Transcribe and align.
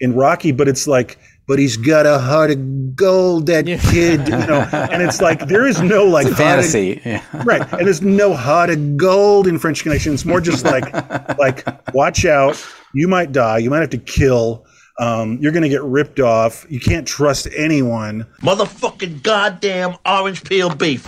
in 0.00 0.14
Rocky, 0.14 0.52
but 0.52 0.68
it's 0.68 0.86
like, 0.86 1.18
but 1.48 1.58
he's 1.58 1.76
got 1.76 2.06
a 2.06 2.18
heart 2.18 2.50
of 2.50 2.94
gold, 2.96 3.46
that 3.46 3.66
Yeah. 3.66 3.78
kid, 3.78 4.20
you 4.28 4.36
know. 4.36 4.68
And 4.72 5.00
it's 5.02 5.20
like 5.20 5.46
there 5.48 5.66
is 5.66 5.80
no 5.80 6.04
like 6.04 6.26
It's 6.26 6.38
a 6.38 6.44
heart 6.44 6.58
of- 6.58 6.64
fantasy. 6.64 7.00
Yeah. 7.04 7.22
right 7.44 7.60
and 7.72 7.86
there's 7.86 8.02
no 8.02 8.34
heart 8.34 8.70
of 8.70 8.96
gold 8.96 9.46
in 9.46 9.58
french 9.58 9.82
connection 9.82 10.12
it's 10.14 10.24
more 10.24 10.40
just 10.40 10.64
like 10.64 10.92
like 11.38 11.64
watch 11.94 12.24
out 12.24 12.62
you 12.94 13.06
might 13.06 13.30
die 13.32 13.58
you 13.58 13.70
might 13.70 13.80
have 13.80 13.90
to 13.90 13.98
kill 13.98 14.64
um, 14.98 15.38
you're 15.42 15.52
going 15.52 15.62
to 15.62 15.68
get 15.68 15.82
ripped 15.84 16.20
off 16.20 16.64
you 16.70 16.80
can't 16.80 17.06
trust 17.06 17.46
anyone 17.54 18.26
Motherfucking 18.40 19.22
goddamn 19.22 19.96
orange 20.06 20.42
peel 20.44 20.74
beef. 20.74 21.06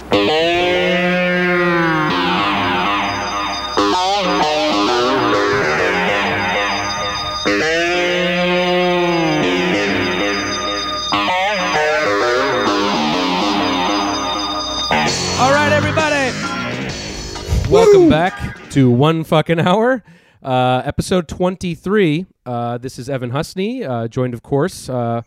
Welcome 17.90 18.10
back 18.10 18.70
to 18.72 18.90
One 18.90 19.24
Fucking 19.24 19.58
Hour, 19.60 20.04
uh, 20.42 20.82
episode 20.84 21.26
23. 21.26 22.26
Uh, 22.44 22.76
this 22.76 22.98
is 22.98 23.08
Evan 23.08 23.30
Husney, 23.30 23.82
uh, 23.82 24.08
joined, 24.08 24.34
of 24.34 24.42
course, 24.42 24.90
uh, 24.90 25.22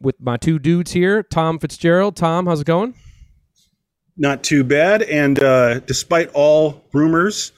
with 0.00 0.16
my 0.20 0.36
two 0.36 0.58
dudes 0.58 0.90
here, 0.90 1.22
Tom 1.22 1.60
Fitzgerald. 1.60 2.16
Tom, 2.16 2.46
how's 2.46 2.62
it 2.62 2.66
going? 2.66 2.94
not 4.16 4.42
too 4.42 4.64
bad 4.64 5.02
and 5.02 5.40
uh, 5.44 5.78
despite 5.80 6.28
all 6.34 6.82
rumors 6.92 7.52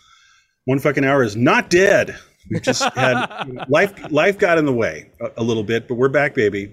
one 0.66 0.78
fucking 0.78 1.04
hour 1.04 1.22
is 1.22 1.34
not 1.34 1.70
dead 1.70 2.14
we 2.50 2.60
just 2.60 2.82
had 2.94 3.66
life 3.68 3.92
life 4.12 4.38
got 4.38 4.58
in 4.58 4.66
the 4.66 4.72
way 4.72 5.10
a, 5.20 5.30
a 5.38 5.42
little 5.42 5.64
bit 5.64 5.88
but 5.88 5.94
we're 5.94 6.08
back 6.08 6.34
baby 6.34 6.72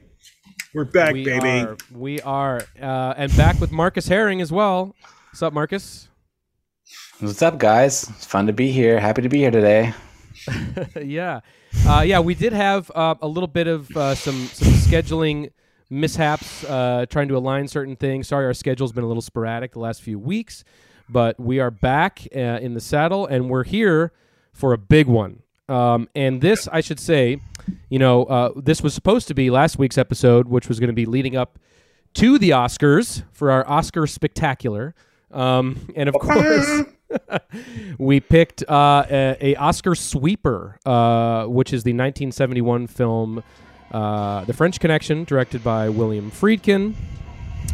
we're 0.75 0.83
back 0.83 1.13
we 1.13 1.23
baby 1.23 1.61
are. 1.61 1.77
We 1.93 2.21
are. 2.21 2.61
Uh, 2.79 3.13
and 3.17 3.35
back 3.35 3.59
with 3.59 3.71
Marcus 3.71 4.07
Herring 4.07 4.39
as 4.39 4.51
well. 4.53 4.95
What's 5.31 5.41
up, 5.41 5.51
Marcus? 5.51 6.07
What's 7.21 7.43
up, 7.43 7.59
guys? 7.59 8.09
It's 8.09 8.25
fun 8.25 8.47
to 8.47 8.53
be 8.53 8.71
here. 8.71 8.99
Happy 8.99 9.21
to 9.21 9.29
be 9.29 9.37
here 9.37 9.51
today. 9.51 9.93
yeah, 11.03 11.41
uh, 11.85 12.01
yeah. 12.01 12.19
We 12.19 12.33
did 12.33 12.51
have 12.51 12.89
uh, 12.95 13.13
a 13.21 13.27
little 13.27 13.47
bit 13.47 13.67
of 13.67 13.95
uh, 13.95 14.15
some 14.15 14.47
some 14.47 14.69
scheduling 14.69 15.51
mishaps, 15.87 16.63
uh, 16.63 17.05
trying 17.11 17.27
to 17.27 17.37
align 17.37 17.67
certain 17.67 17.95
things. 17.95 18.29
Sorry, 18.29 18.43
our 18.47 18.55
schedule's 18.55 18.91
been 18.91 19.03
a 19.03 19.07
little 19.07 19.21
sporadic 19.21 19.73
the 19.73 19.79
last 19.79 20.01
few 20.01 20.17
weeks, 20.17 20.63
but 21.07 21.39
we 21.39 21.59
are 21.59 21.69
back 21.69 22.27
uh, 22.35 22.39
in 22.39 22.73
the 22.73 22.81
saddle, 22.81 23.27
and 23.27 23.51
we're 23.51 23.65
here 23.65 24.13
for 24.51 24.73
a 24.73 24.77
big 24.79 25.05
one. 25.05 25.43
Um, 25.69 26.09
and 26.15 26.41
this, 26.41 26.67
I 26.71 26.81
should 26.81 26.99
say, 26.99 27.39
you 27.87 27.99
know, 27.99 28.23
uh, 28.23 28.51
this 28.55 28.81
was 28.81 28.95
supposed 28.95 29.27
to 29.27 29.35
be 29.35 29.51
last 29.51 29.77
week's 29.77 29.99
episode, 29.99 30.47
which 30.47 30.67
was 30.67 30.79
going 30.79 30.89
to 30.89 30.93
be 30.93 31.05
leading 31.05 31.35
up 31.35 31.59
to 32.15 32.39
the 32.39 32.49
Oscars 32.49 33.21
for 33.31 33.51
our 33.51 33.67
Oscar 33.69 34.07
spectacular. 34.07 34.95
Um, 35.29 35.87
and 35.95 36.09
of 36.09 36.15
course, 36.15 36.81
we 37.97 38.19
picked 38.19 38.63
uh, 38.69 39.05
a, 39.09 39.37
a 39.41 39.55
Oscar 39.55 39.95
sweeper, 39.95 40.79
uh, 40.85 41.45
which 41.45 41.73
is 41.73 41.83
the 41.83 41.91
1971 41.91 42.87
film 42.87 43.43
uh, 43.91 44.45
"The 44.45 44.53
French 44.53 44.79
Connection," 44.79 45.23
directed 45.23 45.63
by 45.63 45.89
William 45.89 46.31
Friedkin, 46.31 46.95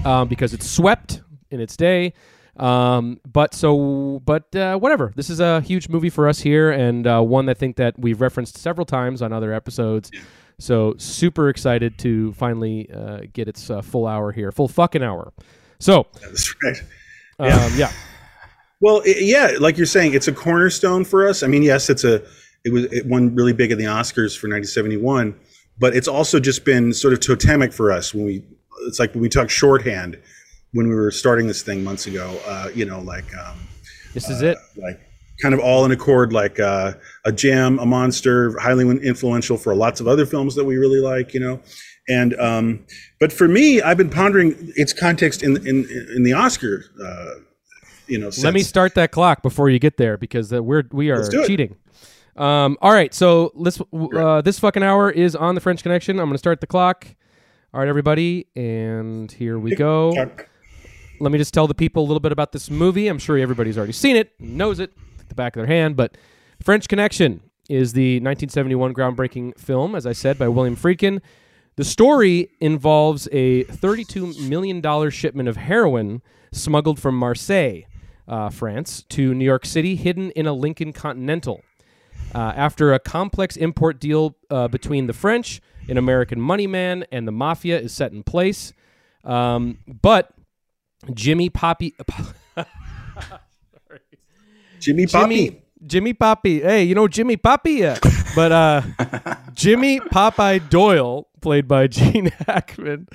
um, 0.05 0.27
because 0.27 0.53
it 0.53 0.63
swept 0.63 1.21
in 1.51 1.59
its 1.59 1.77
day. 1.77 2.13
Um, 2.57 3.19
but 3.31 3.53
so, 3.53 4.21
but 4.25 4.55
uh, 4.55 4.77
whatever. 4.77 5.13
This 5.15 5.29
is 5.29 5.39
a 5.39 5.61
huge 5.61 5.89
movie 5.89 6.09
for 6.09 6.27
us 6.27 6.39
here, 6.39 6.71
and 6.71 7.05
uh, 7.05 7.21
one 7.21 7.49
I 7.49 7.53
think 7.53 7.75
that 7.75 7.97
we've 7.99 8.19
referenced 8.19 8.57
several 8.57 8.85
times 8.85 9.21
on 9.21 9.31
other 9.31 9.53
episodes. 9.53 10.11
So 10.59 10.95
super 10.97 11.49
excited 11.49 11.99
to 11.99 12.33
finally 12.33 12.89
uh, 12.91 13.21
get 13.31 13.47
its 13.47 13.69
uh, 13.69 13.83
full 13.83 14.07
hour 14.07 14.31
here, 14.31 14.51
full 14.51 14.67
fucking 14.67 15.03
hour. 15.03 15.33
So, 15.79 16.07
that's 16.19 16.55
right 16.63 16.81
um, 17.39 17.71
yeah. 17.75 17.91
Well, 18.79 19.01
i 19.05 19.15
yeah, 19.17 19.51
like 19.59 19.77
you're 19.77 19.85
saying, 19.85 20.13
it's 20.13 20.27
a 20.27 20.33
cornerstone 20.33 21.03
for 21.03 21.27
us. 21.27 21.43
I 21.43 21.47
mean, 21.47 21.63
yes, 21.63 21.89
it's 21.89 22.03
a 22.03 22.23
it 22.63 22.71
was 22.71 22.85
it 22.85 23.05
won 23.05 23.33
really 23.35 23.53
big 23.53 23.71
in 23.71 23.77
the 23.77 23.85
Oscars 23.85 24.37
for 24.37 24.47
1971, 24.47 25.35
but 25.79 25.95
it's 25.95 26.07
also 26.07 26.39
just 26.39 26.65
been 26.65 26.93
sort 26.93 27.13
of 27.13 27.19
totemic 27.19 27.73
for 27.73 27.91
us 27.91 28.13
when 28.13 28.25
we. 28.25 28.43
It's 28.85 28.99
like 28.99 29.13
when 29.13 29.21
we 29.21 29.29
talk 29.29 29.49
shorthand 29.49 30.19
when 30.73 30.87
we 30.87 30.93
were 30.93 31.09
starting 31.11 31.47
this 31.47 31.63
thing 31.63 31.83
months 31.83 32.05
ago. 32.05 32.39
Uh, 32.45 32.69
you 32.75 32.85
know, 32.85 32.99
like 32.99 33.25
um, 33.35 33.57
This 34.13 34.29
is 34.29 34.41
it. 34.41 34.57
like 34.75 34.99
kind 35.41 35.53
of 35.53 35.59
all 35.59 35.85
in 35.85 35.91
accord, 35.91 36.33
like 36.33 36.59
uh, 36.59 36.93
a 37.25 37.31
gem, 37.31 37.79
a 37.79 37.85
monster, 37.85 38.57
highly 38.59 38.87
influential 39.03 39.57
for 39.57 39.75
lots 39.75 39.99
of 39.99 40.07
other 40.07 40.25
films 40.25 40.55
that 40.55 40.65
we 40.65 40.77
really 40.77 40.99
like. 40.99 41.33
You 41.33 41.39
know, 41.39 41.61
and 42.07 42.39
um, 42.39 42.85
but 43.19 43.33
for 43.33 43.47
me, 43.47 43.81
I've 43.81 43.97
been 43.97 44.09
pondering 44.09 44.55
its 44.75 44.93
context 44.93 45.41
in 45.41 45.57
in 45.67 45.87
in 46.15 46.23
the 46.23 46.33
Oscar. 46.33 46.85
Uh, 47.03 47.41
you 48.07 48.17
know, 48.17 48.29
Let 48.43 48.53
me 48.53 48.61
start 48.61 48.95
that 48.95 49.11
clock 49.11 49.41
before 49.41 49.69
you 49.69 49.79
get 49.79 49.97
there 49.97 50.17
because 50.17 50.51
uh, 50.53 50.63
we're 50.63 50.83
we 50.91 51.09
are 51.11 51.17
Let's 51.17 51.29
do 51.29 51.43
it. 51.43 51.47
cheating. 51.47 51.75
Um, 52.35 52.77
all 52.81 52.91
right, 52.93 53.13
so 53.13 53.51
let's 53.55 53.81
uh, 53.93 54.41
this 54.41 54.59
fucking 54.59 54.83
hour 54.83 55.09
is 55.09 55.35
on 55.35 55.55
the 55.55 55.61
French 55.61 55.81
Connection. 55.81 56.19
I'm 56.19 56.25
going 56.27 56.33
to 56.35 56.37
start 56.37 56.61
the 56.61 56.67
clock. 56.67 57.07
All 57.73 57.79
right, 57.79 57.89
everybody, 57.89 58.47
and 58.55 59.31
here 59.31 59.57
we 59.59 59.75
go. 59.75 60.13
Let 61.19 61.31
me 61.31 61.37
just 61.39 61.53
tell 61.53 61.67
the 61.67 61.73
people 61.73 62.03
a 62.03 62.07
little 62.07 62.19
bit 62.19 62.31
about 62.31 62.51
this 62.51 62.69
movie. 62.69 63.07
I'm 63.07 63.17
sure 63.17 63.37
everybody's 63.37 63.77
already 63.77 63.93
seen 63.93 64.15
it, 64.15 64.31
knows 64.39 64.79
it, 64.79 64.93
at 65.19 65.29
the 65.29 65.35
back 65.35 65.55
of 65.55 65.61
their 65.61 65.67
hand. 65.67 65.95
But 65.95 66.15
French 66.61 66.87
Connection 66.87 67.41
is 67.69 67.93
the 67.93 68.17
1971 68.17 68.93
groundbreaking 68.93 69.59
film, 69.59 69.95
as 69.95 70.05
I 70.05 70.13
said, 70.13 70.37
by 70.37 70.47
William 70.47 70.75
Friedkin. 70.75 71.21
The 71.75 71.83
story 71.83 72.49
involves 72.59 73.27
a 73.31 73.63
$32 73.65 74.47
million 74.47 75.09
shipment 75.09 75.49
of 75.49 75.57
heroin 75.57 76.21
smuggled 76.51 76.99
from 76.99 77.17
Marseille, 77.17 77.81
uh, 78.27 78.49
France, 78.49 79.03
to 79.09 79.33
New 79.33 79.45
York 79.45 79.65
City, 79.65 79.95
hidden 79.95 80.31
in 80.31 80.47
a 80.47 80.53
Lincoln 80.53 80.93
Continental. 80.93 81.61
Uh, 82.35 82.53
after 82.55 82.93
a 82.93 82.99
complex 82.99 83.55
import 83.55 83.99
deal 83.99 84.35
uh, 84.49 84.67
between 84.67 85.07
the 85.07 85.13
French, 85.13 85.61
an 85.87 85.97
American 85.97 86.41
money 86.41 86.67
man, 86.67 87.05
and 87.11 87.27
the 87.27 87.31
mafia 87.31 87.79
is 87.79 87.93
set 87.93 88.11
in 88.11 88.23
place. 88.23 88.73
Um, 89.23 89.79
but 89.87 90.31
Jimmy 91.13 91.49
Poppy. 91.49 91.95
Jimmy 94.79 95.07
Poppy. 95.07 95.35
Jimmy 95.49 95.61
Jimmy 95.85 96.13
Poppy. 96.13 96.61
Hey, 96.61 96.83
you 96.83 96.95
know 96.95 97.07
Jimmy 97.07 97.37
Poppy? 97.37 97.73
Yeah. 97.73 97.99
But 98.35 98.51
uh 98.51 98.81
Jimmy 99.53 99.99
Popeye 99.99 100.69
Doyle, 100.69 101.27
played 101.41 101.67
by 101.67 101.87
Gene 101.87 102.31
Hackman, 102.47 103.07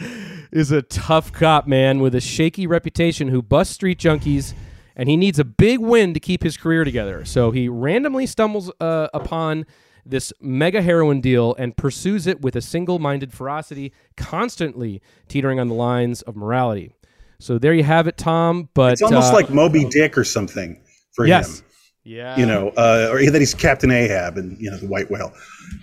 is 0.53 0.71
a 0.71 0.83
tough 0.83 1.33
cop 1.33 1.67
man 1.67 2.01
with 2.01 2.15
a 2.15 2.21
shaky 2.21 2.67
reputation 2.67 3.29
who 3.29 3.43
busts 3.43 3.75
street 3.75 3.99
junkies 3.99 4.55
and 4.97 5.09
he 5.09 5.17
needs 5.17 5.39
a 5.39 5.45
big 5.45 5.81
win 5.81 6.15
to 6.15 6.21
keep 6.21 6.43
his 6.43 6.57
career 6.57 6.85
together. 6.85 7.25
So 7.25 7.51
he 7.51 7.69
randomly 7.69 8.27
stumbles 8.27 8.71
uh, 8.81 9.09
upon 9.15 9.67
this 10.05 10.33
mega 10.41 10.83
heroin 10.83 11.21
deal 11.21 11.55
and 11.59 11.77
pursues 11.77 12.27
it 12.27 12.41
with 12.41 12.57
a 12.57 12.61
single-minded 12.61 13.33
ferocity, 13.33 13.93
constantly 14.17 15.01
teetering 15.29 15.61
on 15.61 15.69
the 15.69 15.75
lines 15.75 16.23
of 16.23 16.37
morality. 16.37 16.93
So 17.39 17.59
there 17.59 17.75
you 17.75 17.85
have 17.85 18.07
it, 18.07 18.17
Tom. 18.17 18.69
But 18.75 18.95
It's 18.95 19.03
almost 19.03 19.33
uh, 19.33 19.37
like 19.37 19.51
Moby 19.51 19.85
Dick 19.85 20.17
or 20.17 20.25
something 20.25 20.81
for 21.13 21.27
yes, 21.27 21.61
him. 21.61 21.67
yeah, 22.05 22.37
You 22.39 22.47
know, 22.47 22.69
uh, 22.77 23.09
or 23.11 23.25
that 23.31 23.41
he's 23.41 23.55
Captain 23.55 23.91
Ahab 23.91 24.39
and 24.39 24.57
you 24.61 24.71
know 24.71 24.77
the 24.77 24.87
white 24.87 25.11
whale. 25.11 25.33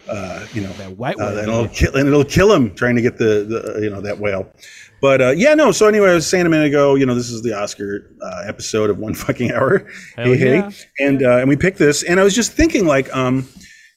Uh, 0.07 0.45
you 0.53 0.61
know, 0.61 0.71
that 0.73 0.97
white 0.97 1.15
uh, 1.15 1.25
whale. 1.25 1.37
and 1.37 1.47
it'll 1.49 1.67
kill 1.67 1.95
and 1.95 2.07
it'll 2.07 2.23
kill 2.23 2.53
him 2.53 2.73
trying 2.75 2.95
to 2.95 3.01
get 3.01 3.17
the, 3.17 3.45
the 3.75 3.79
you 3.81 3.89
know 3.89 4.01
that 4.01 4.19
whale. 4.19 4.51
But 5.01 5.21
uh, 5.21 5.29
yeah, 5.31 5.53
no. 5.53 5.71
So 5.71 5.87
anyway, 5.87 6.11
I 6.11 6.15
was 6.15 6.27
saying 6.27 6.45
a 6.45 6.49
minute 6.49 6.67
ago, 6.67 6.95
you 6.95 7.05
know, 7.05 7.15
this 7.15 7.29
is 7.29 7.41
the 7.41 7.53
Oscar 7.53 8.09
uh, 8.21 8.43
episode 8.45 8.89
of 8.89 8.97
One 8.97 9.13
Fucking 9.25 9.51
Hour. 9.51 9.87
Hell 10.15 10.35
yeah. 10.35 10.69
And 10.99 11.23
uh, 11.23 11.37
and 11.37 11.47
we 11.49 11.55
picked 11.55 11.77
this, 11.77 12.03
and 12.03 12.19
I 12.19 12.23
was 12.23 12.35
just 12.35 12.51
thinking, 12.51 12.85
like, 12.85 13.13
um, 13.15 13.47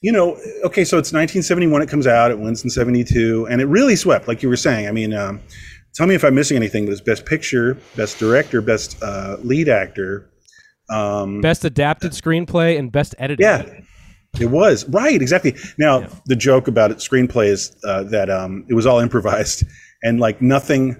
you 0.01 0.11
know, 0.11 0.37
okay, 0.65 0.83
so 0.83 0.97
it's 0.97 1.11
1971. 1.13 1.81
It 1.81 1.89
comes 1.89 2.07
out. 2.07 2.31
It 2.31 2.39
wins 2.39 2.63
in 2.63 2.69
72, 2.69 3.47
and 3.49 3.61
it 3.61 3.65
really 3.65 3.95
swept, 3.95 4.27
like 4.27 4.43
you 4.43 4.49
were 4.49 4.57
saying. 4.57 4.87
I 4.87 4.91
mean, 4.91 5.13
um, 5.13 5.41
tell 5.93 6.07
me 6.07 6.15
if 6.15 6.23
I'm 6.23 6.35
missing 6.35 6.57
anything. 6.57 6.85
But 6.85 6.91
it's 6.93 7.01
Best 7.01 7.25
Picture, 7.25 7.77
Best 7.95 8.19
Director, 8.19 8.61
Best 8.61 9.01
uh, 9.01 9.37
Lead 9.41 9.69
Actor. 9.69 10.29
Um, 10.89 11.41
Best 11.41 11.63
adapted 11.65 12.11
screenplay 12.11 12.77
and 12.77 12.91
best 12.91 13.15
editing. 13.17 13.43
yeah, 13.45 13.65
it 14.39 14.47
was 14.47 14.87
right, 14.89 15.21
exactly. 15.21 15.55
Now 15.77 16.07
the 16.25 16.35
joke 16.35 16.67
about 16.67 16.91
it, 16.91 16.97
screenplay 16.97 17.47
is 17.47 17.75
uh, 17.85 18.03
that 18.03 18.29
um, 18.29 18.65
it 18.69 18.73
was 18.73 18.85
all 18.85 18.99
improvised 18.99 19.63
and 20.03 20.19
like 20.19 20.41
nothing 20.41 20.97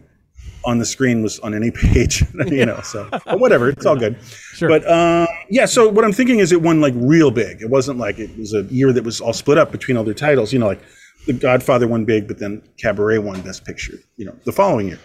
on 0.65 0.77
the 0.77 0.85
screen 0.85 1.21
was 1.21 1.39
on 1.41 1.53
any 1.53 1.71
page, 1.83 2.23
you 2.47 2.65
know. 2.65 2.79
So 2.81 3.07
but 3.11 3.39
whatever, 3.39 3.69
it's 3.69 3.85
all 3.85 3.97
good. 3.97 4.17
Sure. 4.23 4.69
But 4.69 4.85
uh, 4.88 5.27
yeah, 5.50 5.65
so 5.65 5.89
what 5.89 6.05
I'm 6.05 6.13
thinking 6.13 6.39
is 6.39 6.51
it 6.51 6.61
won 6.61 6.79
like 6.81 6.94
real 6.95 7.31
big. 7.31 7.61
It 7.61 7.69
wasn't 7.69 8.00
like 8.00 8.17
it 8.19 8.38
was 8.38 8.53
a 8.53 8.63
year 8.63 8.94
that 8.94 9.03
was 9.03 9.19
all 9.21 9.33
split 9.33 9.57
up 9.57 9.71
between 9.71 9.97
other 9.97 10.13
titles. 10.13 10.53
You 10.53 10.59
know, 10.59 10.67
like 10.67 10.81
The 11.27 11.33
Godfather 11.33 11.88
won 11.88 12.05
big, 12.05 12.27
but 12.27 12.39
then 12.39 12.61
Cabaret 12.77 13.17
won 13.19 13.41
Best 13.41 13.65
Picture. 13.65 13.97
You 14.17 14.25
know, 14.27 14.35
the 14.45 14.51
following 14.53 14.88
year 14.88 15.00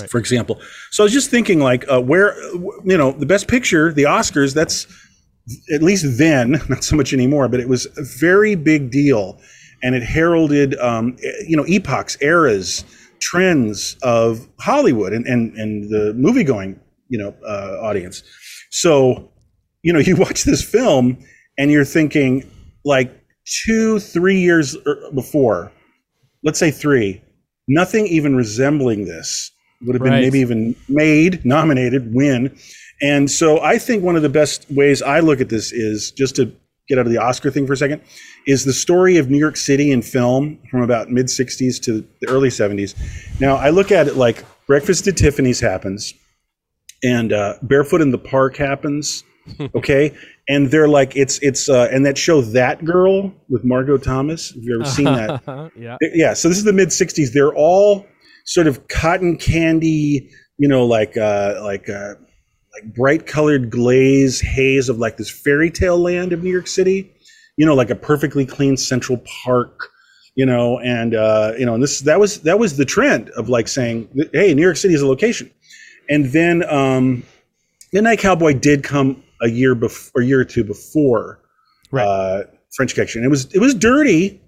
Right. 0.00 0.10
for 0.10 0.18
example. 0.18 0.60
So 0.90 1.02
I 1.02 1.04
was 1.04 1.12
just 1.12 1.30
thinking, 1.30 1.60
like, 1.60 1.84
uh, 1.90 2.00
where, 2.00 2.36
you 2.84 2.96
know, 2.98 3.10
the 3.12 3.26
best 3.26 3.48
picture, 3.48 3.92
the 3.92 4.02
Oscars, 4.04 4.52
that's 4.54 4.86
at 5.72 5.82
least 5.82 6.18
then, 6.18 6.50
not 6.68 6.84
so 6.84 6.94
much 6.94 7.12
anymore, 7.12 7.48
but 7.48 7.58
it 7.58 7.68
was 7.68 7.86
a 7.96 8.02
very 8.18 8.54
big 8.54 8.90
deal. 8.90 9.40
and 9.82 9.94
it 9.94 10.02
heralded 10.02 10.74
um, 10.80 11.16
you 11.46 11.56
know 11.56 11.64
epochs, 11.68 12.16
eras, 12.20 12.84
trends 13.20 13.96
of 14.02 14.48
Hollywood 14.60 15.12
and 15.12 15.26
and, 15.26 15.54
and 15.56 15.90
the 15.90 16.14
movie 16.14 16.44
going 16.44 16.80
you 17.08 17.18
know 17.18 17.34
uh, 17.46 17.78
audience. 17.80 18.22
So 18.70 19.30
you 19.82 19.92
know 19.92 19.98
you 20.08 20.16
watch 20.16 20.44
this 20.44 20.62
film 20.62 21.18
and 21.56 21.70
you're 21.70 21.84
thinking 21.84 22.48
like 22.84 23.12
two 23.64 23.98
three 23.98 24.38
years 24.40 24.76
er- 24.86 25.10
before, 25.14 25.72
let's 26.42 26.58
say 26.58 26.70
three, 26.70 27.22
nothing 27.66 28.06
even 28.06 28.36
resembling 28.36 29.04
this 29.06 29.50
would 29.82 29.94
have 29.94 30.02
been 30.02 30.12
Right. 30.12 30.22
maybe 30.22 30.40
even 30.40 30.74
made, 30.88 31.44
nominated, 31.44 32.12
win. 32.12 32.58
And 33.00 33.30
so 33.30 33.60
I 33.60 33.78
think 33.78 34.02
one 34.02 34.16
of 34.16 34.22
the 34.22 34.28
best 34.28 34.66
ways 34.70 35.02
I 35.02 35.20
look 35.20 35.40
at 35.40 35.48
this 35.48 35.70
is 35.70 36.10
just 36.10 36.34
to 36.36 36.52
get 36.88 36.98
out 36.98 37.06
of 37.06 37.12
the 37.12 37.18
Oscar 37.18 37.50
thing 37.50 37.66
for 37.66 37.74
a 37.74 37.76
second, 37.76 38.02
is 38.46 38.64
the 38.64 38.72
story 38.72 39.16
of 39.18 39.30
New 39.30 39.38
York 39.38 39.56
City 39.56 39.92
in 39.92 40.02
film 40.02 40.58
from 40.70 40.82
about 40.82 41.10
mid 41.10 41.26
60s 41.26 41.80
to 41.82 42.06
the 42.20 42.28
early 42.28 42.48
70s. 42.48 42.94
Now 43.40 43.56
I 43.56 43.70
look 43.70 43.92
at 43.92 44.08
it 44.08 44.16
like 44.16 44.44
Breakfast 44.66 45.06
at 45.06 45.16
Tiffany's 45.16 45.60
happens 45.60 46.14
and 47.02 47.32
uh, 47.32 47.54
Barefoot 47.62 48.00
in 48.00 48.10
the 48.10 48.18
Park 48.18 48.56
happens. 48.56 49.24
Okay. 49.74 50.14
And 50.50 50.70
they're 50.70 50.88
like, 50.88 51.16
it's, 51.16 51.38
it's, 51.38 51.70
uh, 51.70 51.88
and 51.90 52.04
that 52.04 52.18
show 52.18 52.42
That 52.42 52.84
Girl 52.84 53.32
with 53.48 53.64
Marlo 53.64 54.02
Thomas. 54.02 54.50
Have 54.50 54.62
you 54.62 54.78
ever 54.78 54.84
seen 54.84 55.06
that? 55.06 55.70
yeah. 55.74 55.96
yeah 56.02 56.34
so 56.34 56.50
this 56.50 56.58
is 56.58 56.64
the 56.64 56.72
mid 56.74 56.88
60s 56.88 57.32
they're 57.32 57.54
all 57.54 58.06
sort 58.44 58.66
of 58.66 58.88
cotton 58.88 59.38
candy 59.38 60.30
you 60.58 60.68
know 60.68 60.84
like 60.84 61.16
uh 61.16 61.60
like 61.62 61.88
uh 61.88 62.14
like 62.84 62.94
bright 62.94 63.26
colored 63.26 63.70
glaze 63.70 64.40
haze 64.40 64.88
of 64.88 64.98
like 64.98 65.16
this 65.16 65.30
fairy 65.30 65.70
tale 65.70 65.98
land 65.98 66.32
of 66.32 66.42
new 66.42 66.50
york 66.50 66.66
city. 66.66 67.12
You 67.56 67.66
know 67.66 67.74
like 67.74 67.90
a 67.90 67.94
perfectly 67.96 68.46
clean 68.46 68.76
central 68.76 69.18
park 69.44 69.88
you 70.36 70.46
know 70.46 70.78
and 70.78 71.14
uh 71.14 71.52
you 71.58 71.66
know 71.66 71.74
and 71.74 71.82
this 71.82 72.00
that 72.02 72.20
was 72.20 72.40
that 72.42 72.58
was 72.58 72.76
the 72.76 72.84
trend 72.84 73.30
of 73.30 73.48
like 73.48 73.66
saying 73.68 74.08
hey 74.32 74.54
new 74.54 74.62
york 74.62 74.76
city 74.76 74.94
is 74.94 75.02
a 75.02 75.06
location. 75.06 75.50
And 76.08 76.26
then 76.26 76.62
um 76.70 77.24
midnight 77.92 78.20
cowboy 78.20 78.54
did 78.54 78.84
come 78.84 79.22
a 79.42 79.48
year 79.48 79.74
before 79.74 80.22
a 80.22 80.24
year 80.24 80.40
or 80.40 80.44
two 80.44 80.64
before 80.64 81.40
Right. 81.90 82.04
uh 82.06 82.44
french 82.76 82.94
connection. 82.94 83.24
It 83.24 83.28
was 83.28 83.52
it 83.54 83.60
was 83.60 83.74
dirty 83.74 84.40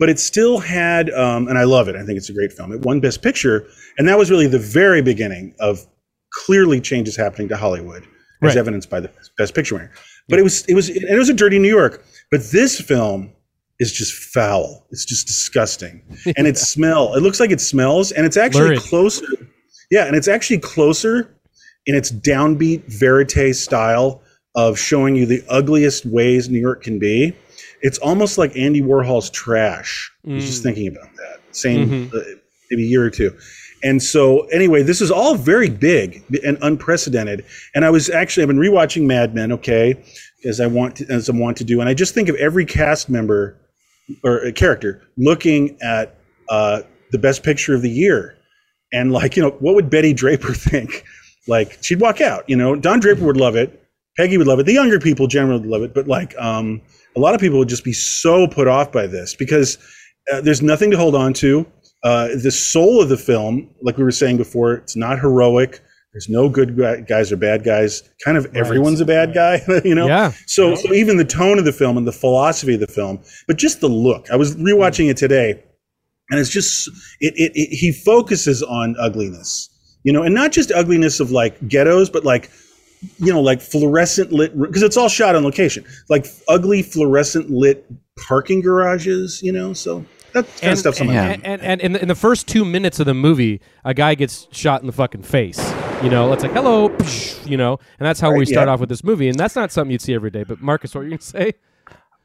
but 0.00 0.08
it 0.08 0.18
still 0.18 0.58
had 0.58 1.08
um, 1.10 1.46
and 1.46 1.56
i 1.56 1.62
love 1.64 1.86
it. 1.88 1.94
I 1.94 2.04
think 2.04 2.16
it's 2.16 2.28
a 2.28 2.32
great 2.32 2.52
film. 2.52 2.72
It 2.72 2.80
won 2.80 3.00
best 3.00 3.22
picture 3.22 3.66
and 3.98 4.08
that 4.08 4.16
was 4.18 4.30
really 4.30 4.46
the 4.46 4.58
very 4.58 5.02
beginning 5.02 5.54
of 5.60 5.86
clearly 6.34 6.80
changes 6.80 7.16
happening 7.16 7.48
to 7.48 7.56
hollywood 7.56 8.02
as 8.02 8.08
Right. 8.48 8.56
evidenced 8.56 8.90
by 8.90 9.00
the 9.00 9.10
best 9.38 9.54
picture 9.54 9.74
winner 9.76 9.90
but 10.28 10.38
it 10.38 10.42
was 10.42 10.64
it 10.66 10.74
was 10.74 10.88
and 10.88 11.04
it 11.08 11.16
was 11.18 11.28
a 11.28 11.34
dirty 11.34 11.58
new 11.58 11.68
york 11.68 12.04
but 12.30 12.42
this 12.52 12.80
film 12.80 13.32
is 13.80 13.92
just 13.92 14.12
foul 14.12 14.86
it's 14.90 15.04
just 15.04 15.26
disgusting 15.26 16.02
and 16.36 16.46
it 16.46 16.58
smell 16.58 17.14
it 17.14 17.20
looks 17.22 17.40
like 17.40 17.50
it 17.50 17.60
smells 17.60 18.12
and 18.12 18.26
it's 18.26 18.36
actually 18.36 18.64
Lurid. 18.68 18.80
closer 18.80 19.26
yeah 19.90 20.06
and 20.06 20.14
it's 20.16 20.28
actually 20.28 20.58
closer 20.58 21.34
in 21.86 21.94
its 21.94 22.10
downbeat 22.10 22.82
verite 22.88 23.54
style 23.54 24.22
of 24.56 24.78
showing 24.78 25.16
you 25.16 25.26
the 25.26 25.42
ugliest 25.48 26.04
ways 26.06 26.48
new 26.50 26.60
york 26.60 26.82
can 26.82 26.98
be 26.98 27.34
it's 27.82 27.98
almost 27.98 28.38
like 28.38 28.56
Andy 28.56 28.80
Warhol's 28.80 29.28
Trash. 29.28 30.10
I 30.26 30.32
was 30.32 30.46
just 30.46 30.60
Mm. 30.60 30.64
thinking 30.64 30.86
about 30.88 31.14
that. 31.16 31.40
Same, 31.54 31.86
Mhm. 32.10 32.14
uh, 32.14 32.20
maybe 32.70 32.84
a 32.84 32.86
year 32.86 33.04
or 33.04 33.10
two. 33.10 33.36
And 33.84 34.02
so, 34.02 34.40
anyway, 34.46 34.82
this 34.82 35.02
is 35.02 35.10
all 35.10 35.34
very 35.34 35.68
big 35.68 36.24
and 36.42 36.56
unprecedented. 36.62 37.44
And 37.74 37.84
I 37.84 37.90
was 37.90 38.08
actually, 38.08 38.42
I've 38.42 38.48
been 38.48 38.56
rewatching 38.56 39.02
Mad 39.02 39.34
Men, 39.34 39.52
okay, 39.52 40.02
as 40.46 40.58
I 40.58 40.66
want 40.66 40.96
to, 40.96 41.06
as 41.10 41.28
I 41.28 41.34
want 41.34 41.58
to 41.58 41.64
do. 41.64 41.80
And 41.80 41.88
I 41.88 41.94
just 41.94 42.14
think 42.14 42.30
of 42.30 42.36
every 42.36 42.64
cast 42.64 43.10
member 43.10 43.58
or 44.24 44.38
a 44.38 44.52
character 44.52 45.02
looking 45.18 45.78
at 45.82 46.18
uh, 46.48 46.80
the 47.12 47.18
best 47.18 47.42
picture 47.42 47.74
of 47.74 47.82
the 47.82 47.90
year. 47.90 48.36
And 48.90 49.12
like, 49.12 49.36
you 49.36 49.42
know, 49.42 49.50
what 49.60 49.74
would 49.74 49.90
Betty 49.90 50.14
Draper 50.14 50.54
think? 50.54 51.04
Like, 51.46 51.78
she'd 51.82 52.00
walk 52.00 52.22
out, 52.22 52.48
you 52.48 52.56
know, 52.56 52.74
Don 52.74 53.00
Draper 53.00 53.24
would 53.24 53.36
love 53.36 53.54
it. 53.54 53.82
Peggy 54.16 54.38
would 54.38 54.46
love 54.46 54.60
it. 54.60 54.66
The 54.66 54.72
younger 54.72 54.98
people 54.98 55.26
generally 55.26 55.60
would 55.60 55.68
love 55.68 55.82
it. 55.82 55.92
But 55.92 56.08
like, 56.08 56.34
um, 56.38 56.80
a 57.16 57.20
lot 57.20 57.34
of 57.34 57.40
people 57.40 57.58
would 57.58 57.68
just 57.68 57.84
be 57.84 57.92
so 57.92 58.46
put 58.46 58.66
off 58.66 58.92
by 58.92 59.06
this 59.06 59.34
because 59.34 59.76
uh, 60.32 60.40
there's 60.40 60.62
nothing 60.62 60.90
to 60.90 60.96
hold 60.96 61.14
on 61.14 61.34
to. 61.34 61.66
Uh, 62.04 62.28
the 62.42 62.50
soul 62.50 63.00
of 63.00 63.08
the 63.08 63.16
film, 63.16 63.70
like 63.80 63.96
we 63.96 64.04
were 64.04 64.10
saying 64.10 64.36
before, 64.36 64.74
it's 64.74 64.94
not 64.94 65.18
heroic. 65.18 65.80
There's 66.12 66.28
no 66.28 66.48
good 66.48 66.76
guys 67.08 67.32
or 67.32 67.36
bad 67.36 67.64
guys. 67.64 68.08
Kind 68.24 68.36
of 68.36 68.54
everyone's 68.54 69.00
a 69.00 69.06
bad 69.06 69.34
guy, 69.34 69.60
you 69.84 69.94
know. 69.94 70.06
Yeah. 70.06 70.32
So, 70.46 70.76
so 70.76 70.92
even 70.92 71.16
the 71.16 71.24
tone 71.24 71.58
of 71.58 71.64
the 71.64 71.72
film 71.72 71.96
and 71.96 72.06
the 72.06 72.12
philosophy 72.12 72.74
of 72.74 72.80
the 72.80 72.86
film, 72.86 73.20
but 73.48 73.56
just 73.56 73.80
the 73.80 73.88
look. 73.88 74.30
I 74.30 74.36
was 74.36 74.54
rewatching 74.54 75.10
it 75.10 75.16
today, 75.16 75.60
and 76.30 76.38
it's 76.38 76.50
just 76.50 76.88
it, 77.20 77.34
it, 77.36 77.52
it 77.56 77.74
he 77.74 77.90
focuses 77.90 78.62
on 78.62 78.94
ugliness, 79.00 79.70
you 80.04 80.12
know, 80.12 80.22
and 80.22 80.34
not 80.34 80.52
just 80.52 80.70
ugliness 80.70 81.18
of 81.18 81.32
like 81.32 81.68
ghettos, 81.68 82.10
but 82.10 82.24
like 82.24 82.48
you 83.18 83.32
know, 83.32 83.40
like 83.40 83.60
fluorescent 83.60 84.30
lit 84.30 84.56
because 84.56 84.82
it's 84.82 84.96
all 84.96 85.08
shot 85.08 85.34
on 85.34 85.42
location, 85.42 85.84
like 86.08 86.26
ugly 86.48 86.82
fluorescent 86.82 87.50
lit 87.50 87.90
parking 88.16 88.60
garages, 88.60 89.42
you 89.42 89.50
know. 89.50 89.72
So 89.72 90.04
that 90.34 90.46
kind 90.60 90.72
of 90.72 90.78
stuff's 90.78 91.00
on 91.00 91.06
my 91.08 91.14
Yeah. 91.14 91.28
mind. 91.28 91.44
and, 91.44 91.62
and, 91.62 91.62
and 91.62 91.80
in, 91.80 91.92
the, 91.92 92.02
in 92.02 92.08
the 92.08 92.14
first 92.14 92.46
two 92.46 92.64
minutes 92.64 93.00
of 93.00 93.06
the 93.06 93.14
movie, 93.14 93.60
a 93.84 93.94
guy 93.94 94.14
gets 94.14 94.46
shot 94.52 94.80
in 94.82 94.86
the 94.86 94.92
fucking 94.92 95.22
face. 95.22 95.58
You 96.02 96.10
know, 96.10 96.32
it's 96.32 96.42
like 96.42 96.52
hello, 96.52 96.94
you 97.46 97.56
know, 97.56 97.78
and 97.98 98.06
that's 98.06 98.20
how 98.20 98.32
we 98.32 98.44
start 98.44 98.68
yeah. 98.68 98.74
off 98.74 98.80
with 98.80 98.90
this 98.90 99.02
movie, 99.02 99.28
and 99.28 99.38
that's 99.38 99.56
not 99.56 99.72
something 99.72 99.90
you'd 99.92 100.02
see 100.02 100.12
every 100.14 100.30
day. 100.30 100.44
But 100.44 100.60
Marcus, 100.60 100.94
what 100.94 101.00
were 101.00 101.04
you 101.04 101.10
gonna 101.10 101.22
say? 101.22 101.54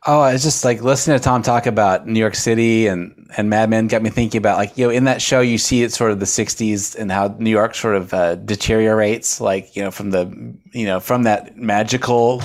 Oh, 0.08 0.24
it's 0.24 0.44
just 0.44 0.64
like 0.64 0.82
listening 0.82 1.18
to 1.18 1.24
Tom 1.24 1.42
talk 1.42 1.66
about 1.66 2.08
New 2.08 2.22
York 2.22 2.34
City 2.36 2.88
and, 2.88 3.30
and 3.36 3.50
Mad 3.50 3.70
Men 3.70 3.88
got 3.88 4.02
me 4.02 4.10
thinking 4.10 4.38
about 4.38 4.58
like, 4.58 4.78
you 4.78 4.86
know, 4.86 4.92
in 4.92 5.04
that 5.04 5.22
show, 5.22 5.42
you 5.42 5.58
see 5.58 5.84
it 5.84 5.92
sort 5.92 6.12
of 6.12 6.22
the 6.22 6.26
60s 6.26 6.96
and 6.96 7.12
how 7.12 7.36
New 7.38 7.50
York 7.50 7.76
sort 7.76 7.96
of 7.98 8.14
uh, 8.14 8.36
deteriorates, 8.36 9.42
like, 9.42 9.76
you 9.76 9.84
know, 9.84 9.92
from 9.92 10.12
the, 10.12 10.56
you 10.72 10.86
know, 10.86 11.02
from 11.02 11.24
that 11.24 11.58
magical, 11.58 12.42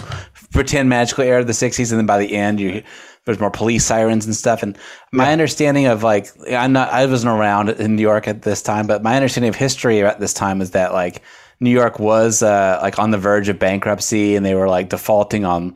pretend 0.52 0.88
magical 0.88 1.22
era 1.22 1.42
of 1.42 1.46
the 1.46 1.52
60s. 1.52 1.92
And 1.92 1.98
then 2.00 2.06
by 2.06 2.18
the 2.18 2.34
end, 2.34 2.58
you, 2.58 2.82
there's 3.24 3.40
more 3.40 3.50
police 3.50 3.84
sirens 3.84 4.26
and 4.26 4.34
stuff. 4.34 4.62
And 4.62 4.76
my 5.12 5.32
understanding 5.32 5.86
of 5.86 6.02
like, 6.02 6.28
I'm 6.52 6.72
not, 6.72 6.90
I 6.90 7.06
wasn't 7.06 7.32
around 7.32 7.70
in 7.70 7.96
New 7.96 8.02
York 8.02 8.28
at 8.28 8.42
this 8.42 8.62
time, 8.62 8.86
but 8.86 9.02
my 9.02 9.16
understanding 9.16 9.48
of 9.48 9.56
history 9.56 10.02
at 10.02 10.20
this 10.20 10.34
time 10.34 10.60
is 10.60 10.72
that 10.72 10.92
like 10.92 11.22
New 11.60 11.70
York 11.70 11.98
was 11.98 12.42
uh, 12.42 12.78
like 12.82 12.98
on 12.98 13.10
the 13.10 13.18
verge 13.18 13.48
of 13.48 13.58
bankruptcy 13.58 14.36
and 14.36 14.44
they 14.44 14.54
were 14.54 14.68
like 14.68 14.90
defaulting 14.90 15.44
on 15.44 15.74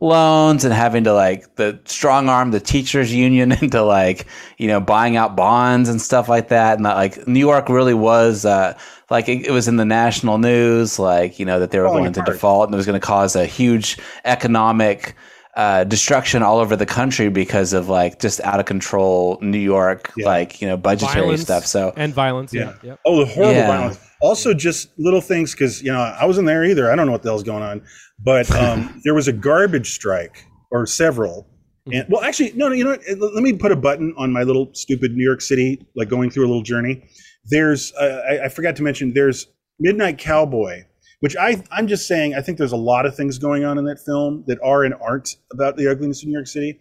loans 0.00 0.64
and 0.64 0.74
having 0.74 1.04
to 1.04 1.12
like 1.12 1.56
the 1.56 1.78
strong 1.86 2.28
arm 2.28 2.50
the 2.50 2.60
teachers 2.60 3.14
union 3.14 3.50
into 3.62 3.82
like 3.82 4.26
you 4.58 4.68
know 4.68 4.78
buying 4.78 5.16
out 5.16 5.36
bonds 5.36 5.88
and 5.88 6.00
stuff 6.00 6.28
like 6.28 6.48
that. 6.48 6.76
And 6.76 6.84
that, 6.84 6.94
like 6.96 7.26
new 7.26 7.40
york 7.40 7.68
really 7.68 7.94
was 7.94 8.44
uh 8.44 8.76
like 9.08 9.28
it, 9.28 9.46
it 9.46 9.52
was 9.52 9.68
in 9.68 9.76
the 9.76 9.84
national 9.84 10.38
news 10.38 10.98
like 10.98 11.38
you 11.38 11.46
know 11.46 11.60
that 11.60 11.70
they 11.70 11.78
were 11.78 11.86
Falling 11.86 12.04
going 12.04 12.12
to 12.12 12.22
default 12.22 12.68
and 12.68 12.74
it 12.74 12.76
was 12.76 12.86
going 12.86 13.00
to 13.00 13.06
cause 13.06 13.36
a 13.36 13.46
huge 13.46 13.98
economic 14.24 15.14
uh, 15.56 15.84
destruction 15.84 16.42
all 16.42 16.58
over 16.58 16.76
the 16.76 16.86
country 16.86 17.28
because 17.30 17.72
of 17.72 17.88
like 17.88 18.20
just 18.20 18.40
out 18.42 18.60
of 18.60 18.66
control 18.66 19.38
New 19.40 19.58
York, 19.58 20.12
Yeah. 20.16 20.26
like 20.26 20.60
you 20.60 20.68
know 20.68 20.76
budgetary 20.76 21.22
Violence 21.22 21.42
stuff. 21.42 21.66
So 21.66 21.92
and 21.96 22.12
violence. 22.14 22.52
Yeah. 22.54 22.74
Yeah. 22.82 22.90
Yep. 22.90 23.00
Oh, 23.06 23.18
the 23.20 23.26
horrible 23.26 23.54
Yeah. 23.54 23.66
violence. 23.66 23.98
Also, 24.22 24.54
just 24.54 24.88
little 24.98 25.20
things 25.20 25.52
because 25.52 25.82
you 25.82 25.90
know 25.92 25.98
I 26.00 26.24
wasn't 26.26 26.46
there 26.46 26.64
either. 26.64 26.90
I 26.90 26.96
don't 26.96 27.06
know 27.06 27.12
what 27.12 27.22
the 27.22 27.30
hell's 27.30 27.42
going 27.42 27.62
on, 27.62 27.82
but 28.18 28.50
um, 28.54 29.00
there 29.04 29.14
was 29.14 29.28
a 29.28 29.32
garbage 29.32 29.92
strike 29.94 30.44
or 30.70 30.86
several. 30.86 31.46
And 31.92 32.04
well, 32.08 32.22
actually, 32.24 32.52
no, 32.54 32.68
no. 32.68 32.74
You 32.74 32.84
know 32.84 32.90
what? 32.90 33.34
Let 33.34 33.42
me 33.44 33.52
put 33.52 33.70
a 33.72 33.76
button 33.76 34.12
on 34.18 34.32
my 34.32 34.42
little 34.42 34.70
stupid 34.74 35.12
New 35.12 35.24
York 35.24 35.40
City, 35.40 35.86
like 35.94 36.08
going 36.08 36.30
through 36.30 36.44
a 36.44 36.48
little 36.48 36.62
journey. 36.62 37.04
There's, 37.44 37.92
uh, 37.94 38.22
I, 38.28 38.44
I 38.46 38.48
forgot 38.48 38.74
to 38.76 38.82
mention, 38.82 39.14
there's 39.14 39.46
Midnight 39.78 40.18
Cowboy, 40.18 40.82
which 41.20 41.36
I, 41.36 41.62
I'm 41.70 41.86
just 41.86 42.06
saying, 42.06 42.34
I 42.34 42.40
think 42.40 42.58
there's 42.58 42.72
a 42.72 42.76
lot 42.76 43.06
of 43.06 43.14
things 43.16 43.38
going 43.38 43.64
on 43.64 43.78
in 43.78 43.84
that 43.86 43.98
film 43.98 44.44
that 44.46 44.58
are 44.62 44.84
and 44.84 44.94
aren't 44.94 45.36
about 45.52 45.76
the 45.76 45.90
ugliness 45.90 46.22
of 46.22 46.28
New 46.28 46.34
York 46.34 46.46
City. 46.46 46.80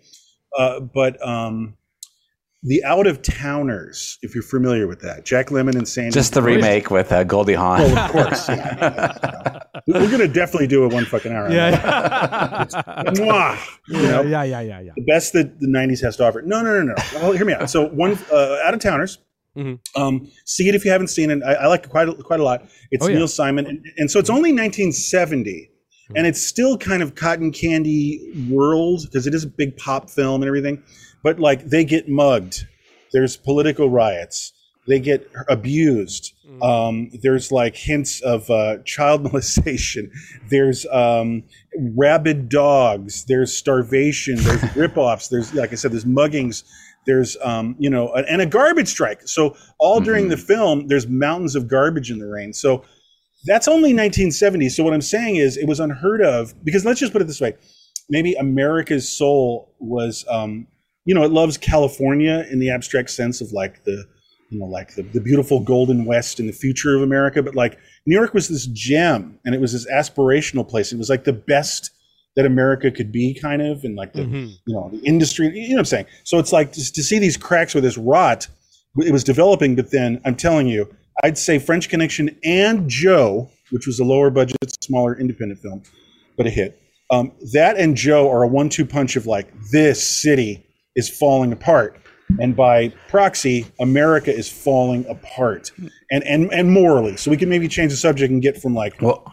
Uh, 0.58 0.80
but 0.80 1.26
um, 1.26 1.76
the 2.64 2.84
Out 2.84 3.06
of 3.08 3.22
Towners, 3.22 4.18
if 4.22 4.34
you're 4.34 4.44
familiar 4.44 4.88
with 4.88 5.00
that, 5.02 5.24
Jack 5.24 5.48
Lemmon 5.48 5.76
and 5.76 5.88
Sandy. 5.88 6.12
just 6.12 6.34
the 6.34 6.42
remake 6.42 6.90
with 6.90 7.12
uh, 7.12 7.24
Goldie 7.24 7.54
Hawn. 7.54 7.82
Oh, 7.82 7.96
of 7.96 8.12
course. 8.12 8.50
Yeah. 8.50 9.60
We're 9.88 10.10
gonna 10.10 10.28
definitely 10.28 10.66
do 10.66 10.84
a 10.84 10.88
one 10.88 11.06
fucking 11.06 11.32
hour. 11.32 11.46
on 11.46 11.52
that. 11.52 12.72
Yeah. 12.74 13.04
Mwah! 13.12 13.60
You 13.88 14.02
know, 14.02 14.22
yeah. 14.24 14.44
Yeah. 14.44 14.62
Yeah. 14.62 14.80
Yeah. 14.80 14.92
the 14.96 15.04
best 15.04 15.34
that 15.34 15.60
the 15.60 15.68
'90s 15.68 16.02
has 16.02 16.18
to 16.18 16.26
offer. 16.26 16.42
No, 16.42 16.64
no, 16.64 16.74
no, 16.82 16.94
no. 16.94 16.96
Well, 17.14 17.32
hear 17.34 17.46
me 17.46 17.54
out. 17.54 17.70
So 17.70 17.88
one 17.90 18.18
uh, 18.32 18.58
out 18.66 18.74
of 18.74 18.80
towners. 18.80 19.20
Mhm. 19.56 19.80
Um, 19.96 20.30
see 20.46 20.68
it 20.68 20.76
if 20.76 20.84
you 20.86 20.92
haven't 20.92 21.08
seen 21.08 21.30
it. 21.32 21.42
I, 21.44 21.54
I 21.54 21.68
like 21.68 21.86
it 21.86 21.90
quite 21.90 22.10
a, 22.10 22.14
quite 22.16 22.40
a 22.40 22.44
lot. 22.44 22.68
It's 22.92 23.06
Oh, 23.06 23.10
yeah. 23.10 23.16
Neil 23.18 23.28
Simon, 23.28 23.66
and, 23.66 23.86
and 23.98 24.12
so 24.12 24.20
it's 24.20 24.30
only 24.30 24.52
1970, 24.52 25.70
and 26.16 26.28
it's 26.28 26.46
still 26.46 26.78
kind 26.78 27.02
of 27.02 27.16
cotton 27.16 27.52
candy 27.52 28.48
world 28.50 29.02
because 29.06 29.26
it 29.28 29.34
is 29.34 29.44
a 29.44 29.48
big 29.48 29.76
pop 29.78 30.10
film 30.10 30.42
and 30.42 30.48
everything. 30.48 30.84
But 31.24 31.40
like 31.40 31.66
they 31.66 31.84
get 31.86 32.08
mugged. 32.10 32.66
There's 33.14 33.38
political 33.38 33.90
riots. 33.90 34.52
they 34.88 35.00
get 35.00 35.28
abused. 35.50 36.34
Mm. 36.48 36.62
Um, 36.64 37.10
there's 37.24 37.52
like 37.52 37.76
hints 37.76 38.22
of 38.22 38.48
uh, 38.52 38.78
child 38.86 39.24
molestation. 39.32 40.12
There's 40.50 40.86
um, 40.92 41.44
rabid 41.96 42.50
dogs. 42.50 43.26
There's 43.26 43.56
starvation. 43.56 44.36
There's 44.36 44.62
ripoffs. 44.76 45.30
There's 45.30 45.54
like 45.56 45.72
I 45.72 45.76
said, 45.76 45.92
there's 45.92 46.06
muggings. 46.06 46.64
There's 47.06 47.38
um, 47.44 47.76
you 47.80 47.90
know, 47.90 48.14
and 48.14 48.42
a 48.42 48.46
garbage 48.46 48.88
strike. 48.88 49.28
So 49.28 49.56
all 49.80 50.00
during 50.00 50.30
the 50.30 50.38
film, 50.38 50.88
there's 50.88 51.08
mountains 51.08 51.56
of 51.56 51.68
garbage 51.68 52.12
in 52.12 52.20
the 52.20 52.28
rain. 52.28 52.54
So 52.54 52.84
that's 53.46 53.68
only 53.68 53.94
1970. 53.94 54.70
So 54.70 54.84
what 54.84 54.94
I'm 54.94 55.02
saying 55.02 55.36
is, 55.36 55.58
it 55.58 55.68
was 55.68 55.80
unheard 55.80 56.22
of 56.22 56.54
because 56.64 56.86
let's 56.86 57.00
just 57.00 57.14
put 57.14 57.22
it 57.22 57.26
this 57.26 57.42
way: 57.42 57.54
maybe 58.10 58.34
America's 58.34 59.10
soul 59.10 59.74
was, 59.80 60.26
um, 60.30 60.68
you 61.06 61.14
know, 61.14 61.24
it 61.24 61.32
loves 61.32 61.58
California 61.58 62.46
in 62.52 62.60
the 62.60 62.72
abstract 62.72 63.12
sense 63.12 63.42
of 63.42 63.52
like 63.52 63.84
the, 63.84 64.06
you 64.50 64.60
know, 64.60 64.66
like 64.66 64.96
the, 64.96 65.04
the 65.04 65.22
beautiful 65.22 65.60
golden 65.60 66.06
west 66.06 66.40
and 66.40 66.50
the 66.50 66.54
future 66.54 66.96
of 66.96 67.02
America. 67.02 67.44
But 67.44 67.56
like 67.56 67.78
New 68.06 68.16
York 68.16 68.34
was 68.34 68.48
this 68.48 68.66
gem, 68.68 69.40
and 69.46 69.54
it 69.54 69.62
was 69.62 69.74
this 69.74 69.90
aspirational 69.92 70.68
place. 70.68 70.92
It 70.92 70.98
was 70.98 71.10
like 71.10 71.24
the 71.24 71.34
best 71.34 71.92
that 72.36 72.46
America 72.46 72.92
could 72.92 73.12
be, 73.12 73.34
kind 73.34 73.62
of, 73.62 73.84
and 73.84 73.96
like 73.96 74.14
the, 74.14 74.22
Mhm. 74.22 74.50
you 74.68 74.74
know, 74.76 74.90
the 74.94 75.00
industry. 75.06 75.48
You 75.48 75.70
know 75.70 75.76
what 75.76 75.80
I'm 75.80 75.86
saying? 75.86 76.06
So 76.24 76.38
it's 76.40 76.52
like 76.52 76.74
just 76.74 76.94
to 76.96 77.04
see 77.04 77.20
these 77.20 77.38
cracks 77.38 77.74
with 77.74 77.84
this 77.84 77.98
rot. 77.98 78.48
It 78.98 79.12
was 79.12 79.24
developing, 79.24 79.76
but 79.76 79.92
then 79.92 80.22
I'm 80.26 80.36
telling 80.36 80.68
you, 80.68 80.90
I'd 81.24 81.38
say 81.38 81.60
French 81.60 81.90
Connection 81.90 82.36
and 82.44 82.90
Joe, 82.90 83.50
which 83.72 83.88
was 83.88 84.00
a 84.00 84.04
lower 84.04 84.30
budget, 84.30 84.58
smaller 84.82 85.18
independent 85.18 85.60
film, 85.62 85.82
but 86.38 86.46
a 86.46 86.50
hit. 86.50 86.80
Um, 87.12 87.32
that 87.54 87.78
and 87.78 87.96
Joe 87.96 88.30
are 88.32 88.44
a 88.44 88.48
one-two 88.48 88.86
punch 88.86 89.16
of 89.16 89.28
like 89.28 89.48
this 89.72 90.02
city 90.04 90.66
is 90.96 91.08
falling 91.10 91.52
apart, 91.54 91.98
and 92.40 92.56
by 92.56 92.90
proxy, 93.10 93.66
America 93.80 94.34
is 94.36 94.50
falling 94.50 95.06
apart, 95.08 95.72
and 96.12 96.24
and 96.24 96.52
and 96.54 96.72
morally. 96.72 97.16
So 97.18 97.30
we 97.32 97.38
can 97.38 97.48
maybe 97.48 97.68
change 97.68 97.92
the 97.92 97.98
subject 97.98 98.32
and 98.32 98.42
get 98.42 98.62
from 98.62 98.74
like 98.74 99.00
Well, 99.02 99.24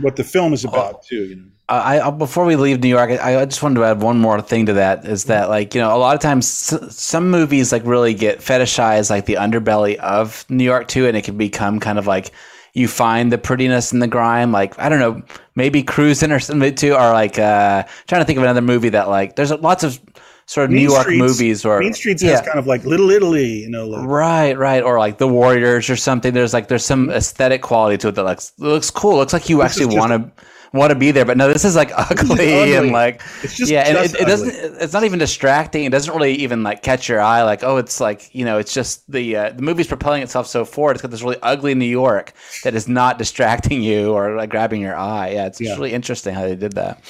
what 0.00 0.16
the 0.16 0.24
film 0.24 0.52
is 0.52 0.64
about 0.64 1.04
too. 1.04 1.24
You 1.24 1.36
know, 1.36 1.42
I, 1.78 2.06
I 2.06 2.10
before 2.10 2.44
we 2.44 2.56
leave 2.56 2.80
New 2.80 2.88
York, 2.88 3.10
I, 3.10 3.40
I 3.40 3.44
just 3.44 3.62
wanted 3.62 3.76
to 3.76 3.84
add 3.84 4.02
one 4.02 4.18
more 4.18 4.40
thing 4.40 4.66
to 4.66 4.74
that. 4.74 5.04
Is 5.04 5.24
that 5.24 5.48
like 5.48 5.74
you 5.74 5.80
know 5.80 5.94
a 5.94 5.98
lot 5.98 6.14
of 6.14 6.20
times 6.20 6.44
s- 6.72 6.96
some 6.96 7.30
movies 7.30 7.72
like 7.72 7.84
really 7.84 8.14
get 8.14 8.40
fetishized 8.40 9.10
like 9.10 9.26
the 9.26 9.34
underbelly 9.34 9.96
of 9.96 10.44
New 10.48 10.64
York 10.64 10.88
too, 10.88 11.06
and 11.06 11.16
it 11.16 11.24
can 11.24 11.36
become 11.36 11.80
kind 11.80 11.98
of 11.98 12.06
like 12.06 12.32
you 12.74 12.88
find 12.88 13.30
the 13.32 13.38
prettiness 13.38 13.92
in 13.92 13.98
the 13.98 14.06
grime. 14.06 14.52
Like 14.52 14.78
I 14.78 14.88
don't 14.88 14.98
know, 15.00 15.22
maybe 15.54 15.82
Cruising 15.82 16.32
or 16.32 16.40
something 16.40 16.74
too, 16.74 16.94
or 16.94 17.12
like 17.12 17.38
uh, 17.38 17.84
trying 18.06 18.20
to 18.20 18.24
think 18.24 18.36
of 18.38 18.42
another 18.44 18.62
movie 18.62 18.88
that 18.90 19.08
like 19.08 19.36
there's 19.36 19.50
lots 19.50 19.84
of 19.84 20.00
sort 20.46 20.64
of 20.64 20.70
New 20.70 20.80
York 20.82 21.02
Streets- 21.02 21.18
movies 21.20 21.64
or 21.64 21.80
Main 21.80 21.94
Streets 21.94 22.22
yeah. 22.22 22.30
has 22.30 22.40
kind 22.40 22.58
of 22.58 22.66
like 22.66 22.84
Little 22.84 23.10
Italy, 23.10 23.60
you 23.62 23.70
know. 23.70 23.86
Like, 23.88 24.06
Right, 24.06 24.58
right, 24.58 24.82
or 24.82 24.98
like 24.98 25.18
the 25.18 25.28
Warriors 25.28 25.88
or 25.88 25.96
something. 25.96 26.34
There's 26.34 26.52
like 26.52 26.68
there's 26.68 26.84
some 26.84 27.10
aesthetic 27.10 27.62
quality 27.62 27.96
to 27.98 28.08
it 28.08 28.14
that 28.16 28.24
looks 28.24 28.52
looks 28.58 28.90
cool. 28.90 29.16
Looks 29.16 29.32
like 29.32 29.48
you 29.48 29.62
is 29.62 29.66
actually 29.66 29.96
want 29.96 30.12
to 30.12 30.44
want 30.72 30.90
to 30.90 30.96
be 30.98 31.10
there. 31.10 31.24
But 31.24 31.36
no, 31.36 31.52
this 31.52 31.64
is 31.64 31.76
like 31.76 31.90
ugly, 31.96 32.30
ugly. 32.30 32.74
and 32.74 32.92
like 32.92 33.20
It's 33.42 33.56
just- 33.56 33.70
yeah, 33.70 33.82
and 33.86 33.98
it, 33.98 34.14
it 34.20 34.26
doesn't. 34.26 34.50
It's 34.82 34.92
not 34.92 35.04
even 35.04 35.18
distracting. 35.18 35.84
It 35.84 35.90
doesn't 35.92 36.12
really 36.14 36.34
even 36.34 36.62
like 36.62 36.82
catch 36.82 37.08
your 37.08 37.20
eye. 37.20 37.42
Like 37.42 37.62
oh, 37.62 37.76
it's 37.76 38.00
like 38.00 38.34
you 38.34 38.44
know, 38.44 38.58
it's 38.58 38.72
just 38.74 39.10
the 39.10 39.36
uh, 39.36 39.50
the 39.50 39.62
movie's 39.62 39.86
propelling 39.86 40.22
itself 40.22 40.46
so 40.46 40.64
forward. 40.64 40.92
It's 40.92 41.02
got 41.02 41.10
this 41.10 41.22
really 41.22 41.38
ugly 41.42 41.74
New 41.74 41.84
York 41.86 42.32
that 42.64 42.74
is 42.74 42.88
not 42.88 43.18
distracting 43.24 43.82
you 43.82 44.12
or 44.12 44.36
like 44.36 44.50
grabbing 44.50 44.80
your 44.80 44.96
eye. 44.96 45.30
Yeah, 45.30 45.46
it's, 45.46 45.60
it's 45.60 45.68
Yeah. 45.70 45.76
really 45.76 45.92
interesting 45.92 46.34
how 46.34 46.42
they 46.42 46.56
did 46.56 46.72
that. 46.72 47.00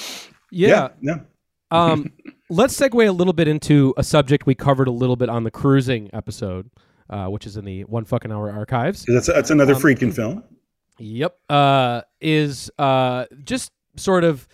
Yeah. 0.50 0.88
no. 1.00 1.20
Um, 1.70 2.12
let's 2.50 2.78
segue 2.78 3.08
a 3.08 3.12
little 3.12 3.32
bit 3.32 3.48
into 3.48 3.94
a 3.96 4.04
subject 4.04 4.44
we 4.44 4.54
covered 4.54 4.88
a 4.88 4.92
little 4.92 5.16
bit 5.16 5.30
on 5.30 5.44
the 5.44 5.50
cruising 5.50 6.10
episode, 6.12 6.68
uh, 7.08 7.28
which 7.28 7.46
is 7.46 7.56
in 7.56 7.64
the 7.64 7.84
one 7.84 8.04
fucking 8.04 8.30
hour 8.30 8.50
archives. 8.50 9.04
That's 9.08 9.28
that's 9.28 9.50
Um, 9.50 9.60
another 9.60 9.74
Friedkin 9.74 10.12
film. 10.14 10.44
Yep. 10.98 11.38
Uh, 11.48 12.02
is 12.20 12.70
uh, 12.78 13.26
just 13.44 13.72
sort 13.96 14.24
of 14.24 14.46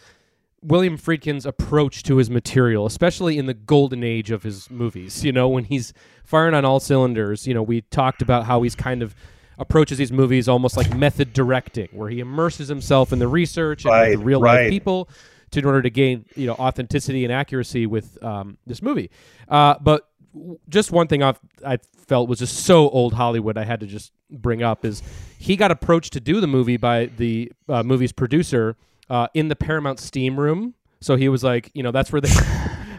William 0.62 0.96
Friedkin's 0.96 1.46
approach 1.46 2.02
to 2.04 2.16
his 2.16 2.30
material, 2.30 2.86
especially 2.86 3.38
in 3.38 3.46
the 3.46 3.54
golden 3.54 4.02
age 4.02 4.30
of 4.30 4.42
his 4.42 4.70
movies. 4.70 5.24
You 5.24 5.32
know, 5.32 5.48
when 5.48 5.64
he's 5.64 5.92
firing 6.28 6.52
on 6.54 6.64
all 6.64 6.78
cylinders. 6.78 7.46
You 7.46 7.54
know, 7.54 7.62
we 7.62 7.80
talked 7.80 8.20
about 8.20 8.44
how 8.44 8.62
he's 8.62 8.74
kind 8.74 9.02
of 9.02 9.14
approaches 9.58 9.98
these 9.98 10.12
movies 10.12 10.46
almost 10.46 10.76
like 10.76 10.94
method 10.94 11.32
directing, 11.32 11.88
where 11.92 12.10
he 12.10 12.20
immerses 12.20 12.68
himself 12.68 13.12
in 13.12 13.18
the 13.18 13.26
research 13.26 13.84
and 13.84 13.92
Right, 13.92 14.10
the 14.16 14.22
real 14.22 14.40
life 14.40 14.70
people 14.70 15.08
to 15.50 15.58
in 15.58 15.64
order 15.64 15.80
to 15.80 15.90
gain 15.90 16.26
you 16.36 16.46
know 16.46 16.52
authenticity 16.54 17.24
and 17.24 17.32
accuracy 17.32 17.86
with 17.86 18.22
um, 18.22 18.58
this 18.66 18.82
movie. 18.82 19.10
Uh, 19.48 19.76
but 19.80 20.06
w- 20.34 20.58
just 20.68 20.92
one 20.92 21.08
thing 21.08 21.22
I've, 21.22 21.40
I 21.66 21.78
felt 22.08 22.28
was 22.28 22.38
just 22.38 22.64
so 22.64 22.88
old 22.90 23.14
Hollywood. 23.14 23.56
I 23.58 23.64
had 23.64 23.80
to 23.80 23.86
just 23.86 24.12
bring 24.30 24.62
up 24.62 24.84
is 24.84 25.02
he 25.38 25.56
got 25.56 25.70
approached 25.70 26.12
to 26.14 26.20
do 26.20 26.40
the 26.40 26.46
movie 26.46 26.76
by 26.76 27.06
the 27.06 27.52
uh, 27.68 27.82
movie's 27.82 28.12
producer 28.12 28.76
uh, 29.10 29.28
in 29.34 29.48
the 29.48 29.56
Paramount 29.56 30.00
Steam 30.00 30.38
Room. 30.38 30.74
So 31.00 31.16
he 31.16 31.28
was 31.28 31.44
like, 31.44 31.70
you 31.74 31.82
know, 31.82 31.92
that's 31.92 32.10
where 32.12 32.20
they. 32.20 32.32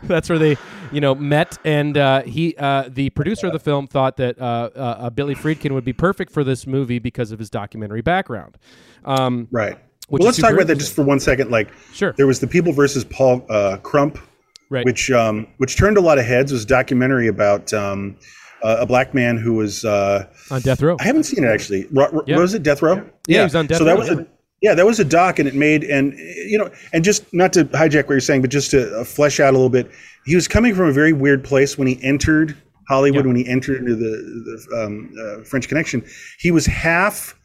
That's 0.03 0.29
where 0.29 0.39
they, 0.39 0.57
you 0.93 1.01
know, 1.01 1.13
met, 1.13 1.57
and 1.65 1.95
uh, 1.95 2.23
he, 2.23 2.55
uh, 2.57 2.85
the 2.87 3.09
producer 3.11 3.47
of 3.47 3.53
the 3.53 3.59
film, 3.59 3.85
thought 3.85 4.15
that 4.17 4.41
uh, 4.41 4.69
uh, 4.73 5.09
Billy 5.09 5.35
Friedkin 5.35 5.73
would 5.73 5.83
be 5.83 5.93
perfect 5.93 6.31
for 6.31 6.43
this 6.43 6.65
movie 6.65 6.99
because 6.99 7.31
of 7.31 7.37
his 7.37 7.49
documentary 7.49 8.01
background. 8.01 8.57
Um, 9.03 9.49
Right. 9.51 9.77
Well, 10.09 10.23
let's 10.23 10.39
talk 10.39 10.53
about 10.53 10.67
that 10.67 10.77
just 10.77 10.95
for 10.95 11.03
one 11.03 11.19
second. 11.19 11.51
Like, 11.51 11.69
Sure. 11.93 12.13
there 12.13 12.25
was 12.25 12.39
the 12.39 12.47
People 12.47 12.73
versus 12.73 13.03
Paul 13.03 13.45
uh, 13.49 13.77
Crump, 13.83 14.17
right. 14.69 14.85
which 14.85 15.11
um, 15.11 15.45
which 15.57 15.77
turned 15.77 15.97
a 15.97 16.01
lot 16.01 16.17
of 16.17 16.25
heads. 16.25 16.51
It 16.51 16.55
was 16.55 16.63
a 16.63 16.67
documentary 16.67 17.27
about 17.27 17.71
um, 17.73 18.17
uh, 18.63 18.77
a 18.79 18.85
black 18.85 19.13
man 19.13 19.37
who 19.37 19.53
was. 19.53 19.85
Uh, 19.85 20.27
on 20.51 20.61
death 20.61 20.81
row. 20.81 20.97
I 20.99 21.03
haven't 21.03 21.23
seen 21.23 21.43
it 21.43 21.47
actually. 21.47 21.87
Ro- 21.91 22.09
ro- 22.11 22.23
Yeah. 22.27 22.37
Was 22.37 22.53
it 22.53 22.63
Death 22.63 22.81
Row? 22.81 23.07
Yeah, 23.27 23.39
he 23.39 23.43
was 23.43 23.55
on 23.55 23.67
Death 23.67 23.77
so 23.77 23.83
that 23.83 23.97
was 23.97 24.09
yeah. 24.09 24.19
a 24.19 24.25
yeah, 24.61 24.73
that 24.73 24.85
was 24.85 24.99
a 24.99 25.05
doc, 25.05 25.39
and 25.39 25.47
it 25.47 25.55
made 25.55 25.83
and 25.85 26.13
you 26.17 26.57
know, 26.57 26.69
and 26.91 27.03
just 27.03 27.33
not 27.33 27.53
to 27.53 27.65
hijack 27.65 28.03
what 28.03 28.09
you're 28.09 28.19
saying, 28.19 28.41
but 28.41 28.49
just 28.49 28.71
to 28.71 28.99
uh, 28.99 29.03
flesh 29.03 29.39
out 29.39 29.51
a 29.51 29.57
little 29.57 29.69
bit, 29.69 29.89
he 30.25 30.35
was 30.35 30.47
coming 30.47 30.75
from 30.75 30.87
a 30.87 30.91
very 30.91 31.13
weird 31.13 31.43
place 31.43 31.77
when 31.77 31.87
he 31.87 31.97
entered 32.03 32.57
Hollywood. 32.89 33.23
Yeah. 33.23 33.27
When 33.27 33.35
he 33.37 33.47
entered 33.47 33.77
into 33.77 33.95
the, 33.95 34.67
the 34.69 34.85
um, 34.85 35.13
uh, 35.17 35.43
French 35.45 35.69
Connection, 35.69 36.05
he 36.39 36.51
was 36.51 36.65
half 36.65 37.35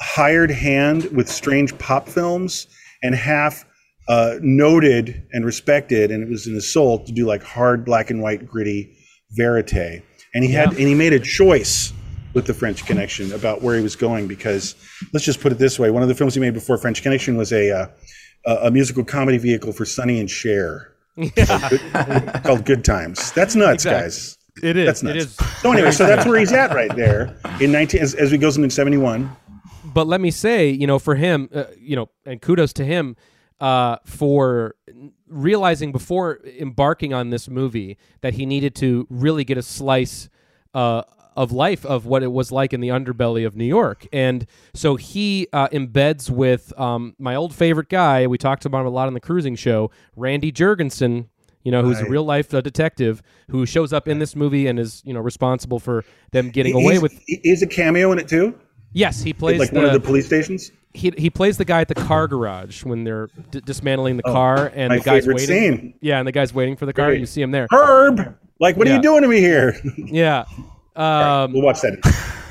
hired 0.00 0.50
hand 0.50 1.04
with 1.12 1.28
strange 1.28 1.76
pop 1.78 2.08
films 2.08 2.66
and 3.02 3.14
half 3.14 3.64
uh, 4.08 4.34
noted 4.40 5.24
and 5.32 5.44
respected, 5.44 6.10
and 6.10 6.22
it 6.22 6.28
was 6.28 6.46
in 6.48 6.54
his 6.54 6.72
soul 6.72 7.04
to 7.04 7.12
do 7.12 7.26
like 7.26 7.42
hard 7.44 7.84
black 7.84 8.10
and 8.10 8.22
white 8.22 8.46
gritty 8.46 8.96
verite. 9.38 10.02
And 10.36 10.44
he 10.44 10.52
had 10.52 10.72
Yeah. 10.72 10.78
and 10.78 10.86
he 10.88 10.94
made 10.94 11.12
a 11.14 11.18
choice 11.20 11.92
with 12.34 12.46
the 12.46 12.52
French 12.54 12.84
Connection 12.84 13.32
about 13.32 13.62
where 13.62 13.74
he 13.76 13.82
was 13.82 13.96
going 13.96 14.28
because 14.28 14.74
let's 15.14 15.24
just 15.24 15.40
put 15.40 15.50
it 15.52 15.58
this 15.58 15.78
way: 15.78 15.90
one 15.90 16.02
of 16.02 16.08
the 16.08 16.14
films 16.14 16.34
he 16.34 16.40
made 16.40 16.52
before 16.54 16.76
French 16.78 17.02
Connection 17.02 17.36
was 17.38 17.52
a 17.52 17.70
uh, 17.72 17.86
a 18.66 18.70
musical 18.70 19.02
comedy 19.04 19.38
vehicle 19.38 19.72
for 19.72 19.84
Sonny 19.86 20.20
and 20.20 20.30
Cher 20.30 20.92
called, 21.46 21.70
Good, 21.70 22.42
called 22.44 22.64
Good 22.66 22.84
Times. 22.84 23.32
That's 23.32 23.56
nuts, 23.56 23.84
Exactly. 23.86 24.02
guys. 24.02 24.38
It 24.62 24.76
is. 24.76 24.86
That's 24.86 25.02
nuts. 25.02 25.16
is. 25.24 25.34
So 25.62 25.72
anyway, 25.72 25.90
so 25.90 26.06
that's 26.06 26.26
where 26.26 26.38
he's 26.38 26.52
at 26.52 26.74
right 26.74 26.94
there 26.94 27.34
in 27.60 27.72
nineteen 27.72 28.02
as, 28.02 28.14
as 28.14 28.30
we 28.30 28.38
goes 28.38 28.56
into 28.56 28.70
seventy 28.70 28.98
one. 28.98 29.34
but 29.84 30.06
let 30.06 30.20
me 30.20 30.30
say, 30.30 30.68
you 30.68 30.86
know, 30.86 30.98
for 30.98 31.14
him, 31.14 31.48
uh, 31.54 31.64
you 31.80 31.96
know, 31.96 32.10
and 32.26 32.40
kudos 32.42 32.72
to 32.74 32.84
him 32.84 33.16
uh, 33.60 33.96
for 34.04 34.74
realizing 35.28 35.92
before 35.92 36.40
embarking 36.58 37.12
on 37.12 37.30
this 37.30 37.48
movie 37.48 37.96
that 38.20 38.34
he 38.34 38.46
needed 38.46 38.74
to 38.76 39.06
really 39.10 39.44
get 39.44 39.58
a 39.58 39.62
slice 39.62 40.28
uh, 40.74 41.02
of 41.36 41.52
life 41.52 41.84
of 41.84 42.06
what 42.06 42.22
it 42.22 42.32
was 42.32 42.50
like 42.50 42.72
in 42.72 42.80
the 42.80 42.88
underbelly 42.88 43.46
of 43.46 43.56
New 43.56 43.64
York, 43.64 44.06
and 44.12 44.46
so 44.74 44.96
he 44.96 45.48
uh, 45.52 45.68
embeds 45.68 46.30
with 46.30 46.78
um, 46.78 47.14
my 47.18 47.34
old 47.34 47.54
favorite 47.54 47.88
guy. 47.88 48.26
We 48.26 48.38
talked 48.38 48.64
about 48.64 48.80
him 48.80 48.86
a 48.86 48.90
lot 48.90 49.06
on 49.06 49.14
the 49.14 49.20
cruising 49.20 49.56
show, 49.56 49.90
Randy 50.16 50.52
Jurgensen. 50.52 51.28
You 51.62 51.72
know, 51.72 51.82
who's 51.82 51.98
a 51.98 52.08
real 52.08 52.22
life 52.22 52.54
uh, 52.54 52.60
detective 52.60 53.24
who 53.50 53.66
shows 53.66 53.92
up 53.92 54.06
in 54.06 54.20
this 54.20 54.36
movie 54.36 54.68
and 54.68 54.78
is, 54.78 55.02
you 55.04 55.12
know, 55.12 55.18
responsible 55.18 55.80
for 55.80 56.04
them 56.30 56.50
getting 56.50 56.76
away 56.76 57.00
with. 57.00 57.20
He's 57.26 57.60
a 57.60 57.66
cameo 57.66 58.12
in 58.12 58.20
it 58.20 58.28
too, 58.28 58.56
Yes, 58.96 59.20
he 59.20 59.34
plays 59.34 59.58
like 59.58 59.70
the, 59.72 59.76
one 59.76 59.84
of 59.84 59.92
the 59.92 60.00
police 60.00 60.24
stations. 60.24 60.72
He 60.96 61.12
he 61.16 61.30
plays 61.30 61.58
the 61.58 61.64
guy 61.64 61.80
at 61.82 61.88
the 61.88 61.94
car 61.94 62.26
garage 62.26 62.84
when 62.84 63.04
they're 63.04 63.28
d- 63.50 63.60
dismantling 63.64 64.16
the 64.16 64.22
car 64.24 64.72
and 64.74 64.92
Oh, 64.92 64.96
the 64.98 65.02
guy's 65.04 65.26
waiting. 65.26 65.46
scene. 65.46 65.94
Yeah, 66.00 66.18
and 66.18 66.26
the 66.26 66.32
guy's 66.32 66.52
waiting 66.54 66.76
for 66.76 66.86
the 66.86 66.92
car. 66.92 67.06
Great. 67.08 67.20
You 67.20 67.26
see 67.26 67.42
him 67.42 67.50
there. 67.50 67.66
Herb, 67.70 68.36
like, 68.58 68.76
what 68.76 68.88
are 68.88 68.94
you 68.94 69.02
doing 69.02 69.22
to 69.22 69.28
me 69.28 69.38
here? 69.40 69.76
Yeah. 69.98 70.44
Um, 70.96 71.52
we'll 71.52 71.62
watch 71.62 71.80
that. 71.82 71.98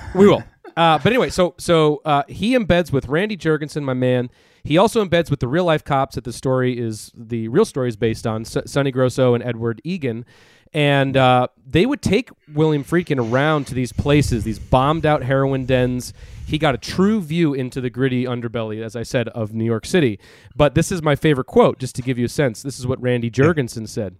we 0.16 0.28
will. 0.28 0.44
Uh, 0.78 0.98
but 1.00 1.08
anyway, 1.08 1.30
so 1.30 1.56
so 1.58 2.02
uh, 2.06 2.24
he 2.28 2.56
embeds 2.56 2.92
with 2.92 3.08
Randy 3.08 3.36
Jurgensen, 3.38 3.84
my 3.84 3.94
man. 3.94 4.30
He 4.64 4.78
also 4.78 5.04
embeds 5.06 5.30
with 5.30 5.40
the 5.40 5.48
real 5.48 5.64
life 5.66 5.84
cops 5.84 6.16
that 6.16 6.24
the 6.24 6.34
story 6.34 6.78
is 6.80 7.12
the 7.16 7.48
real 7.48 7.66
story 7.66 7.88
is 7.90 7.96
based 7.96 8.26
on, 8.28 8.42
S- 8.42 8.58
Sonny 8.66 8.92
Grosso 8.92 9.34
and 9.36 9.44
Edward 9.44 9.80
Egan, 9.84 10.26
and 10.74 11.16
uh, 11.16 11.48
they 11.68 11.86
would 11.86 12.02
take 12.02 12.30
William 12.54 12.84
Friedkin 12.84 13.20
around 13.32 13.68
to 13.68 13.74
these 13.76 13.92
places, 13.94 14.44
these 14.44 14.60
bombed 14.60 15.06
out 15.06 15.24
heroin 15.24 15.66
dens. 15.66 16.14
He 16.46 16.58
got 16.58 16.76
a 16.76 16.78
true 16.78 17.22
view 17.22 17.54
into 17.54 17.82
the 17.82 17.90
gritty 17.90 18.26
underbelly, 18.26 18.84
as 18.84 18.96
I 18.96 19.04
said, 19.04 19.30
of 19.30 19.54
New 19.54 19.66
York 19.66 19.86
City. 19.86 20.20
But 20.56 20.76
this 20.76 20.92
is 20.92 21.02
my 21.02 21.16
favorite 21.16 21.48
quote, 21.48 21.80
just 21.80 21.96
to 21.96 22.02
give 22.02 22.18
you 22.18 22.26
a 22.26 22.30
sense. 22.30 22.62
This 22.62 22.80
is 22.80 22.86
what 22.86 23.02
Randy 23.02 23.32
Jurgensen 23.32 23.88
said 23.88 24.18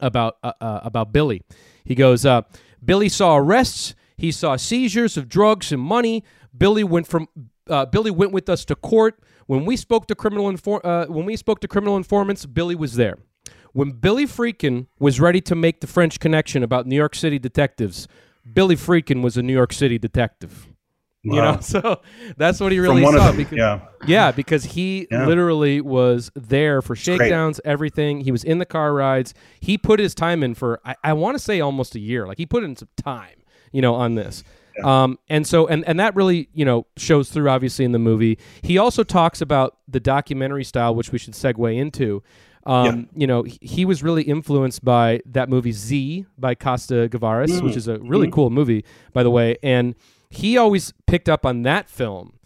about 0.00 0.36
uh, 0.42 0.52
uh, 0.60 0.80
about 0.82 1.12
Billy. 1.12 1.42
He 1.84 1.94
goes, 1.94 2.26
uh, 2.26 2.42
Billy 2.84 3.08
saw 3.08 3.36
arrests. 3.36 3.94
He 4.16 4.32
saw 4.32 4.56
seizures 4.56 5.16
of 5.16 5.28
drugs 5.28 5.72
and 5.72 5.80
money. 5.80 6.24
Billy 6.56 6.84
went 6.84 7.06
from 7.06 7.28
uh, 7.68 7.86
Billy 7.86 8.10
went 8.10 8.32
with 8.32 8.48
us 8.48 8.64
to 8.66 8.74
court. 8.74 9.20
When 9.46 9.64
we 9.64 9.76
spoke 9.76 10.06
to 10.08 10.14
criminal 10.14 10.50
infor- 10.50 10.84
uh, 10.84 11.06
when 11.06 11.24
we 11.24 11.36
spoke 11.36 11.60
to 11.60 11.68
criminal 11.68 11.96
informants, 11.96 12.46
Billy 12.46 12.74
was 12.74 12.94
there. 12.94 13.18
When 13.72 13.90
Billy 13.92 14.24
Friedkin 14.24 14.86
was 14.98 15.20
ready 15.20 15.40
to 15.42 15.54
make 15.54 15.80
the 15.80 15.86
French 15.86 16.20
connection 16.20 16.62
about 16.62 16.86
New 16.86 16.96
York 16.96 17.14
City 17.14 17.38
detectives, 17.38 18.06
Billy 18.52 18.76
Friedkin 18.76 19.20
was 19.20 19.36
a 19.36 19.42
New 19.42 19.52
York 19.52 19.72
City 19.72 19.98
detective. 19.98 20.68
You 21.24 21.40
know, 21.40 21.58
so 21.62 22.00
that's 22.36 22.60
what 22.60 22.70
he 22.70 22.78
really 22.78 23.02
saw. 23.02 23.10
them. 23.12 23.36
because, 23.38 23.56
Yeah. 23.56 23.80
yeah, 24.06 24.30
because 24.30 24.64
he 24.64 25.06
Yeah. 25.10 25.26
literally 25.26 25.80
was 25.80 26.30
there 26.34 26.82
for 26.82 26.94
shakedowns, 26.94 27.60
everything. 27.64 28.20
He 28.20 28.30
was 28.30 28.44
in 28.44 28.58
the 28.58 28.66
car 28.66 28.92
rides. 28.92 29.32
He 29.60 29.78
put 29.78 29.98
his 30.00 30.14
time 30.14 30.42
in 30.42 30.54
for 30.54 30.80
I, 30.84 30.94
I 31.02 31.12
want 31.14 31.36
to 31.36 31.42
say 31.42 31.60
almost 31.60 31.94
a 31.94 32.00
year. 32.00 32.26
Like 32.26 32.38
he 32.38 32.46
put 32.46 32.62
in 32.62 32.76
some 32.76 32.88
time, 32.96 33.36
you 33.72 33.80
know, 33.82 33.94
on 33.94 34.14
this. 34.14 34.44
Um, 34.82 35.18
and 35.28 35.46
so 35.46 35.66
and 35.68 35.84
and 35.86 35.98
that 36.00 36.16
really 36.16 36.48
you 36.52 36.64
know 36.64 36.86
shows 36.96 37.30
through 37.30 37.48
obviously 37.48 37.84
in 37.84 37.92
the 37.92 37.98
movie. 38.00 38.38
He 38.60 38.76
also 38.76 39.04
talks 39.04 39.40
about 39.40 39.76
the 39.88 40.00
documentary 40.00 40.64
style, 40.64 40.94
which 40.94 41.12
we 41.12 41.18
should 41.18 41.34
segue 41.34 41.76
into. 41.76 42.22
Um, 42.66 43.08
You 43.14 43.26
know, 43.26 43.42
he, 43.44 43.58
he 43.60 43.84
was 43.84 44.02
really 44.02 44.22
influenced 44.22 44.84
by 44.84 45.20
that 45.26 45.48
movie 45.50 45.70
Z 45.72 46.24
by 46.38 46.54
Costa 46.54 47.08
Gavras, 47.12 47.62
which 47.62 47.76
is 47.76 47.88
a 47.88 47.98
really 47.98 48.30
cool 48.30 48.48
movie, 48.50 48.84
by 49.12 49.22
the 49.22 49.30
way. 49.30 49.56
And 49.62 49.94
he 50.36 50.56
always 50.56 50.92
picked 51.06 51.28
up 51.28 51.44
on 51.46 51.62
that 51.62 51.88
film 51.88 52.38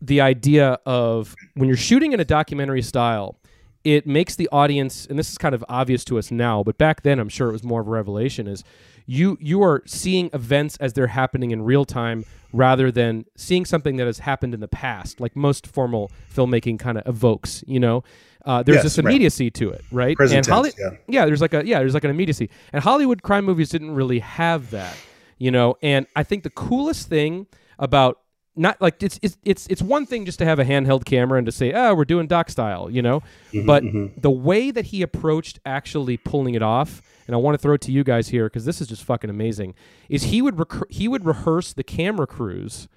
the 0.00 0.20
idea 0.20 0.78
of 0.84 1.34
when 1.54 1.68
you're 1.68 1.76
shooting 1.76 2.12
in 2.12 2.20
a 2.20 2.24
documentary 2.24 2.82
style, 2.82 3.38
it 3.82 4.06
makes 4.06 4.36
the 4.36 4.48
audience, 4.52 5.06
and 5.06 5.18
this 5.18 5.30
is 5.30 5.38
kind 5.38 5.54
of 5.54 5.64
obvious 5.68 6.04
to 6.04 6.18
us 6.18 6.30
now, 6.30 6.62
but 6.62 6.76
back 6.76 7.02
then 7.02 7.18
I'm 7.18 7.28
sure 7.28 7.48
it 7.48 7.52
was 7.52 7.64
more 7.64 7.80
of 7.80 7.86
a 7.86 7.90
revelation, 7.90 8.46
is 8.46 8.62
you 9.06 9.38
you 9.40 9.62
are 9.62 9.82
seeing 9.86 10.28
events 10.32 10.76
as 10.78 10.92
they're 10.92 11.06
happening 11.06 11.50
in 11.52 11.62
real 11.62 11.84
time 11.84 12.24
rather 12.52 12.90
than 12.90 13.24
seeing 13.36 13.64
something 13.64 13.96
that 13.96 14.06
has 14.06 14.18
happened 14.18 14.54
in 14.54 14.60
the 14.60 14.68
past, 14.68 15.20
like 15.20 15.36
most 15.36 15.66
formal 15.66 16.10
filmmaking 16.34 16.78
kind 16.78 16.98
of 16.98 17.06
evokes, 17.06 17.62
you 17.66 17.78
know. 17.80 18.02
Uh, 18.44 18.62
there's 18.62 18.76
Yes, 18.76 18.84
this 18.84 18.98
right. 18.98 19.06
immediacy 19.06 19.50
to 19.50 19.70
it, 19.70 19.84
right? 19.90 20.16
Present 20.16 20.46
and 20.48 20.64
tense, 20.64 20.74
yeah. 20.78 20.90
yeah, 21.08 21.24
there's 21.26 21.40
like 21.40 21.54
a 21.54 21.66
yeah, 21.66 21.78
there's 21.78 21.94
like 21.94 22.04
an 22.04 22.10
immediacy. 22.10 22.50
And 22.72 22.82
Hollywood 22.82 23.22
crime 23.22 23.44
movies 23.44 23.70
didn't 23.70 23.92
really 23.94 24.18
have 24.20 24.70
that, 24.70 24.96
you 25.38 25.50
know. 25.50 25.76
And 25.82 26.06
I 26.14 26.22
think 26.22 26.42
the 26.42 26.50
coolest 26.50 27.08
thing 27.08 27.46
about 27.78 28.20
not 28.56 28.80
like 28.80 29.02
it's 29.02 29.18
it's 29.22 29.36
it's 29.44 29.66
it's 29.68 29.82
one 29.82 30.06
thing 30.06 30.24
just 30.24 30.38
to 30.38 30.44
have 30.44 30.58
a 30.58 30.64
handheld 30.64 31.04
camera 31.04 31.38
and 31.38 31.46
to 31.46 31.52
say, 31.52 31.72
"Oh, 31.72 31.94
we're 31.94 32.06
doing 32.06 32.26
doc 32.26 32.48
style," 32.48 32.88
you 32.90 33.02
know. 33.02 33.20
Mm-hmm, 33.52 33.66
but 33.66 33.84
the 34.22 34.30
way 34.30 34.70
that 34.70 34.86
he 34.86 35.02
approached 35.02 35.60
actually 35.66 36.16
pulling 36.16 36.54
it 36.54 36.62
off, 36.62 37.02
and 37.26 37.34
I 37.34 37.38
want 37.38 37.54
to 37.54 37.58
throw 37.58 37.74
it 37.74 37.82
to 37.82 37.92
you 37.92 38.02
guys 38.02 38.28
here 38.28 38.46
because 38.46 38.64
this 38.64 38.80
is 38.80 38.88
just 38.88 39.04
fucking 39.04 39.28
amazing. 39.28 39.74
Is 40.08 40.24
he 40.24 40.40
would 40.40 40.58
recur- 40.58 40.86
he 40.88 41.06
would 41.06 41.26
rehearse 41.26 41.74
the 41.74 41.84
camera 41.84 42.26
crews 42.26 42.88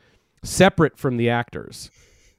separate 0.43 0.97
from 0.97 1.17
the 1.17 1.29
actors. 1.29 1.91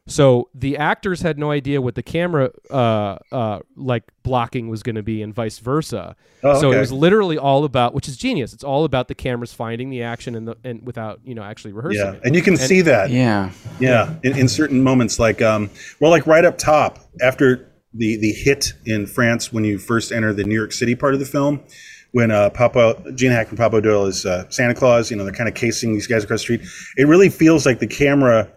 So 0.07 0.49
the 0.55 0.77
actors 0.77 1.21
had 1.23 1.39
no 1.39 1.51
idea 1.53 1.81
what 1.81 1.95
the 1.95 2.03
camera 2.03 2.51
uh, 2.69 3.19
uh, 3.31 3.61
like 3.77 4.03
blocking 4.25 4.69
was 4.69 4.83
going 4.83 4.97
to 4.97 5.03
be, 5.05 5.23
and 5.23 5.33
vice 5.33 5.59
versa. 5.59 6.17
Oh, 6.43 6.61
So 6.61 6.73
it 6.73 6.79
was 6.81 6.91
literally 6.91 7.39
all 7.39 7.65
about, 7.65 7.95
which 7.95 8.09
is 8.09 8.17
genius. 8.17 8.53
It's 8.53 8.65
all 8.65 8.85
about 8.85 9.07
the 9.09 9.15
cameras 9.15 9.53
finding 9.53 9.89
the 9.91 10.03
action 10.03 10.35
and 10.35 10.49
the 10.49 10.57
and 10.65 10.85
without 10.85 11.21
you 11.23 11.35
know 11.35 11.43
actually 11.43 11.73
rehearsing 11.73 12.01
Yeah. 12.01 12.13
it. 12.15 12.21
And 12.25 12.35
you 12.35 12.43
can 12.43 12.57
see 12.57 12.81
that. 12.81 13.11
Yeah. 13.11 13.51
Yeah, 13.79 14.15
in, 14.25 14.37
in 14.37 14.49
certain 14.49 14.83
moments, 14.83 15.19
like 15.19 15.41
um, 15.43 15.71
well, 16.01 16.11
like 16.11 16.27
right 16.27 16.45
up 16.45 16.59
top 16.59 16.99
after 17.23 17.71
the 17.95 18.17
the 18.17 18.33
hit 18.33 18.73
in 18.87 19.07
France 19.07 19.53
when 19.53 19.65
you 19.65 19.79
first 19.79 20.11
enter 20.13 20.33
the 20.33 20.45
New 20.45 20.55
York 20.57 20.73
City 20.73 20.95
part 20.97 21.15
of 21.15 21.21
the 21.21 21.27
film, 21.27 21.61
when 22.13 22.31
uh, 22.33 22.51
Popeye 22.51 23.15
Gene 23.17 23.31
Hackman 23.31 23.57
Popeye 23.59 23.83
Doyle 23.83 24.07
is 24.07 24.27
uh, 24.27 24.49
Santa 24.51 24.75
Claus, 24.75 25.11
you 25.11 25.17
know, 25.17 25.25
they're 25.25 25.33
kind 25.33 25.49
of 25.49 25.55
casing 25.55 25.93
these 25.93 26.07
guys 26.09 26.25
across 26.25 26.41
the 26.41 26.57
street. 26.57 26.63
It 26.97 27.07
really 27.07 27.29
feels 27.29 27.65
like 27.65 27.79
the 27.79 27.87
camera 27.87 28.51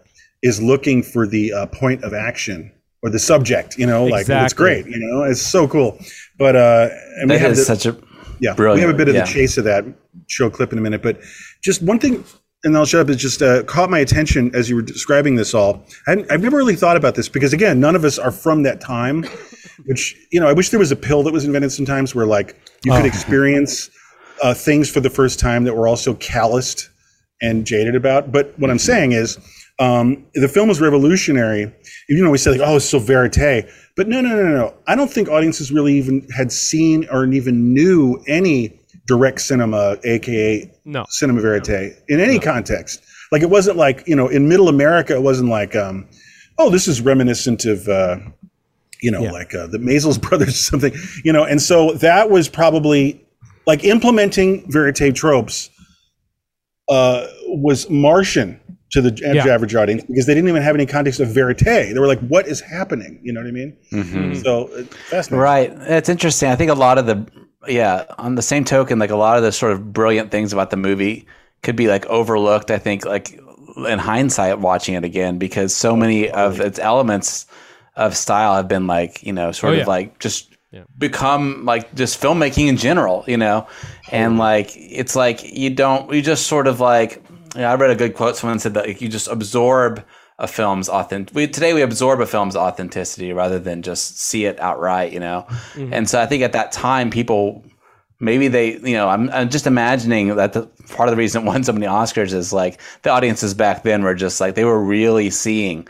is 0.44 0.62
looking 0.62 1.02
for 1.02 1.26
the 1.26 1.52
uh, 1.52 1.66
point 1.66 2.04
of 2.04 2.12
action 2.12 2.70
or 3.02 3.10
the 3.10 3.18
subject. 3.18 3.76
You 3.78 3.86
know, 3.86 4.04
like 4.04 4.28
it's 4.28 4.52
great. 4.52 4.86
You 4.86 4.98
know, 4.98 5.24
it's 5.24 5.40
so 5.40 5.66
cool. 5.66 5.98
But 6.38 6.54
uh, 6.54 6.90
and 7.16 7.30
we 7.30 7.38
have 7.38 7.52
is 7.52 7.58
the, 7.58 7.64
such 7.64 7.86
a 7.86 7.96
yeah, 8.38 8.54
we 8.54 8.80
have 8.80 8.90
a 8.90 8.94
bit 8.94 9.08
of 9.08 9.14
yeah. 9.14 9.24
the 9.24 9.32
chase 9.32 9.56
of 9.56 9.64
that 9.64 9.84
show 10.28 10.50
clip 10.50 10.72
in 10.72 10.78
a 10.78 10.82
minute, 10.82 11.02
but 11.02 11.18
just 11.62 11.82
one 11.82 11.98
thing, 11.98 12.22
and 12.62 12.76
I'll 12.76 12.84
shut 12.84 13.00
up. 13.00 13.08
Is 13.08 13.16
just 13.16 13.40
uh, 13.42 13.62
caught 13.64 13.88
my 13.90 14.00
attention 14.00 14.54
as 14.54 14.68
you 14.68 14.76
were 14.76 14.82
describing 14.82 15.36
this 15.36 15.54
all. 15.54 15.86
I, 16.06 16.24
I've 16.30 16.42
never 16.42 16.58
really 16.58 16.76
thought 16.76 16.96
about 16.96 17.14
this 17.14 17.28
because 17.28 17.52
again, 17.54 17.80
none 17.80 17.96
of 17.96 18.04
us 18.04 18.18
are 18.18 18.30
from 18.30 18.62
that 18.64 18.80
time. 18.80 19.24
Which 19.86 20.14
you 20.30 20.40
know, 20.40 20.46
I 20.46 20.52
wish 20.52 20.68
there 20.68 20.78
was 20.78 20.92
a 20.92 20.96
pill 20.96 21.22
that 21.24 21.32
was 21.32 21.44
invented 21.44 21.72
sometimes 21.72 22.14
where 22.14 22.26
like 22.26 22.54
you 22.84 22.92
Oh. 22.92 22.96
could 22.96 23.06
experience 23.06 23.90
uh, 24.42 24.54
things 24.54 24.90
for 24.90 25.00
the 25.00 25.10
first 25.10 25.40
time 25.40 25.64
that 25.64 25.74
were 25.74 25.88
also 25.88 26.14
calloused 26.14 26.90
and 27.40 27.66
jaded 27.66 27.96
about. 27.96 28.30
But 28.30 28.56
what 28.58 28.70
I'm 28.70 28.78
saying 28.78 29.12
is, 29.12 29.38
um, 29.78 30.24
the 30.34 30.48
film 30.48 30.68
was 30.68 30.80
revolutionary. 30.80 31.72
You 32.08 32.22
know, 32.24 32.30
we 32.30 32.38
say 32.38 32.52
like, 32.52 32.60
"Oh, 32.62 32.76
it's 32.76 32.84
so 32.84 32.98
verite," 32.98 33.68
but 33.96 34.08
no, 34.08 34.20
no, 34.20 34.28
no, 34.36 34.48
no. 34.48 34.74
I 34.86 34.94
don't 34.94 35.10
think 35.10 35.28
audiences 35.28 35.72
really 35.72 35.94
even 35.94 36.26
had 36.36 36.52
seen 36.52 37.06
or 37.10 37.24
even 37.26 37.72
knew 37.74 38.22
any 38.28 38.78
direct 39.06 39.40
cinema, 39.40 39.98
aka 40.04 40.70
No. 40.84 41.04
cinema 41.08 41.40
verite, 41.40 41.92
in 42.08 42.20
any 42.20 42.38
context. 42.38 43.02
Like 43.32 43.42
it 43.42 43.50
wasn't 43.50 43.76
like 43.76 44.06
you 44.06 44.14
know, 44.14 44.28
in 44.28 44.48
Middle 44.48 44.68
America, 44.68 45.14
it 45.14 45.22
wasn't 45.22 45.48
like, 45.50 45.74
um, 45.74 46.06
"Oh, 46.58 46.70
this 46.70 46.86
is 46.88 47.00
reminiscent 47.00 47.64
of." 47.64 47.88
Uh, 47.88 48.18
you 49.02 49.10
know, 49.10 49.20
Yeah. 49.22 49.32
like 49.32 49.54
uh, 49.54 49.66
the 49.66 49.76
Maysles 49.78 50.18
brothers 50.28 50.48
or 50.48 50.52
something, 50.52 50.94
you 51.24 51.32
know, 51.32 51.44
and 51.44 51.60
so 51.60 51.92
that 51.94 52.30
was 52.30 52.48
probably 52.48 53.20
like 53.66 53.84
implementing 53.84 54.64
verite 54.70 55.14
tropes 55.14 55.68
uh, 56.88 57.26
was 57.48 57.88
Martian 57.90 58.58
to 58.94 59.02
the 59.02 59.12
Yeah. 59.34 59.46
average 59.54 59.74
audience 59.74 60.02
because 60.04 60.26
they 60.26 60.34
didn't 60.34 60.48
even 60.48 60.62
have 60.62 60.74
any 60.74 60.86
context 60.86 61.20
of 61.20 61.28
verite. 61.28 61.58
They 61.64 61.98
were 61.98 62.06
like, 62.08 62.20
"What 62.20 62.46
is 62.48 62.60
happening?" 62.60 63.20
You 63.22 63.32
know 63.32 63.40
what 63.40 63.48
I 63.48 63.52
mean? 63.52 64.34
So 64.42 64.68
uh, 64.76 64.82
fascinating, 65.10 65.38
Right. 65.42 65.72
It's 65.96 66.08
interesting. 66.08 66.48
I 66.50 66.56
think 66.56 66.70
a 66.70 66.74
lot 66.74 66.98
of 66.98 67.06
the 67.06 67.26
yeah, 67.68 68.04
on 68.18 68.34
the 68.34 68.42
same 68.42 68.64
token, 68.64 68.98
like 68.98 69.10
a 69.10 69.16
lot 69.16 69.36
of 69.38 69.42
the 69.42 69.50
sort 69.52 69.72
of 69.72 69.92
brilliant 69.92 70.30
things 70.30 70.52
about 70.52 70.70
the 70.70 70.76
movie 70.76 71.26
could 71.62 71.76
be 71.76 71.88
like 71.88 72.04
overlooked, 72.06 72.70
I 72.70 72.78
think, 72.78 73.06
like 73.06 73.40
in 73.88 73.98
hindsight 73.98 74.58
watching 74.60 74.94
it 74.94 75.02
again, 75.04 75.38
because 75.38 75.74
so 75.74 75.96
many 75.96 76.30
of 76.30 76.60
its 76.60 76.78
elements 76.78 77.46
of 77.96 78.16
style 78.16 78.54
have 78.54 78.68
been 78.68 78.86
like, 78.86 79.22
you 79.22 79.32
know, 79.32 79.50
sort 79.50 79.70
Oh, 79.70 79.74
of 79.74 79.78
yeah. 79.80 79.86
like 79.86 80.18
just 80.18 80.54
yeah. 80.72 80.82
become 80.98 81.64
like 81.64 81.94
just 81.94 82.20
filmmaking 82.20 82.68
in 82.68 82.76
general, 82.76 83.24
you 83.26 83.38
know? 83.38 83.66
And 84.12 84.36
like 84.38 84.70
it's 84.76 85.16
like 85.16 85.42
you 85.42 85.70
don't 85.70 86.12
you 86.12 86.20
just 86.20 86.46
sort 86.46 86.66
of 86.66 86.80
like 86.80 87.22
yeah, 87.54 87.70
I 87.70 87.74
read 87.76 87.90
a 87.90 87.96
good 87.96 88.14
quote. 88.14 88.36
Someone 88.36 88.58
said 88.58 88.74
that 88.74 88.86
like, 88.86 89.00
you 89.00 89.08
just 89.08 89.28
absorb 89.28 90.04
a 90.38 90.48
film's 90.48 90.88
authentic. 90.88 91.34
We, 91.34 91.46
today 91.46 91.74
we 91.74 91.82
absorb 91.82 92.20
a 92.20 92.26
film's 92.26 92.56
authenticity 92.56 93.32
rather 93.32 93.58
than 93.58 93.82
just 93.82 94.18
see 94.18 94.46
it 94.46 94.58
outright, 94.58 95.12
you 95.12 95.20
know. 95.20 95.46
And 95.92 96.08
so 96.08 96.20
I 96.20 96.26
think 96.26 96.42
at 96.42 96.52
that 96.52 96.72
time, 96.72 97.10
people 97.10 97.64
maybe 98.20 98.48
they, 98.48 98.78
you 98.78 98.94
know, 98.94 99.08
I'm, 99.08 99.30
I'm 99.30 99.50
just 99.50 99.66
imagining 99.66 100.34
that 100.36 100.52
the 100.52 100.62
part 100.94 101.08
of 101.08 101.12
the 101.12 101.16
reason 101.16 101.42
it 101.42 101.46
won 101.46 101.62
so 101.62 101.72
many 101.72 101.86
Oscars 101.86 102.32
is 102.32 102.52
like 102.52 102.80
the 103.02 103.10
audiences 103.10 103.54
back 103.54 103.82
then 103.82 104.02
were 104.02 104.14
just 104.14 104.40
like 104.40 104.54
they 104.54 104.64
were 104.64 104.82
really 104.82 105.30
seeing 105.30 105.86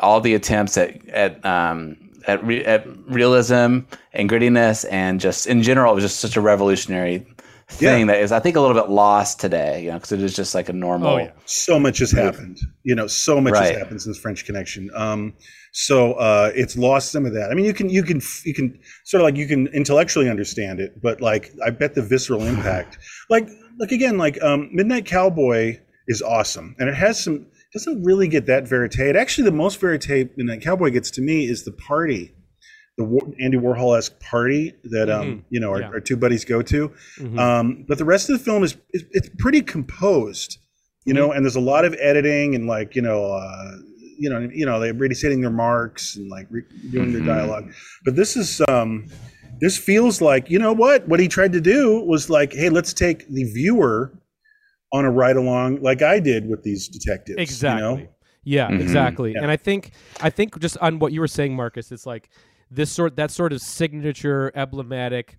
all 0.00 0.20
the 0.20 0.34
attempts 0.34 0.76
at 0.76 1.08
at 1.08 1.44
um, 1.44 1.96
at, 2.26 2.44
re- 2.44 2.64
at 2.64 2.86
realism 3.08 3.80
and 4.12 4.28
grittiness 4.28 4.84
and 4.90 5.20
just 5.20 5.46
in 5.46 5.62
general 5.62 5.92
it 5.92 5.94
was 5.94 6.04
just 6.04 6.20
such 6.20 6.36
a 6.36 6.40
revolutionary 6.40 7.26
thing 7.70 8.00
Yeah. 8.00 8.14
that 8.14 8.20
is 8.22 8.32
I 8.32 8.40
think 8.40 8.56
a 8.56 8.60
little 8.60 8.80
bit 8.80 8.90
lost 8.90 9.40
today, 9.40 9.82
you 9.82 9.88
know, 9.90 9.94
because 9.94 10.12
it 10.12 10.22
is 10.22 10.34
just 10.34 10.54
like 10.54 10.68
a 10.68 10.72
normal. 10.72 11.08
Oh, 11.08 11.18
yeah. 11.18 11.30
So 11.46 11.78
much 11.78 11.98
has 11.98 12.10
happened. 12.10 12.58
You 12.82 12.94
know, 12.94 13.06
so 13.06 13.40
much 13.40 13.56
has 13.56 13.70
happened 13.70 14.02
since 14.02 14.18
French 14.18 14.44
Connection. 14.44 14.90
Um, 14.94 15.34
so 15.72 16.14
uh, 16.14 16.50
it's 16.54 16.76
lost 16.76 17.12
some 17.12 17.26
of 17.26 17.32
that. 17.34 17.50
I 17.50 17.54
mean, 17.54 17.64
you 17.64 17.74
can 17.74 17.88
you 17.88 18.02
can 18.02 18.20
you 18.44 18.54
can 18.54 18.78
sort 19.04 19.20
of 19.20 19.24
like 19.24 19.36
you 19.36 19.46
can 19.46 19.68
intellectually 19.68 20.28
understand 20.28 20.80
it, 20.80 21.00
but 21.00 21.20
like 21.20 21.52
I 21.64 21.70
bet 21.70 21.94
the 21.94 22.02
visceral 22.02 22.42
impact, 22.46 22.98
like 23.28 23.48
like 23.78 23.92
again, 23.92 24.18
like 24.18 24.42
um, 24.42 24.68
Midnight 24.72 25.06
Cowboy 25.06 25.78
is 26.08 26.22
awesome, 26.22 26.74
and 26.78 26.88
it 26.88 26.94
has 26.94 27.22
some 27.22 27.46
doesn't 27.72 28.02
really 28.02 28.26
get 28.26 28.46
that 28.46 28.66
verite. 28.66 28.98
It 28.98 29.14
actually 29.14 29.44
the 29.44 29.52
most 29.52 29.78
verite 29.80 30.36
Midnight 30.36 30.62
Cowboy 30.62 30.90
gets 30.90 31.10
to 31.12 31.22
me 31.22 31.44
is 31.46 31.64
the 31.64 31.72
party. 31.72 32.34
The 32.98 33.34
Andy 33.40 33.56
Warhol 33.56 33.96
esque 33.96 34.18
party 34.20 34.74
that 34.84 35.08
um, 35.08 35.44
you 35.48 35.58
know 35.60 35.70
our, 35.70 35.80
Yeah. 35.80 35.86
our 35.88 36.00
two 36.00 36.16
buddies 36.16 36.44
go 36.44 36.60
to, 36.62 36.92
Mhm. 37.18 37.38
um, 37.38 37.84
but 37.88 37.96
the 37.98 38.04
rest 38.04 38.28
of 38.28 38.38
the 38.38 38.44
film 38.44 38.62
is, 38.62 38.76
is 38.92 39.04
it's 39.12 39.30
pretty 39.38 39.62
composed, 39.62 40.58
you 41.06 41.14
know, 41.14 41.32
and 41.32 41.44
there's 41.44 41.56
a 41.56 41.60
lot 41.60 41.84
of 41.86 41.94
editing 42.00 42.54
and 42.54 42.66
like 42.66 42.94
you 42.94 43.00
know, 43.02 43.24
uh, 43.32 43.72
you 44.18 44.28
know, 44.28 44.40
you 44.52 44.66
know, 44.66 44.78
they're 44.80 44.92
really 44.92 45.14
setting 45.14 45.40
their 45.40 45.50
marks 45.50 46.16
and 46.16 46.28
like 46.28 46.46
re- 46.50 46.62
doing 46.90 47.12
their 47.12 47.22
Mhm. 47.22 47.26
dialogue. 47.26 47.72
But 48.04 48.16
this 48.16 48.36
is 48.36 48.60
um, 48.68 49.06
this 49.60 49.78
feels 49.78 50.20
like 50.20 50.50
you 50.50 50.58
know 50.58 50.72
what 50.74 51.08
what 51.08 51.20
he 51.20 51.28
tried 51.28 51.52
to 51.54 51.60
do 51.60 52.00
was 52.00 52.28
like, 52.28 52.52
hey, 52.52 52.68
let's 52.68 52.92
take 52.92 53.26
the 53.28 53.44
viewer 53.44 54.12
on 54.92 55.04
a 55.06 55.10
ride 55.10 55.36
along 55.36 55.80
like 55.80 56.02
I 56.02 56.18
did 56.18 56.50
with 56.50 56.64
these 56.64 56.86
detectives. 56.88 57.36
you 57.38 57.42
Exactly. 57.42 57.80
know? 58.02 58.08
Yeah, 58.42 58.68
Mhm. 58.70 58.80
exactly. 58.80 59.32
Yeah. 59.32 59.42
And 59.42 59.50
I 59.50 59.56
think 59.56 59.92
I 60.20 60.28
think 60.28 60.58
just 60.60 60.76
on 60.78 60.98
what 60.98 61.12
you 61.12 61.20
were 61.20 61.28
saying, 61.28 61.54
Marcus, 61.54 61.92
it's 61.92 62.04
like 62.06 62.28
this 62.70 62.90
sort 62.90 63.16
that 63.16 63.30
sort 63.30 63.52
of 63.52 63.60
signature, 63.60 64.52
emblematic, 64.54 65.38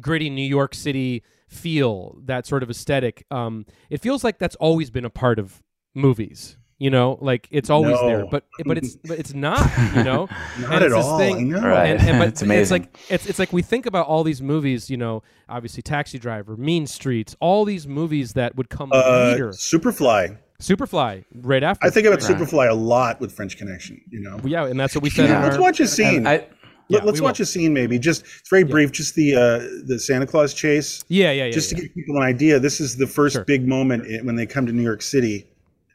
gritty 0.00 0.30
New 0.30 0.46
York 0.46 0.74
City 0.74 1.22
feel, 1.48 2.18
that 2.24 2.46
sort 2.46 2.62
of 2.62 2.70
aesthetic. 2.70 3.24
Um, 3.30 3.66
it 3.90 4.00
feels 4.00 4.24
like 4.24 4.38
that's 4.38 4.56
always 4.56 4.90
been 4.90 5.04
a 5.04 5.10
part 5.10 5.38
of 5.38 5.62
movies. 5.94 6.56
You 6.78 6.90
know, 6.90 7.16
like 7.20 7.46
it's 7.52 7.70
always 7.70 7.92
No. 8.00 8.06
there, 8.08 8.26
but 8.26 8.44
but 8.64 8.76
it's 8.76 8.96
but 8.96 9.16
it's 9.16 9.32
not. 9.34 9.70
You 9.94 10.02
know, 10.02 10.26
Not 10.58 10.64
And 10.64 10.74
at 10.74 10.82
it's 10.82 10.94
this 10.96 11.04
all. 11.04 11.16
thing- 11.18 11.54
I 11.54 11.60
know. 11.60 11.68
Right. 11.68 11.86
and, 11.90 12.00
and 12.08 12.18
but 12.18 12.28
It's 12.28 12.42
amazing. 12.42 12.80
like 12.82 12.98
it's 13.08 13.26
it's 13.26 13.38
like 13.38 13.52
we 13.52 13.62
think 13.62 13.86
about 13.86 14.06
all 14.08 14.24
these 14.24 14.42
movies, 14.42 14.90
you 14.90 14.96
know, 14.96 15.22
obviously 15.48 15.80
Taxi 15.82 16.18
Driver, 16.18 16.56
Mean 16.56 16.88
Streets, 16.88 17.36
all 17.38 17.64
these 17.64 17.86
movies 17.86 18.32
that 18.32 18.56
would 18.56 18.68
come 18.68 18.90
Uh, 18.92 19.30
later. 19.30 19.50
Superfly. 19.50 20.36
Superfly, 20.62 21.24
right 21.34 21.62
after. 21.62 21.86
I 21.86 21.90
think 21.90 22.06
about 22.06 22.22
Right. 22.22 22.36
Superfly 22.38 22.70
a 22.70 22.74
lot 22.74 23.20
with 23.20 23.32
French 23.32 23.56
Connection. 23.56 24.00
You 24.10 24.20
know, 24.20 24.40
yeah, 24.44 24.66
and 24.66 24.78
that's 24.78 24.94
what 24.94 25.02
we 25.02 25.10
said. 25.10 25.28
Yeah. 25.28 25.36
in 25.38 25.42
let's 25.42 25.56
our, 25.56 25.62
watch 25.62 25.80
a 25.80 25.86
scene. 25.86 26.26
I, 26.26 26.46
Yeah, 26.88 26.98
Let, 27.04 27.14
us 27.14 27.20
watch 27.20 27.38
will. 27.38 27.44
a 27.44 27.46
scene, 27.46 27.72
maybe. 27.72 27.98
Just 27.98 28.22
it's 28.22 28.48
very 28.50 28.64
brief. 28.64 28.92
Just 28.92 29.14
the 29.14 29.34
uh, 29.34 29.58
the 29.86 29.98
Santa 29.98 30.26
Claus 30.26 30.52
chase. 30.54 31.04
Yeah, 31.08 31.30
yeah, 31.30 31.44
yeah. 31.46 31.50
just 31.52 31.70
to 31.70 31.74
give 31.76 31.94
people 31.94 32.16
an 32.16 32.22
idea, 32.22 32.58
this 32.58 32.80
is 32.80 32.96
the 32.96 33.06
first 33.06 33.34
Sure. 33.34 33.44
big 33.44 33.66
moment 33.66 34.04
i- 34.12 34.22
when 34.24 34.36
they 34.36 34.46
come 34.46 34.66
to 34.66 34.72
New 34.72 34.82
York 34.82 35.02
City. 35.02 35.46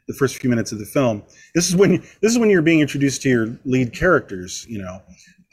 The 0.08 0.14
first 0.14 0.38
few 0.38 0.48
minutes 0.48 0.72
of 0.72 0.78
the 0.78 0.86
film. 0.86 1.22
This 1.54 1.68
is 1.68 1.76
when 1.76 1.98
this 2.22 2.32
is 2.32 2.38
when 2.38 2.48
you're 2.48 2.62
being 2.62 2.80
introduced 2.80 3.20
to 3.22 3.28
your 3.28 3.58
lead 3.66 3.92
characters. 3.92 4.64
You 4.68 4.78
know, 4.78 5.02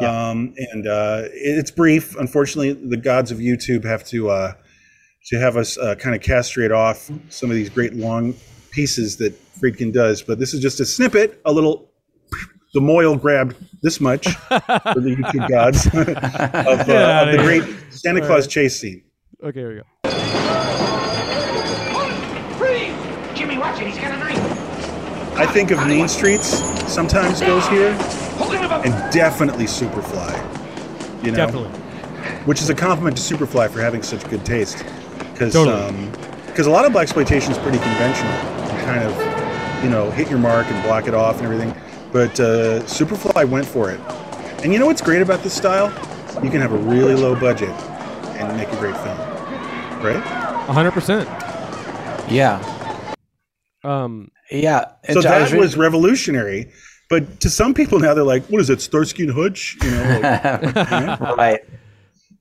um, 0.07 0.53
and 0.71 0.87
uh, 0.87 1.23
it's 1.33 1.71
brief. 1.71 2.15
Unfortunately, 2.15 2.71
the 2.71 2.95
gods 2.97 3.31
of 3.31 3.39
YouTube 3.39 3.83
have 3.83 4.05
to 4.05 4.29
uh, 4.29 4.53
to 5.27 5.37
have 5.39 5.57
us 5.57 5.77
uh, 5.77 5.95
kind 5.95 6.15
of 6.15 6.21
castrate 6.21 6.71
off 6.71 7.11
some 7.29 7.49
of 7.51 7.55
these 7.57 7.69
great 7.69 7.93
long 7.95 8.33
pieces 8.75 9.15
that 9.17 9.33
Friedkin 9.59 9.91
does. 9.93 10.21
But 10.21 10.37
this 10.37 10.53
is 10.53 10.59
just 10.61 10.79
a 10.81 10.85
snippet, 10.85 11.41
a 11.45 11.51
little. 11.51 11.89
The 12.73 12.81
Moyle 12.81 13.15
grabbed 13.15 13.55
this 13.81 14.01
much 14.01 14.27
for 14.49 14.99
the 14.99 15.15
YouTube 15.17 15.47
gods 15.49 15.85
of, 15.93 15.95
uh, 16.89 16.93
outta 16.93 17.31
of 17.31 17.37
the 17.37 17.43
great 17.43 17.63
Santa 17.89 18.19
Claus 18.19 18.47
chase 18.47 18.77
scene. 18.79 19.01
Okay, 19.41 19.59
here 19.61 19.69
we 19.69 19.75
go. 19.75 19.83
Freeze! 22.57 22.93
Jimmy, 23.37 23.57
watch 23.57 23.79
it. 23.81 23.87
He's 23.87 23.97
got 23.97 24.13
a 24.13 24.17
knife. 24.17 25.37
I 25.37 25.45
think 25.45 25.71
of 25.71 25.85
Mean 25.87 26.07
Streets 26.09 26.47
sometimes 26.91 27.39
goes 27.41 27.65
here, 27.69 27.93
Hold 28.37 28.53
him 28.55 28.63
up. 28.69 28.85
and 28.85 28.93
definitely 29.13 29.65
Superfly. 29.65 30.33
You 31.23 31.31
know, 31.31 31.37
Definitely. 31.37 31.69
which 32.45 32.61
is 32.61 32.69
a 32.69 32.75
compliment 32.75 33.17
to 33.17 33.23
Superfly 33.23 33.69
for 33.69 33.79
having 33.81 34.03
such 34.03 34.23
good 34.29 34.45
taste, 34.45 34.83
because 35.33 35.53
Totally. 35.53 36.09
because 36.47 36.67
a 36.67 36.69
lot 36.71 36.85
of 36.85 36.91
blaxploitation 36.93 37.49
is 37.51 37.57
pretty 37.57 37.79
conventional, 37.79 38.31
kind 38.85 39.03
of 39.03 39.83
you 39.83 39.89
know 39.89 40.09
hit 40.11 40.29
your 40.29 40.39
mark 40.39 40.67
and 40.67 40.83
block 40.83 41.07
it 41.07 41.13
off 41.13 41.37
and 41.37 41.45
everything, 41.45 41.73
but 42.11 42.39
uh, 42.39 42.81
Superfly 42.83 43.47
went 43.49 43.65
for 43.67 43.91
it. 43.91 43.99
And 44.63 44.71
you 44.73 44.79
know 44.79 44.85
what's 44.87 45.01
great 45.01 45.21
about 45.21 45.43
this 45.43 45.53
style? 45.53 45.89
You 46.43 46.49
can 46.49 46.61
have 46.61 46.71
a 46.73 46.77
really 46.77 47.15
low 47.15 47.35
budget 47.39 47.69
and 48.39 48.55
make 48.57 48.67
a 48.69 48.77
great 48.77 48.95
film, 48.97 49.17
right? 50.03 50.21
hundred 50.67 50.91
percent. 50.91 51.27
yeah, 52.29 52.61
Um, 53.83 54.31
yeah. 54.51 54.85
So 55.11 55.19
And 55.19 55.25
I 55.27 55.39
that 55.49 55.57
was 55.57 55.77
revolutionary. 55.77 56.71
But 57.07 57.39
to 57.41 57.49
some 57.51 57.75
people 57.75 57.99
now, 57.99 58.15
they're 58.15 58.23
like, 58.23 58.45
"What 58.47 58.59
is 58.61 58.69
it, 58.71 58.81
Starsky 58.81 59.23
and 59.23 59.31
Hutch?" 59.33 59.77
You 59.83 59.91
know, 59.91 60.19
like, 60.21 61.19
right. 61.37 61.59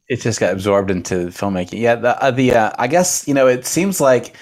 It 0.08 0.20
just 0.20 0.40
got 0.40 0.52
absorbed 0.52 0.90
into 0.90 1.26
filmmaking. 1.28 1.80
Yeah, 1.80 1.96
the 1.96 2.22
uh, 2.22 2.30
the 2.30 2.54
uh, 2.54 2.70
I 2.78 2.86
guess 2.88 3.28
you 3.28 3.34
know 3.34 3.46
it 3.46 3.66
seems 3.66 4.00
like 4.00 4.34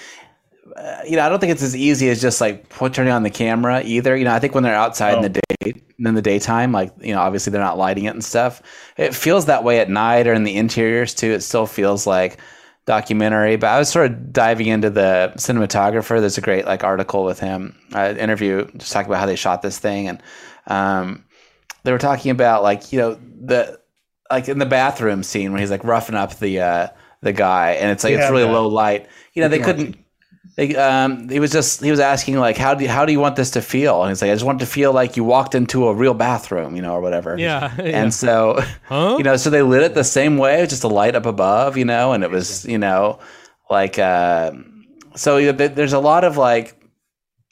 uh, 0.75 1.01
you 1.05 1.15
know 1.15 1.25
I 1.25 1.29
don't 1.29 1.39
think 1.39 1.51
it's 1.51 1.63
as 1.63 1.75
easy 1.75 2.09
as 2.09 2.21
just 2.21 2.41
like 2.41 2.69
put, 2.69 2.93
turning 2.93 3.13
on 3.13 3.23
the 3.23 3.29
camera 3.29 3.81
either. 3.83 4.15
You 4.15 4.25
know, 4.25 4.33
I 4.33 4.39
think 4.39 4.53
when 4.55 4.63
they're 4.63 4.75
outside 4.75 5.15
in 5.17 5.21
the 5.21 5.29
day 5.29 5.83
in 5.99 6.13
the 6.15 6.21
daytime, 6.21 6.71
like 6.71 6.91
you 7.01 7.13
know, 7.13 7.21
obviously 7.21 7.51
they're 7.51 7.61
not 7.61 7.77
lighting 7.77 8.05
it 8.05 8.13
and 8.13 8.23
stuff. 8.23 8.61
It 8.97 9.15
feels 9.15 9.45
that 9.45 9.63
way 9.63 9.79
at 9.79 9.89
night 9.89 10.27
or 10.27 10.33
in 10.33 10.43
the 10.43 10.55
interiors 10.55 11.13
too. 11.13 11.31
It 11.31 11.41
still 11.41 11.65
feels 11.65 12.05
like 12.07 12.39
documentary. 12.85 13.55
But 13.55 13.67
I 13.67 13.79
was 13.79 13.89
sort 13.89 14.11
of 14.11 14.33
diving 14.33 14.67
into 14.67 14.89
the 14.89 15.33
cinematographer. 15.37 16.19
There's 16.19 16.37
a 16.37 16.41
great 16.41 16.65
like 16.65 16.83
article 16.83 17.23
with 17.23 17.39
him, 17.39 17.77
uh, 17.93 18.15
interview, 18.17 18.69
just 18.77 18.91
talking 18.91 19.09
about 19.09 19.19
how 19.19 19.25
they 19.25 19.35
shot 19.35 19.61
this 19.61 19.79
thing 19.79 20.07
and. 20.07 20.21
Um, 20.65 21.25
they 21.83 21.91
were 21.91 21.97
talking 21.97 22.31
about 22.31 22.63
like 22.63 22.91
you 22.91 22.99
know 22.99 23.19
the 23.41 23.79
like 24.31 24.47
in 24.47 24.57
the 24.57 24.65
bathroom 24.65 25.23
scene 25.23 25.51
when 25.51 25.61
he's 25.61 25.71
like 25.71 25.83
roughing 25.83 26.15
up 26.15 26.39
the 26.39 26.59
uh 26.59 26.87
the 27.21 27.33
guy 27.33 27.71
and 27.71 27.91
it's 27.91 28.03
like 28.03 28.15
We 28.15 28.21
it's 28.21 28.29
really 28.31 28.43
that. 28.43 28.51
low 28.51 28.67
light 28.67 29.07
you 29.33 29.41
know 29.41 29.47
they 29.47 29.59
couldn't 29.59 29.97
they, 30.55 30.75
um 30.75 31.29
he 31.29 31.39
was 31.39 31.51
just 31.51 31.81
he 31.81 31.89
was 31.89 31.99
asking 31.99 32.37
like 32.37 32.57
how 32.57 32.73
do 32.75 32.83
you, 32.83 32.89
how 32.89 33.05
do 33.05 33.11
you 33.11 33.19
want 33.19 33.35
this 33.35 33.51
to 33.51 33.61
feel 33.61 34.01
and 34.01 34.09
he's 34.09 34.21
like 34.21 34.29
i 34.29 34.33
just 34.33 34.45
want 34.45 34.61
it 34.61 34.65
to 34.65 34.71
feel 34.71 34.93
like 34.93 35.17
you 35.17 35.23
walked 35.23 35.55
into 35.55 35.87
a 35.87 35.93
real 35.93 36.13
bathroom 36.13 36.75
you 36.75 36.81
know 36.81 36.93
or 36.93 37.01
whatever 37.01 37.37
yeah, 37.37 37.73
yeah. 37.77 37.83
and 37.83 38.13
so 38.13 38.59
huh? 38.87 39.15
you 39.17 39.23
know 39.23 39.35
so 39.35 39.49
they 39.49 39.61
lit 39.61 39.81
it 39.81 39.95
the 39.95 40.03
same 40.03 40.37
way 40.37 40.65
just 40.67 40.83
a 40.83 40.87
light 40.87 41.15
up 41.15 41.25
above 41.25 41.75
you 41.75 41.85
know 41.85 42.13
and 42.13 42.23
it 42.23 42.29
was 42.29 42.65
you 42.65 42.77
know 42.77 43.19
like 43.69 43.97
uh, 43.97 44.51
so 45.15 45.37
you 45.37 45.51
know, 45.51 45.57
th- 45.57 45.73
there's 45.73 45.93
a 45.93 45.99
lot 45.99 46.23
of 46.23 46.37
like 46.37 46.77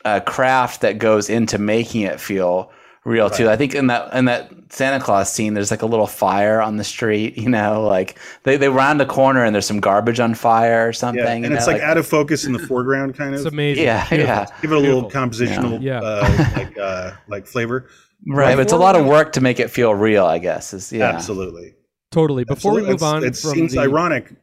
uh, 0.06 0.20
craft 0.20 0.82
that 0.82 0.98
goes 0.98 1.30
into 1.30 1.58
making 1.58 2.02
it 2.02 2.20
feel 2.20 2.72
real 3.04 3.30
too 3.32 3.50
i 3.50 3.56
think 3.56 3.74
in 3.74 3.88
that 3.88 4.14
in 4.14 4.26
that 4.26 4.52
santa 4.70 5.04
claus 5.04 5.32
scene 5.34 5.56
there's 5.56 5.72
like 5.72 5.82
a 5.82 5.86
little 5.88 6.06
fire 6.06 6.62
on 6.62 6.78
the 6.78 6.84
street 6.84 7.36
you 7.38 7.50
know 7.50 7.82
like 7.84 8.20
they, 8.44 8.58
they 8.58 8.70
round 8.70 9.02
a 9.02 9.06
corner 9.08 9.44
and 9.44 9.56
there's 9.56 9.66
some 9.66 9.80
garbage 9.80 10.20
on 10.20 10.36
fire 10.36 10.88
or 10.88 10.94
something 10.94 11.24
yeah, 11.24 11.34
you 11.36 11.46
and 11.46 11.54
it's 11.54 11.66
know, 11.66 11.74
like, 11.74 11.82
out 11.82 11.98
of 11.98 12.06
focus 12.06 12.46
in 12.46 12.54
the 12.54 12.60
foreground, 12.60 13.16
kind 13.16 13.34
of. 13.34 13.42
it's 13.42 13.52
amazing. 13.52 13.84
yeah 13.84 14.08
Beautiful. 14.08 14.34
yeah 14.36 14.46
Give 14.62 14.72
it 14.72 14.78
a 14.78 14.80
little 14.80 15.02
Beautiful. 15.10 15.48
compositional, 15.48 15.82
Yeah. 15.82 16.00
Uh, 16.02 16.52
like 16.56 16.78
uh, 16.78 17.12
like 17.28 17.48
flavor. 17.48 17.88
right 18.28 18.56
but 18.56 18.62
it's 18.62 18.74
a 18.74 18.78
lot 18.78 18.96
of 18.96 19.06
work 19.06 19.32
to 19.34 19.42
make 19.42 19.60
it 19.60 19.72
feel 19.72 19.96
real 19.96 20.26
i 20.26 20.38
guess 20.38 20.74
is 20.74 20.92
yeah 20.94 21.10
Absolutely. 21.10 21.74
Totally. 22.12 22.44
Before 22.44 22.74
we 22.74 22.82
Absolutely. 22.82 22.94
move 22.94 23.04
on 23.16 23.24
it 23.24 23.36
from 23.38 23.52
seems 23.52 23.72
the, 23.74 23.80
ironic, 23.80 24.34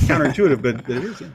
counterintuitive, 0.00 0.60
but, 0.62 0.84
but 0.84 0.96
it 0.96 1.04
is. 1.04 1.20
Yeah. 1.20 1.28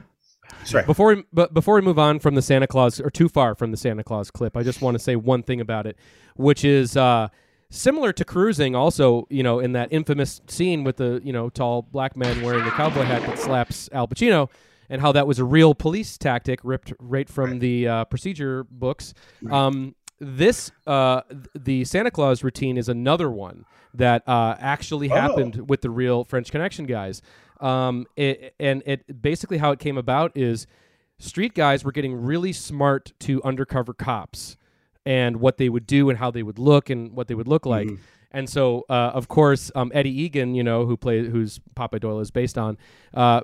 Sorry. 0.64 0.84
Before 0.84 1.14
we, 1.14 1.24
but 1.32 1.54
before 1.54 1.74
we 1.74 1.80
move 1.80 1.98
on 1.98 2.18
from 2.18 2.34
the 2.34 2.42
Santa 2.42 2.66
Claus 2.66 3.00
or 3.00 3.08
too 3.08 3.28
far 3.30 3.54
from 3.54 3.70
the 3.70 3.78
Santa 3.78 4.04
Claus 4.04 4.30
clip, 4.30 4.58
I 4.58 4.62
just 4.62 4.82
want 4.82 4.94
to 4.94 4.98
say 4.98 5.16
one 5.16 5.42
thing 5.42 5.58
about 5.60 5.86
it, 5.86 5.96
which 6.40 6.64
is 6.64 6.96
uh, 6.96 7.28
similar 7.70 8.12
to 8.12 8.24
cruising. 8.24 8.74
Also, 8.74 9.26
you 9.30 9.42
know, 9.42 9.60
in 9.60 9.72
that 9.72 9.92
infamous 9.92 10.40
scene 10.48 10.84
with 10.84 10.96
the 10.96 11.20
you 11.22 11.32
know 11.32 11.48
tall 11.50 11.82
black 11.82 12.16
man 12.16 12.42
wearing 12.42 12.64
the 12.64 12.70
cowboy 12.70 13.02
hat 13.02 13.22
that 13.22 13.38
slaps 13.38 13.88
Al 13.92 14.08
Pacino, 14.08 14.48
and 14.88 15.00
how 15.00 15.12
that 15.12 15.26
was 15.26 15.38
a 15.38 15.44
real 15.44 15.74
police 15.74 16.18
tactic 16.18 16.60
ripped 16.64 16.92
right 16.98 17.28
from 17.28 17.58
the 17.60 17.86
uh, 17.88 18.04
procedure 18.06 18.64
books. 18.70 19.14
Um, 19.50 19.94
this 20.18 20.70
uh, 20.86 21.22
th- 21.30 21.40
the 21.54 21.84
Santa 21.84 22.10
Claus 22.10 22.42
routine 22.44 22.76
is 22.76 22.88
another 22.88 23.30
one 23.30 23.64
that 23.94 24.22
uh, 24.28 24.54
actually 24.60 25.10
Oh. 25.10 25.14
happened 25.14 25.68
with 25.68 25.80
the 25.80 25.90
real 25.90 26.24
French 26.24 26.50
Connection 26.50 26.84
guys. 26.86 27.22
Um, 27.60 28.06
it, 28.16 28.54
and 28.60 28.82
it 28.86 29.20
basically 29.22 29.58
how 29.58 29.70
it 29.70 29.78
came 29.78 29.98
about 29.98 30.34
is 30.36 30.66
street 31.18 31.54
guys 31.54 31.84
were 31.84 31.92
getting 31.92 32.14
really 32.14 32.52
smart 32.52 33.12
to 33.20 33.42
undercover 33.44 33.92
cops 33.92 34.56
and 35.06 35.36
what 35.36 35.56
they 35.56 35.68
would 35.68 35.86
do 35.86 36.10
and 36.10 36.18
how 36.18 36.30
they 36.30 36.42
would 36.42 36.58
look 36.58 36.90
and 36.90 37.12
what 37.12 37.28
they 37.28 37.34
would 37.34 37.48
look 37.48 37.66
like. 37.66 37.88
And 38.32 38.48
so, 38.48 38.84
uh, 38.88 39.10
of 39.12 39.26
course, 39.26 39.72
um, 39.74 39.90
Eddie 39.92 40.22
Egan, 40.22 40.54
you 40.54 40.62
know, 40.62 40.86
who 40.86 40.96
played, 40.96 41.26
who's 41.26 41.58
Popeye 41.74 41.98
Doyle 42.00 42.20
is 42.20 42.30
based 42.30 42.56
on, 42.56 42.78
uh, 43.12 43.40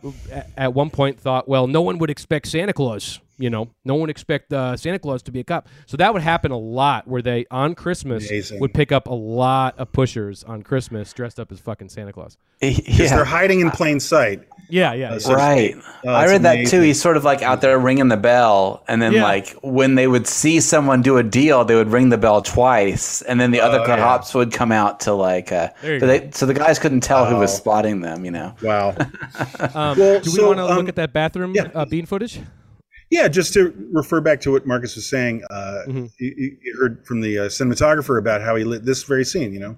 at 0.57 0.75
one 0.75 0.91
point 0.91 1.19
thought, 1.19 1.49
well, 1.49 1.67
no 1.67 1.83
one 1.83 1.99
would 1.99 2.11
expect 2.11 2.47
Santa 2.47 2.73
Claus. 2.73 3.19
You 3.39 3.51
know, 3.51 3.69
no 3.85 3.95
one 3.95 4.03
would 4.03 4.11
expect 4.11 4.53
uh, 4.53 4.77
Santa 4.79 4.99
Claus 4.99 5.23
to 5.25 5.31
be 5.33 5.41
a 5.41 5.45
cop. 5.45 5.69
So 5.87 5.97
that 5.99 6.13
would 6.15 6.23
happen 6.23 6.53
a 6.53 6.57
lot, 6.59 7.07
where 7.07 7.21
they 7.21 7.45
on 7.51 7.75
Christmas 7.75 8.29
Amazing. 8.31 8.61
would 8.61 8.73
pick 8.73 8.93
up 8.93 9.09
a 9.09 9.15
lot 9.15 9.79
of 9.79 9.93
pushers 9.93 10.43
on 10.45 10.63
Christmas 10.63 11.13
dressed 11.13 11.39
up 11.39 11.53
as 11.53 11.61
fucking 11.61 11.91
Santa 11.91 12.13
Claus. 12.13 12.39
Because 12.61 12.89
yeah 12.99 13.15
they're 13.15 13.25
hiding 13.27 13.61
in 13.61 13.71
plain 13.71 14.01
sight. 14.01 14.41
Yeah, 14.71 14.95
yeah, 14.95 15.17
yeah. 15.21 15.33
right. 15.33 15.75
Oh, 16.05 16.09
I 16.09 16.23
it's 16.25 16.33
read 16.33 16.43
that 16.43 16.67
too. 16.67 16.81
He's 16.81 17.01
sort 17.01 17.17
of 17.19 17.25
like 17.25 17.43
out 17.43 17.61
there 17.61 17.79
ringing 17.79 18.09
the 18.09 18.17
bell, 18.17 18.83
and 18.89 19.01
then 19.03 19.13
Yeah. 19.13 19.23
like 19.23 19.51
when 19.63 19.95
they 19.95 20.07
would 20.09 20.27
see 20.27 20.59
someone 20.61 21.03
do 21.03 21.19
a 21.19 21.23
deal, 21.23 21.65
they 21.65 21.75
would 21.75 21.93
ring 21.93 22.09
the 22.09 22.19
bell 22.19 22.41
twice, 22.43 23.21
and 23.23 23.39
then 23.39 23.51
the 23.51 23.61
other 23.61 23.81
Oh, 23.81 23.87
yeah. 23.87 23.97
cops 23.99 24.35
would 24.35 24.51
come 24.53 24.73
out 24.73 25.01
to 25.01 25.13
like. 25.13 25.53
Uh, 25.53 25.69
so, 25.83 25.99
they, 26.01 26.31
so 26.33 26.47
the 26.47 26.55
guys 26.55 26.79
couldn't 26.79 27.03
tell 27.03 27.27
who 27.27 27.37
was 27.37 27.55
spotting 27.55 28.01
them. 28.01 28.25
You 28.25 28.31
know. 28.31 28.55
Wow. 28.63 28.97
Um, 29.75 29.99
Well, 29.99 30.21
do 30.21 30.31
we 30.31 30.37
so, 30.39 30.47
want 30.47 30.59
to 30.59 30.65
um, 30.65 30.77
look 30.79 30.89
at 30.89 30.97
that 30.97 31.13
bathroom 31.13 31.53
yeah. 31.55 31.69
uh, 31.75 31.85
bean 31.85 32.07
footage? 32.07 32.41
Yeah, 33.11 33.29
just 33.29 33.53
to 33.55 33.73
refer 33.93 34.21
back 34.21 34.41
to 34.43 34.51
what 34.53 34.67
Marcus 34.67 34.97
was 34.97 35.09
saying, 35.09 35.43
uh, 35.51 35.83
Mhm. 35.87 36.11
you, 36.19 36.35
you 36.37 36.57
you 36.63 36.77
heard 36.81 37.07
from 37.07 37.21
the 37.21 37.39
uh, 37.39 37.43
cinematographer 37.45 38.19
about 38.19 38.41
how 38.43 38.57
he 38.57 38.65
lit 38.65 38.85
this 38.85 39.05
very 39.05 39.25
scene. 39.25 39.53
You 39.53 39.61
know, 39.61 39.77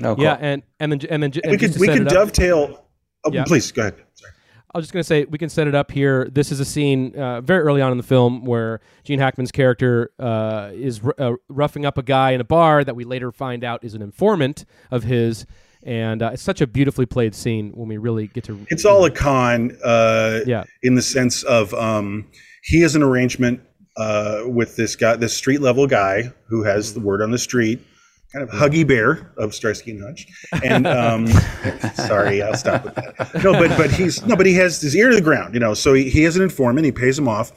No. 0.00 0.14
Cool. 0.16 0.24
Yeah, 0.24 0.38
and 0.40 0.62
and 0.80 0.90
then 0.92 1.00
and 1.08 1.22
then 1.22 1.32
and 1.44 1.52
we 1.52 1.56
just 1.56 1.74
could 1.74 1.80
we 1.80 1.86
set 1.86 1.92
could 1.98 2.02
it 2.06 2.08
up- 2.08 2.14
dovetail. 2.14 2.84
Oh, 3.24 3.32
Yeah. 3.32 3.44
please 3.44 3.70
go 3.70 3.82
ahead. 3.82 3.94
Sorry. 4.14 4.32
I 4.74 4.78
was 4.78 4.86
just 4.86 4.92
gonna 4.92 5.04
say 5.04 5.24
we 5.24 5.38
can 5.38 5.48
set 5.48 5.68
it 5.68 5.74
up 5.76 5.92
here. 5.92 6.28
This 6.32 6.50
is 6.50 6.58
a 6.58 6.64
scene 6.64 7.14
uh, 7.16 7.40
very 7.42 7.62
early 7.62 7.80
on 7.80 7.92
in 7.92 7.96
the 7.96 8.02
film 8.02 8.44
where 8.44 8.80
Gene 9.04 9.20
Hackman's 9.20 9.52
character 9.52 10.10
uh, 10.18 10.70
is 10.74 11.00
r- 11.04 11.14
uh, 11.16 11.32
roughing 11.48 11.86
up 11.86 11.96
a 11.96 12.02
guy 12.02 12.32
in 12.32 12.40
a 12.40 12.44
bar 12.44 12.82
that 12.82 12.96
we 12.96 13.04
later 13.04 13.30
find 13.30 13.62
out 13.62 13.84
is 13.84 13.94
an 13.94 14.02
informant 14.02 14.64
of 14.90 15.04
his, 15.04 15.46
and 15.84 16.22
uh, 16.24 16.30
it's 16.32 16.42
such 16.42 16.60
a 16.60 16.66
beautifully 16.66 17.06
played 17.06 17.36
scene 17.36 17.70
when 17.70 17.86
we 17.88 17.98
really 17.98 18.26
get 18.26 18.42
to. 18.44 18.66
It's 18.68 18.84
all 18.84 19.04
a 19.04 19.12
con. 19.12 19.78
Uh, 19.84 20.40
Yeah. 20.44 20.64
in 20.82 20.96
the 20.96 21.02
sense 21.02 21.44
of 21.44 21.72
um, 21.72 22.26
he 22.64 22.80
has 22.80 22.96
an 22.96 23.02
arrangement 23.02 23.60
uh, 23.96 24.42
with 24.46 24.76
this 24.76 24.96
guy, 24.96 25.16
this 25.16 25.36
street 25.36 25.60
level 25.60 25.86
guy 25.86 26.32
who 26.48 26.64
has 26.64 26.94
the 26.94 27.00
word 27.00 27.22
on 27.22 27.30
the 27.30 27.38
street 27.38 27.80
kind 28.32 28.42
of 28.42 28.50
huggy 28.52 28.84
bear 28.86 29.32
of 29.38 29.54
Starsky 29.54 29.92
and 29.92 30.02
Hutch. 30.02 30.26
And 30.64 30.86
um, 30.88 31.26
sorry, 31.94 32.42
I'll 32.42 32.56
stop 32.56 32.84
with 32.84 32.94
that. 32.96 33.44
No, 33.44 33.52
but 33.52 33.68
but 33.76 33.90
he's 33.92 34.24
no, 34.26 34.34
but 34.34 34.46
he 34.46 34.54
has 34.54 34.80
his 34.80 34.96
ear 34.96 35.10
to 35.10 35.14
the 35.16 35.22
ground, 35.22 35.54
you 35.54 35.60
know. 35.60 35.74
So 35.74 35.94
he, 35.94 36.10
he 36.10 36.22
has 36.24 36.36
an 36.36 36.42
informant. 36.42 36.84
He 36.84 36.90
pays 36.92 37.16
him 37.18 37.28
off, 37.28 37.52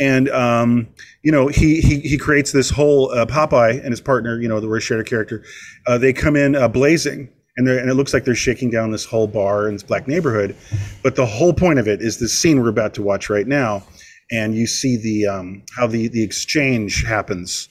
and 0.00 0.28
um, 0.30 0.88
you 1.22 1.30
know 1.30 1.46
he 1.46 1.80
he 1.80 2.00
he 2.00 2.18
creates 2.18 2.50
this 2.50 2.70
whole 2.70 3.12
uh, 3.12 3.24
Popeye 3.26 3.78
and 3.80 3.90
his 3.90 4.00
partner, 4.00 4.40
you 4.40 4.48
know, 4.48 4.58
the 4.58 4.68
Roy 4.68 4.80
character. 5.04 5.44
Uh, 5.86 5.98
they 5.98 6.12
come 6.12 6.34
in 6.36 6.56
uh, 6.56 6.66
blazing. 6.68 7.28
And, 7.58 7.66
they're- 7.66 7.78
and 7.78 7.88
it 7.88 7.94
looks 7.94 8.12
like 8.12 8.26
they're 8.26 8.34
shaking 8.34 8.68
down 8.68 8.90
this 8.90 9.06
whole 9.06 9.26
bar 9.26 9.66
in 9.66 9.72
this 9.76 9.82
black 9.82 10.06
neighborhood, 10.06 10.54
but 11.02 11.16
the 11.16 11.24
whole 11.24 11.54
point 11.54 11.78
of 11.78 11.88
it 11.88 12.02
is 12.02 12.18
the 12.18 12.28
scene 12.28 12.60
we're 12.60 12.68
about 12.68 12.92
to 12.96 13.02
watch 13.02 13.30
right 13.30 13.46
now, 13.46 13.82
and 14.30 14.54
you 14.54 14.66
see 14.66 14.96
the 14.96 15.26
um, 15.26 15.62
how 15.76 15.86
the 15.86 16.08
the 16.08 16.22
exchange 16.22 17.04
happens 17.04 17.68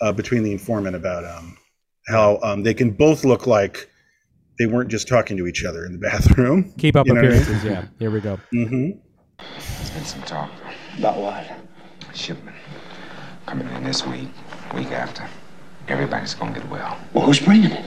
uh, 0.00 0.12
between 0.12 0.42
the 0.42 0.52
informant 0.52 0.96
about 0.96 1.24
um, 1.24 1.56
how 2.08 2.38
um, 2.42 2.62
they 2.62 2.74
can 2.74 2.90
both 2.90 3.24
look 3.24 3.46
like 3.46 3.88
they 4.58 4.66
weren't 4.66 4.90
just 4.90 5.08
talking 5.08 5.36
to 5.36 5.46
each 5.46 5.64
other 5.64 5.84
in 5.86 5.92
the 5.92 5.98
bathroom. 6.10 6.72
Keep 6.78 6.96
up 6.96 7.06
You 7.06 7.14
know 7.14 7.20
what 7.20 7.26
I 7.26 7.32
mean? 7.32 7.40
appearances. 7.42 7.64
Yeah. 7.64 7.84
Here 7.98 8.10
we 8.10 8.20
go. 8.20 8.38
hmm 8.52 8.90
There's 9.38 9.90
been 9.90 10.04
some 10.04 10.22
talk. 10.22 10.50
About 10.98 11.16
what? 11.18 11.46
Shipment. 12.14 12.56
Coming 13.46 13.68
in 13.74 13.84
this 13.84 14.06
week, 14.06 14.28
week 14.74 14.90
after. 14.92 15.26
Everybody's 15.88 16.34
gonna 16.34 16.52
get 16.52 16.68
well. 16.68 16.98
Well, 17.14 17.26
who's 17.26 17.40
bringing 17.40 17.72
it? 17.72 17.84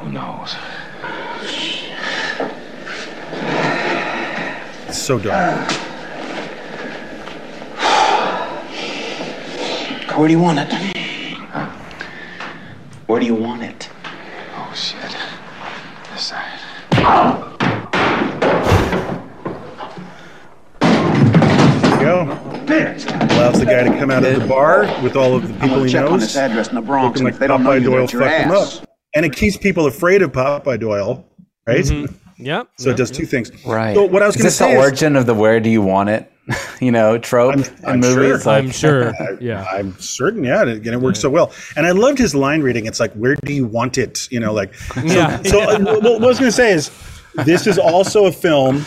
Who 0.00 0.12
knows? 0.12 0.54
It's 4.88 5.02
so 5.02 5.18
dark. 5.18 5.85
Where 10.16 10.28
do 10.28 10.32
you 10.32 10.40
want 10.40 10.58
it? 10.58 10.72
Where 13.06 13.20
do 13.20 13.26
you 13.26 13.34
want 13.34 13.62
it? 13.62 13.90
Oh, 14.56 14.72
shit. 14.74 15.14
This 16.10 16.22
side. 16.22 16.58
There 22.66 22.96
you 22.96 23.04
go. 23.04 23.26
Allows 23.36 23.60
the 23.60 23.66
guy 23.66 23.82
to 23.82 23.98
come 23.98 24.10
out 24.10 24.24
of 24.24 24.40
the 24.40 24.46
bar 24.46 24.84
with 25.02 25.16
all 25.16 25.36
of 25.36 25.46
the 25.46 25.52
I'm 25.54 25.60
people 25.60 25.76
gonna 25.76 25.84
he 25.84 25.92
check 25.92 26.04
on 26.06 26.12
knows. 26.12 26.20
this 26.22 26.36
address 26.36 26.68
in 26.68 26.76
the 26.76 26.80
Bronx, 26.80 27.20
looking 27.20 27.26
and 27.26 27.34
if 27.34 27.38
they 27.38 27.46
don't 27.46 27.62
know 27.62 27.70
Popeye 27.70 27.82
you, 27.82 27.90
Doyle 27.90 28.06
fucked 28.08 28.44
him 28.44 28.50
up. 28.52 28.88
And 29.14 29.26
it 29.26 29.34
keeps 29.36 29.58
people 29.58 29.84
afraid 29.86 30.22
of 30.22 30.32
Popeye 30.32 30.80
Doyle, 30.80 31.28
right? 31.66 31.84
Mm-hmm. 31.84 32.25
Yep. 32.38 32.68
So 32.78 32.90
it 32.90 32.96
does 32.96 33.10
two 33.10 33.24
things. 33.26 33.50
Right. 33.64 33.94
So 33.94 34.04
what 34.04 34.22
I 34.22 34.26
was 34.26 34.36
is 34.36 34.42
going 34.42 34.44
to 34.44 34.48
this 34.48 34.56
say 34.56 34.72
the 34.74 34.80
is, 34.80 34.86
origin 34.86 35.16
of 35.16 35.26
the 35.26 35.34
"Where 35.34 35.58
do 35.60 35.70
you 35.70 35.80
want 35.82 36.08
it?" 36.10 36.30
you 36.80 36.92
know, 36.92 37.18
trope 37.18 37.56
I'm- 37.56 37.62
in 37.64 37.84
I'm 37.86 38.00
movies? 38.00 38.14
sure. 38.14 38.52
Like, 38.52 38.64
I'm 38.64 38.70
sure. 38.70 39.12
Yeah. 39.40 39.64
I'm 39.64 39.98
certain, 39.98 40.44
yeah, 40.44 40.62
and 40.62 40.70
it, 40.70 40.76
and 40.78 40.86
it 40.88 41.00
works 41.00 41.20
so 41.20 41.28
well. 41.30 41.52
And 41.76 41.86
I 41.86 41.90
loved 41.92 42.18
his 42.18 42.34
line 42.34 42.62
reading. 42.62 42.86
It's 42.86 43.00
like, 43.00 43.12
"Where 43.14 43.34
do 43.44 43.52
you 43.52 43.66
want 43.66 43.98
it?" 43.98 44.28
You 44.30 44.40
know, 44.40 44.52
like. 44.52 44.74
So, 44.74 45.00
Yeah. 45.02 45.42
so 45.42 45.60
uh, 45.62 45.78
what 45.80 46.02
what 46.02 46.24
I 46.24 46.26
was 46.26 46.38
going 46.38 46.50
to 46.50 46.56
say 46.56 46.72
is, 46.72 46.90
this 47.44 47.66
is 47.66 47.78
also 47.78 48.26
a 48.26 48.32
film 48.32 48.84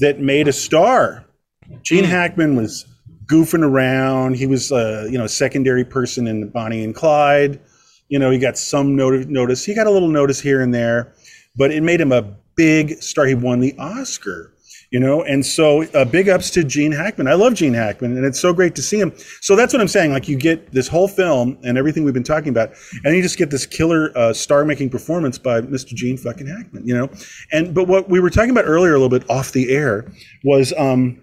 that 0.00 0.20
made 0.20 0.48
a 0.48 0.52
star. 0.52 1.24
Gene 1.82 2.04
Hackman 2.04 2.56
was 2.56 2.86
goofing 3.26 3.62
around. 3.62 4.36
He 4.36 4.46
was, 4.46 4.72
uh, 4.72 5.06
you 5.10 5.16
know, 5.18 5.24
a 5.24 5.28
secondary 5.28 5.84
person 5.84 6.26
in 6.26 6.48
Bonnie 6.48 6.82
and 6.84 6.94
Clyde. 6.94 7.60
You 8.08 8.18
know, 8.18 8.30
he 8.30 8.38
got 8.38 8.58
some 8.58 8.96
notice. 8.96 9.64
He 9.64 9.74
got 9.74 9.86
a 9.86 9.90
little 9.90 10.08
notice 10.08 10.40
here 10.40 10.60
and 10.60 10.74
there, 10.74 11.14
but 11.56 11.70
it 11.70 11.82
made 11.82 12.00
him 12.00 12.10
a 12.12 12.22
big 12.60 13.02
star. 13.02 13.24
He 13.24 13.34
won 13.34 13.60
the 13.60 13.74
Oscar. 13.78 14.52
You 14.90 14.98
know, 14.98 15.22
and 15.22 15.46
so 15.46 15.84
uh, 15.94 16.04
big 16.04 16.28
ups 16.28 16.50
to 16.50 16.64
Gene 16.64 16.90
Hackman. 16.90 17.28
I 17.28 17.34
love 17.34 17.54
Gene 17.54 17.74
Hackman, 17.74 18.16
and 18.16 18.26
it's 18.26 18.40
so 18.40 18.52
great 18.52 18.74
to 18.74 18.82
see 18.82 18.98
him. 18.98 19.12
So 19.40 19.54
that's 19.54 19.72
what 19.72 19.80
I'm 19.80 19.86
saying. 19.86 20.12
Like 20.12 20.26
you 20.26 20.36
get 20.36 20.72
this 20.72 20.88
whole 20.88 21.06
film 21.06 21.56
and 21.62 21.78
everything 21.78 22.02
we've 22.02 22.12
been 22.12 22.24
talking 22.24 22.48
about, 22.48 22.72
and 23.04 23.14
you 23.14 23.22
just 23.22 23.38
get 23.38 23.50
this 23.50 23.66
killer 23.66 24.10
uh, 24.18 24.32
star-making 24.32 24.90
performance 24.90 25.38
by 25.38 25.60
Mr. 25.60 25.94
Gene 25.94 26.16
fucking 26.16 26.48
Hackman. 26.48 26.84
You 26.84 26.98
know, 26.98 27.10
and 27.52 27.72
but 27.72 27.86
what 27.86 28.10
we 28.10 28.18
were 28.18 28.30
talking 28.30 28.50
about 28.50 28.64
earlier, 28.66 28.90
a 28.90 28.98
little 28.98 29.16
bit 29.16 29.30
off 29.30 29.52
the 29.52 29.70
air, 29.70 30.10
was 30.42 30.72
um, 30.76 31.22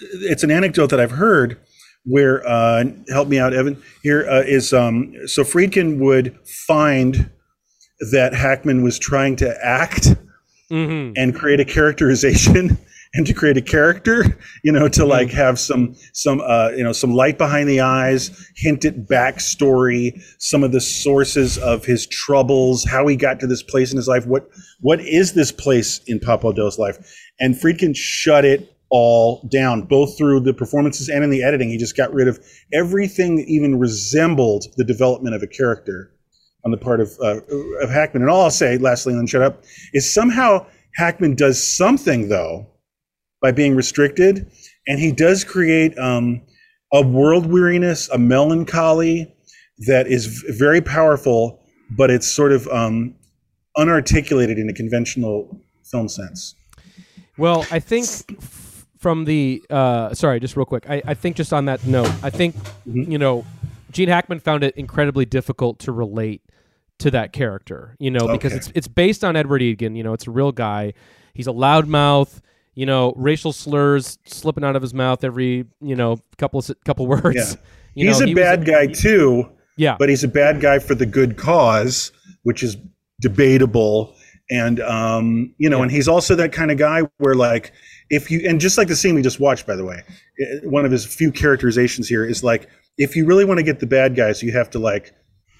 it's 0.00 0.44
an 0.44 0.52
anecdote 0.52 0.90
that 0.90 1.00
I've 1.00 1.10
heard 1.10 1.58
where 2.04 2.46
uh, 2.46 2.84
help 3.08 3.26
me 3.26 3.38
out, 3.40 3.52
Evan. 3.52 3.82
Here 4.04 4.28
uh, 4.30 4.44
is 4.46 4.72
um, 4.72 5.12
so 5.26 5.42
Friedkin 5.42 5.98
would 5.98 6.38
find 6.68 7.30
that 8.10 8.34
Hackman 8.34 8.82
was 8.82 8.98
trying 8.98 9.36
to 9.36 9.56
act 9.64 10.16
Mm-hmm. 10.72 11.12
and 11.16 11.34
create 11.34 11.60
a 11.60 11.66
characterization 11.66 12.78
and 13.14 13.26
to 13.26 13.34
create 13.34 13.58
a 13.58 13.62
character 13.62 14.38
you 14.62 14.72
know 14.72 14.88
to 14.88 15.04
like 15.04 15.30
have 15.30 15.58
some 15.58 15.94
some 16.14 16.40
uh 16.40 16.70
you 16.70 16.82
know 16.82 16.92
some 16.92 17.12
light 17.12 17.36
behind 17.36 17.68
the 17.68 17.80
eyes 17.80 18.50
hint 18.56 18.86
at 18.86 19.06
backstory 19.06 20.18
some 20.38 20.64
of 20.64 20.72
the 20.72 20.80
sources 20.80 21.58
of 21.58 21.84
his 21.84 22.06
troubles 22.06 22.84
how 22.84 23.06
he 23.06 23.16
got 23.16 23.38
to 23.40 23.46
this 23.46 23.62
place 23.62 23.90
in 23.90 23.98
his 23.98 24.08
life 24.08 24.26
what 24.26 24.48
what 24.82 25.00
is 25.00 25.32
this 25.32 25.52
place 25.52 26.00
in 26.06 26.18
Papa 26.18 26.52
Do's 26.52 26.78
life? 26.78 26.98
And 27.40 27.54
Friedkin 27.54 27.96
shut 27.96 28.44
it 28.44 28.76
all 28.90 29.48
down 29.50 29.82
both 29.82 30.18
through 30.18 30.40
the 30.40 30.52
performances 30.52 31.08
and 31.08 31.24
in 31.24 31.30
the 31.30 31.42
editing. 31.42 31.70
He 31.70 31.78
just 31.78 31.96
got 31.96 32.12
rid 32.12 32.28
of 32.28 32.38
everything 32.72 33.36
that 33.36 33.46
even 33.46 33.78
resembled 33.78 34.66
the 34.76 34.84
development 34.84 35.34
of 35.34 35.42
a 35.42 35.46
character 35.46 36.10
on 36.64 36.70
the 36.70 36.76
part 36.76 37.00
of 37.00 37.16
uh, 37.20 37.40
of 37.82 37.90
Hackman. 37.90 38.22
And 38.22 38.30
all 38.30 38.42
I'll 38.42 38.50
say, 38.50 38.78
lastly, 38.78 39.12
and 39.12 39.20
then 39.20 39.26
shut 39.26 39.42
up, 39.42 39.64
is 39.92 40.12
somehow 40.12 40.66
Hackman 40.96 41.34
does 41.34 41.62
something 41.62 42.28
though 42.28 42.66
by 43.40 43.52
being 43.52 43.74
restricted, 43.74 44.50
and 44.86 44.98
he 44.98 45.12
does 45.12 45.44
create 45.44 45.98
um, 45.98 46.40
a 46.92 47.02
world 47.02 47.46
weariness, 47.46 48.08
a 48.10 48.18
melancholy 48.18 49.34
that 49.86 50.06
is 50.06 50.26
very 50.48 50.80
powerful, 50.80 51.60
but 51.90 52.10
it's 52.10 52.26
sort 52.26 52.52
of 52.52 52.68
um, 52.68 53.14
unarticulated 53.76 54.58
in 54.58 54.68
a 54.68 54.72
conventional 54.72 55.60
film 55.84 56.08
sense. 56.08 56.54
Well, 57.38 57.66
I 57.70 57.80
think 57.80 58.06
from 58.98 59.24
the 59.24 59.62
uh, 59.70 60.14
sorry, 60.14 60.38
just 60.38 60.56
real 60.56 60.66
quick. 60.66 60.88
I, 60.88 61.02
I 61.04 61.14
think 61.14 61.36
just 61.36 61.52
on 61.52 61.64
that 61.64 61.84
note, 61.86 62.12
I 62.22 62.30
think 62.30 62.54
you 62.86 63.18
know, 63.18 63.44
Gene 63.90 64.08
Hackman 64.08 64.40
found 64.40 64.62
it 64.62 64.76
incredibly 64.76 65.24
difficult 65.24 65.80
to 65.80 65.92
relate 65.92 66.42
to 67.02 67.10
that 67.12 67.32
character. 67.32 67.94
You 67.98 68.10
know, 68.10 68.26
because 68.28 68.52
it's 68.52 68.72
it's 68.74 68.88
based 68.88 69.22
on 69.24 69.36
Edward 69.36 69.62
Egan. 69.62 69.94
You 69.96 70.02
know, 70.02 70.12
it's 70.14 70.26
a 70.26 70.30
real 70.30 70.52
guy. 70.52 70.94
He's 71.34 71.46
a 71.46 71.52
loudmouth. 71.52 72.40
You 72.74 72.86
know, 72.86 73.12
racial 73.16 73.52
slurs 73.52 74.18
slipping 74.24 74.64
out 74.64 74.76
of 74.76 74.82
his 74.82 74.94
mouth 74.94 75.24
every 75.24 75.66
you 75.80 75.94
know 75.94 76.18
couple 76.38 76.60
s- 76.60 76.72
couple 76.84 77.06
words. 77.14 77.36
Yeah. 77.36 77.60
You 77.94 78.08
he's 78.08 78.18
know, 78.20 78.24
a 78.24 78.28
he 78.28 78.34
was 78.34 78.42
bad 78.42 78.64
guy 78.64 78.86
too, 78.86 79.50
Yeah, 79.76 79.96
but 79.98 80.08
he's 80.08 80.24
a 80.24 80.28
bad 80.28 80.60
guy 80.62 80.78
for 80.78 80.94
the 80.94 81.04
good 81.04 81.36
cause, 81.36 82.10
which 82.44 82.62
is 82.62 82.78
debatable. 83.20 84.14
And 84.50 84.80
um, 84.80 85.54
you 85.58 85.68
know, 85.70 85.78
Yeah. 85.78 85.82
and 85.84 85.90
he's 85.92 86.08
also 86.08 86.34
that 86.36 86.52
kind 86.52 86.70
of 86.70 86.76
guy 86.78 87.02
where 87.18 87.34
like 87.34 87.72
if 88.10 88.30
you 88.30 88.40
and 88.46 88.60
just 88.60 88.76
like 88.76 88.88
the 88.88 88.96
scene 88.96 89.14
we 89.14 89.22
just 89.22 89.40
watched, 89.40 89.66
by 89.66 89.76
the 89.76 89.84
way, 89.84 90.02
eh, 90.40 90.44
one 90.64 90.84
of 90.84 90.90
his 90.92 91.06
few 91.06 91.32
characterizations 91.32 92.08
here 92.08 92.24
is 92.24 92.42
like 92.44 92.68
if 92.98 93.16
you 93.16 93.24
really 93.24 93.44
want 93.44 93.58
to 93.58 93.64
get 93.64 93.80
the 93.80 93.86
bad 93.86 94.14
guys, 94.16 94.42
you 94.42 94.52
have 94.52 94.68
to 94.70 94.78
like 94.78 95.12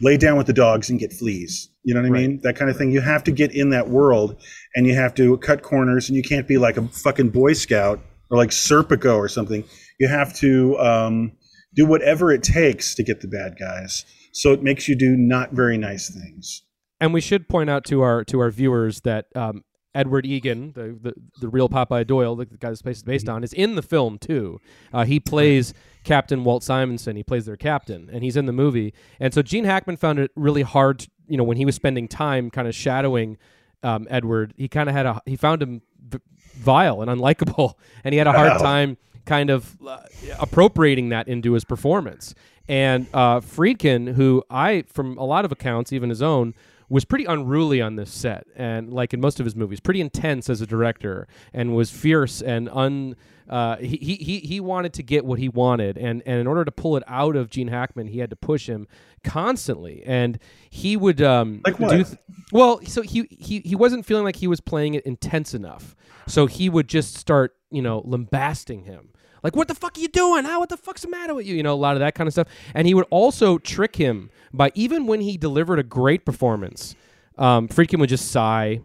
lay 0.02 0.16
down 0.16 0.36
with 0.36 0.46
the 0.46 0.52
dogs 0.52 0.90
and 0.90 0.98
get 0.98 1.12
fleas. 1.12 1.68
You 1.84 1.94
know 1.94 2.00
what 2.00 2.08
I 2.08 2.10
Right. 2.10 2.28
mean? 2.28 2.40
That 2.42 2.56
kind 2.56 2.70
of 2.70 2.76
thing. 2.76 2.90
You 2.90 3.00
have 3.00 3.24
to 3.24 3.32
get 3.32 3.54
in 3.54 3.70
that 3.70 3.88
world 3.88 4.36
and 4.74 4.86
you 4.86 4.94
have 4.94 5.14
to 5.14 5.36
cut 5.38 5.62
corners 5.62 6.08
and 6.08 6.16
you 6.16 6.22
can't 6.22 6.46
be 6.48 6.58
like 6.58 6.76
a 6.76 6.86
fucking 6.88 7.30
Boy 7.30 7.52
Scout 7.54 8.00
or 8.30 8.36
like 8.36 8.50
Serpico 8.50 9.16
or 9.16 9.28
something. 9.28 9.64
You 10.00 10.08
have 10.08 10.34
to 10.38 10.78
um, 10.78 11.32
do 11.74 11.86
whatever 11.86 12.30
it 12.32 12.42
takes 12.42 12.94
to 12.96 13.02
get 13.02 13.20
the 13.20 13.28
bad 13.28 13.56
guys. 13.58 14.04
So 14.32 14.52
it 14.52 14.62
makes 14.62 14.88
you 14.88 14.94
do 14.96 15.16
not 15.16 15.52
very 15.52 15.78
nice 15.78 16.08
things. 16.10 16.62
and 17.00 17.12
we 17.12 17.20
should 17.20 17.48
point 17.48 17.68
out 17.68 17.84
to 17.84 18.00
our 18.02 18.24
to 18.24 18.38
our 18.40 18.50
viewers 18.50 19.00
that 19.02 19.26
um, 19.34 19.62
Edward 19.94 20.24
Egan, 20.26 20.72
the, 20.72 20.96
the 21.00 21.14
the 21.40 21.48
real 21.48 21.68
Popeye 21.68 22.06
Doyle, 22.06 22.34
the 22.36 22.46
guy 22.46 22.70
this 22.70 22.82
place 22.82 22.98
is 22.98 23.02
based 23.02 23.28
on, 23.28 23.44
is 23.44 23.52
in 23.52 23.74
the 23.74 23.82
film 23.82 24.18
too. 24.18 24.58
Uh, 24.92 25.04
he 25.04 25.20
plays 25.20 25.74
Captain 26.04 26.44
Walt 26.44 26.62
Simonson. 26.62 27.14
He 27.16 27.22
plays 27.22 27.44
their 27.46 27.56
captain, 27.56 28.08
and 28.12 28.22
he's 28.24 28.36
in 28.36 28.46
the 28.46 28.52
movie. 28.52 28.94
And 29.20 29.34
so 29.34 29.42
Gene 29.42 29.64
Hackman 29.64 29.96
found 29.98 30.18
it 30.18 30.30
really 30.34 30.62
hard, 30.62 31.00
to- 31.00 31.10
you 31.28 31.36
know, 31.36 31.44
when 31.44 31.56
he 31.56 31.64
was 31.64 31.74
spending 31.74 32.08
time 32.08 32.50
kind 32.50 32.66
of 32.66 32.74
shadowing 32.74 33.36
um, 33.82 34.06
Edward. 34.10 34.54
He 34.56 34.68
kind 34.68 34.88
of 34.88 34.94
had 34.94 35.06
a 35.06 35.20
he 35.26 35.36
found 35.36 35.60
him 35.62 35.82
v- 36.00 36.18
vile 36.54 37.02
and 37.02 37.10
unlikable, 37.10 37.74
and 38.04 38.12
he 38.12 38.18
had 38.18 38.26
a 38.26 38.32
hard 38.32 38.60
time 38.60 38.96
kind 39.26 39.50
of 39.50 39.76
uh, 39.86 39.98
appropriating 40.40 41.10
that 41.10 41.28
into 41.28 41.52
his 41.52 41.64
performance. 41.64 42.34
And 42.68 43.06
uh, 43.12 43.40
Friedkin, 43.40 44.14
who 44.14 44.42
I, 44.48 44.84
from 44.88 45.18
a 45.18 45.24
lot 45.24 45.44
of 45.44 45.52
accounts, 45.52 45.92
even 45.92 46.08
his 46.10 46.22
own, 46.22 46.54
was 46.92 47.06
pretty 47.06 47.24
unruly 47.24 47.80
on 47.80 47.96
this 47.96 48.10
set, 48.10 48.46
and 48.54 48.92
like 48.92 49.14
in 49.14 49.20
most 49.20 49.40
of 49.40 49.46
his 49.46 49.56
movies, 49.56 49.80
pretty 49.80 50.00
intense 50.02 50.50
as 50.50 50.60
a 50.60 50.66
director, 50.66 51.26
and 51.54 51.74
was 51.74 51.90
fierce 51.90 52.42
and 52.42 52.68
un. 52.68 53.16
Uh, 53.48 53.76
he, 53.78 53.96
he 53.96 54.38
he 54.40 54.60
wanted 54.60 54.92
to 54.92 55.02
get 55.02 55.24
what 55.24 55.38
he 55.38 55.48
wanted, 55.48 55.96
and 55.96 56.22
and 56.26 56.38
in 56.38 56.46
order 56.46 56.64
to 56.66 56.70
pull 56.70 56.96
it 56.98 57.02
out 57.06 57.34
of 57.34 57.48
Gene 57.48 57.68
Hackman, 57.68 58.08
he 58.08 58.18
had 58.18 58.28
to 58.30 58.36
push 58.36 58.68
him 58.68 58.86
constantly, 59.24 60.02
and 60.04 60.38
he 60.68 60.96
would 60.96 61.22
um 61.22 61.62
Like 61.64 61.78
what? 61.80 61.90
do 61.92 62.04
th- 62.04 62.18
well. 62.52 62.80
So 62.86 63.00
he 63.02 63.26
he 63.30 63.60
he 63.60 63.74
wasn't 63.74 64.04
feeling 64.04 64.24
like 64.24 64.36
he 64.36 64.46
was 64.46 64.60
playing 64.60 64.94
it 64.94 65.04
intense 65.06 65.54
enough, 65.54 65.96
so 66.26 66.46
he 66.46 66.68
would 66.68 66.88
just 66.88 67.16
start 67.16 67.56
you 67.70 67.80
know 67.82 68.02
lambasting 68.04 68.84
him 68.84 69.08
like, 69.42 69.56
"What 69.56 69.68
the 69.68 69.74
fuck 69.74 69.96
are 69.96 70.00
you 70.00 70.08
doing? 70.08 70.44
Ah, 70.46 70.58
what 70.58 70.68
the 70.68 70.76
fuck's 70.76 71.02
the 71.02 71.08
matter 71.08 71.34
with 71.34 71.46
you?" 71.46 71.54
You 71.54 71.62
know, 71.62 71.74
a 71.74 71.76
lot 71.76 71.94
of 71.94 72.00
that 72.00 72.14
kind 72.14 72.26
of 72.26 72.32
stuff. 72.32 72.48
And 72.74 72.86
he 72.86 72.94
would 72.94 73.06
also 73.10 73.58
trick 73.58 73.96
him 73.96 74.30
by 74.52 74.70
even 74.74 75.06
when 75.06 75.20
he 75.20 75.36
delivered 75.36 75.78
a 75.78 75.82
great 75.84 76.24
performance, 76.24 76.94
um, 77.38 77.68
Friedkin 77.68 77.98
would 78.00 78.08
just 78.08 78.30
sigh, 78.30 78.80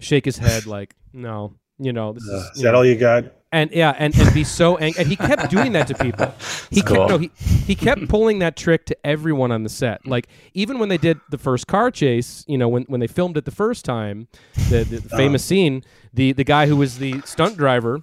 shake 0.00 0.24
his 0.24 0.38
head 0.38 0.66
like, 0.66 0.94
"No, 1.12 1.54
you 1.78 1.92
know, 1.92 2.12
this 2.12 2.24
is." 2.24 2.30
Is 2.30 2.50
you 2.56 2.62
that 2.64 2.72
know, 2.72 2.78
all 2.78 2.84
you 2.84 2.96
got? 2.96 3.24
and 3.52 3.70
yeah, 3.70 3.94
and, 3.98 4.16
and 4.18 4.32
be 4.32 4.44
so 4.44 4.78
angry. 4.78 5.02
And 5.02 5.08
he 5.10 5.16
kept 5.16 5.50
doing 5.50 5.72
that 5.72 5.86
to 5.88 5.94
people. 5.94 6.34
He 6.70 6.80
kept 6.80 6.94
cool. 6.94 7.08
no, 7.08 7.18
he, 7.18 7.30
he 7.66 7.74
kept 7.74 8.08
pulling 8.08 8.38
that 8.38 8.56
trick 8.56 8.86
to 8.86 8.96
everyone 9.06 9.52
on 9.52 9.62
the 9.62 9.68
set. 9.68 10.06
Like 10.06 10.26
even 10.54 10.78
when 10.78 10.88
they 10.88 10.96
did 10.96 11.20
the 11.30 11.36
first 11.36 11.66
car 11.66 11.90
chase, 11.90 12.46
you 12.48 12.56
know, 12.56 12.66
when, 12.66 12.84
when 12.84 13.00
they 13.00 13.06
filmed 13.06 13.36
it 13.36 13.44
the 13.44 13.50
first 13.50 13.84
time, 13.84 14.28
the, 14.70 14.84
the 14.84 15.02
famous 15.16 15.44
scene, 15.44 15.84
the 16.14 16.32
the 16.32 16.44
guy 16.44 16.66
who 16.66 16.76
was 16.76 16.96
the 16.96 17.20
stunt 17.26 17.58
driver, 17.58 18.00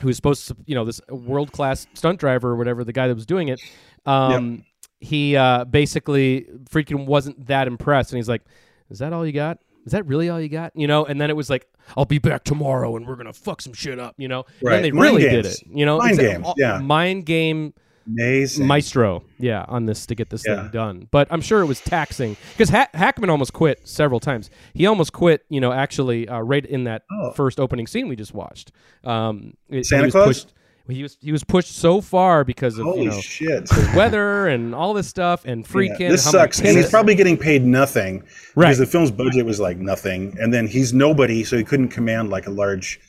who 0.00 0.06
was 0.08 0.16
supposed 0.16 0.48
to, 0.48 0.56
you 0.66 0.74
know, 0.74 0.84
this 0.84 1.00
world 1.08 1.52
class 1.52 1.86
stunt 1.94 2.18
driver 2.20 2.50
or 2.50 2.56
whatever, 2.56 2.84
the 2.84 2.92
guy 2.92 3.08
that 3.08 3.14
was 3.14 3.26
doing 3.26 3.48
it, 3.48 3.60
um, 4.06 4.64
he 5.00 5.36
uh, 5.36 5.64
basically 5.64 6.46
Friedkin 6.70 7.06
wasn't 7.06 7.46
that 7.46 7.66
impressed, 7.66 8.12
and 8.12 8.18
he's 8.18 8.28
like, 8.28 8.42
"Is 8.90 8.98
that 9.00 9.12
all 9.12 9.26
you 9.26 9.32
got?" 9.32 9.58
Is 9.84 9.92
that 9.92 10.04
really 10.06 10.28
all 10.30 10.40
you 10.40 10.48
got? 10.48 10.72
You 10.74 10.88
know, 10.88 11.04
and 11.04 11.20
then 11.20 11.30
it 11.30 11.36
was 11.36 11.48
like, 11.48 11.68
I'll 11.96 12.04
be 12.06 12.18
back 12.18 12.42
tomorrow 12.42 12.96
and 12.96 13.06
we're 13.06 13.14
gonna 13.14 13.32
fuck 13.32 13.62
some 13.62 13.72
shit 13.72 14.00
up, 14.00 14.16
you 14.18 14.26
know? 14.26 14.44
And 14.60 14.62
Right. 14.68 14.72
then 14.74 14.82
they 14.82 14.90
Mind 14.90 15.16
really 15.16 15.28
did 15.30 15.46
it. 15.46 15.62
You 15.72 15.86
know, 15.86 15.98
Mind 15.98 16.18
games, 16.18 16.44
all- 16.44 16.54
yeah. 16.56 16.78
Mind 16.80 17.24
game 17.24 17.72
Amazing. 18.06 18.66
maestro, 18.66 19.22
yeah, 19.38 19.64
on 19.68 19.86
this 19.86 20.06
to 20.06 20.14
get 20.14 20.30
this 20.30 20.44
Yeah. 20.46 20.62
thing 20.62 20.70
done. 20.72 21.08
But 21.10 21.28
I'm 21.30 21.40
sure 21.40 21.60
it 21.60 21.66
was 21.66 21.80
taxing 21.80 22.36
because 22.52 22.68
ha- 22.70 22.88
Hackman 22.94 23.30
almost 23.30 23.52
quit 23.52 23.80
several 23.86 24.20
times. 24.20 24.50
He 24.74 24.86
almost 24.86 25.12
quit, 25.12 25.44
you 25.48 25.60
know, 25.60 25.72
actually 25.72 26.28
uh, 26.28 26.40
right 26.40 26.64
in 26.64 26.84
that 26.84 27.02
Oh. 27.10 27.32
first 27.32 27.58
opening 27.60 27.86
scene 27.86 28.08
we 28.08 28.16
just 28.16 28.34
watched. 28.34 28.72
Um, 29.04 29.54
it- 29.68 29.86
Santa 29.86 30.02
he 30.02 30.06
was 30.06 30.12
Claus? 30.12 30.26
Pushed, 30.26 30.52
he 30.88 31.02
was 31.02 31.18
he 31.20 31.32
was 31.32 31.42
pushed 31.42 31.74
so 31.76 32.00
far 32.00 32.44
because 32.44 32.78
of 32.78 32.84
Holy 32.86 33.02
you 33.04 33.10
know 33.10 33.20
shit. 33.20 33.68
weather 33.96 34.46
and 34.46 34.72
all 34.72 34.94
this 34.94 35.08
stuff 35.08 35.44
and 35.44 35.66
Yeah, 35.66 35.72
freaking. 35.72 36.10
this 36.10 36.24
how 36.24 36.30
sucks. 36.30 36.60
And 36.60 36.76
he's 36.76 36.88
probably 36.90 37.16
getting 37.16 37.36
paid 37.36 37.64
nothing 37.64 38.22
Right. 38.54 38.66
because 38.66 38.78
the 38.78 38.86
film's 38.86 39.10
budget 39.10 39.44
was 39.44 39.58
like 39.58 39.78
nothing. 39.78 40.36
And 40.40 40.54
then 40.54 40.68
he's 40.68 40.94
nobody, 40.94 41.42
so 41.42 41.56
he 41.56 41.64
couldn't 41.64 41.88
command 41.88 42.30
like 42.30 42.46
a 42.46 42.50
large, 42.50 43.00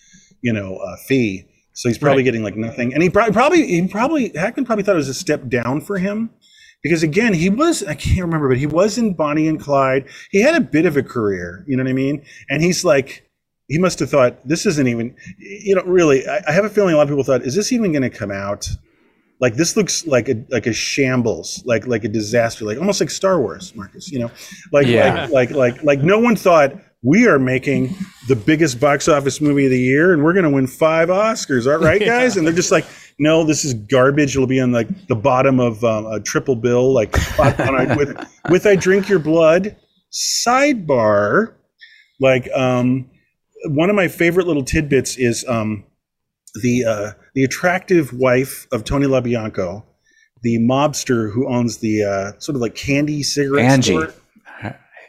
you 0.42 0.52
know, 0.54 0.78
uh, 0.78 0.96
fee. 1.06 1.46
So 1.78 1.90
he's 1.90 1.98
probably 2.00 2.22
Right. 2.22 2.26
getting 2.26 2.44
like 2.44 2.56
nothing. 2.56 2.94
And 2.94 3.04
he 3.04 3.10
probably, 3.10 3.34
probably, 3.34 3.68
he 3.68 3.88
probably, 3.88 4.32
Hackman 4.36 4.66
probably 4.66 4.84
thought 4.84 4.96
it 4.96 4.98
was 5.06 5.10
a 5.10 5.14
step 5.14 5.48
down 5.48 5.80
for 5.82 6.00
him 6.00 6.32
because 6.82 7.04
again, 7.04 7.34
he 7.36 7.50
was, 7.52 7.84
I 7.84 7.94
can't 7.94 8.22
remember, 8.22 8.50
but 8.50 8.58
he 8.58 8.66
was 8.66 8.98
in 8.98 9.14
Bonnie 9.14 9.48
and 9.48 9.60
Clyde. 9.60 10.06
He 10.32 10.42
had 10.42 10.56
a 10.56 10.62
bit 10.62 10.86
of 10.88 10.98
a 10.98 11.04
career, 11.04 11.64
you 11.68 11.78
know 11.78 11.84
what 11.84 11.90
I 11.90 11.94
mean? 11.94 12.26
And 12.50 12.64
he's 12.64 12.84
like, 12.84 13.30
he 13.68 13.78
must 13.78 14.00
have 14.00 14.10
thought 14.10 14.48
this 14.48 14.66
isn't 14.66 14.88
even, 14.88 15.16
you 15.38 15.76
know, 15.76 15.84
really, 15.84 16.28
I, 16.28 16.42
I 16.48 16.52
have 16.52 16.66
a 16.66 16.70
feeling 16.70 16.94
a 16.94 16.98
lot 16.98 17.04
of 17.04 17.10
people 17.10 17.24
thought, 17.24 17.42
is 17.44 17.54
this 17.54 17.72
even 17.72 17.92
going 17.92 18.02
to 18.02 18.10
come 18.10 18.32
out? 18.32 18.68
like 19.40 19.54
this 19.54 19.78
looks 19.78 20.08
like 20.08 20.30
a 20.30 20.44
like 20.50 20.66
a 20.66 20.74
shambles 20.74 21.62
like 21.64 21.86
like 21.86 22.04
a 22.04 22.08
disaster 22.08 22.66
like 22.66 22.80
almost 22.80 23.00
like 23.00 23.12
star 23.12 23.40
wars 23.40 23.72
marcus 23.76 24.12
you 24.12 24.18
know 24.18 24.32
like 24.72 24.88
Yeah. 24.88 25.28
like 25.32 25.52
like 25.52 25.52
like 25.52 25.84
like 25.84 26.00
no 26.02 26.18
one 26.18 26.36
thought 26.36 26.74
we 27.08 27.26
are 27.26 27.40
making 27.40 27.96
the 28.28 28.36
biggest 28.36 28.82
box 28.82 29.08
office 29.08 29.40
movie 29.40 29.64
of 29.64 29.72
the 29.72 29.80
year 29.80 30.12
and 30.12 30.26
we're 30.26 30.34
going 30.34 30.44
to 30.44 30.52
win 30.52 30.68
five 30.68 31.08
oscars. 31.08 31.66
All 31.66 31.80
right 31.82 32.02
guys? 32.02 32.36
And 32.36 32.46
they're 32.46 32.54
just 32.54 32.72
like 32.72 32.86
no 33.18 33.46
this 33.46 33.64
is 33.64 33.74
garbage. 33.74 34.36
It'll 34.36 34.46
be 34.46 34.60
on 34.60 34.74
like 34.74 35.08
the 35.08 35.16
bottom 35.16 35.62
of 35.62 35.82
um, 35.86 36.06
a 36.08 36.20
triple 36.20 36.58
bill 36.58 36.94
like 36.94 37.16
on 37.40 37.98
with 37.98 38.18
with 38.50 38.66
i 38.66 38.76
drink 38.76 39.08
your 39.08 39.20
blood 39.20 39.76
sidebar 40.12 41.54
like 42.20 42.50
um 42.54 43.10
one 43.66 43.90
of 43.90 43.96
my 43.96 44.10
favorite 44.10 44.46
little 44.46 44.64
tidbits 44.64 45.18
is 45.18 45.46
um 45.48 45.86
the 46.62 46.84
uh, 46.86 47.12
the 47.36 47.44
attractive 47.44 48.14
wife 48.14 48.68
of 48.72 48.84
Tony 48.84 49.06
Lo 49.06 49.22
Bianco, 49.22 49.86
the 50.42 50.58
mobster 50.60 51.32
who 51.32 51.48
owns 51.48 51.78
the 51.78 52.04
uh, 52.04 52.40
sort 52.40 52.56
of 52.56 52.62
like 52.62 52.76
candy 52.76 53.24
cigarette 53.24 53.66
Angie. 53.66 53.94
store. 53.94 54.14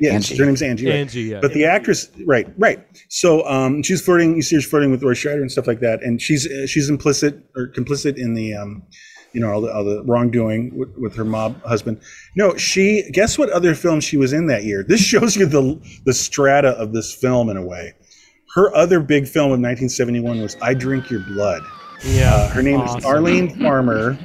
Yes, 0.01 0.15
Angie. 0.31 0.37
her 0.39 0.47
name's 0.47 0.63
Angie. 0.63 0.87
Right. 0.87 0.95
Angie, 0.97 1.23
yeah. 1.23 1.41
But 1.41 1.53
the 1.55 1.65
actress, 1.65 2.09
right, 2.27 2.47
right. 2.59 2.85
So 3.09 3.47
um, 3.49 3.83
she's 3.83 4.01
flirting. 4.01 4.37
You 4.37 4.43
see 4.43 4.57
her 4.57 4.63
flirting 4.63 4.91
with 4.91 5.03
Roy 5.03 5.13
Scheider 5.15 5.41
and 5.41 5.51
stuff 5.51 5.67
like 5.67 5.81
that, 5.81 6.03
and 6.03 6.21
she's 6.23 6.47
uh, 6.47 6.67
she's 6.67 6.89
implicit 6.89 7.39
or 7.57 7.69
complicit 7.69 8.17
in 8.17 8.35
the, 8.35 8.55
um, 8.55 8.83
you 9.33 9.41
know, 9.41 9.51
all 9.53 9.61
the, 9.61 9.73
all 9.73 9.85
the 9.85 10.03
wrongdoing 10.05 10.77
with, 10.79 10.89
with 10.97 11.17
her 11.17 11.25
mob 11.25 11.61
husband. 11.65 12.01
No, 12.37 12.57
she. 12.57 13.11
Guess 13.13 13.39
what 13.39 13.51
other 13.51 13.75
film 13.75 14.01
she 14.01 14.17
was 14.17 14.33
in 14.33 14.47
that 14.47 14.65
year? 14.65 14.85
This 14.85 15.01
shows 15.13 15.37
you 15.37 15.47
the 15.47 15.81
the 16.05 16.15
strata 16.15 16.71
of 16.71 16.93
this 16.93 17.13
film 17.15 17.49
in 17.51 17.57
a 17.57 17.65
way. 17.65 17.95
Her 18.55 18.75
other 18.75 19.01
big 19.01 19.25
film 19.29 19.47
of 19.53 19.61
1971 19.61 20.41
was 20.41 20.57
I 20.63 20.75
Drink 20.75 21.11
Your 21.11 21.21
Blood. 21.21 21.63
yeah, 22.03 22.49
Her 22.49 22.63
name 22.63 22.81
awesome. 22.81 22.99
is 23.01 23.05
Arlene 23.05 23.55
Farber, 23.57 24.17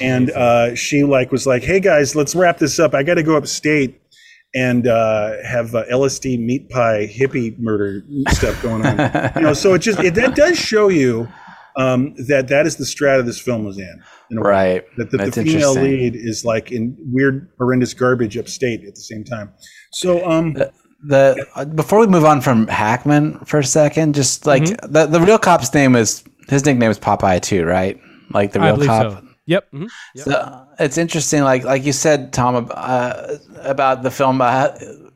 and 0.00 0.30
uh, 0.32 0.74
she 0.74 1.02
like 1.04 1.30
was 1.32 1.46
like, 1.46 1.62
"Hey 1.62 1.80
guys, 1.80 2.14
let's 2.16 2.34
wrap 2.34 2.58
this 2.58 2.78
up. 2.78 2.94
I 2.94 3.02
got 3.02 3.14
to 3.14 3.22
go 3.22 3.36
upstate 3.36 3.99
and 4.54 4.86
uh, 4.86 5.42
have 5.44 5.74
uh, 5.74 5.84
LSD 5.92 6.38
meat 6.38 6.68
pie 6.70 7.06
hippie 7.12 7.58
murder 7.58 8.02
stuff 8.30 8.60
going 8.62 8.84
on." 8.84 9.32
you 9.36 9.42
know, 9.42 9.54
so 9.54 9.74
it 9.74 9.78
just 9.80 9.98
it, 10.00 10.14
that 10.14 10.34
does 10.34 10.58
show 10.58 10.88
you 10.88 11.28
um, 11.76 12.14
that 12.28 12.48
that 12.48 12.66
is 12.66 12.76
the 12.76 12.84
strata 12.86 13.22
this 13.22 13.40
film 13.40 13.64
was 13.64 13.78
in. 13.78 14.02
in 14.30 14.38
a 14.38 14.42
way. 14.42 14.50
Right. 14.50 14.84
That 14.96 15.10
the, 15.10 15.18
the 15.18 15.32
female 15.32 15.72
lead 15.74 16.16
is 16.16 16.44
like 16.44 16.72
in 16.72 16.96
weird, 17.12 17.48
horrendous 17.58 17.94
garbage 17.94 18.36
upstate 18.36 18.84
at 18.84 18.94
the 18.94 19.00
same 19.00 19.22
time. 19.24 19.52
So, 19.92 20.28
um, 20.28 20.56
the 21.02 21.46
uh, 21.54 21.64
before 21.64 22.00
we 22.00 22.06
move 22.08 22.24
on 22.24 22.40
from 22.40 22.66
Hackman 22.68 23.38
for 23.44 23.58
a 23.60 23.64
second, 23.64 24.14
just 24.14 24.46
like 24.46 24.64
Mm-hmm. 24.64 24.92
the 24.92 25.06
the 25.06 25.20
real 25.20 25.38
cop's 25.38 25.72
name 25.72 25.96
is 25.96 26.22
his 26.48 26.64
nickname 26.66 26.90
is 26.90 26.98
Popeye 26.98 27.40
too, 27.40 27.64
right? 27.64 27.98
Like 28.34 28.52
the 28.52 28.60
real 28.60 28.74
believe 28.74 28.88
cop. 28.88 29.12
so. 29.12 29.26
Yep. 29.50 29.72
mhm. 29.72 29.88
So, 30.14 30.66
it's 30.78 30.96
interesting, 30.96 31.42
like 31.42 31.64
like 31.64 31.84
you 31.84 31.92
said, 31.92 32.32
Tom, 32.32 32.70
uh, 32.70 33.36
about 33.62 34.02
the 34.04 34.10
film. 34.10 34.40
Uh, 34.40 34.68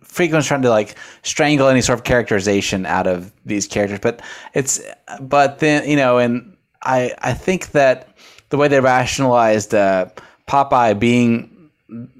Friedkin 0.05 0.45
trying 0.45 0.63
to 0.63 0.71
like 0.71 0.97
strangle 1.23 1.69
any 1.69 1.81
sort 1.81 1.99
of 1.99 2.05
characterization 2.05 2.85
out 2.87 3.07
of 3.07 3.33
these 3.45 3.67
characters, 3.69 4.01
but 4.01 4.21
it's 4.53 4.81
but 5.21 5.61
then 5.61 5.89
you 5.89 5.97
know, 5.97 6.19
and 6.19 6.57
I 6.83 7.13
I 7.23 7.33
think 7.33 7.71
that 7.73 8.09
the 8.49 8.57
way 8.57 8.67
they 8.67 8.81
rationalized 8.81 9.73
uh, 9.73 10.07
Popeye 10.49 10.99
being 10.99 11.71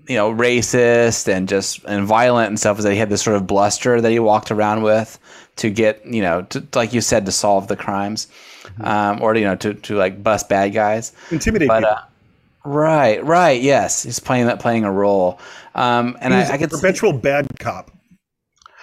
you 0.07 0.17
know 0.17 0.33
racist 0.33 1.27
and 1.27 1.49
just 1.49 1.83
and 1.85 2.07
violent 2.07 2.49
and 2.49 2.61
stuff 2.61 2.79
is 2.79 2.85
that 2.85 2.93
he 2.93 2.99
had 2.99 3.11
this 3.11 3.23
sort 3.23 3.37
of 3.37 3.47
bluster 3.47 4.01
that 4.01 4.11
he 4.13 4.21
walked 4.21 4.53
around 4.53 4.83
with 4.83 5.19
to 5.57 5.69
get 5.71 6.05
you 6.07 6.23
know 6.23 6.43
to, 6.43 6.65
like 6.75 6.93
you 6.93 7.01
said 7.01 7.27
to 7.27 7.33
solve 7.33 7.67
the 7.69 7.77
crimes 7.77 8.29
um, 8.81 9.21
or 9.23 9.35
you 9.37 9.45
know 9.45 9.57
to, 9.57 9.75
to 9.75 9.97
like 9.97 10.23
bust 10.23 10.49
bad 10.49 10.69
guys 10.73 11.13
intimidate 11.31 11.69
but 11.69 11.81
people. 11.81 11.95
uh, 11.95 12.01
right 12.65 13.25
right 13.25 13.61
yes 13.63 14.03
he's 14.03 14.19
playing 14.19 14.47
that 14.47 14.59
playing 14.61 14.85
a 14.85 14.93
role 14.93 15.39
um, 15.75 16.17
and 16.21 16.33
He's 16.33 16.49
I, 16.49 16.53
I 16.53 16.55
a 16.55 16.59
could 16.59 16.71
see- 16.73 16.77
perpetual 16.81 17.13
bad 17.13 17.47
cop. 17.59 17.91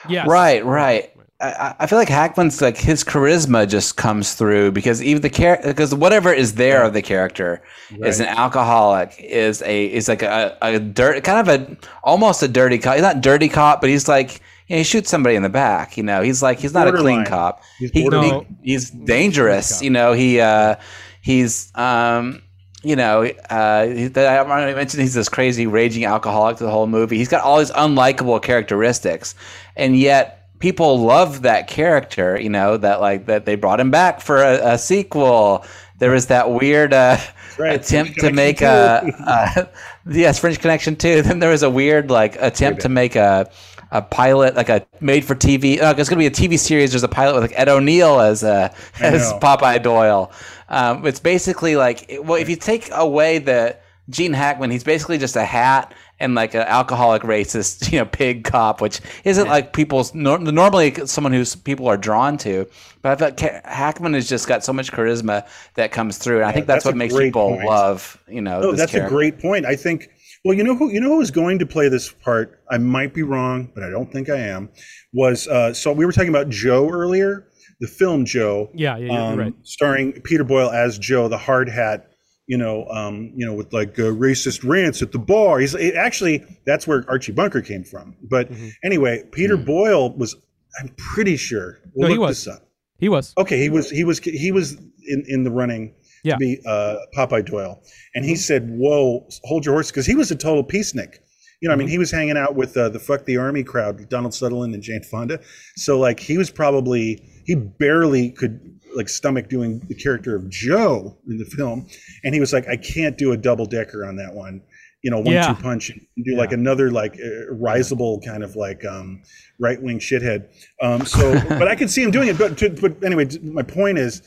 Yeah. 0.10 0.26
Right, 0.28 0.66
right. 0.66 1.10
I, 1.40 1.46
I- 1.52 1.76
I 1.80 1.88
feel 1.88 1.98
like 2.00 2.10
Hackman's 2.10 2.62
like 2.62 2.76
his 2.78 3.04
charisma 3.04 3.68
just 3.70 3.96
comes 3.98 4.34
through 4.34 4.72
because 4.74 5.02
even 5.02 5.22
the 5.22 5.30
character, 5.30 5.68
because 5.70 5.94
whatever 5.96 6.34
is 6.34 6.56
there 6.56 6.84
of 6.84 6.94
the 6.94 7.02
character 7.02 7.62
is 8.04 8.20
an 8.20 8.26
alcoholic, 8.28 9.16
is 9.20 9.62
a 9.62 9.86
is 9.86 10.08
like 10.10 10.22
a, 10.22 10.58
a 10.62 10.80
dirt 10.80 11.24
kind 11.24 11.48
of 11.48 11.62
a 11.62 11.78
almost 12.04 12.44
a 12.44 12.48
dirty 12.48 12.78
cop. 12.78 12.96
He's 12.96 13.04
not 13.04 13.22
dirty 13.22 13.48
cop, 13.48 13.80
but 13.80 13.90
he's 13.90 14.08
like 14.08 14.42
you 14.72 14.78
know, 14.78 14.78
he 14.80 14.84
shoots 14.86 15.10
somebody 15.10 15.36
in 15.36 15.44
the 15.44 15.50
back. 15.50 15.98
You 15.98 16.04
know, 16.04 16.22
he's 16.22 16.42
like 16.42 16.60
he's 16.60 16.74
not 16.74 16.88
a 16.88 16.94
clean 16.94 17.26
cop. 17.26 17.62
He's 17.78 17.92
He, 17.92 18.02
borderline. 18.04 18.58
he- 18.64 18.72
he's 18.72 18.90
dangerous. 18.90 19.82
You 19.82 19.90
know, 19.90 20.14
he 20.14 20.40
uh, 20.40 20.76
he's 21.22 21.72
um, 21.76 22.42
you 22.84 22.96
know, 22.96 23.24
uh, 23.50 23.86
he- 23.88 24.12
I 24.16 24.40
already 24.40 24.74
mentioned 24.74 25.02
he's 25.04 25.14
this 25.14 25.28
crazy 25.30 25.68
raging 25.68 26.06
alcoholic 26.06 26.58
to 26.58 26.64
the 26.64 26.72
whole 26.72 26.88
movie. 26.88 27.18
He's 27.18 27.28
got 27.28 27.44
all 27.44 27.60
these 27.60 27.72
unlikable 27.72 28.42
characteristics, 28.42 29.36
and 29.76 29.98
yet 30.00 30.48
people 30.60 31.00
love 31.00 31.42
that 31.42 31.68
character. 31.68 32.40
You 32.40 32.50
know 32.50 32.78
that 32.78 33.02
like 33.02 33.26
that 33.26 33.46
they 33.46 33.56
brought 33.56 33.80
him 33.82 33.92
back 33.92 34.22
for 34.22 34.42
a, 34.42 34.74
a 34.74 34.78
sequel. 34.78 35.66
There 36.00 36.12
was 36.12 36.28
that 36.28 36.50
weird 36.50 36.94
uh, 36.94 37.18
right. 37.60 37.80
attempt 37.80 38.20
French 38.20 38.30
to 38.30 38.32
make 38.34 38.62
a, 38.62 39.04
a 39.28 39.70
yes 40.12 40.40
French 40.40 40.60
Connection 40.60 40.96
too. 40.96 41.22
Then 41.22 41.38
there 41.40 41.52
was 41.52 41.62
a 41.62 41.70
weird 41.70 42.10
like 42.10 42.36
attempt 42.42 42.82
to 42.82 42.90
make 42.90 43.16
a 43.16 43.52
a 43.92 44.02
pilot 44.02 44.56
like 44.56 44.70
a 44.70 44.86
made 45.00 45.26
for 45.26 45.36
TV. 45.36 45.80
Oh, 45.82 45.92
it's 45.92 46.10
gonna 46.10 46.20
be 46.20 46.26
a 46.26 46.32
TV 46.32 46.58
series. 46.58 46.92
There's 46.92 47.04
a 47.04 47.10
pilot 47.10 47.34
with 47.34 47.44
like 47.44 47.60
Ed 47.60 47.70
O'Neill 47.70 48.20
as 48.20 48.44
uh, 48.44 48.74
as. 49.00 49.34
Popeye 49.42 49.82
Doyle. 49.82 50.32
Um, 50.70 51.06
it's 51.06 51.20
basically 51.20 51.76
like 51.76 52.20
well, 52.24 52.40
if 52.40 52.50
you 52.50 52.56
take 52.56 52.90
away 52.92 53.40
the 53.40 53.78
Gene 54.10 54.34
Hackman, 54.34 54.72
he's 54.72 54.84
basically 54.84 55.18
just 55.18 55.36
a 55.36 55.44
hat 55.44 55.94
and 56.20 56.36
like 56.36 56.54
an 56.54 56.62
alcoholic 56.62 57.24
racist, 57.24 57.92
you 57.92 58.00
know, 58.00 58.06
pig 58.06 58.44
cop, 58.44 58.80
which 58.82 59.02
isn't 59.24 59.48
like 59.48 59.74
people's 59.74 60.14
nor- 60.14 60.40
normally 60.40 60.94
someone 61.06 61.34
who's 61.34 61.56
people 61.56 61.88
are 61.88 61.98
drawn 61.98 62.38
to. 62.40 62.68
But 63.02 63.12
I 63.12 63.16
thought 63.16 63.38
Ca- 63.38 63.62
Hackman 63.66 64.14
has 64.14 64.30
just 64.30 64.48
got 64.48 64.64
so 64.64 64.72
much 64.72 64.92
charisma 64.92 65.48
that 65.74 65.92
comes 65.92 66.18
through, 66.18 66.38
and 66.38 66.46
I 66.46 66.52
think 66.52 66.68
that's, 66.68 66.84
that's 66.84 66.86
what 66.86 66.96
makes 66.98 67.16
people 67.18 67.56
point. 67.56 67.66
love, 67.66 68.22
you 68.28 68.42
know. 68.42 68.62
No, 68.62 68.72
that's 68.74 68.92
character. 68.92 69.08
a 69.08 69.18
great 69.18 69.40
point. 69.40 69.66
I 69.66 69.76
think. 69.76 70.10
Well, 70.44 70.56
you 70.56 70.64
know 70.64 70.76
who 70.76 70.92
you 70.92 71.00
know 71.00 71.10
who 71.10 71.18
was 71.18 71.32
going 71.32 71.60
to 71.60 71.66
play 71.66 71.88
this 71.90 72.12
part. 72.12 72.62
I 72.70 72.78
might 72.78 73.14
be 73.14 73.24
wrong, 73.24 73.72
but 73.76 73.84
I 73.84 73.90
don't 73.90 74.12
think 74.12 74.30
I 74.30 74.38
am. 74.38 74.70
Was 75.14 75.48
uh, 75.48 75.74
so 75.74 75.92
we 75.92 76.06
were 76.06 76.12
talking 76.12 76.30
about 76.30 76.50
Joe 76.50 76.90
earlier, 76.90 77.48
the 77.80 77.88
film 77.88 78.26
Joe. 78.26 78.70
Yeah, 78.74 78.98
yeah, 78.98 79.14
yeah, 79.14 79.28
um, 79.28 79.40
right. 79.40 79.54
Starring 79.64 80.14
Peter 80.22 80.44
Boyle 80.44 80.72
as 80.72 80.98
Joe, 80.98 81.28
the 81.28 81.38
hard 81.38 81.70
hat 81.70 82.08
you 82.52 82.58
know, 82.58 82.86
um, 82.88 83.32
you 83.34 83.46
know, 83.46 83.54
with 83.54 83.72
like 83.72 83.98
uh, 83.98 84.12
racist 84.12 84.68
rants 84.68 85.02
at 85.02 85.14
the 85.14 85.20
bar. 85.20 85.60
He's 85.60 85.74
it, 85.74 85.96
actually 85.96 86.44
that's 86.66 86.86
where 86.86 87.06
Archie 87.08 87.32
Bunker 87.32 87.62
came 87.62 87.86
from. 87.86 88.18
But 88.24 88.50
anyway, 88.84 89.24
Peter 89.32 89.56
Boyle 89.56 90.14
was. 90.18 90.36
I'm 90.80 90.90
pretty 90.98 91.38
sure. 91.38 91.80
We'll 91.94 92.10
No, 92.10 92.14
he 92.14 92.20
look 92.20 92.28
was. 92.28 92.44
this 92.44 92.54
up. 92.54 92.68
He 92.98 93.08
was. 93.08 93.34
Okay, 93.38 93.58
he 93.58 93.70
was 93.70 93.90
he 93.90 94.04
was 94.04 94.20
he 94.20 94.52
was 94.52 94.74
in 95.08 95.24
in 95.28 95.44
the 95.44 95.52
running 95.52 95.94
Yeah. 96.24 96.34
to 96.36 96.38
be 96.40 96.60
uh, 96.66 96.98
Popeye 97.16 97.46
Doyle, 97.46 97.82
and 98.16 98.24
he 98.26 98.36
said, 98.36 98.70
"Whoa, 98.70 99.28
hold 99.44 99.66
your 99.66 99.76
horse," 99.76 99.90
because 99.92 100.06
he 100.06 100.16
was 100.16 100.32
a 100.32 100.36
total 100.36 100.64
peacenik. 100.64 101.16
You 101.62 101.68
know, 101.68 101.74
I 101.74 101.78
mean, 101.78 101.88
he 101.88 102.00
was 102.00 102.10
hanging 102.10 102.38
out 102.38 102.56
with 102.56 102.76
uh, 102.76 102.90
the 102.90 103.00
fuck 103.00 103.26
the 103.26 103.38
army 103.38 103.64
crowd, 103.64 104.10
Donald 104.10 104.34
Sutherland 104.34 104.74
and 104.74 104.82
Jane 104.82 105.04
Fonda. 105.04 105.40
So 105.76 106.00
like, 106.00 106.20
he 106.20 106.38
was 106.38 106.50
probably 106.50 107.24
he 107.46 107.54
barely 107.56 108.32
could 108.32 108.80
like 108.96 109.08
stomach 109.10 109.48
doing 109.48 109.80
the 109.88 109.96
character 109.96 110.36
of 110.36 110.50
Joe 110.50 111.18
in 111.28 111.38
the 111.38 111.46
film, 111.46 111.88
and 112.24 112.34
he 112.34 112.40
was 112.40 112.52
like, 112.52 112.68
"I 112.68 112.78
can't 112.78 113.18
do 113.18 113.32
a 113.32 113.38
double 113.38 113.66
decker 113.66 114.06
on 114.06 114.16
that 114.18 114.34
one." 114.34 114.62
You 115.04 115.10
know, 115.10 115.18
one 115.20 115.34
Yeah. 115.34 115.48
two 115.54 115.62
punch 115.62 115.90
and 115.90 116.02
do 116.26 116.36
like 116.36 116.52
another 116.52 116.92
like 116.92 117.14
uh, 117.20 117.52
risible 117.56 118.22
kind 118.22 118.44
of 118.44 118.56
like 118.56 118.86
um, 118.86 119.24
right 119.60 119.82
wing 119.82 119.98
shithead. 119.98 120.48
Um, 120.82 121.06
so, 121.08 121.34
but 121.50 121.68
I 121.68 121.76
could 121.76 121.90
see 121.90 122.04
him 122.04 122.12
doing 122.12 122.28
it. 122.28 122.38
But 122.38 122.58
to, 122.60 122.70
but 122.70 123.04
anyway, 123.04 123.28
my 123.42 123.64
point 123.64 123.98
is 123.98 124.22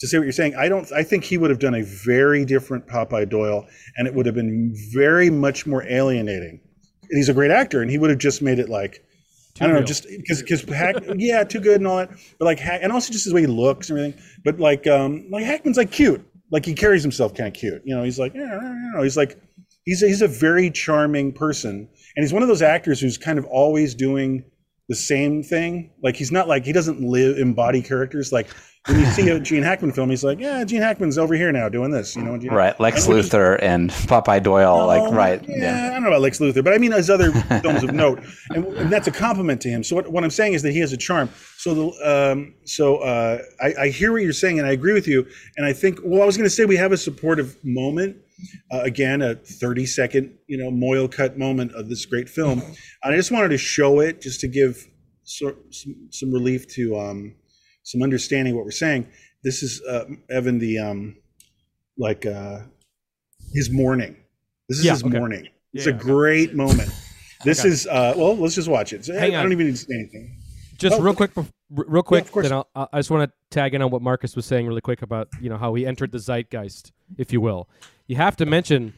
to 0.00 0.06
say 0.06 0.18
what 0.18 0.24
you're 0.24 0.32
saying. 0.32 0.54
I 0.54 0.68
don't. 0.68 0.90
I 0.92 1.02
think 1.02 1.24
he 1.24 1.38
would 1.38 1.50
have 1.50 1.58
done 1.58 1.74
a 1.74 1.82
very 1.82 2.44
different 2.44 2.86
Popeye 2.86 3.28
Doyle, 3.28 3.66
and 3.96 4.06
it 4.08 4.14
would 4.14 4.26
have 4.26 4.34
been 4.34 4.74
very 4.92 5.30
much 5.30 5.66
more 5.66 5.82
alienating. 5.84 6.60
And 7.10 7.18
he's 7.18 7.28
a 7.28 7.34
great 7.34 7.50
actor, 7.50 7.82
and 7.82 7.90
he 7.90 7.98
would 7.98 8.10
have 8.10 8.18
just 8.18 8.42
made 8.42 8.58
it 8.58 8.68
like. 8.68 9.04
I 9.60 9.66
don't 9.66 9.74
know, 9.74 9.82
just 9.82 10.06
because 10.08 10.40
because 10.40 10.62
Hack, 10.62 10.94
yeah, 11.16 11.44
too 11.44 11.60
good 11.60 11.80
and 11.80 11.86
all 11.86 11.98
that, 11.98 12.10
but 12.38 12.46
like, 12.46 12.58
Hack, 12.58 12.80
and 12.82 12.90
also 12.92 13.12
just 13.12 13.24
his 13.24 13.34
way 13.34 13.42
he 13.42 13.46
looks 13.46 13.90
and 13.90 13.98
everything. 13.98 14.22
But 14.42 14.58
like, 14.58 14.86
um, 14.86 15.26
like 15.30 15.44
Hackman's 15.44 15.76
like 15.76 15.90
cute, 15.90 16.24
like 16.50 16.64
he 16.64 16.72
carries 16.72 17.02
himself 17.02 17.34
kind 17.34 17.48
of 17.48 17.52
cute. 17.52 17.82
You 17.84 17.94
know, 17.94 18.02
he's 18.02 18.18
like, 18.18 18.32
yeah, 18.32 18.54
you 18.54 18.92
know, 18.94 19.02
he's 19.02 19.18
like, 19.18 19.38
he's 19.84 20.02
a, 20.02 20.06
he's 20.06 20.22
a 20.22 20.28
very 20.28 20.70
charming 20.70 21.32
person, 21.32 21.88
and 22.16 22.24
he's 22.24 22.32
one 22.32 22.42
of 22.42 22.48
those 22.48 22.62
actors 22.62 23.00
who's 23.00 23.18
kind 23.18 23.38
of 23.38 23.44
always 23.46 23.94
doing 23.94 24.44
the 24.88 24.94
same 24.96 25.42
thing. 25.42 25.92
Like 26.02 26.16
he's 26.16 26.32
not 26.32 26.48
like 26.48 26.64
he 26.64 26.72
doesn't 26.72 27.02
live 27.02 27.36
embody 27.36 27.82
characters. 27.82 28.32
Like 28.32 28.48
when 28.86 28.98
you 28.98 29.06
see 29.06 29.28
a 29.28 29.38
Gene 29.40 29.62
Hackman 29.62 29.92
film, 29.92 30.10
he's 30.10 30.24
like, 30.24 30.40
yeah, 30.40 30.64
Gene 30.64 30.80
Hackman's 30.82 31.18
over 31.18 31.34
here 31.34 31.52
now 31.52 31.68
doing 31.68 31.90
this. 31.90 32.16
You 32.16 32.22
know, 32.22 32.38
Gene- 32.38 32.52
Right, 32.52 32.78
Lex 32.80 33.06
Luthor 33.06 33.58
and 33.62 33.90
Popeye 34.08 34.42
Doyle, 34.42 34.86
like 34.86 35.02
Oh, 35.02 35.12
right, 35.12 35.42
Yeah, 35.48 35.56
yeah. 35.56 35.86
I 35.88 35.94
don't 35.94 36.02
know 36.02 36.08
about 36.08 36.22
Lex 36.22 36.38
Luthor, 36.38 36.64
but 36.64 36.72
I 36.72 36.78
mean 36.78 36.92
his 36.92 37.10
other 37.10 37.32
films 37.62 37.82
of 37.84 37.92
note, 37.92 38.22
and, 38.50 38.64
and 38.66 38.92
that's 38.92 39.06
a 39.06 39.12
compliment 39.12 39.60
to 39.62 39.68
him. 39.68 39.84
So 39.84 39.96
what, 39.96 40.10
what 40.10 40.24
I'm 40.24 40.30
saying 40.30 40.54
is 40.54 40.62
that 40.62 40.72
he 40.72 40.78
has 40.80 40.92
a 40.92 40.96
charm. 40.96 41.28
So 41.58 41.74
the 41.74 42.32
um, 42.32 42.54
so 42.64 42.98
uh, 42.98 43.42
I, 43.60 43.74
I 43.82 43.88
hear 43.88 44.12
what 44.12 44.22
you're 44.22 44.32
saying, 44.32 44.58
and 44.58 44.66
I 44.66 44.72
agree 44.72 44.94
with 44.94 45.06
you. 45.06 45.26
And 45.56 45.66
I 45.66 45.72
think 45.72 45.98
well, 46.02 46.22
I 46.22 46.26
was 46.26 46.36
going 46.36 46.48
to 46.48 46.54
say 46.54 46.64
we 46.64 46.76
have 46.76 46.92
a 46.92 46.96
supportive 46.96 47.56
moment. 47.64 48.16
Uh, 48.72 48.80
again, 48.80 49.20
a 49.20 49.34
30 49.34 49.84
second, 49.84 50.34
you 50.46 50.56
know, 50.56 50.70
Moyle 50.70 51.06
cut 51.08 51.36
moment 51.36 51.72
of 51.72 51.90
this 51.90 52.06
great 52.06 52.26
film. 52.26 52.62
I 53.04 53.14
just 53.14 53.30
wanted 53.30 53.50
to 53.50 53.58
show 53.58 54.00
it 54.00 54.22
just 54.22 54.40
to 54.40 54.48
give 54.48 54.88
so, 55.24 55.54
some, 55.68 56.08
some 56.10 56.32
relief 56.32 56.66
to 56.68 56.98
um, 56.98 57.34
some 57.90 58.02
understanding 58.02 58.54
what 58.56 58.64
we're 58.64 58.70
saying. 58.70 59.06
This 59.42 59.62
is 59.62 59.82
uh, 59.88 60.04
Evan 60.30 60.58
the 60.58 60.78
um, 60.78 61.16
like 61.98 62.24
uh, 62.26 62.60
his 63.52 63.70
morning. 63.70 64.16
This 64.68 64.78
is 64.78 64.84
Yeah, 64.84 64.92
his 64.92 65.04
okay. 65.04 65.18
morning. 65.18 65.48
It's 65.72 65.86
Yeah, 65.86 65.92
a 65.92 65.96
okay. 65.96 66.04
great 66.04 66.54
moment. 66.54 66.90
This 67.42 67.60
Okay. 67.60 67.70
is 67.70 67.86
uh, 67.86 68.12
well. 68.18 68.36
Let's 68.36 68.54
just 68.54 68.68
watch 68.68 68.92
it. 68.92 69.02
So, 69.06 69.18
Hang 69.18 69.34
I 69.34 69.38
on. 69.38 69.44
don't 69.44 69.52
even 69.52 69.64
need 69.68 69.72
to 69.72 69.78
say 69.78 69.94
anything. 69.94 70.42
Just 70.76 70.96
Oh, 70.98 71.00
real 71.00 71.14
quick, 71.14 71.32
bef- 71.32 71.50
real 71.70 72.02
quick. 72.02 72.26
of 72.26 72.32
course. 72.32 72.44
then 72.46 72.52
I'll, 72.52 72.68
I 72.74 72.86
I 72.92 72.98
just 72.98 73.10
want 73.10 73.30
to 73.30 73.34
tag 73.48 73.72
in 73.74 73.80
on 73.80 73.90
what 73.90 74.02
Marcus 74.02 74.36
was 74.36 74.44
saying 74.44 74.66
really 74.66 74.82
quick 74.82 75.00
about 75.00 75.28
you 75.40 75.48
know 75.48 75.56
how 75.56 75.72
he 75.72 75.86
entered 75.86 76.12
the 76.12 76.18
zeitgeist, 76.18 76.92
if 77.16 77.32
you 77.32 77.40
will. 77.40 77.66
You 78.08 78.16
have 78.16 78.36
to 78.36 78.44
mention 78.44 78.92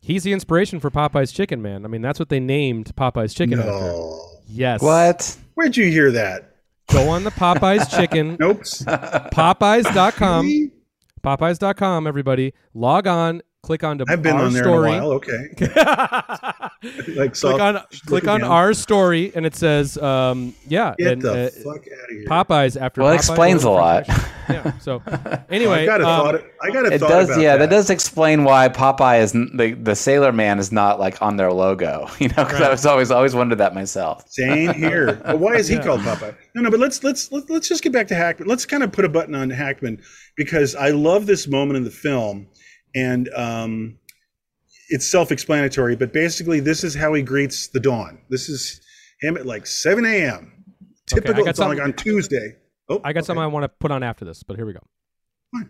he's 0.00 0.22
the 0.22 0.32
inspiration 0.32 0.80
for 0.80 0.90
Popeye's 0.90 1.32
Chicken, 1.32 1.60
man. 1.60 1.84
I 1.84 1.88
mean, 1.88 2.00
that's 2.00 2.18
what 2.18 2.30
they 2.30 2.40
named 2.40 2.96
Popeye's 2.96 3.34
Chicken 3.34 3.58
after. 3.60 3.92
Yes. 4.48 4.80
What? 4.80 5.36
Where'd 5.52 5.76
you 5.76 5.90
hear 5.90 6.10
that? 6.12 6.51
Go 6.92 7.08
on 7.08 7.24
the 7.24 7.30
Popeye's 7.30 7.88
Chicken, 7.90 8.36
Nope. 8.40 8.60
Popeyes.com, 9.32 10.70
Popeyes.com. 11.22 12.06
Everybody, 12.06 12.52
log 12.74 13.06
on, 13.06 13.40
click 13.62 13.84
on 13.84 13.98
to 13.98 14.04
I've 14.08 14.22
been 14.22 14.36
our 14.36 14.46
on 14.46 14.52
there 14.52 14.64
story. 14.64 14.90
in 14.92 14.98
a 14.98 15.02
while. 15.02 15.12
Okay. 15.12 15.48
like 17.14 17.34
click 17.34 17.60
on 17.60 17.80
click 18.06 18.26
on 18.26 18.40
again. 18.40 18.50
our 18.50 18.74
story, 18.74 19.30
and 19.36 19.46
it 19.46 19.54
says, 19.54 19.96
um, 19.98 20.54
yeah, 20.66 20.94
Get 20.98 21.12
and, 21.12 21.22
the 21.22 21.46
uh, 21.46 21.50
fuck 21.62 21.86
out 21.86 22.10
of 22.10 22.10
here. 22.10 22.24
Popeyes 22.26 22.80
after. 22.80 23.02
Well, 23.02 23.12
it 23.12 23.14
Popeye 23.14 23.18
explains 23.18 23.62
a 23.62 23.70
lot. 23.70 24.08
Yeah. 24.48 24.76
So 24.78 25.00
anyway, 25.48 25.84
I 25.84 25.86
got 25.86 26.00
a 26.00 26.08
um, 26.08 26.24
thought. 26.24 26.44
I 26.60 26.70
got 26.70 26.86
a 26.86 26.94
It 26.94 26.98
thought 26.98 27.08
does, 27.08 27.30
about 27.30 27.40
yeah. 27.40 27.52
that. 27.52 27.70
That. 27.70 27.76
does 27.76 27.88
explain 27.90 28.42
why 28.42 28.68
Popeye 28.68 29.20
is 29.20 29.32
n- 29.34 29.56
the 29.56 29.74
the 29.74 29.94
Sailor 29.94 30.32
Man 30.32 30.58
is 30.58 30.72
not 30.72 30.98
like 30.98 31.22
on 31.22 31.36
their 31.36 31.52
logo. 31.52 32.08
You 32.18 32.28
know, 32.28 32.44
because 32.44 32.60
I 32.60 32.70
was 32.70 32.84
always 32.86 33.10
always 33.12 33.34
wondered 33.34 33.58
that 33.58 33.74
myself. 33.74 34.28
Same 34.28 34.74
here. 34.74 35.20
But 35.24 35.38
why 35.38 35.54
is 35.54 35.68
he 35.68 35.78
called 35.78 36.00
Popeye? 36.00 36.34
No, 36.54 36.62
no. 36.62 36.70
But 36.70 36.80
let's 36.80 37.02
let's 37.04 37.30
let's 37.30 37.48
let's 37.48 37.68
just 37.68 37.82
get 37.82 37.92
back 37.92 38.08
to 38.08 38.14
Hackman. 38.16 38.48
Let's 38.48 38.66
kind 38.66 38.82
of 38.82 38.90
put 38.92 39.04
a 39.04 39.08
button 39.08 39.34
on 39.34 39.50
Hackman 39.50 40.00
because 40.36 40.74
I 40.74 40.90
love 40.90 41.26
this 41.26 41.46
moment 41.48 41.76
in 41.76 41.84
the 41.84 41.90
film, 41.90 42.46
and 42.94 43.28
um, 43.34 43.98
it's 44.88 45.06
self-explanatory. 45.06 45.96
But 45.96 46.12
basically, 46.12 46.60
this 46.60 46.84
is 46.84 46.94
how 46.94 47.14
he 47.14 47.22
greets 47.22 47.68
the 47.68 47.80
dawn. 47.80 48.20
This 48.28 48.48
is 48.48 48.80
him 49.20 49.36
at 49.36 49.46
like 49.46 49.66
7 49.66 50.04
a.m. 50.04 50.64
Typical. 51.06 51.44
got 51.44 51.50
it's 51.50 51.60
on, 51.60 51.68
like 51.68 51.82
on 51.82 51.92
Tuesday. 51.92 52.56
Oh, 52.88 53.00
I 53.04 53.12
got 53.12 53.20
okay. 53.20 53.26
something 53.26 53.42
I 53.42 53.46
want 53.46 53.64
to 53.64 53.68
put 53.68 53.90
on 53.90 54.02
after 54.02 54.24
this, 54.24 54.42
but 54.42 54.56
here 54.56 54.66
we 54.66 54.72
go. 54.72 54.80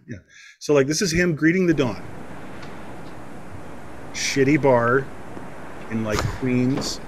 Yeah. 0.08 0.18
So 0.60 0.74
like 0.74 0.86
this 0.86 1.02
is 1.02 1.12
him 1.12 1.34
greeting 1.34 1.66
the 1.66 1.74
dawn. 1.74 2.02
Shitty 4.12 4.62
bar 4.62 5.04
in 5.90 6.04
like 6.04 6.18
Queens. 6.18 7.00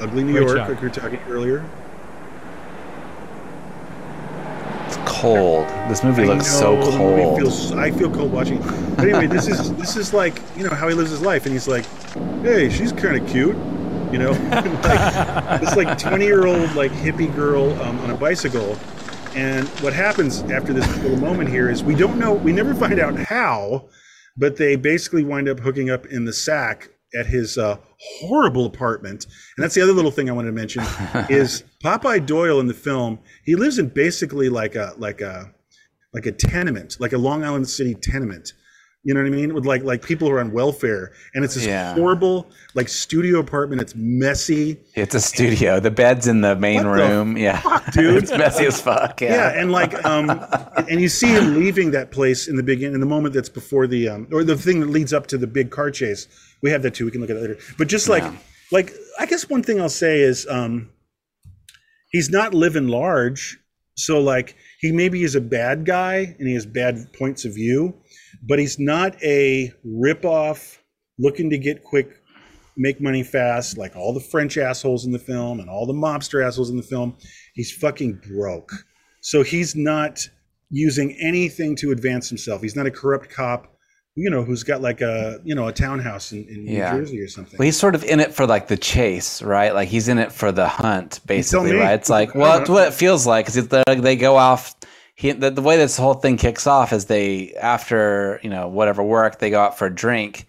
Ugly 0.00 0.24
New 0.24 0.32
Great 0.32 0.42
York, 0.42 0.56
shot. 0.56 0.68
like 0.68 0.80
we 0.80 0.88
were 0.88 0.94
talking 0.94 1.20
earlier. 1.28 1.64
It's 4.86 4.96
cold. 5.24 5.66
This 5.88 6.04
movie 6.04 6.24
looks 6.24 6.46
so 6.50 6.74
know, 6.74 6.80
movie 6.98 7.22
cold. 7.22 7.38
feels- 7.40 7.72
I 7.72 7.90
feel 7.90 8.10
cold 8.10 8.32
watching. 8.32 8.58
it. 8.62 8.96
But 8.96 9.08
anyway, 9.08 9.26
this 9.26 9.48
is 9.48 9.72
this 9.74 9.96
is 9.96 10.12
like 10.12 10.40
you 10.56 10.64
know 10.64 10.70
how 10.74 10.88
he 10.88 10.94
lives 10.94 11.10
his 11.10 11.20
life, 11.22 11.44
and 11.46 11.52
he's 11.52 11.66
like, 11.68 11.84
"Hey, 12.42 12.68
she's 12.70 12.92
kind 12.92 13.16
of 13.20 13.28
cute," 13.28 13.56
you 14.12 14.18
know, 14.18 14.30
like, 14.84 15.60
this 15.60 15.74
like 15.76 15.98
twenty 15.98 16.26
year 16.26 16.46
old 16.46 16.74
like 16.74 16.92
hippie 16.92 17.34
girl 17.34 17.70
um, 17.82 17.98
on 18.00 18.10
a 18.10 18.16
bicycle. 18.16 18.76
And 19.34 19.66
what 19.80 19.92
happens 19.92 20.42
after 20.44 20.72
this 20.72 20.86
little 20.98 21.16
moment 21.18 21.48
here 21.48 21.68
is 21.68 21.82
we 21.82 21.96
don't 21.96 22.20
know, 22.20 22.32
we 22.32 22.52
never 22.52 22.72
find 22.72 23.00
out 23.00 23.16
how, 23.18 23.86
but 24.36 24.56
they 24.56 24.76
basically 24.76 25.24
wind 25.24 25.48
up 25.48 25.58
hooking 25.58 25.90
up 25.90 26.06
in 26.06 26.24
the 26.24 26.32
sack 26.32 26.90
at 27.18 27.26
his 27.26 27.56
uh, 27.58 27.76
horrible 27.98 28.66
apartment. 28.66 29.26
And 29.56 29.62
that's 29.64 29.74
the 29.74 29.82
other 29.82 29.92
little 29.92 30.10
thing 30.10 30.28
I 30.28 30.32
wanted 30.32 30.48
to 30.48 30.52
mention 30.54 30.82
is 31.30 31.64
Popeye 31.82 32.24
Doyle 32.24 32.60
in 32.60 32.66
the 32.66 32.74
film. 32.74 33.18
He 33.44 33.54
lives 33.56 33.78
in 33.78 33.88
basically 33.88 34.48
like 34.48 34.74
a 34.74 34.94
like 34.98 35.20
a 35.20 35.52
like 36.12 36.26
a 36.26 36.32
tenement, 36.32 36.96
like 37.00 37.12
a 37.12 37.18
Long 37.18 37.44
Island 37.44 37.68
City 37.68 37.94
tenement. 37.94 38.52
You 39.06 39.12
know 39.12 39.20
what 39.20 39.26
I 39.26 39.30
mean? 39.36 39.52
With 39.52 39.66
like 39.66 39.82
like 39.82 40.02
people 40.02 40.28
who 40.28 40.34
are 40.34 40.40
on 40.40 40.50
welfare, 40.52 41.12
and 41.34 41.44
it's 41.44 41.56
this 41.56 41.66
Yeah. 41.66 41.92
horrible 41.94 42.48
like 42.74 42.88
studio 42.88 43.38
apartment. 43.38 43.82
It's 43.82 43.94
messy. 43.94 44.80
It's 44.94 45.14
a 45.14 45.20
studio. 45.20 45.78
The 45.78 45.90
bed's 45.90 46.26
in 46.26 46.40
the 46.40 46.56
main 46.56 46.76
What 46.88 46.96
the 46.96 47.02
room. 47.08 47.36
yeah, 47.36 47.60
dude? 47.92 48.14
it's 48.22 48.30
messy 48.30 48.64
as 48.64 48.80
fuck. 48.80 49.20
Yeah. 49.20 49.34
Yeah, 49.52 49.60
and 49.60 49.70
like 49.70 50.02
um, 50.06 50.30
and 50.88 51.02
you 51.02 51.10
see 51.10 51.26
him 51.26 51.54
leaving 51.54 51.90
that 51.90 52.12
place 52.12 52.48
in 52.48 52.56
the 52.56 52.62
beginning, 52.62 52.94
in 52.94 53.00
the 53.00 53.06
moment 53.06 53.34
that's 53.34 53.50
before 53.50 53.86
the 53.86 54.08
um, 54.08 54.26
or 54.32 54.42
the 54.42 54.56
thing 54.56 54.80
that 54.80 54.88
leads 54.88 55.12
up 55.12 55.26
to 55.26 55.36
the 55.36 55.46
big 55.46 55.70
car 55.70 55.90
chase. 55.90 56.26
We 56.64 56.70
have 56.70 56.80
that 56.84 56.94
too. 56.94 57.04
We 57.04 57.10
can 57.10 57.20
look 57.20 57.28
at 57.28 57.34
that 57.34 57.42
later. 57.42 57.58
But 57.76 57.88
just 57.88 58.08
like 58.08 58.24
like 58.72 58.90
I 59.20 59.26
guess 59.26 59.50
one 59.50 59.62
thing 59.62 59.82
I'll 59.82 59.90
say 59.90 60.22
is 60.22 60.46
um, 60.48 60.88
he's 62.10 62.30
not 62.30 62.54
living 62.54 62.88
large, 62.88 63.58
so 63.96 64.18
like 64.18 64.56
he 64.80 64.90
maybe 64.90 65.24
is 65.24 65.34
a 65.34 65.42
bad 65.42 65.84
guy 65.84 66.34
and 66.38 66.48
he 66.48 66.54
has 66.54 66.64
bad 66.64 67.12
points 67.12 67.44
of 67.44 67.54
view, 67.54 67.94
but 68.42 68.58
he's 68.58 68.78
not 68.78 69.22
a 69.22 69.74
ripoff 69.86 70.78
looking 71.18 71.50
to 71.50 71.58
get 71.58 71.84
quick 71.84 72.22
make 72.78 72.98
money 72.98 73.22
fast, 73.22 73.76
like 73.76 73.94
all 73.94 74.14
the 74.14 74.20
French 74.20 74.56
assholes 74.56 75.04
in 75.04 75.12
the 75.12 75.18
film 75.18 75.60
and 75.60 75.68
all 75.68 75.84
the 75.84 75.92
mobster 75.92 76.42
assholes 76.42 76.70
in 76.70 76.78
the 76.78 76.82
film. 76.82 77.14
He's 77.52 77.70
fucking 77.72 78.22
broke. 78.26 78.72
So 79.20 79.42
he's 79.42 79.76
not 79.76 80.26
using 80.70 81.14
anything 81.20 81.76
to 81.76 81.90
advance 81.90 82.30
himself. 82.30 82.62
He's 82.62 82.74
not 82.74 82.86
a 82.86 82.90
corrupt 82.90 83.28
cop, 83.28 83.73
you 84.16 84.30
know, 84.30 84.44
who's 84.44 84.62
got 84.62 84.80
like 84.80 85.00
a, 85.00 85.40
you 85.44 85.54
know, 85.54 85.66
a 85.66 85.72
townhouse 85.72 86.32
in, 86.32 86.46
in 86.48 86.66
Yeah. 86.66 86.92
New 86.92 87.00
Jersey 87.00 87.20
or 87.20 87.28
something. 87.28 87.58
Well, 87.58 87.64
he's 87.64 87.78
sort 87.78 87.94
of 87.94 88.04
in 88.04 88.20
it 88.20 88.32
for 88.32 88.46
like 88.46 88.68
the 88.68 88.76
chase, 88.76 89.42
right? 89.42 89.74
Like 89.74 89.88
he's 89.88 90.08
in 90.08 90.18
it 90.18 90.30
for 90.32 90.52
the 90.52 90.68
hunt, 90.68 91.20
basically, 91.26 91.74
right? 91.74 91.94
It's 91.94 92.10
like, 92.10 92.34
well, 92.34 92.60
it's 92.60 92.70
what 92.70 92.86
it 92.88 92.94
feels 92.94 93.26
like 93.26 93.46
because 93.46 93.68
they, 93.68 93.82
they 93.96 94.16
go 94.16 94.36
off. 94.36 94.74
He, 95.16 95.32
the, 95.32 95.50
the 95.50 95.62
way 95.62 95.76
this 95.76 95.96
whole 95.96 96.14
thing 96.14 96.36
kicks 96.36 96.66
off 96.66 96.92
is 96.92 97.06
they, 97.06 97.54
after 97.54 98.40
you 98.42 98.50
know 98.50 98.68
whatever 98.68 99.02
work, 99.02 99.38
they 99.38 99.50
go 99.50 99.60
out 99.60 99.78
for 99.78 99.86
a 99.86 99.94
drink, 99.94 100.46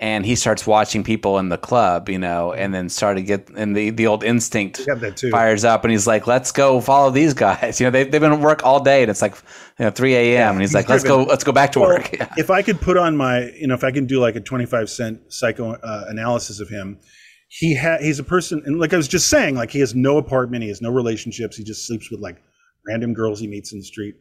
and 0.00 0.26
he 0.26 0.34
starts 0.34 0.66
watching 0.66 1.04
people 1.04 1.38
in 1.38 1.48
the 1.50 1.56
club, 1.56 2.08
you 2.08 2.18
know, 2.18 2.52
and 2.52 2.74
then 2.74 2.88
started 2.88 3.20
to 3.20 3.26
get 3.26 3.48
and 3.56 3.76
the 3.76 3.90
the 3.90 4.06
old 4.08 4.24
instinct 4.24 4.80
You 4.80 4.86
have 4.88 5.00
that 5.00 5.16
too. 5.16 5.30
fires 5.30 5.64
up, 5.64 5.84
and 5.84 5.92
he's 5.92 6.06
like, 6.06 6.26
"Let's 6.26 6.50
go 6.52 6.80
follow 6.80 7.10
these 7.10 7.32
guys." 7.34 7.78
You 7.80 7.86
know, 7.86 7.90
they 7.92 8.04
they've 8.04 8.20
been 8.20 8.32
at 8.32 8.40
work 8.40 8.64
all 8.64 8.82
day, 8.82 9.02
and 9.02 9.10
it's 9.10 9.22
like 9.22 9.36
you 9.78 9.84
know 9.84 9.90
three 9.90 10.14
a.m. 10.14 10.52
and 10.52 10.60
he's, 10.60 10.70
he's 10.70 10.74
like, 10.74 10.88
"Let's 10.88 11.04
driven. 11.04 11.24
go, 11.24 11.30
let's 11.30 11.44
go 11.44 11.52
back 11.52 11.72
to 11.72 11.80
Well, 11.80 11.90
work." 11.90 12.10
Yeah. 12.18 12.28
if 12.36 12.50
I 12.50 12.62
could 12.62 12.80
put 12.80 12.96
on 12.96 13.16
my, 13.16 13.50
you 13.52 13.66
know, 13.68 13.74
if 13.74 13.84
I 13.84 13.92
can 13.92 14.06
do 14.06 14.18
like 14.20 14.34
a 14.36 14.40
25 14.40 14.90
cent 14.90 15.20
psycho 15.32 15.72
uh, 15.74 16.04
analysis 16.08 16.58
of 16.60 16.68
him, 16.68 16.98
he 17.48 17.76
ha- 17.76 17.98
he's 18.00 18.18
a 18.18 18.24
person, 18.24 18.62
and 18.66 18.80
like 18.80 18.92
I 18.92 18.96
was 18.96 19.06
just 19.08 19.28
saying, 19.28 19.54
like 19.54 19.70
he 19.70 19.78
has 19.80 19.94
no 19.94 20.18
apartment, 20.18 20.62
he 20.64 20.68
has 20.70 20.82
no 20.82 20.90
relationships, 20.90 21.56
he 21.56 21.62
just 21.64 21.86
sleeps 21.86 22.10
with 22.10 22.18
like 22.20 22.42
random 22.88 23.14
girls 23.14 23.38
he 23.38 23.46
meets 23.46 23.72
in 23.72 23.78
the 23.78 23.84
street. 23.84 24.16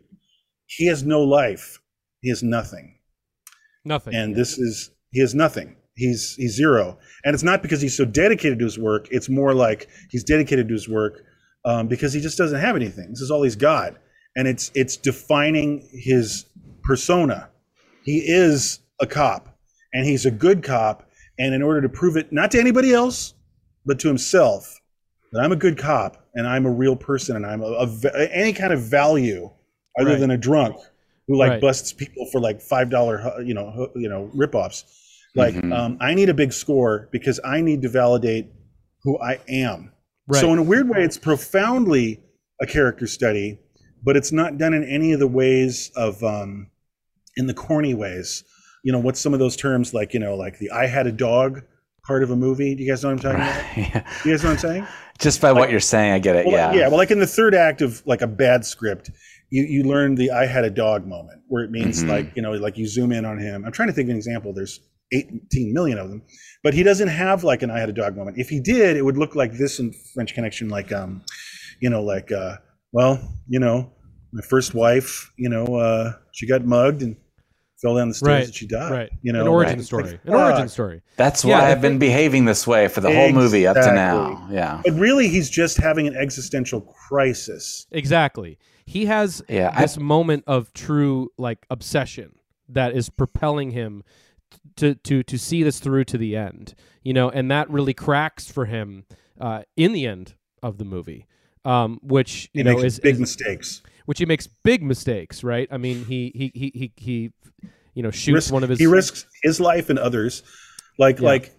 He 0.68 0.86
has 0.86 1.04
no 1.04 1.22
life. 1.24 1.80
He 2.22 2.30
has 2.30 2.42
nothing. 2.44 3.00
Nothing. 3.86 4.16
And 4.16 4.34
this 4.36 4.58
is 4.58 4.92
he 5.14 5.20
has 5.22 5.34
nothing. 5.34 5.76
He's 5.96 6.36
he's 6.36 6.56
zero. 6.56 6.98
And 7.24 7.34
it's 7.34 7.44
not 7.44 7.62
because 7.62 7.80
he's 7.82 7.96
so 7.96 8.04
dedicated 8.06 8.60
to 8.60 8.66
his 8.66 8.78
work. 8.80 9.08
It's 9.12 9.30
more 9.30 9.54
like 9.54 9.88
he's 10.10 10.24
dedicated 10.24 10.68
to 10.68 10.74
his 10.74 10.90
work 10.90 11.24
um, 11.66 11.88
because 11.88 12.12
he 12.14 12.20
just 12.20 12.38
doesn't 12.38 12.60
have 12.60 12.76
anything. 12.76 13.10
This 13.10 13.22
is 13.22 13.32
all 13.32 13.44
he's 13.44 13.56
got, 13.56 13.96
and 14.36 14.48
it's 14.48 14.72
it's 14.76 14.98
defining 14.98 15.88
his 15.92 16.46
persona. 16.84 17.50
He 18.04 18.18
is 18.26 18.80
a 19.00 19.08
cop, 19.08 19.56
and 19.94 20.06
he's 20.06 20.26
a 20.26 20.32
good 20.32 20.64
cop. 20.64 21.10
And 21.40 21.54
in 21.56 21.62
order 21.64 21.82
to 21.82 21.90
prove 21.90 22.18
it, 22.18 22.32
not 22.32 22.52
to 22.52 22.60
anybody 22.60 22.94
else, 22.94 23.34
but 23.86 24.00
to 24.00 24.08
himself, 24.08 24.80
that 25.32 25.42
I'm 25.44 25.52
a 25.52 25.56
good 25.56 25.78
cop 25.78 26.26
and 26.36 26.48
I'm 26.48 26.66
a 26.66 26.72
real 26.72 26.96
person 26.96 27.36
and 27.36 27.46
I'm 27.46 27.62
a, 27.62 27.88
a 28.14 28.30
any 28.32 28.54
kind 28.54 28.72
of 28.74 28.82
value 28.82 29.50
other 30.00 30.12
Right. 30.12 30.20
than 30.20 30.32
a 30.32 30.38
drunk 30.38 30.76
who 31.28 31.38
like 31.38 31.50
Right. 31.52 31.62
busts 31.62 31.92
people 31.94 32.28
for 32.32 32.40
like 32.40 32.62
five 32.62 32.90
dollar 32.90 33.42
you 33.42 33.54
know 33.54 33.90
you 33.96 34.10
know 34.10 34.30
ripoffs. 34.36 34.84
Like 35.36 35.56
Mhm. 35.56 35.74
um, 35.78 35.98
I 36.00 36.14
need 36.14 36.30
a 36.30 36.34
big 36.34 36.54
score 36.54 37.10
because 37.12 37.40
I 37.44 37.62
need 37.62 37.82
to 37.82 37.90
validate 37.90 38.48
who 39.04 39.18
I 39.20 39.40
am. 39.50 39.92
Right. 40.28 40.40
So 40.40 40.54
in 40.54 40.60
a 40.60 40.64
weird 40.64 40.88
way, 40.90 41.04
it's 41.04 41.18
profoundly 41.18 42.22
a 42.62 42.66
character 42.66 43.08
study, 43.08 43.60
but 44.04 44.16
it's 44.16 44.32
not 44.32 44.58
done 44.58 44.74
in 44.74 44.84
any 44.84 45.12
of 45.12 45.20
the 45.20 45.28
ways 45.28 45.92
of 45.96 46.24
um, 46.24 46.68
in 47.36 47.48
the 47.48 47.54
corny 47.54 47.94
ways. 47.94 48.44
You 48.84 48.92
know, 48.92 49.00
what's 49.00 49.20
some 49.20 49.34
of 49.34 49.40
those 49.40 49.56
terms 49.56 49.94
like 49.94 50.14
you 50.14 50.20
know 50.20 50.36
like 50.36 50.60
the 50.60 50.70
I 50.72 50.88
had 50.88 51.08
a 51.08 51.12
dog 51.12 51.62
part 52.06 52.22
of 52.24 52.32
a 52.32 52.36
movie? 52.36 52.76
Do 52.76 52.84
you 52.84 52.90
guys 52.92 53.04
know 53.04 53.14
what 53.14 53.26
I'm 53.26 53.38
talking 53.38 53.42
about? 53.42 53.78
Yeah. 53.78 54.08
You 54.26 54.32
guys 54.32 54.44
know 54.44 54.50
what 54.50 54.64
I'm 54.64 54.70
saying? 54.72 54.88
Just 55.20 55.42
by 55.42 55.52
what 55.52 55.70
you're 55.72 55.80
saying, 55.80 56.12
I 56.12 56.20
get 56.20 56.36
it. 56.36 56.46
Well, 56.46 56.56
yeah. 56.74 56.82
yeah. 56.82 56.88
Well, 56.90 56.98
like 56.98 57.12
in 57.12 57.20
the 57.20 57.28
third 57.28 57.56
act 57.56 57.82
of 57.82 58.02
like 58.06 58.22
a 58.22 58.28
bad 58.28 58.66
script, 58.66 59.10
you 59.50 59.64
you 59.64 59.84
learn 59.84 60.16
the 60.16 60.32
"I 60.32 60.46
had 60.46 60.64
a 60.64 60.70
dog" 60.70 61.06
moment, 61.08 61.40
where 61.48 61.64
it 61.64 61.72
means 61.72 62.04
Mhm. 62.04 62.10
like 62.10 62.36
you 62.36 62.42
know, 62.42 62.52
like 62.54 62.78
you 62.78 62.88
zoom 62.88 63.12
in 63.12 63.26
on 63.26 63.38
him. 63.40 63.64
I'm 63.66 63.72
trying 63.72 63.90
to 63.90 63.94
think 63.94 64.08
of 64.08 64.12
an 64.12 64.18
example. 64.18 64.54
There's 64.54 64.80
18 65.14 65.74
million 65.74 65.98
of 65.98 66.10
them, 66.10 66.22
but 66.64 66.74
he 66.74 66.84
doesn't 66.84 67.08
have 67.10 67.44
like 67.44 67.62
an 67.62 67.70
"I 67.72 67.80
had 67.80 67.90
a 67.90 67.94
dog" 67.94 68.16
moment. 68.18 68.38
If 68.38 68.50
he 68.50 68.60
did, 68.60 68.98
it 68.98 69.04
would 69.04 69.18
look 69.18 69.36
like 69.36 69.54
this 69.54 69.80
in 69.80 69.94
French 70.14 70.34
Connection, 70.34 70.70
like 70.70 70.92
um, 70.92 71.24
you 71.80 71.90
know, 71.90 72.02
like 72.04 72.32
uh, 72.32 72.58
well, 72.92 73.20
you 73.48 73.60
know, 73.60 73.92
my 74.32 74.42
first 74.42 74.74
wife, 74.74 75.32
you 75.38 75.50
know, 75.50 75.66
uh, 75.76 76.14
she 76.32 76.48
got 76.48 76.66
mugged 76.66 77.02
and 77.04 77.16
fell 77.82 77.96
down 77.98 78.08
the 78.08 78.14
stairs 78.14 78.30
Right, 78.30 78.46
and 78.46 78.56
she 78.56 78.66
died. 78.66 78.92
right. 78.92 79.10
You 79.24 79.34
know, 79.34 79.42
an 79.42 79.48
origin 79.48 79.80
like- 79.80 79.86
story. 79.86 80.04
like, 80.04 80.20
an 80.26 80.34
origin 80.34 80.70
story. 80.70 81.02
That's 81.18 81.44
Yeah, 81.44 81.60
why 81.60 81.66
the 81.66 81.72
I've 81.74 81.82
been 81.82 82.00
behaving 82.00 82.46
this 82.46 82.66
way 82.66 82.88
for 82.88 83.02
the 83.02 83.14
whole 83.14 83.34
movie 83.34 83.68
up 83.68 83.76
to 83.76 83.94
now. 83.94 84.48
Yeah. 84.50 84.82
But 84.86 84.94
really, 84.94 85.28
he's 85.28 85.50
just 85.50 85.78
having 85.78 86.08
an 86.08 86.16
existential 86.16 86.80
crisis. 86.80 87.86
Exactly. 87.92 88.58
He 88.86 89.06
has 89.06 89.42
Yeah, 89.50 89.72
I- 89.74 89.82
this 89.82 89.98
moment 89.98 90.46
of 90.48 90.72
true 90.74 91.30
like 91.38 91.66
obsession 91.70 92.36
that 92.70 92.96
is 92.96 93.10
propelling 93.10 93.72
him 93.72 94.04
to 94.78 94.96
to 94.96 95.24
to 95.24 95.38
see 95.38 95.64
this 95.64 95.80
through 95.80 96.06
to 96.06 96.18
the 96.18 96.36
end. 96.36 96.74
You 97.04 97.14
know, 97.14 97.30
and 97.30 97.50
that 97.52 97.70
really 97.70 97.94
cracks 97.94 98.50
for 98.52 98.66
him 98.66 99.06
uh, 99.40 99.64
in 99.76 99.94
the 99.94 100.06
end 100.08 100.36
of 100.62 100.78
the 100.78 100.86
movie. 100.86 101.28
Um, 101.66 102.00
which 102.02 102.50
He 102.54 102.60
you 102.60 102.64
know 102.66 102.78
is, 102.80 103.00
big 103.00 103.16
is- 103.16 103.20
mistakes. 103.22 103.82
which 104.06 104.20
he 104.20 104.26
makes 104.26 104.48
big 104.48 104.84
mistakes, 104.84 105.44
right? 105.44 105.68
I 105.72 105.78
mean, 105.78 106.04
he 106.06 106.32
he 106.36 106.52
he 106.54 106.72
he, 106.76 106.92
he 106.98 107.32
you 107.94 108.04
know 108.04 108.12
shoots 108.12 108.34
Risk- 108.36 108.54
one 108.54 108.64
of 108.64 108.70
his 108.70 108.80
he 108.80 108.86
risks 108.88 109.26
his 109.44 109.60
life 109.62 109.90
and 109.90 109.98
others 110.00 110.44
like 111.00 111.20
Yeah. 111.20 111.26
like 111.28 111.52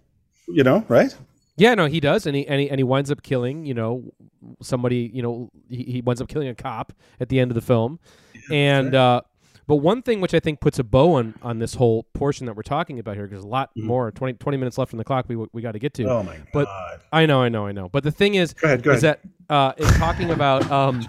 you 0.48 0.62
know 0.62 0.84
right 0.88 1.14
Yeah, 1.56 1.74
no, 1.74 1.86
he 1.86 2.00
does, 2.00 2.26
and 2.26 2.34
he 2.36 2.46
and 2.48 2.60
he, 2.60 2.68
and 2.68 2.78
he 2.78 2.84
winds 2.84 3.10
up 3.10 3.22
killing, 3.22 3.64
you 3.64 3.74
know, 3.74 4.12
somebody. 4.60 5.08
You 5.14 5.22
know, 5.22 5.50
he, 5.70 5.84
he 5.84 6.00
winds 6.02 6.20
up 6.20 6.28
killing 6.28 6.48
a 6.48 6.54
cop 6.54 6.92
at 7.20 7.28
the 7.28 7.38
end 7.40 7.50
of 7.50 7.54
the 7.54 7.60
film, 7.62 7.98
and 8.50 8.94
uh, 8.94 9.20
but 9.66 9.76
one 9.76 10.02
thing 10.02 10.20
which 10.20 10.34
I 10.34 10.40
think 10.40 10.60
puts 10.60 10.78
a 10.78 10.84
bow 10.84 11.14
on 11.14 11.34
on 11.42 11.58
this 11.58 11.74
whole 11.74 12.04
portion 12.14 12.46
that 12.46 12.54
we're 12.56 12.62
talking 12.62 12.98
about 12.98 13.16
here, 13.16 13.26
because 13.26 13.44
a 13.44 13.46
lot 13.48 13.70
more 13.76 14.10
20, 14.10 14.34
20 14.34 14.58
minutes 14.58 14.78
left 14.78 14.92
on 14.94 14.98
the 14.98 15.04
clock, 15.04 15.26
we 15.28 15.36
we 15.52 15.62
got 15.62 15.72
to 15.72 15.78
get 15.78 15.94
to. 15.94 16.04
Oh 16.04 16.22
my 16.22 16.36
god! 16.36 16.46
But- 16.52 16.68
I 17.12 17.26
know, 17.26 17.40
I 17.42 17.48
know, 17.48 17.66
I 17.66 17.72
know. 17.72 17.88
But 17.88 18.02
the 18.04 18.10
thing 18.10 18.34
is, 18.34 18.54
Go 18.54 18.66
ahead, 18.66 18.82
go 18.82 18.92
is 18.92 19.02
that 19.02 19.20
uh, 19.48 19.72
in 19.76 19.86
talking 19.94 20.30
about 20.30 20.70
um, 20.70 21.06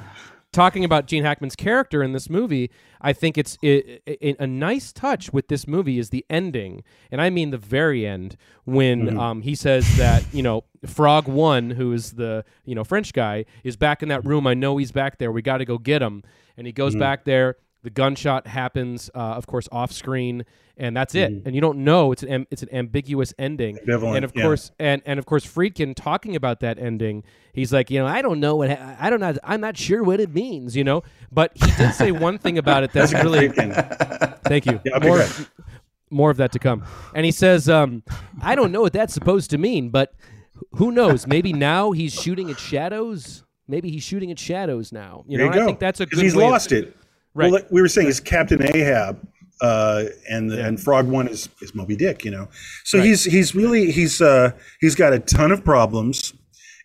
talking 0.51 0.85
about 0.85 1.05
Gene 1.07 1.23
Hackman's 1.23 1.55
character 1.55 2.01
in 2.01 2.13
this 2.13 2.29
movie, 2.29 2.71
I 3.01 3.11
think 3.11 3.37
it's 3.37 3.57
a 3.63 4.47
nice 4.47 4.93
touch 4.93 5.33
with 5.33 5.47
this 5.49 5.67
movie 5.67 5.99
is 5.99 6.09
the 6.11 6.25
ending, 6.29 6.83
and 7.11 7.21
I 7.21 7.29
mean 7.29 7.49
the 7.51 7.57
very 7.57 8.05
end 8.05 8.37
when 8.63 9.05
Mm-hmm. 9.07 9.19
um, 9.19 9.41
he 9.41 9.55
says 9.55 9.97
that 9.97 10.23
you 10.33 10.43
know 10.43 10.63
Frog 10.85 11.27
One, 11.27 11.71
who 11.71 11.91
is 11.93 12.13
the 12.13 12.45
you 12.65 12.75
know 12.75 12.83
French 12.83 13.11
guy, 13.13 13.45
is 13.63 13.75
back 13.75 14.01
in 14.03 14.09
that 14.09 14.23
room. 14.25 14.47
I 14.47 14.53
know 14.53 14.77
he's 14.77 14.91
back 14.91 15.17
there. 15.17 15.31
We 15.31 15.41
got 15.41 15.57
to 15.57 15.65
go 15.65 15.77
get 15.77 16.01
him, 16.01 16.23
and 16.57 16.65
he 16.67 16.73
goes 16.73 16.93
Mm-hmm. 16.93 16.99
back 16.99 17.25
there. 17.25 17.57
The 17.85 17.91
gunshot 17.91 18.47
happens, 18.47 19.11
uh, 19.13 19.19
of 19.19 19.45
course, 19.45 19.69
off 19.71 19.91
screen, 19.91 20.43
and 20.75 20.97
that's 20.97 21.13
it. 21.13 21.31
Mm-hmm. 21.31 21.47
And 21.47 21.53
you 21.53 21.61
don't 21.61 21.83
know 21.83 22.11
it's 22.13 22.23
an 22.23 22.29
am- 22.29 22.47
it's 22.49 22.63
an 22.63 22.73
ambiguous 22.73 23.31
ending. 23.37 23.77
Ambivalent, 23.77 24.15
and 24.15 24.25
of 24.25 24.31
yeah. 24.35 24.41
course, 24.41 24.71
and 24.79 25.03
and 25.05 25.19
of 25.19 25.27
course, 25.27 25.45
Friedkin 25.45 25.93
talking 25.95 26.35
about 26.35 26.61
that 26.61 26.79
ending, 26.79 27.23
he's 27.53 27.71
like, 27.71 27.91
you 27.91 27.99
know, 27.99 28.07
I 28.07 28.23
don't 28.23 28.39
know 28.39 28.55
what 28.55 28.71
ha- 28.71 28.95
I 28.99 29.11
don't 29.11 29.19
know, 29.19 29.35
I'm 29.43 29.61
not 29.61 29.77
sure 29.77 30.01
what 30.01 30.19
it 30.19 30.33
means, 30.33 30.75
you 30.75 30.83
know. 30.83 31.03
But 31.31 31.51
he 31.53 31.69
did 31.77 31.93
say 31.93 32.11
one 32.11 32.39
thing 32.39 32.57
about 32.57 32.81
it 32.81 32.91
that's 32.91 33.13
really. 33.23 33.49
Thank 33.49 34.65
you. 34.65 34.81
Yeah, 34.83 34.97
more, 35.03 35.23
more 36.09 36.31
of 36.31 36.37
that 36.37 36.53
to 36.53 36.59
come. 36.59 36.83
And 37.13 37.23
he 37.23 37.31
says, 37.31 37.69
um, 37.69 38.01
I 38.41 38.55
don't 38.55 38.71
know 38.71 38.81
what 38.81 38.93
that's 38.93 39.13
supposed 39.13 39.51
to 39.51 39.59
mean, 39.59 39.89
but 39.89 40.15
who 40.71 40.91
knows? 40.91 41.27
Maybe 41.27 41.53
now 41.53 41.91
he's 41.91 42.19
shooting 42.19 42.49
at 42.49 42.57
shadows. 42.57 43.43
Maybe 43.67 43.91
he's 43.91 44.01
shooting 44.01 44.31
at 44.31 44.39
shadows 44.39 44.91
now. 44.91 45.23
You 45.27 45.37
know, 45.37 45.45
you 45.45 45.53
go 45.53 45.61
I 45.61 45.65
think 45.67 45.77
that's 45.77 45.99
a 45.99 46.07
good. 46.07 46.23
he's 46.23 46.35
way 46.35 46.45
of- 46.45 46.49
lost 46.49 46.71
it 46.71 46.97
Right. 47.35 47.51
well 47.51 47.61
like 47.61 47.69
we 47.71 47.81
were 47.81 47.87
saying 47.89 48.07
is 48.07 48.19
captain 48.19 48.61
ahab 48.75 49.19
uh 49.61 50.05
and 50.29 50.49
the, 50.49 50.57
Yeah. 50.57 50.67
and 50.67 50.81
frog 50.81 51.07
one 51.07 51.27
is, 51.27 51.47
is 51.61 51.75
moby 51.75 51.95
dick 51.95 52.25
you 52.25 52.31
know 52.31 52.47
so 52.83 53.01
he's 53.01 53.23
he's 53.25 53.53
really 53.53 53.91
he's 53.91 54.21
uh 54.21 54.51
he's 54.81 54.95
got 54.95 55.13
a 55.13 55.19
ton 55.19 55.51
of 55.51 55.63
problems 55.63 56.33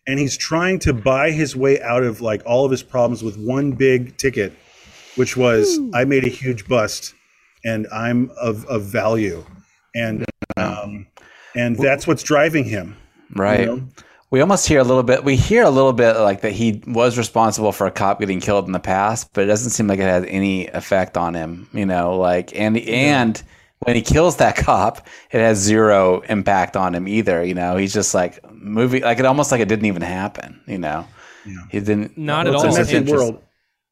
and 0.07 0.19
he's 0.19 0.37
trying 0.37 0.79
to 0.81 0.93
buy 0.93 1.31
his 1.31 1.55
way 1.57 1.81
out 1.83 2.03
of 2.03 2.21
like 2.21 2.43
all 2.47 2.65
of 2.65 2.71
his 2.71 2.83
problems 2.83 3.23
with 3.23 3.37
one 3.39 3.73
big 3.73 4.17
ticket 4.17 4.53
which 5.17 5.37
was 5.37 5.79
i 5.95 6.05
made 6.05 6.25
a 6.25 6.29
huge 6.29 6.67
bust 6.69 7.15
and 7.65 7.87
i'm 7.93 8.31
of, 8.41 8.65
of 8.67 8.83
value 8.85 9.45
and 9.95 10.25
um 10.57 11.07
and 11.57 11.77
that's 11.77 12.07
what's 12.07 12.23
driving 12.23 12.65
him 12.65 12.97
Right. 13.35 13.67
know? 13.67 13.87
We 14.31 14.41
almost 14.41 14.69
hear 14.69 14.79
a 14.79 14.85
little 14.85 15.03
bit. 15.03 15.25
We 15.25 15.35
hear 15.35 15.65
a 15.65 15.71
little 15.71 15.93
bit 15.93 16.13
like 16.19 16.43
that 16.43 16.53
he 16.53 16.83
was 16.87 17.19
responsible 17.19 17.73
for 17.73 17.87
a 17.87 17.91
cop 17.91 18.21
getting 18.21 18.41
killed 18.41 18.67
in 18.67 18.73
the 18.73 18.79
past, 18.79 19.31
but 19.33 19.43
it 19.43 19.47
doesn't 19.49 19.71
seem 19.71 19.89
like 19.89 19.99
it 19.99 20.03
has 20.03 20.25
any 20.29 20.69
effect 20.69 21.17
on 21.17 21.35
him. 21.35 21.69
You 21.73 21.85
know, 21.87 22.17
like 22.17 22.55
and 22.57 22.79
and 22.79 23.43
when 23.81 23.97
he 23.97 24.03
kills 24.03 24.37
that 24.37 24.55
cop, 24.57 25.09
it 25.33 25.41
has 25.41 25.59
zero 25.59 26.21
impact 26.21 26.77
on 26.77 26.95
him 26.95 27.09
either. 27.09 27.43
You 27.45 27.55
know, 27.55 27.77
he's 27.77 27.93
just 27.93 28.15
like 28.15 28.39
moving 28.53 29.03
like 29.03 29.19
it 29.19 29.27
almost 29.27 29.51
like 29.51 29.61
it 29.61 29.69
didn't 29.69 29.87
even 29.87 30.03
happen. 30.03 30.61
You 30.67 30.79
know, 30.79 31.07
he 31.69 31.81
didn't. 31.81 32.17
Not 32.17 32.47
at 32.47 32.55
all. 32.55 32.65
a 32.65 32.97
And- 32.97 33.09
world 33.09 33.43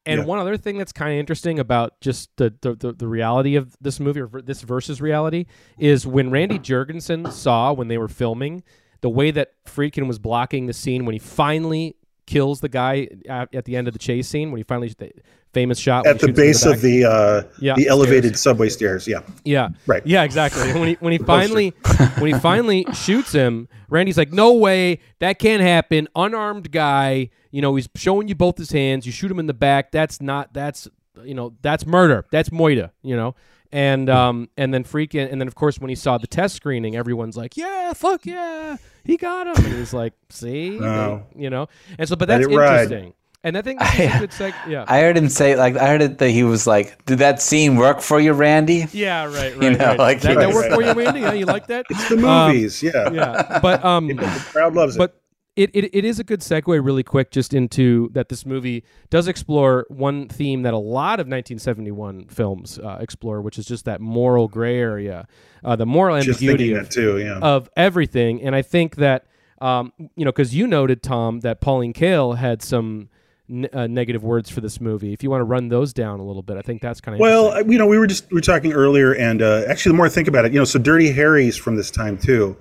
And 0.05 0.19
Yeah. 0.21 0.25
one 0.25 0.39
other 0.39 0.55
thing 0.55 0.77
that's 0.77 0.93
kind 0.93 1.11
of 1.11 1.19
interesting 1.19 1.59
about 1.59 1.99
just 1.99 2.29
the, 2.37 2.53
the, 2.61 2.73
the, 2.75 2.93
the 2.93 3.07
reality 3.07 3.57
of 3.57 3.75
this 3.81 3.99
movie 3.99 4.21
or 4.21 4.29
this 4.41 4.61
versus 4.61 5.01
reality 5.01 5.45
is 5.77 6.07
when 6.07 6.31
Randy 6.31 6.57
Jurgensen 6.57 7.29
saw 7.29 7.73
when 7.73 7.89
they 7.89 7.97
were 7.97 8.07
filming 8.07 8.63
the 9.01 9.09
way 9.09 9.31
that 9.31 9.53
Friedkin 9.65 10.07
was 10.07 10.19
blocking 10.19 10.65
the 10.65 10.73
scene 10.73 11.05
when 11.05 11.13
he 11.13 11.19
finally 11.19 11.95
kills 12.25 12.59
the 12.61 12.69
guy 12.69 13.07
at, 13.27 13.53
at 13.55 13.65
the 13.65 13.75
end 13.75 13.87
of 13.87 13.93
the 13.93 13.99
chase 13.99 14.27
scene 14.27 14.51
when 14.51 14.57
he 14.59 14.63
finally 14.63 14.93
the 14.97 15.11
famous 15.51 15.79
shot 15.79 16.05
at 16.05 16.19
the 16.19 16.19
shoots 16.19 16.23
him 16.23 16.29
in 16.29 16.35
base 16.35 16.63
back. 16.63 16.75
of 16.75 16.81
the 16.81 17.03
uh 17.05 17.43
Yeah, 17.59 17.73
the 17.75 17.87
elevated 17.87 18.23
stairs. 18.37 18.41
subway 18.41 18.69
stairs 18.69 19.07
yeah 19.07 19.21
Yeah. 19.43 19.69
Right. 19.87 20.05
Yeah, 20.05 20.23
exactly. 20.23 20.71
when 20.73 20.89
he 20.89 20.93
when 20.99 21.11
he 21.11 21.17
finally 21.35 21.73
when 22.19 22.31
he 22.33 22.39
finally 22.39 22.85
shoots 22.93 23.31
him, 23.31 23.67
Randy's 23.89 24.17
like, 24.17 24.31
"No 24.31 24.53
way, 24.53 24.99
that 25.17 25.39
can't 25.39 25.63
happen. 25.63 26.07
Unarmed 26.15 26.71
guy, 26.71 27.31
you 27.49 27.63
know, 27.63 27.75
he's 27.75 27.89
showing 27.95 28.27
you 28.27 28.35
both 28.35 28.59
his 28.59 28.71
hands. 28.71 29.07
You 29.07 29.11
shoot 29.11 29.31
him 29.31 29.39
in 29.39 29.47
the 29.47 29.53
back. 29.55 29.91
That's 29.91 30.21
not 30.21 30.53
that's 30.53 30.87
you 31.23 31.33
know, 31.33 31.55
that's 31.63 31.85
murder. 31.87 32.25
That's 32.31 32.49
moita, 32.49 32.91
you 33.01 33.15
know." 33.15 33.33
And 33.71 34.09
um 34.09 34.49
and 34.57 34.73
then 34.73 34.83
freaking 34.83 35.31
and 35.31 35.39
then 35.39 35.47
of 35.47 35.53
course 35.55 35.77
when 35.79 35.89
he 35.89 35.95
saw 35.95 36.17
the 36.17 36.25
test 36.27 36.55
screening, 36.55 36.95
everyone's 36.95 37.37
like, 37.37 37.55
"Yeah, 37.55 37.93
fuck 37.93 38.25
yeah. 38.25 38.77
He 39.03 39.15
got 39.15 39.45
him." 39.47 39.63
And 39.63 39.75
he's 39.75 39.93
like, 39.93 40.13
"See?" 40.29 40.69
No. 40.79 41.25
you 41.35 41.49
know. 41.51 41.67
And 41.99 42.09
so 42.09 42.15
but 42.15 42.27
that's 42.27 42.45
it 42.47 42.55
ride. 42.55 42.83
interesting. 42.83 43.13
And 43.43 43.57
I 43.57 43.61
think 43.61 43.79
this 43.79 43.93
is 43.93 43.99
I- 43.99 44.03
a 44.03 44.19
good 44.21 44.31
seg. 44.31 44.53
Yeah. 44.67 44.85
I 44.87 44.99
heard 45.01 45.15
him 45.15 45.29
say 45.29 45.55
like 45.55 45.77
I 45.77 45.87
heard 45.87 46.01
it 46.01 46.17
that 46.17 46.29
he 46.31 46.43
was 46.43 46.65
like, 46.65 47.05
"Did 47.05 47.19
that 47.19 47.41
scene 47.43 47.75
work 47.75 48.01
for 48.01 48.19
you, 48.19 48.33
Randy?" 48.33 48.87
yeah, 48.91 49.25
right, 49.25 49.33
right. 49.55 49.61
You 49.61 49.77
know, 49.77 49.85
right. 49.85 49.99
like- 49.99 50.21
that, 50.21 50.35
that 50.35 50.45
Right, 50.47 50.53
work 50.53 50.65
right. 50.65 50.73
for 50.73 50.81
you, 50.81 50.93
Randy? 51.05 51.19
Yeah, 51.21 51.33
you 51.33 51.45
like 51.45 51.67
that? 51.67 51.85
It's 51.91 52.09
the 52.09 52.27
Um, 52.27 52.51
movies, 52.51 52.81
yeah. 52.81 53.11
yeah, 53.11 53.59
but 53.61 53.85
um, 53.85 54.07
The 54.07 54.45
crowd 54.51 54.73
loves 54.73 54.95
it. 54.95 54.99
but 54.99 55.21
it, 55.59 55.69
it, 55.73 55.93
it 55.93 56.05
is 56.05 56.19
a 56.19 56.23
good 56.23 56.39
segue 56.39 56.83
really 56.83 57.03
quick 57.03 57.31
just 57.31 57.53
into 57.53 58.09
that 58.13 58.29
this 58.29 58.45
movie 58.45 58.85
does 59.09 59.27
explore 59.27 59.85
one 59.89 60.29
theme 60.29 60.61
that 60.61 60.73
a 60.73 60.77
lot 60.77 61.19
of 61.19 61.25
1971 61.25 62.27
films 62.27 62.79
uh, 62.79 62.97
explore 63.01 63.41
which 63.41 63.59
is 63.59 63.65
just 63.65 63.83
that 63.83 63.99
moral 63.99 64.47
gray 64.47 64.77
area 64.77 65.27
uh, 65.65 65.75
the 65.75 65.85
moral 65.85 66.15
ambiguity 66.15 66.71
of, 66.73 66.87
too, 66.89 67.17
yeah. 67.17 67.39
of 67.39 67.69
everything 67.75 68.41
and 68.41 68.55
i 68.55 68.61
think 68.61 68.95
that 68.95 69.25
um, 69.59 69.91
you 70.15 70.23
know 70.23 70.31
because 70.31 70.55
you 70.55 70.65
noted 70.65 71.03
tom 71.03 71.41
that 71.41 71.59
pauline 71.59 71.91
kael 71.91 72.37
had 72.37 72.61
some 72.61 73.09
n- 73.49 73.67
uh, 73.73 73.85
negative 73.85 74.23
words 74.23 74.49
for 74.49 74.61
this 74.61 74.79
movie 74.79 75.11
if 75.11 75.21
you 75.21 75.29
want 75.29 75.41
to 75.41 75.45
run 75.45 75.67
those 75.67 75.91
down 75.91 76.21
a 76.21 76.23
little 76.23 76.41
bit 76.41 76.55
i 76.55 76.61
think 76.61 76.81
that's 76.81 77.01
kind 77.01 77.15
of 77.15 77.19
Well, 77.19 77.49
uh, 77.49 77.63
you 77.67 77.77
know, 77.77 77.85
we 77.85 77.97
were 77.97 78.07
just 78.07 78.31
we 78.31 78.35
were 78.35 78.41
talking 78.41 78.71
earlier, 78.71 79.13
and 79.13 79.41
uh, 79.41 79.63
actually, 79.67 79.91
the 79.91 79.97
more 79.97 80.05
I 80.05 80.09
think 80.09 80.29
about 80.29 80.45
it, 80.45 80.53
you 80.53 80.59
know, 80.59 80.63
so 80.63 80.79
Dirty 80.79 81.11
Harry's 81.11 81.57
from 81.57 81.75
this 81.75 81.91
time 81.91 82.17
too. 82.17 82.55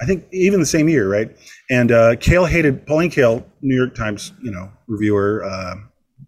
I 0.00 0.06
think 0.06 0.24
even 0.32 0.60
the 0.60 0.66
same 0.66 0.88
year, 0.88 1.10
right? 1.10 1.30
And 1.70 1.92
uh, 1.92 2.16
Kael 2.16 2.48
hated 2.48 2.86
Pauline 2.86 3.10
Kael, 3.10 3.44
New 3.60 3.76
York 3.76 3.94
Times, 3.94 4.32
you 4.42 4.50
know, 4.50 4.70
reviewer, 4.88 5.44
uh, 5.44 5.74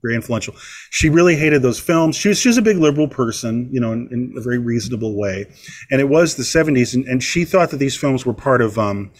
very 0.02 0.14
influential. 0.14 0.54
She 0.90 1.08
really 1.08 1.36
hated 1.36 1.62
those 1.62 1.78
films. 1.78 2.16
She 2.16 2.28
was 2.28 2.38
she 2.38 2.48
was 2.48 2.58
a 2.58 2.62
big 2.62 2.76
liberal 2.76 3.08
person, 3.08 3.68
you 3.72 3.80
know, 3.80 3.92
in, 3.92 4.08
in 4.10 4.34
a 4.36 4.40
very 4.40 4.58
reasonable 4.58 5.16
way. 5.16 5.46
And 5.90 6.00
it 6.00 6.08
was 6.08 6.34
the 6.34 6.42
'70s, 6.42 6.94
and, 6.94 7.04
and 7.06 7.22
she 7.22 7.44
thought 7.44 7.70
that 7.70 7.78
these 7.78 7.96
films 7.96 8.26
were 8.26 8.34
part 8.34 8.60
of 8.60 8.78
um, 8.78 9.12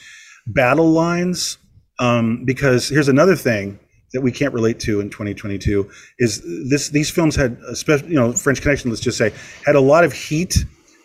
battle 0.46 0.90
lines. 0.90 1.58
Um, 1.98 2.44
because 2.44 2.88
here's 2.88 3.08
another 3.08 3.36
thing 3.36 3.78
that 4.12 4.22
we 4.22 4.32
can't 4.32 4.52
relate 4.52 4.80
to 4.80 5.00
in 5.00 5.08
2022 5.08 5.88
is 6.18 6.42
this 6.68 6.88
these 6.88 7.10
films 7.10 7.36
had 7.36 7.58
especially 7.68 8.08
you 8.08 8.14
know 8.14 8.32
French 8.32 8.60
Connection 8.60 8.90
let's 8.90 9.00
just 9.00 9.18
say 9.18 9.32
had 9.64 9.76
a 9.76 9.80
lot 9.80 10.02
of 10.04 10.12
heat 10.12 10.56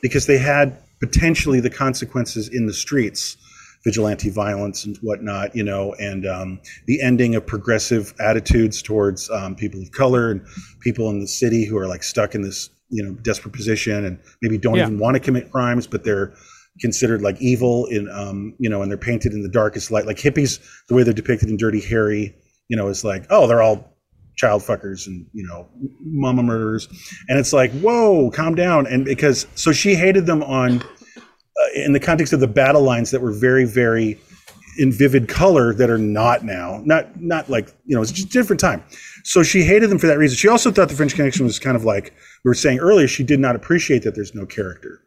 because 0.01 0.25
they 0.25 0.37
had 0.37 0.81
potentially 0.99 1.59
the 1.59 1.69
consequences 1.69 2.49
in 2.49 2.65
the 2.65 2.73
streets 2.73 3.37
vigilante 3.83 4.29
violence 4.29 4.85
and 4.85 4.97
whatnot 4.97 5.55
you 5.55 5.63
know 5.63 5.93
and 5.99 6.25
um, 6.25 6.59
the 6.87 7.01
ending 7.01 7.35
of 7.35 7.45
progressive 7.45 8.13
attitudes 8.19 8.81
towards 8.81 9.29
um, 9.29 9.55
people 9.55 9.81
of 9.81 9.91
color 9.91 10.31
and 10.31 10.41
people 10.81 11.09
in 11.09 11.19
the 11.19 11.27
city 11.27 11.63
who 11.65 11.77
are 11.77 11.87
like 11.87 12.03
stuck 12.03 12.35
in 12.35 12.41
this 12.41 12.69
you 12.89 13.03
know 13.03 13.13
desperate 13.21 13.53
position 13.53 14.03
and 14.05 14.19
maybe 14.41 14.57
don't 14.57 14.75
Yeah. 14.75 14.83
even 14.87 14.99
want 14.99 15.15
to 15.15 15.19
commit 15.19 15.51
crimes 15.51 15.87
but 15.87 16.03
they're 16.03 16.33
considered 16.79 17.21
like 17.21 17.39
evil 17.41 17.85
in 17.85 18.09
um 18.09 18.55
you 18.59 18.69
know 18.69 18.81
and 18.81 18.91
they're 18.91 18.97
painted 18.97 19.33
in 19.33 19.41
the 19.43 19.49
darkest 19.49 19.91
light 19.91 20.05
like 20.05 20.17
hippies 20.17 20.59
the 20.87 20.95
way 20.95 21.03
they're 21.03 21.13
depicted 21.13 21.49
in 21.49 21.57
dirty 21.57 21.81
harry 21.81 22.35
you 22.69 22.77
know 22.77 22.87
is 22.87 23.03
like 23.03 23.25
oh 23.29 23.47
they're 23.47 23.61
all 23.61 23.96
child 24.37 24.61
fuckers 24.61 25.07
and 25.07 25.25
you 25.33 25.45
know 25.45 25.67
mama 26.01 26.41
murderers 26.43 26.87
and 27.27 27.37
it's 27.39 27.53
like 27.53 27.71
whoa 27.79 28.31
calm 28.31 28.55
down 28.55 28.87
and 28.87 29.03
because 29.03 29.47
so 29.55 29.71
she 29.71 29.95
hated 29.95 30.25
them 30.25 30.43
on 30.43 30.81
uh, 30.81 31.65
in 31.75 31.91
the 31.91 31.99
context 31.99 32.33
of 32.33 32.39
the 32.39 32.47
battle 32.47 32.81
lines 32.81 33.11
that 33.11 33.21
were 33.21 33.31
very 33.31 33.65
very 33.65 34.19
in 34.77 34.91
vivid 34.91 35.27
color 35.27 35.73
that 35.73 35.89
are 35.89 35.97
not 35.97 36.45
now 36.45 36.81
not 36.85 37.19
not 37.19 37.49
like 37.49 37.73
you 37.85 37.95
know 37.95 38.01
it's 38.01 38.11
just 38.11 38.27
a 38.27 38.31
different 38.31 38.59
time 38.59 38.83
so 39.23 39.41
she 39.41 39.63
hated 39.63 39.89
them 39.89 39.97
for 39.97 40.07
that 40.07 40.19
reason 40.19 40.37
she 40.37 40.47
also 40.47 40.71
thought 40.71 40.87
the 40.87 40.95
french 40.95 41.15
connection 41.15 41.45
was 41.45 41.57
kind 41.57 41.75
of 41.75 41.83
like 41.83 42.13
we 42.45 42.49
were 42.49 42.53
saying 42.53 42.77
earlier 42.79 43.07
she 43.07 43.23
did 43.23 43.39
not 43.39 43.55
appreciate 43.55 44.03
that 44.03 44.13
there's 44.13 44.35
no 44.35 44.45
character 44.45 45.01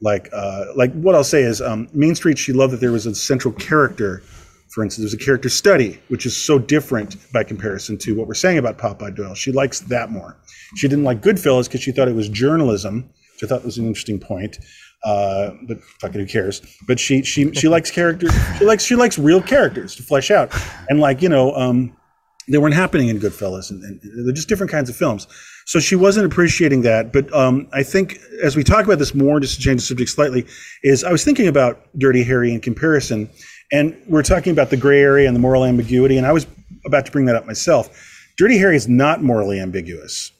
like 0.00 0.30
uh, 0.32 0.64
like 0.76 0.92
what 0.94 1.14
I'll 1.14 1.24
say 1.24 1.42
is 1.42 1.60
um, 1.60 1.88
Main 1.92 2.14
Street. 2.14 2.38
She 2.38 2.52
loved 2.52 2.72
that 2.72 2.80
there 2.80 2.92
was 2.92 3.06
a 3.06 3.14
central 3.14 3.52
character. 3.54 4.22
For 4.70 4.84
instance, 4.84 5.02
there's 5.02 5.20
a 5.20 5.24
character 5.24 5.48
study, 5.48 6.00
which 6.08 6.26
is 6.26 6.36
so 6.36 6.58
different 6.58 7.16
by 7.32 7.42
comparison 7.42 7.98
to 7.98 8.14
what 8.14 8.28
we're 8.28 8.34
saying 8.34 8.58
about 8.58 8.78
Popeye 8.78 9.14
Doyle. 9.14 9.34
She 9.34 9.50
likes 9.52 9.80
that 9.80 10.10
more. 10.10 10.36
She 10.76 10.86
didn't 10.86 11.04
like 11.04 11.22
Goodfellas 11.22 11.64
because 11.64 11.80
she 11.82 11.90
thought 11.92 12.08
it 12.08 12.14
was 12.14 12.28
journalism, 12.28 13.10
which 13.34 13.44
I 13.44 13.46
thought 13.46 13.64
was 13.64 13.78
an 13.78 13.86
interesting 13.86 14.20
point. 14.20 14.58
Uh, 15.04 15.52
but 15.66 15.82
fuck 16.00 16.14
it, 16.14 16.20
who 16.20 16.26
cares? 16.26 16.60
But 16.86 17.00
she 17.00 17.22
she 17.22 17.52
she 17.52 17.68
likes 17.68 17.90
characters. 17.90 18.32
She 18.58 18.64
likes 18.64 18.84
she 18.84 18.94
likes 18.96 19.18
real 19.18 19.40
characters 19.40 19.96
to 19.96 20.02
flesh 20.02 20.30
out, 20.30 20.54
and 20.88 21.00
like 21.00 21.22
you 21.22 21.28
know, 21.28 21.54
um, 21.54 21.96
they 22.48 22.58
weren't 22.58 22.74
happening 22.74 23.08
in 23.08 23.18
Goodfellas, 23.18 23.70
and, 23.70 23.82
and 23.82 24.26
they're 24.26 24.34
just 24.34 24.48
different 24.48 24.70
kinds 24.70 24.90
of 24.90 24.96
films. 24.96 25.26
So 25.66 25.78
she 25.78 25.96
wasn't 25.96 26.26
appreciating 26.26 26.82
that. 26.82 27.12
But 27.12 27.32
um, 27.32 27.68
I 27.72 27.82
think 27.82 28.18
as 28.42 28.56
we 28.56 28.64
talk 28.64 28.84
about 28.84 28.98
this 28.98 29.14
more, 29.14 29.40
just 29.40 29.54
to 29.54 29.60
change 29.60 29.80
the 29.80 29.86
subject 29.86 30.10
slightly, 30.10 30.46
is 30.82 31.02
I 31.04 31.12
was 31.12 31.24
thinking 31.24 31.46
about 31.46 31.80
Dirty 31.98 32.22
Harry 32.24 32.52
in 32.52 32.60
comparison, 32.60 33.30
and 33.72 33.96
we're 34.06 34.22
talking 34.22 34.52
about 34.52 34.70
the 34.70 34.76
gray 34.76 35.00
area 35.00 35.26
and 35.26 35.36
the 35.36 35.40
moral 35.40 35.64
ambiguity, 35.64 36.16
and 36.16 36.26
I 36.26 36.32
was 36.32 36.46
about 36.84 37.06
to 37.06 37.12
bring 37.12 37.26
that 37.26 37.36
up 37.36 37.46
myself. 37.46 37.88
Dirty 38.36 38.58
Harry 38.58 38.76
is 38.76 38.88
not 38.88 39.22
morally 39.22 39.60
ambiguous. 39.60 40.32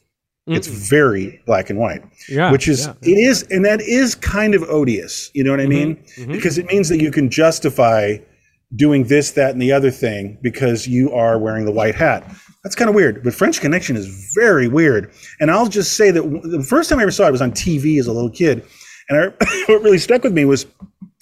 It's 0.46 0.66
very 0.66 1.40
black 1.46 1.70
and 1.70 1.78
white, 1.78 2.02
Yeah, 2.28 2.50
which 2.50 2.66
is 2.66 2.86
yeah. 2.86 2.94
it 3.02 3.18
is, 3.18 3.42
and 3.50 3.64
that 3.64 3.80
is 3.80 4.16
kind 4.16 4.54
of 4.54 4.64
odious. 4.64 5.30
You 5.32 5.44
know 5.44 5.52
what 5.52 5.60
I 5.60 5.66
mean? 5.66 5.96
Mm-hmm, 6.16 6.32
Because 6.32 6.58
it 6.58 6.66
means 6.66 6.88
that 6.88 7.00
you 7.00 7.12
can 7.12 7.30
justify 7.30 8.16
doing 8.74 9.04
this, 9.04 9.32
that, 9.32 9.52
and 9.52 9.62
the 9.62 9.70
other 9.70 9.90
thing 9.90 10.38
because 10.42 10.88
you 10.88 11.12
are 11.12 11.38
wearing 11.38 11.66
the 11.66 11.72
white 11.72 11.94
hat. 11.94 12.24
That's 12.64 12.74
kind 12.74 12.88
of 12.88 12.94
weird. 12.94 13.22
But 13.22 13.34
French 13.34 13.60
Connection 13.60 13.96
is 13.96 14.32
very 14.34 14.66
weird. 14.66 15.12
And 15.40 15.50
I'll 15.50 15.68
just 15.68 15.96
say 15.96 16.10
that 16.10 16.22
the 16.22 16.62
first 16.62 16.90
time 16.90 16.98
I 16.98 17.02
ever 17.02 17.10
saw 17.10 17.26
it 17.26 17.32
was 17.32 17.42
on 17.42 17.52
TV 17.52 17.98
as 18.00 18.06
a 18.06 18.12
little 18.12 18.30
kid. 18.30 18.64
And 19.08 19.18
I, 19.18 19.26
what 19.68 19.82
really 19.82 19.98
stuck 19.98 20.24
with 20.24 20.32
me 20.32 20.44
was 20.44 20.66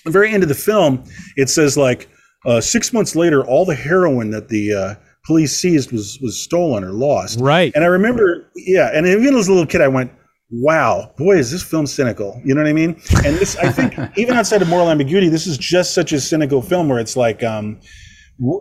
the 0.08 0.12
very 0.12 0.32
end 0.32 0.42
of 0.42 0.48
the 0.48 0.54
film. 0.54 1.04
It 1.36 1.48
says 1.48 1.76
like 1.76 2.08
uh, 2.46 2.60
six 2.60 2.92
months 2.92 3.14
later, 3.14 3.44
all 3.44 3.64
the 3.64 3.74
heroin 3.74 4.30
that 4.30 4.48
the 4.48 4.74
uh, 4.74 4.94
police 5.24 5.56
seized 5.56 5.92
was 5.92 6.18
was 6.20 6.40
stolen 6.40 6.82
or 6.82 6.92
lost. 6.92 7.38
Right. 7.40 7.72
And 7.74 7.84
I 7.84 7.88
remember, 7.88 8.50
yeah. 8.56 8.90
And 8.92 9.06
even 9.06 9.34
as 9.36 9.48
a 9.48 9.52
little 9.52 9.66
kid, 9.66 9.80
I 9.80 9.88
went, 9.88 10.10
"Wow, 10.50 11.12
boy, 11.16 11.36
is 11.36 11.50
this 11.50 11.62
film 11.62 11.86
cynical?" 11.86 12.40
You 12.44 12.54
know 12.54 12.62
what 12.62 12.68
I 12.68 12.72
mean? 12.72 13.00
And 13.24 13.36
this, 13.36 13.56
I 13.56 13.70
think, 13.70 13.94
even 14.16 14.36
outside 14.36 14.62
of 14.62 14.68
moral 14.68 14.90
ambiguity, 14.90 15.28
this 15.28 15.46
is 15.46 15.58
just 15.58 15.94
such 15.94 16.12
a 16.12 16.20
cynical 16.20 16.62
film 16.62 16.88
where 16.88 16.98
it's 16.98 17.16
like, 17.16 17.42
um, 17.42 17.80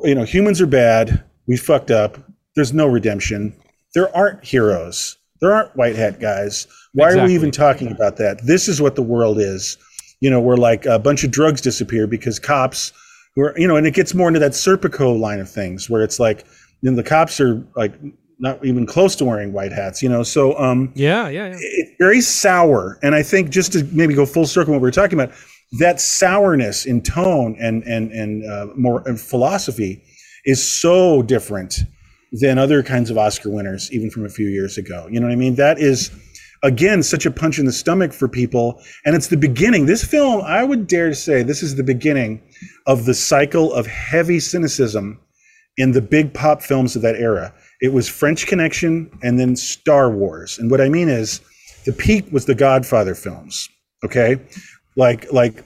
you 0.03 0.15
know, 0.15 0.23
humans 0.23 0.61
are 0.61 0.67
bad. 0.67 1.23
We 1.47 1.55
fucked 1.57 1.91
up. 1.91 2.17
There's 2.55 2.73
no 2.73 2.87
redemption. 2.87 3.55
There 3.93 4.15
aren't 4.15 4.43
heroes. 4.43 5.17
There 5.39 5.53
aren't 5.53 5.75
white 5.75 5.95
hat 5.95 6.19
guys. 6.19 6.67
Why 6.93 7.13
are 7.13 7.25
we 7.25 7.35
even 7.35 7.51
talking 7.51 7.91
about 7.91 8.17
that? 8.17 8.43
This 8.43 8.67
is 8.67 8.81
what 8.81 8.95
the 8.95 9.03
world 9.03 9.39
is. 9.39 9.77
You 10.19 10.29
know, 10.29 10.39
where 10.39 10.57
like 10.57 10.85
a 10.85 10.99
bunch 10.99 11.23
of 11.23 11.31
drugs 11.31 11.61
disappear 11.61 12.07
because 12.07 12.39
cops 12.39 12.91
who 13.35 13.43
are, 13.43 13.53
you 13.57 13.67
know, 13.67 13.75
and 13.75 13.85
it 13.85 13.93
gets 13.93 14.13
more 14.13 14.27
into 14.27 14.39
that 14.39 14.53
Serpico 14.53 15.17
line 15.17 15.39
of 15.39 15.49
things 15.49 15.89
where 15.89 16.01
it's 16.01 16.19
like, 16.19 16.45
you 16.81 16.89
know, 16.89 16.95
the 16.95 17.03
cops 17.03 17.39
are 17.39 17.63
like 17.75 17.93
not 18.39 18.63
even 18.65 18.85
close 18.85 19.15
to 19.15 19.25
wearing 19.25 19.53
white 19.53 19.71
hats, 19.71 20.01
you 20.01 20.09
know. 20.09 20.23
So 20.23 20.57
um 20.59 20.91
yeah 20.95 21.27
yeah 21.29 21.47
yeah 21.49 21.57
it's 21.59 21.91
very 21.99 22.21
sour. 22.21 22.99
And 23.01 23.15
I 23.15 23.23
think 23.23 23.49
just 23.49 23.73
to 23.73 23.83
maybe 23.91 24.13
go 24.13 24.25
full 24.25 24.45
circle 24.45 24.73
what 24.73 24.81
we 24.81 24.87
were 24.87 24.91
talking 24.91 25.19
about, 25.19 25.35
that 25.79 25.99
sourness 25.99 26.85
in 26.85 27.01
tone 27.01 27.55
and 27.59 27.83
and 27.83 28.11
and 28.11 28.45
uh, 28.49 28.67
more 28.75 29.07
and 29.07 29.19
philosophy 29.19 30.03
is 30.45 30.65
so 30.65 31.21
different 31.21 31.79
than 32.31 32.57
other 32.57 32.83
kinds 32.83 33.09
of 33.09 33.17
Oscar 33.17 33.49
winners, 33.49 33.91
even 33.91 34.09
from 34.09 34.25
a 34.25 34.29
few 34.29 34.47
years 34.47 34.77
ago. 34.77 35.07
You 35.09 35.19
know 35.19 35.27
what 35.27 35.33
I 35.33 35.37
mean? 35.37 35.55
That 35.55 35.79
is 35.79 36.11
again 36.63 37.03
such 37.03 37.25
a 37.25 37.31
punch 37.31 37.59
in 37.59 37.65
the 37.65 37.71
stomach 37.71 38.13
for 38.13 38.27
people, 38.27 38.81
and 39.05 39.15
it's 39.15 39.27
the 39.27 39.37
beginning. 39.37 39.85
This 39.85 40.03
film, 40.03 40.41
I 40.41 40.63
would 40.63 40.87
dare 40.87 41.09
to 41.09 41.15
say, 41.15 41.43
this 41.43 41.63
is 41.63 41.75
the 41.75 41.83
beginning 41.83 42.41
of 42.85 43.05
the 43.05 43.13
cycle 43.13 43.73
of 43.73 43.85
heavy 43.87 44.39
cynicism 44.39 45.19
in 45.77 45.91
the 45.91 46.01
big 46.01 46.33
pop 46.33 46.61
films 46.61 46.95
of 46.95 47.01
that 47.03 47.15
era. 47.15 47.53
It 47.81 47.93
was 47.93 48.09
French 48.09 48.47
Connection 48.47 49.11
and 49.21 49.39
then 49.39 49.55
Star 49.55 50.09
Wars. 50.09 50.57
And 50.57 50.71
what 50.71 50.81
I 50.81 50.89
mean 50.89 51.09
is 51.09 51.41
the 51.85 51.93
peak 51.93 52.25
was 52.31 52.45
the 52.45 52.55
Godfather 52.55 53.13
films. 53.13 53.69
Okay? 54.03 54.37
Like 54.95 55.31
like 55.31 55.63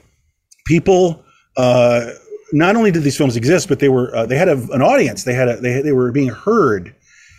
people 0.66 1.24
uh 1.56 2.10
not 2.52 2.76
only 2.76 2.90
did 2.90 3.02
these 3.02 3.16
films 3.16 3.36
exist, 3.36 3.68
but 3.68 3.78
they 3.78 3.88
were 3.88 4.14
uh, 4.14 4.26
they 4.26 4.36
had 4.36 4.48
a, 4.48 4.58
an 4.72 4.82
audience. 4.82 5.24
They 5.24 5.32
had 5.32 5.48
a 5.48 5.56
they 5.56 5.80
they 5.80 5.92
were 5.92 6.12
being 6.12 6.28
heard. 6.28 6.94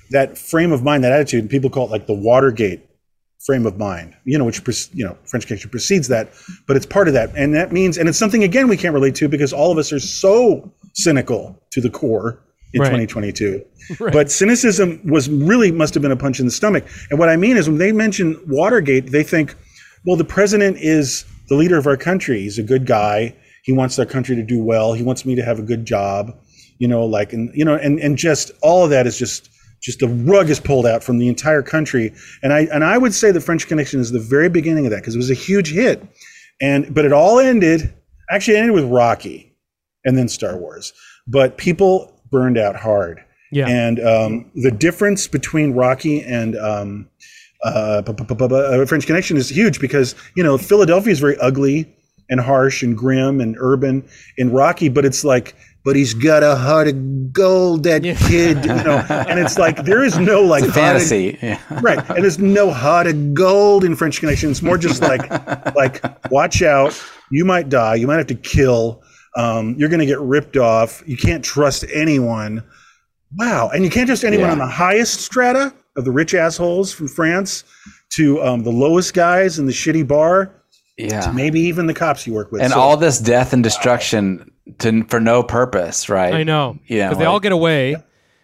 That 0.09 0.37
frame 0.37 0.71
of 0.71 0.83
mind, 0.83 1.03
that 1.03 1.11
attitude, 1.11 1.49
people 1.49 1.69
call 1.69 1.85
it 1.87 1.91
like 1.91 2.07
the 2.07 2.13
Watergate 2.13 2.85
frame 3.45 3.65
of 3.65 3.77
mind. 3.77 4.15
You 4.25 4.37
know, 4.37 4.45
which 4.45 4.61
you 4.93 5.05
know 5.05 5.17
French 5.25 5.47
Connection 5.47 5.69
precedes 5.69 6.07
that, 6.07 6.31
but 6.67 6.75
it's 6.75 6.85
part 6.85 7.07
of 7.07 7.13
that, 7.13 7.31
and 7.35 7.53
that 7.55 7.71
means, 7.71 7.97
and 7.97 8.07
it's 8.09 8.17
something 8.17 8.43
again 8.43 8.67
we 8.67 8.77
can't 8.77 8.93
relate 8.93 9.15
to 9.15 9.27
because 9.27 9.53
all 9.53 9.71
of 9.71 9.77
us 9.77 9.91
are 9.91 9.99
so 9.99 10.71
cynical 10.93 11.61
to 11.71 11.81
the 11.81 11.89
core 11.89 12.39
in 12.73 12.81
Right. 12.81 13.07
2022. 13.07 13.63
But 14.13 14.31
cynicism 14.31 15.01
was 15.03 15.29
really 15.29 15.71
must 15.71 15.93
have 15.93 16.01
been 16.01 16.11
a 16.11 16.15
punch 16.17 16.39
in 16.39 16.45
the 16.45 16.51
stomach. 16.51 16.85
And 17.09 17.19
what 17.19 17.27
I 17.29 17.35
mean 17.35 17.57
is 17.57 17.67
when 17.67 17.77
they 17.77 17.91
mention 17.91 18.39
Watergate, 18.47 19.11
they 19.11 19.23
think, 19.23 19.55
well, 20.05 20.15
the 20.15 20.23
president 20.23 20.77
is 20.79 21.25
the 21.49 21.55
leader 21.55 21.77
of 21.77 21.85
our 21.85 21.97
country. 21.97 22.39
He's 22.41 22.57
a 22.57 22.63
good 22.63 22.85
guy. 22.85 23.35
He 23.63 23.73
wants 23.73 23.99
our 23.99 24.05
country 24.05 24.35
to 24.37 24.43
do 24.43 24.63
well. 24.63 24.93
He 24.93 25.03
wants 25.03 25.25
me 25.25 25.35
to 25.35 25.43
have 25.43 25.59
a 25.59 25.61
good 25.61 25.85
job. 25.85 26.33
You 26.79 26.87
know, 26.87 27.05
like 27.05 27.33
and 27.33 27.51
you 27.53 27.63
know, 27.65 27.75
and 27.75 27.99
and 27.99 28.17
just 28.17 28.51
all 28.61 28.83
of 28.83 28.89
that 28.89 29.05
is 29.05 29.17
just 29.17 29.49
just 29.83 29.99
the 29.99 30.07
rug 30.07 30.49
is 30.49 30.59
pulled 30.59 30.85
out 30.85 31.03
from 31.03 31.17
the 31.17 31.27
entire 31.27 31.61
country. 31.61 32.13
And 32.41 32.53
I 32.53 32.61
and 32.71 32.83
I 32.83 32.97
would 32.97 33.13
say 33.13 33.31
the 33.31 33.41
French 33.41 33.67
Connection 33.67 33.99
is 33.99 34.11
the 34.11 34.19
very 34.19 34.49
beginning 34.49 34.85
of 34.85 34.91
that 34.91 35.01
because 35.01 35.15
it 35.15 35.19
was 35.19 35.29
a 35.29 35.35
huge 35.35 35.71
hit. 35.71 36.01
And 36.61 36.93
but 36.93 37.05
it 37.05 37.11
all 37.11 37.39
ended 37.39 37.93
actually 38.31 38.55
it 38.55 38.61
ended 38.61 38.75
with 38.75 38.85
Rocky 38.85 39.53
and 40.05 40.17
then 40.17 40.29
Star 40.29 40.57
Wars. 40.57 40.93
But 41.27 41.57
people 41.57 42.19
burned 42.31 42.57
out 42.57 42.75
hard. 42.75 43.23
Yeah. 43.51 43.67
And 43.67 43.99
um, 43.99 44.51
the 44.55 44.71
difference 44.71 45.27
between 45.27 45.73
Rocky 45.73 46.23
and 46.23 46.55
um, 46.57 47.09
uh, 47.63 48.01
uh, 48.07 48.85
French 48.85 49.05
Connection 49.05 49.37
is 49.37 49.49
huge 49.49 49.79
because 49.79 50.15
you 50.35 50.43
know 50.43 50.57
Philadelphia 50.57 51.11
is 51.11 51.19
very 51.19 51.37
ugly 51.37 51.93
and 52.29 52.39
harsh 52.39 52.83
and 52.83 52.97
grim 52.97 53.41
and 53.41 53.55
urban 53.59 54.07
in 54.37 54.51
Rocky, 54.51 54.89
but 54.89 55.05
it's 55.05 55.23
like, 55.23 55.55
but 55.85 55.95
he's 55.95 56.13
got 56.13 56.43
a 56.43 56.55
heart 56.55 56.87
of 56.87 57.33
gold, 57.33 57.83
that 57.83 58.03
kid, 58.03 58.57
you 58.63 58.73
know. 58.83 59.05
And 59.09 59.39
it's 59.39 59.57
like 59.57 59.83
there 59.85 60.03
is 60.03 60.17
no 60.17 60.41
like 60.41 60.61
heart 60.61 60.69
of- 60.69 60.75
fantasy. 60.75 61.37
Yeah. 61.41 61.59
right 61.81 61.97
and 62.09 62.23
there's 62.23 62.39
no 62.39 62.71
heart 62.71 63.07
of 63.07 63.33
gold 63.33 63.83
in 63.83 63.95
french 63.95 64.19
connection 64.19 64.51
it's 64.51 64.61
more 64.61 64.77
just 64.77 65.01
like 65.01 65.29
like 65.75 66.01
watch 66.31 66.61
out 66.61 67.01
you 67.31 67.43
might 67.43 67.69
die 67.69 67.95
you 67.95 68.05
might 68.07 68.17
have 68.17 68.27
to 68.27 68.35
kill 68.35 69.01
um, 69.35 69.75
you're 69.79 69.89
going 69.89 69.99
to 69.99 70.05
get 70.05 70.19
ripped 70.19 70.57
off 70.57 71.01
you 71.07 71.17
can't 71.17 71.43
trust 71.43 71.83
anyone 71.91 72.63
wow 73.37 73.69
and 73.73 73.83
you 73.83 73.89
can't 73.89 74.07
trust 74.07 74.23
anyone 74.23 74.45
Yeah. 74.47 74.51
on 74.53 74.57
the 74.59 74.67
highest 74.67 75.21
strata 75.21 75.73
of 75.95 76.05
the 76.05 76.11
rich 76.11 76.33
assholes 76.35 76.93
from 76.93 77.07
france 77.07 77.63
to 78.11 78.41
um, 78.43 78.63
the 78.63 78.69
lowest 78.71 79.13
guys 79.15 79.57
in 79.59 79.65
the 79.65 79.71
shitty 79.73 80.07
bar 80.07 80.53
Yeah. 80.97 81.31
maybe 81.33 81.59
even 81.61 81.87
the 81.87 81.93
cops 81.95 82.27
you 82.27 82.33
work 82.33 82.51
with 82.51 82.61
And 82.61 82.71
So- 82.73 82.79
all 82.79 82.95
this 82.97 83.17
death 83.19 83.53
and 83.53 83.63
destruction 83.63 84.51
to, 84.79 85.03
for 85.05 85.19
no 85.19 85.43
purpose, 85.43 86.09
right? 86.09 86.33
I 86.33 86.43
know. 86.43 86.79
Yeah, 86.87 87.07
Because 87.09 87.19
they 87.19 87.25
all 87.25 87.39
get 87.39 87.51
away. 87.51 87.95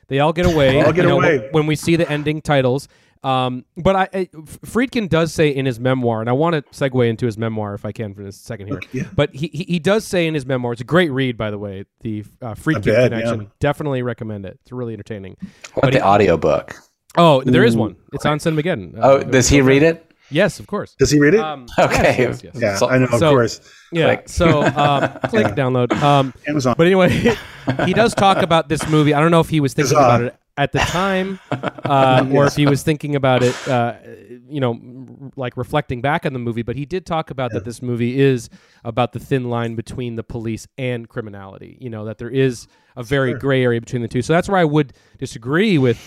They 0.07 0.19
all 0.19 0.33
get 0.33 0.45
away. 0.45 0.81
all 0.81 0.91
get 0.91 1.03
you 1.03 1.09
know, 1.09 1.17
away. 1.19 1.49
When 1.51 1.65
we 1.67 1.75
see 1.75 1.95
the 1.95 2.09
ending 2.09 2.41
titles. 2.41 2.87
Um, 3.21 3.65
but 3.75 3.95
I, 3.97 4.09
I, 4.13 4.25
Friedkin 4.65 5.09
does 5.09 5.33
say 5.33 5.49
in 5.49 5.65
his 5.65 5.77
memoir, 5.77 6.21
and 6.21 6.29
I 6.29 6.33
want 6.33 6.55
to 6.55 6.61
segue 6.71 7.07
into 7.09 7.25
his 7.25 7.37
memoir 7.37 7.73
if 7.73 7.83
I 7.83 7.91
can 7.91 8.13
for 8.15 8.21
a 8.21 8.31
second 8.31 8.67
here. 8.67 8.79
yeah. 8.93 9.03
But 9.13 9.35
he, 9.35 9.47
he 9.47 9.63
he 9.65 9.79
does 9.79 10.07
say 10.07 10.25
in 10.25 10.33
his 10.33 10.45
memoir, 10.45 10.71
it's 10.71 10.81
a 10.81 10.85
great 10.85 11.11
read, 11.11 11.37
by 11.37 11.51
the 11.51 11.57
way. 11.57 11.83
The 11.99 12.23
uh, 12.41 12.53
Friedkin 12.53 12.85
bet, 12.85 13.11
Connection. 13.11 13.41
yeah. 13.41 13.47
Definitely 13.59 14.03
recommend 14.03 14.45
it. 14.45 14.57
It's 14.61 14.71
really 14.71 14.93
entertaining. 14.93 15.35
What 15.73 15.81
But 15.81 15.93
the 15.93 15.99
he- 15.99 16.03
audiobook? 16.03 16.75
Oh, 17.17 17.41
there 17.43 17.65
is 17.65 17.75
one. 17.75 17.97
It's 18.13 18.25
on 18.25 18.39
Cinemageddon. 18.39 18.97
Uh, 18.97 19.01
Oh, 19.01 19.19
does 19.23 19.49
he 19.49 19.59
read 19.61 19.83
it? 19.83 20.08
Yes, 20.31 20.59
of 20.59 20.67
course. 20.67 20.95
does 20.99 21.11
he 21.11 21.19
read 21.19 21.33
it 21.33 21.39
Um, 21.39 21.65
Okay. 21.79 22.15
yes, 22.19 22.43
yes, 22.43 22.43
yes. 22.43 22.55
yeah 22.61 22.75
so- 22.75 22.89
i 22.89 22.97
know 22.97 23.05
of 23.05 23.19
so- 23.19 23.31
course 23.31 23.61
Yeah. 23.91 24.15
Click. 24.15 24.29
So 24.29 24.61
um, 24.85 25.09
click 25.29 25.47
download. 25.55 25.91
Um, 26.01 26.33
amazon 26.47 26.75
but 26.77 26.85
anyway, 26.85 27.09
he 27.85 27.93
does 27.93 28.13
talk 28.13 28.37
about 28.43 28.69
this 28.69 28.87
movie. 28.87 29.13
I 29.15 29.19
don't 29.19 29.31
know 29.31 29.39
if 29.39 29.49
he 29.49 29.59
was 29.59 29.73
thinking 29.73 29.97
Huzzah. 29.97 30.05
about 30.15 30.21
it 30.21 30.35
at 30.57 30.71
the 30.73 30.79
time, 30.79 31.39
uh, 31.51 32.27
or 32.31 32.45
if 32.45 32.55
he 32.55 32.67
was 32.67 32.83
thinking 32.83 33.15
about 33.15 33.41
it, 33.43 33.55
uh, 33.67 33.93
you 34.47 34.59
know, 34.59 34.77
like 35.37 35.55
reflecting 35.57 36.01
back 36.01 36.25
on 36.25 36.33
the 36.33 36.39
movie. 36.39 36.61
But 36.63 36.75
he 36.75 36.85
did 36.85 37.05
talk 37.07 37.31
about 37.31 37.51
that 37.53 37.63
this 37.65 37.81
movie 37.81 38.19
is 38.19 38.49
about 38.83 39.13
the 39.13 39.19
thin 39.19 39.49
line 39.49 39.73
between 39.75 40.15
the 40.15 40.23
police 40.23 40.67
and 40.77 41.07
criminality. 41.09 41.77
You 41.79 41.89
know, 41.89 42.05
that 42.05 42.17
there 42.19 42.29
is 42.29 42.67
a 42.95 43.01
very 43.03 43.33
gray 43.33 43.63
area 43.63 43.79
between 43.79 44.01
the 44.03 44.07
two. 44.09 44.21
So 44.21 44.33
that's 44.33 44.49
where 44.49 44.59
I 44.59 44.65
would 44.65 44.93
disagree 45.17 45.77
with, 45.79 45.97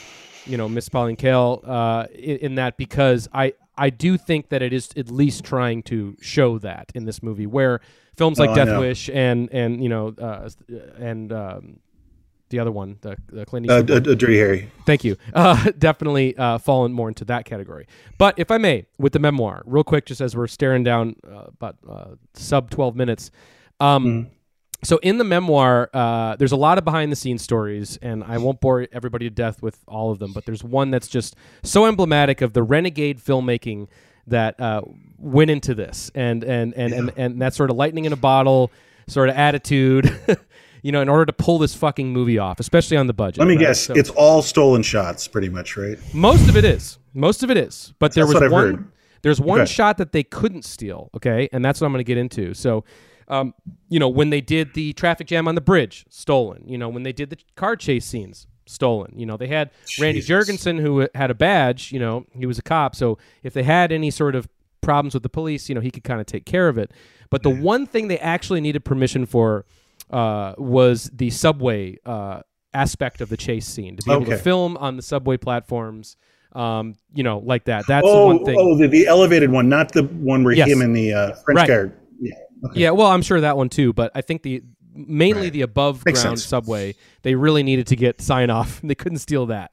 you 0.47 0.57
know, 0.59 0.68
Miss 0.68 0.89
Pauline 0.89 1.16
Kael 1.16 1.66
uh, 1.66 2.07
in, 2.14 2.37
in 2.39 2.55
that 2.57 2.77
because 2.77 3.27
I 3.33 3.55
I 3.77 3.91
do 3.91 4.16
think 4.18 4.51
that 4.51 4.62
it 4.62 4.73
is 4.73 4.91
at 4.97 5.11
least 5.11 5.45
trying 5.45 5.83
to 5.85 6.16
show 6.20 6.59
that 6.59 6.93
in 6.95 7.05
this 7.05 7.23
movie 7.23 7.47
where 7.47 7.81
films 8.16 8.39
like 8.39 8.51
Oh, 8.51 8.55
Death. 8.55 8.79
Wish 8.81 9.09
and 9.09 9.49
and 9.53 9.83
you 9.83 9.89
know 9.89 10.14
uh, 10.20 10.49
and 10.99 11.33
um, 11.33 11.81
the 12.51 12.59
other 12.59 12.70
one 12.70 12.99
the, 13.01 13.16
the 13.29 13.47
Clint 13.47 13.70
uh, 13.70 13.79
Eastwood 13.81 14.07
uh, 14.07 14.11
uh, 14.11 14.14
dirty 14.14 14.37
harry 14.37 14.70
Thank 14.85 15.05
you. 15.05 15.16
Uh, 15.35 15.70
definitely 15.79 16.37
uh, 16.37 16.59
fallen 16.59 16.93
more 16.93 17.09
into 17.09 17.25
that 17.25 17.45
category. 17.47 17.87
But 18.18 18.39
if 18.39 18.51
I 18.51 18.59
may, 18.59 18.85
with 18.99 19.14
the 19.14 19.18
memoir, 19.18 19.62
real 19.64 19.85
quick, 19.85 20.05
just 20.05 20.20
as 20.20 20.37
we're 20.37 20.47
staring 20.47 20.83
down 20.85 21.16
uh, 21.27 21.45
about 21.49 21.77
uh, 21.89 22.05
sub 22.35 22.68
12 22.70 22.95
minutes. 22.95 23.31
Um, 23.81 24.29
So 24.85 24.97
in 24.99 25.18
the 25.18 25.24
memoir, 25.24 25.91
uh, 25.95 26.35
there's 26.37 26.51
a 26.53 26.57
lot 26.57 26.76
of 26.76 26.85
behind 26.85 27.12
the 27.12 27.16
scenes 27.16 27.43
stories, 27.43 27.99
and 28.03 28.24
I 28.24 28.39
won't 28.39 28.61
bore 28.61 28.89
everybody 28.93 29.26
to 29.26 29.35
death 29.35 29.62
with 29.62 29.78
all 29.87 30.11
of 30.11 30.18
them, 30.18 30.33
but 30.33 30.45
there's 30.45 30.64
one 30.64 30.91
that's 30.91 31.07
just 31.07 31.37
so 31.62 31.87
emblematic 31.87 32.41
of 32.41 32.53
the 32.53 32.64
renegade 32.64 33.20
filmmaking 33.20 33.87
that 34.26 34.59
uh, 34.61 34.83
went 35.18 35.51
into 35.51 35.74
this 35.74 36.11
and, 36.14 36.43
and, 36.43 36.74
and, 36.74 36.93
and, 36.93 37.12
and 37.16 37.43
that 37.43 37.55
sort 37.55 37.70
of 37.70 37.76
lightning 37.76 38.07
in 38.07 38.12
a 38.12 38.16
bottle 38.16 38.70
sort 39.07 39.28
of 39.28 39.37
attitude. 39.37 40.12
You 40.85 40.91
know, 40.91 41.01
in 41.01 41.09
order 41.09 41.26
to 41.26 41.33
pull 41.33 41.61
this 41.61 41.76
fucking 41.76 42.12
movie 42.12 42.39
off, 42.39 42.59
especially 42.59 42.97
on 42.97 43.07
the 43.07 43.12
budget. 43.12 43.39
let 43.39 43.47
me 43.47 43.55
right? 43.55 43.66
guess 43.66 43.83
So- 43.83 43.95
it's 43.95 44.11
all 44.11 44.43
stolen 44.43 44.83
shots 44.83 45.28
pretty 45.28 45.49
much 45.49 45.76
right 45.76 45.97
most 46.12 46.49
of 46.49 46.57
it 46.57 46.64
is. 46.64 46.99
Most 47.14 47.45
of 47.45 47.53
it 47.53 47.57
is. 47.57 47.95
But 48.01 48.14
there 48.14 48.24
That's 48.24 48.35
was 48.35 48.41
what 48.41 48.43
I've 48.43 48.51
one. 48.51 48.64
heard. 48.74 48.93
There's 49.22 49.41
one 49.41 49.61
Okay. 49.61 49.70
shot 49.70 49.99
that 49.99 50.11
they 50.11 50.24
couldn't 50.24 50.64
steal. 50.64 51.09
Okay, 51.14 51.49
and 51.53 51.64
that's 51.64 51.80
what 51.80 51.87
I'm 51.87 51.93
going 51.93 52.01
to 52.01 52.05
get 52.05 52.18
into. 52.18 52.53
So, 52.55 52.83
um, 53.29 53.55
you 53.89 53.99
know, 53.99 54.09
when 54.09 54.31
they 54.31 54.41
did 54.41 54.75
the 54.75 54.93
traffic 54.93 55.27
jam 55.27 55.49
on 55.49 55.55
the 55.55 55.61
bridge, 55.61 56.05
stolen. 56.09 56.64
You 56.66 56.79
know, 56.79 56.89
when 56.89 57.03
they 57.03 57.12
did 57.12 57.31
the 57.31 57.39
car 57.57 57.77
chase 57.77 58.05
scenes, 58.05 58.47
stolen. 58.66 59.12
You 59.16 59.27
know, 59.27 59.37
they 59.37 59.49
had 59.49 59.70
Randy 60.01 60.20
Jurgensen 60.23 60.81
who 60.81 61.09
had 61.14 61.31
a 61.31 61.35
badge. 61.35 61.93
You 61.93 61.99
know, 61.99 62.27
he 62.33 62.47
was 62.47 62.59
a 62.59 62.62
cop. 62.62 62.95
So 62.95 63.18
if 63.43 63.53
they 63.53 63.62
had 63.62 63.93
any 63.93 64.11
sort 64.11 64.35
of 64.35 64.49
problems 64.81 65.14
with 65.14 65.23
the 65.23 65.29
police, 65.29 65.68
you 65.68 65.75
know, 65.75 65.81
he 65.81 65.91
could 65.91 66.05
kind 66.05 66.20
of 66.20 66.27
take 66.27 66.45
care 66.45 66.68
of 66.68 66.79
it. 66.79 66.91
But 67.31 67.43
the 67.43 67.51
one 67.51 67.87
thing 67.87 68.09
they 68.09 68.18
actually 68.18 68.61
needed 68.61 68.85
permission 68.85 69.27
for 69.27 69.64
uh, 70.11 70.55
was 70.59 71.11
the 71.12 71.31
subway 71.31 71.97
uh, 72.05 72.43
aspect 72.75 73.20
of 73.20 73.29
the 73.29 73.37
chase 73.37 73.66
scene 73.66 73.97
to 73.97 74.03
be 74.03 74.12
able 74.12 74.27
to 74.27 74.37
film 74.37 74.77
on 74.77 74.97
the 74.97 75.03
subway 75.03 75.37
platforms. 75.37 76.16
Um, 76.53 76.97
you 77.14 77.23
know, 77.23 77.39
like 77.39 77.64
that. 77.64 77.87
That's 77.87 78.07
oh, 78.07 78.20
the 78.20 78.27
one 78.27 78.45
thing. 78.45 78.57
oh, 78.59 78.77
the, 78.77 78.87
the 78.87 79.07
elevated 79.07 79.51
one, 79.51 79.70
not 79.70 79.93
the 79.93 80.03
one 80.03 80.45
where 80.45 80.53
Yes. 80.53 80.68
him 80.68 80.83
and 80.83 80.95
the 80.95 81.14
uh, 81.14 81.35
French 81.37 81.61
Right. 81.61 81.68
guard. 81.68 81.99
Yeah. 82.20 82.35
Yeah, 82.74 82.90
well, 82.90 83.08
I'm 83.08 83.22
sure 83.22 83.40
that 83.40 83.56
one 83.56 83.68
too, 83.68 83.92
but 83.92 84.12
I 84.14 84.20
think 84.20 84.42
the 84.42 84.62
mainly 84.94 85.44
Right. 85.44 85.52
the 85.52 85.62
above 85.62 86.04
Makes 86.04 86.22
ground 86.22 86.38
sense. 86.38 86.48
subway, 86.48 86.94
they 87.22 87.34
really 87.34 87.62
needed 87.62 87.86
to 87.88 87.96
get 87.96 88.20
sign 88.20 88.50
off. 88.50 88.80
They 88.84 88.94
couldn't 88.94 89.18
steal 89.18 89.46
that. 89.46 89.72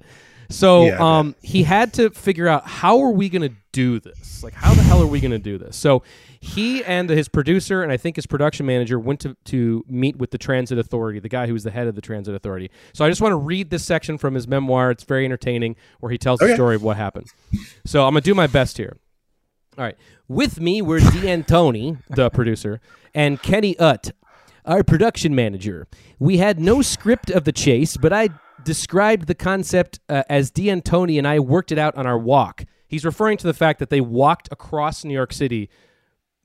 So 0.52 0.86
Yeah, 0.86 0.98
um, 1.20 1.36
he 1.44 1.62
had 1.64 1.94
to 1.94 2.10
figure 2.10 2.48
out 2.48 2.66
how 2.66 3.02
are 3.02 3.12
we 3.12 3.30
going 3.30 3.48
to 3.48 3.54
do 3.72 4.00
this? 4.00 4.42
Like, 4.44 4.54
how 4.54 4.74
the 4.74 4.82
hell 4.82 5.00
are 5.02 5.06
we 5.08 5.20
going 5.20 5.30
to 5.32 5.38
do 5.38 5.60
this? 5.60 5.76
So 5.78 6.02
he 6.40 6.84
and 6.86 7.08
his 7.10 7.28
producer 7.30 7.84
and 7.84 7.92
I 7.92 7.98
think 7.98 8.16
his 8.16 8.26
production 8.26 8.66
manager 8.66 8.98
went 8.98 9.20
to, 9.20 9.36
to 9.46 9.86
meet 9.88 10.16
with 10.16 10.32
the 10.32 10.40
transit 10.40 10.80
authority, 10.80 11.20
the 11.20 11.30
guy 11.30 11.46
who 11.46 11.54
was 11.54 11.64
the 11.66 11.70
head 11.72 11.86
of 11.86 11.94
the 11.94 12.02
transit 12.02 12.34
authority. 12.34 12.72
So 12.94 13.06
I 13.06 13.10
just 13.10 13.22
want 13.22 13.34
to 13.34 13.38
read 13.38 13.70
this 13.70 13.86
section 13.86 14.18
from 14.18 14.34
his 14.34 14.48
memoir. 14.48 14.90
It's 14.90 15.04
very 15.04 15.24
entertaining 15.26 15.76
where 16.00 16.12
he 16.12 16.18
tells 16.18 16.40
the 16.40 16.54
story 16.56 16.76
of 16.76 16.82
what 16.82 16.98
happened. 16.98 17.28
So 17.86 18.08
I'm 18.08 18.14
going 18.14 18.24
to 18.24 18.26
do 18.26 18.34
my 18.34 18.48
best 18.48 18.78
here. 18.78 18.98
All 19.80 19.86
right. 19.86 19.96
With 20.28 20.60
me 20.60 20.82
were 20.82 21.00
D'Antoni, 21.00 22.00
the 22.10 22.30
producer, 22.30 22.82
and 23.14 23.42
Kenny 23.42 23.80
Utt, 23.80 24.12
our 24.66 24.84
production 24.84 25.34
manager. 25.34 25.88
We 26.20 26.38
had 26.38 26.60
no 26.60 26.82
script 26.82 27.30
of 27.32 27.46
the 27.46 27.54
chase, 27.54 27.96
but 27.96 28.12
I 28.12 28.28
described 28.66 29.28
the 29.28 29.36
concept 29.36 30.02
uh, 30.10 30.24
as 30.28 30.52
D'Antoni 30.52 31.18
and 31.18 31.26
I 31.26 31.40
worked 31.40 31.72
it 31.72 31.78
out 31.78 31.96
on 31.96 32.06
our 32.06 32.20
walk. 32.20 32.66
He's 32.90 33.06
referring 33.06 33.38
to 33.38 33.48
the 33.48 33.54
fact 33.54 33.80
that 33.80 33.90
they 33.90 34.02
walked 34.02 34.50
across 34.52 35.06
New 35.06 35.14
York 35.14 35.32
City, 35.32 35.70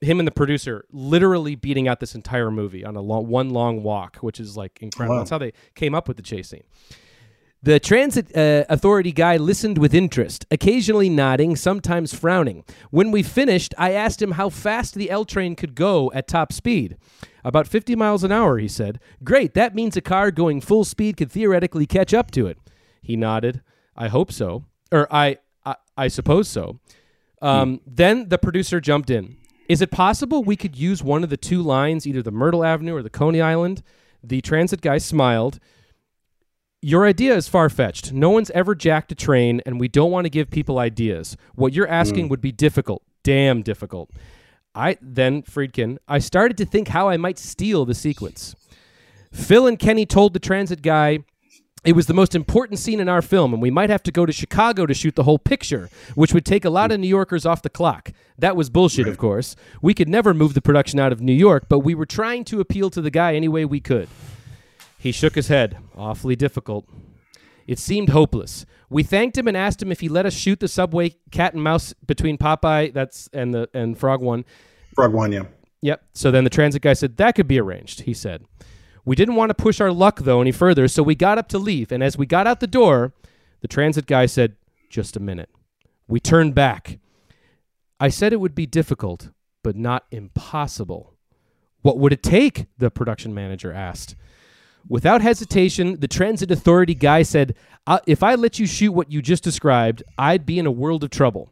him 0.00 0.20
and 0.20 0.28
the 0.28 0.32
producer, 0.32 0.84
literally 0.92 1.56
beating 1.56 1.88
out 1.88 1.98
this 1.98 2.14
entire 2.14 2.52
movie 2.52 2.84
on 2.84 2.94
a 2.94 3.00
long, 3.00 3.26
one 3.26 3.50
long 3.50 3.82
walk, 3.82 4.18
which 4.18 4.38
is 4.38 4.56
like 4.56 4.78
incredible. 4.80 5.16
Wow. 5.16 5.20
That's 5.22 5.30
how 5.30 5.38
they 5.38 5.54
came 5.74 5.92
up 5.92 6.06
with 6.06 6.18
the 6.18 6.22
chase 6.22 6.50
scene. 6.50 6.62
The 7.64 7.80
transit 7.80 8.36
uh, 8.36 8.66
authority 8.68 9.10
guy 9.10 9.38
listened 9.38 9.78
with 9.78 9.94
interest, 9.94 10.44
occasionally 10.50 11.08
nodding, 11.08 11.56
sometimes 11.56 12.12
frowning. 12.12 12.62
When 12.90 13.10
we 13.10 13.22
finished, 13.22 13.72
I 13.78 13.92
asked 13.92 14.20
him 14.20 14.32
how 14.32 14.50
fast 14.50 14.94
the 14.94 15.10
L 15.10 15.24
train 15.24 15.56
could 15.56 15.74
go 15.74 16.12
at 16.12 16.28
top 16.28 16.52
speed. 16.52 16.98
About 17.42 17.66
50 17.66 17.96
miles 17.96 18.22
an 18.22 18.30
hour, 18.30 18.58
he 18.58 18.68
said. 18.68 19.00
Great, 19.22 19.54
that 19.54 19.74
means 19.74 19.96
a 19.96 20.02
car 20.02 20.30
going 20.30 20.60
full 20.60 20.84
speed 20.84 21.16
could 21.16 21.32
theoretically 21.32 21.86
catch 21.86 22.12
up 22.12 22.30
to 22.32 22.46
it. 22.46 22.58
He 23.00 23.16
nodded. 23.16 23.62
I 23.96 24.08
hope 24.08 24.30
so. 24.30 24.66
Or 24.92 25.08
I 25.10 25.38
I, 25.64 25.76
I 25.96 26.08
suppose 26.08 26.48
so. 26.48 26.80
Um, 27.40 27.80
Then 27.86 28.28
the 28.28 28.36
producer 28.36 28.78
jumped 28.78 29.08
in. 29.08 29.38
Is 29.70 29.80
it 29.80 29.90
possible 29.90 30.44
we 30.44 30.56
could 30.56 30.76
use 30.76 31.02
one 31.02 31.24
of 31.24 31.30
the 31.30 31.38
two 31.38 31.62
lines, 31.62 32.06
either 32.06 32.20
the 32.20 32.30
Myrtle 32.30 32.62
Avenue 32.62 32.94
or 32.94 33.02
the 33.02 33.08
Coney 33.08 33.40
Island? 33.40 33.82
The 34.22 34.42
transit 34.42 34.82
guy 34.82 34.98
smiled. 34.98 35.58
Your 36.86 37.06
idea 37.06 37.34
is 37.34 37.48
far 37.48 37.70
fetched. 37.70 38.12
No 38.12 38.28
one's 38.28 38.50
ever 38.50 38.74
jacked 38.74 39.10
a 39.10 39.14
train, 39.14 39.62
and 39.64 39.80
we 39.80 39.88
don't 39.88 40.10
want 40.10 40.26
to 40.26 40.28
give 40.28 40.50
people 40.50 40.78
ideas. 40.78 41.34
What 41.54 41.72
you're 41.72 41.88
asking 41.88 42.26
mm. 42.26 42.28
would 42.28 42.42
be 42.42 42.52
difficult, 42.52 43.02
damn 43.22 43.62
difficult. 43.62 44.10
I 44.74 44.98
then 45.00 45.44
Friedkin, 45.44 45.96
I 46.06 46.18
started 46.18 46.58
to 46.58 46.66
think 46.66 46.88
how 46.88 47.08
I 47.08 47.16
might 47.16 47.38
steal 47.38 47.86
the 47.86 47.94
sequence. 47.94 48.54
Phil 49.32 49.66
and 49.66 49.78
Kenny 49.78 50.04
told 50.04 50.34
the 50.34 50.38
transit 50.38 50.82
guy 50.82 51.20
it 51.86 51.96
was 51.96 52.04
the 52.04 52.12
most 52.12 52.34
important 52.34 52.78
scene 52.78 53.00
in 53.00 53.08
our 53.08 53.22
film, 53.22 53.54
and 53.54 53.62
we 53.62 53.70
might 53.70 53.88
have 53.88 54.02
to 54.02 54.12
go 54.12 54.26
to 54.26 54.32
Chicago 54.32 54.84
to 54.84 54.92
shoot 54.92 55.16
the 55.16 55.22
whole 55.22 55.38
picture, 55.38 55.88
which 56.14 56.34
would 56.34 56.44
take 56.44 56.66
a 56.66 56.70
lot 56.70 56.92
of 56.92 57.00
New 57.00 57.08
Yorkers 57.08 57.46
off 57.46 57.62
the 57.62 57.70
clock. 57.70 58.12
That 58.36 58.56
was 58.56 58.68
bullshit, 58.68 59.08
of 59.08 59.16
course. 59.16 59.56
We 59.80 59.94
could 59.94 60.10
never 60.10 60.34
move 60.34 60.52
the 60.52 60.60
production 60.60 61.00
out 61.00 61.12
of 61.12 61.22
New 61.22 61.32
York, 61.32 61.64
but 61.66 61.78
we 61.78 61.94
were 61.94 62.04
trying 62.04 62.44
to 62.44 62.60
appeal 62.60 62.90
to 62.90 63.00
the 63.00 63.10
guy 63.10 63.34
any 63.34 63.48
way 63.48 63.64
we 63.64 63.80
could. 63.80 64.10
He 65.04 65.12
shook 65.12 65.34
his 65.34 65.48
head. 65.48 65.76
Awfully 65.94 66.34
difficult. 66.34 66.88
It 67.66 67.78
seemed 67.78 68.08
hopeless. 68.08 68.64
We 68.88 69.02
thanked 69.02 69.36
him 69.36 69.46
and 69.46 69.54
asked 69.54 69.82
him 69.82 69.92
if 69.92 70.00
he 70.00 70.08
let 70.08 70.24
us 70.24 70.32
shoot 70.32 70.60
the 70.60 70.66
subway 70.66 71.16
cat 71.30 71.52
and 71.52 71.62
mouse 71.62 71.92
between 72.06 72.38
Popeye 72.38 72.90
that's 72.90 73.28
and 73.34 73.52
the 73.52 73.68
and 73.74 73.98
Frog 73.98 74.22
One. 74.22 74.46
Frog 74.94 75.12
one, 75.12 75.30
yeah. 75.30 75.44
Yep. 75.82 76.06
So 76.14 76.30
then 76.30 76.44
the 76.44 76.48
transit 76.48 76.80
guy 76.80 76.94
said 76.94 77.18
that 77.18 77.34
could 77.34 77.46
be 77.46 77.60
arranged. 77.60 78.02
He 78.02 78.14
said, 78.14 78.46
We 79.04 79.14
didn't 79.14 79.34
want 79.34 79.50
to 79.50 79.54
push 79.54 79.78
our 79.78 79.92
luck 79.92 80.20
though 80.20 80.40
any 80.40 80.52
further, 80.52 80.88
so 80.88 81.02
we 81.02 81.14
got 81.14 81.36
up 81.36 81.48
to 81.48 81.58
leave. 81.58 81.92
And 81.92 82.02
as 82.02 82.16
we 82.16 82.24
got 82.24 82.46
out 82.46 82.60
the 82.60 82.66
door, 82.66 83.12
the 83.60 83.68
transit 83.68 84.06
guy 84.06 84.24
said, 84.24 84.56
"Just 84.88 85.18
a 85.18 85.20
minute." 85.20 85.50
We 86.08 86.18
turned 86.18 86.54
back. 86.54 86.98
I 88.00 88.08
said 88.08 88.32
it 88.32 88.40
would 88.40 88.54
be 88.54 88.64
difficult, 88.64 89.28
but 89.62 89.76
not 89.76 90.06
impossible. 90.10 91.12
What 91.82 91.98
would 91.98 92.14
it 92.14 92.22
take? 92.22 92.68
The 92.78 92.90
production 92.90 93.34
manager 93.34 93.70
asked. 93.70 94.16
Without 94.88 95.22
hesitation, 95.22 95.98
the 96.00 96.08
transit 96.08 96.50
authority 96.50 96.94
guy 96.94 97.22
said, 97.22 97.54
"Uh, 97.86 98.00
If 98.06 98.22
I 98.22 98.34
let 98.34 98.58
you 98.58 98.66
shoot 98.66 98.92
what 98.92 99.10
you 99.10 99.22
just 99.22 99.42
described, 99.42 100.02
I'd 100.18 100.44
be 100.44 100.58
in 100.58 100.66
a 100.66 100.70
world 100.70 101.04
of 101.04 101.10
trouble. 101.10 101.50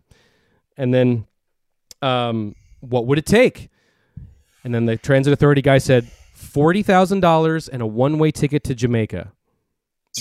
And 0.76 0.92
then, 0.92 1.26
um, 2.02 2.54
what 2.80 3.06
would 3.06 3.18
it 3.18 3.26
take? 3.26 3.68
And 4.64 4.74
then 4.74 4.86
the 4.86 4.96
transit 4.96 5.32
authority 5.32 5.62
guy 5.62 5.78
said, 5.78 6.08
$40,000 6.36 7.68
and 7.68 7.82
a 7.82 7.86
one 7.86 8.18
way 8.18 8.30
ticket 8.30 8.64
to 8.64 8.74
Jamaica. 8.74 9.32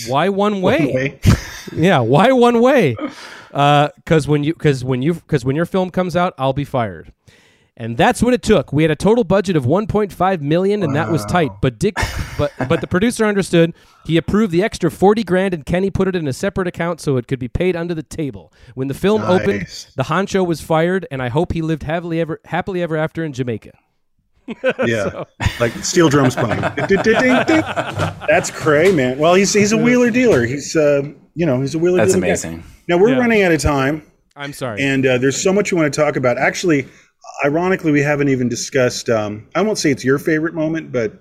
Why 0.08 0.28
one 0.30 0.62
way? 0.62 0.78
Anyway, 0.78 1.20
yeah, 1.74 1.98
why 2.00 2.32
one 2.32 2.60
way? 2.60 2.96
Because 3.50 4.26
when 4.26 4.42
you 4.42 4.54
because 4.54 4.82
when 4.82 5.02
you 5.02 5.12
because 5.14 5.44
when 5.44 5.54
your 5.54 5.66
film 5.66 5.90
comes 5.90 6.16
out, 6.16 6.32
I'll 6.38 6.54
be 6.54 6.64
fired, 6.64 7.12
and 7.76 7.96
that's 7.96 8.22
what 8.22 8.34
it 8.34 8.42
took. 8.42 8.72
We 8.72 8.82
had 8.84 8.90
a 8.90 8.96
total 8.96 9.24
budget 9.24 9.56
of 9.56 9.64
1.5 9.64 10.40
million, 10.40 10.82
and 10.82 10.94
that 10.94 11.10
was 11.10 11.24
tight. 11.24 11.50
But 11.60 11.78
Dick, 11.78 11.94
but 12.38 12.52
but 12.68 12.80
the 12.80 12.86
producer 12.86 13.24
understood. 13.24 13.74
He 14.04 14.16
approved 14.16 14.52
the 14.52 14.62
extra 14.62 14.90
40 14.90 15.22
grand, 15.24 15.54
and 15.54 15.64
Kenny 15.64 15.90
put 15.90 16.08
it 16.08 16.16
in 16.16 16.26
a 16.28 16.32
separate 16.32 16.66
account 16.68 17.00
so 17.00 17.16
it 17.16 17.26
could 17.28 17.38
be 17.38 17.48
paid 17.48 17.74
under 17.76 17.94
the 17.94 18.02
table. 18.02 18.52
When 18.74 18.88
the 18.88 18.94
film 18.94 19.22
opened, 19.22 19.62
the 19.96 20.04
honcho 20.04 20.46
was 20.46 20.60
fired, 20.60 21.06
and 21.10 21.22
I 21.22 21.28
hope 21.28 21.52
he 21.52 21.62
lived 21.62 21.82
happily 21.84 22.20
ever 22.20 22.40
happily 22.44 22.82
ever 22.82 22.96
after 22.96 23.24
in 23.24 23.32
Jamaica. 23.32 23.72
yeah, 24.84 25.24
like 25.60 25.72
steel 25.84 26.08
drums 26.08 26.34
playing. 26.34 26.60
That's 28.28 28.50
cray, 28.50 28.92
man. 28.92 29.18
Well, 29.18 29.34
he's 29.34 29.52
he's 29.52 29.72
a 29.72 29.76
wheeler 29.76 30.10
dealer. 30.10 30.44
He's 30.44 30.74
uh, 30.76 31.02
you 31.34 31.46
know 31.46 31.60
he's 31.60 31.74
a 31.74 31.78
wheeler. 31.78 31.98
That's 31.98 32.12
dealer 32.14 32.22
guy. 32.22 32.26
amazing. 32.28 32.64
Now 32.88 32.98
we're 32.98 33.10
Yeah. 33.10 33.18
running 33.18 33.42
out 33.42 33.52
of 33.52 33.60
time, 33.60 34.02
I'm 34.36 34.52
sorry. 34.52 34.82
and 34.82 35.06
uh, 35.06 35.18
there's 35.18 35.40
so 35.40 35.52
much 35.52 35.72
we 35.72 35.78
want 35.80 35.92
to 35.94 36.00
talk 36.00 36.16
about. 36.16 36.38
Actually, 36.38 36.88
ironically, 37.44 37.92
we 37.92 38.00
haven't 38.00 38.28
even 38.28 38.48
discussed. 38.48 39.08
Um, 39.10 39.46
I 39.54 39.62
won't 39.62 39.78
say 39.78 39.90
it's 39.90 40.04
your 40.04 40.18
favorite 40.18 40.54
moment, 40.54 40.92
but 40.92 41.12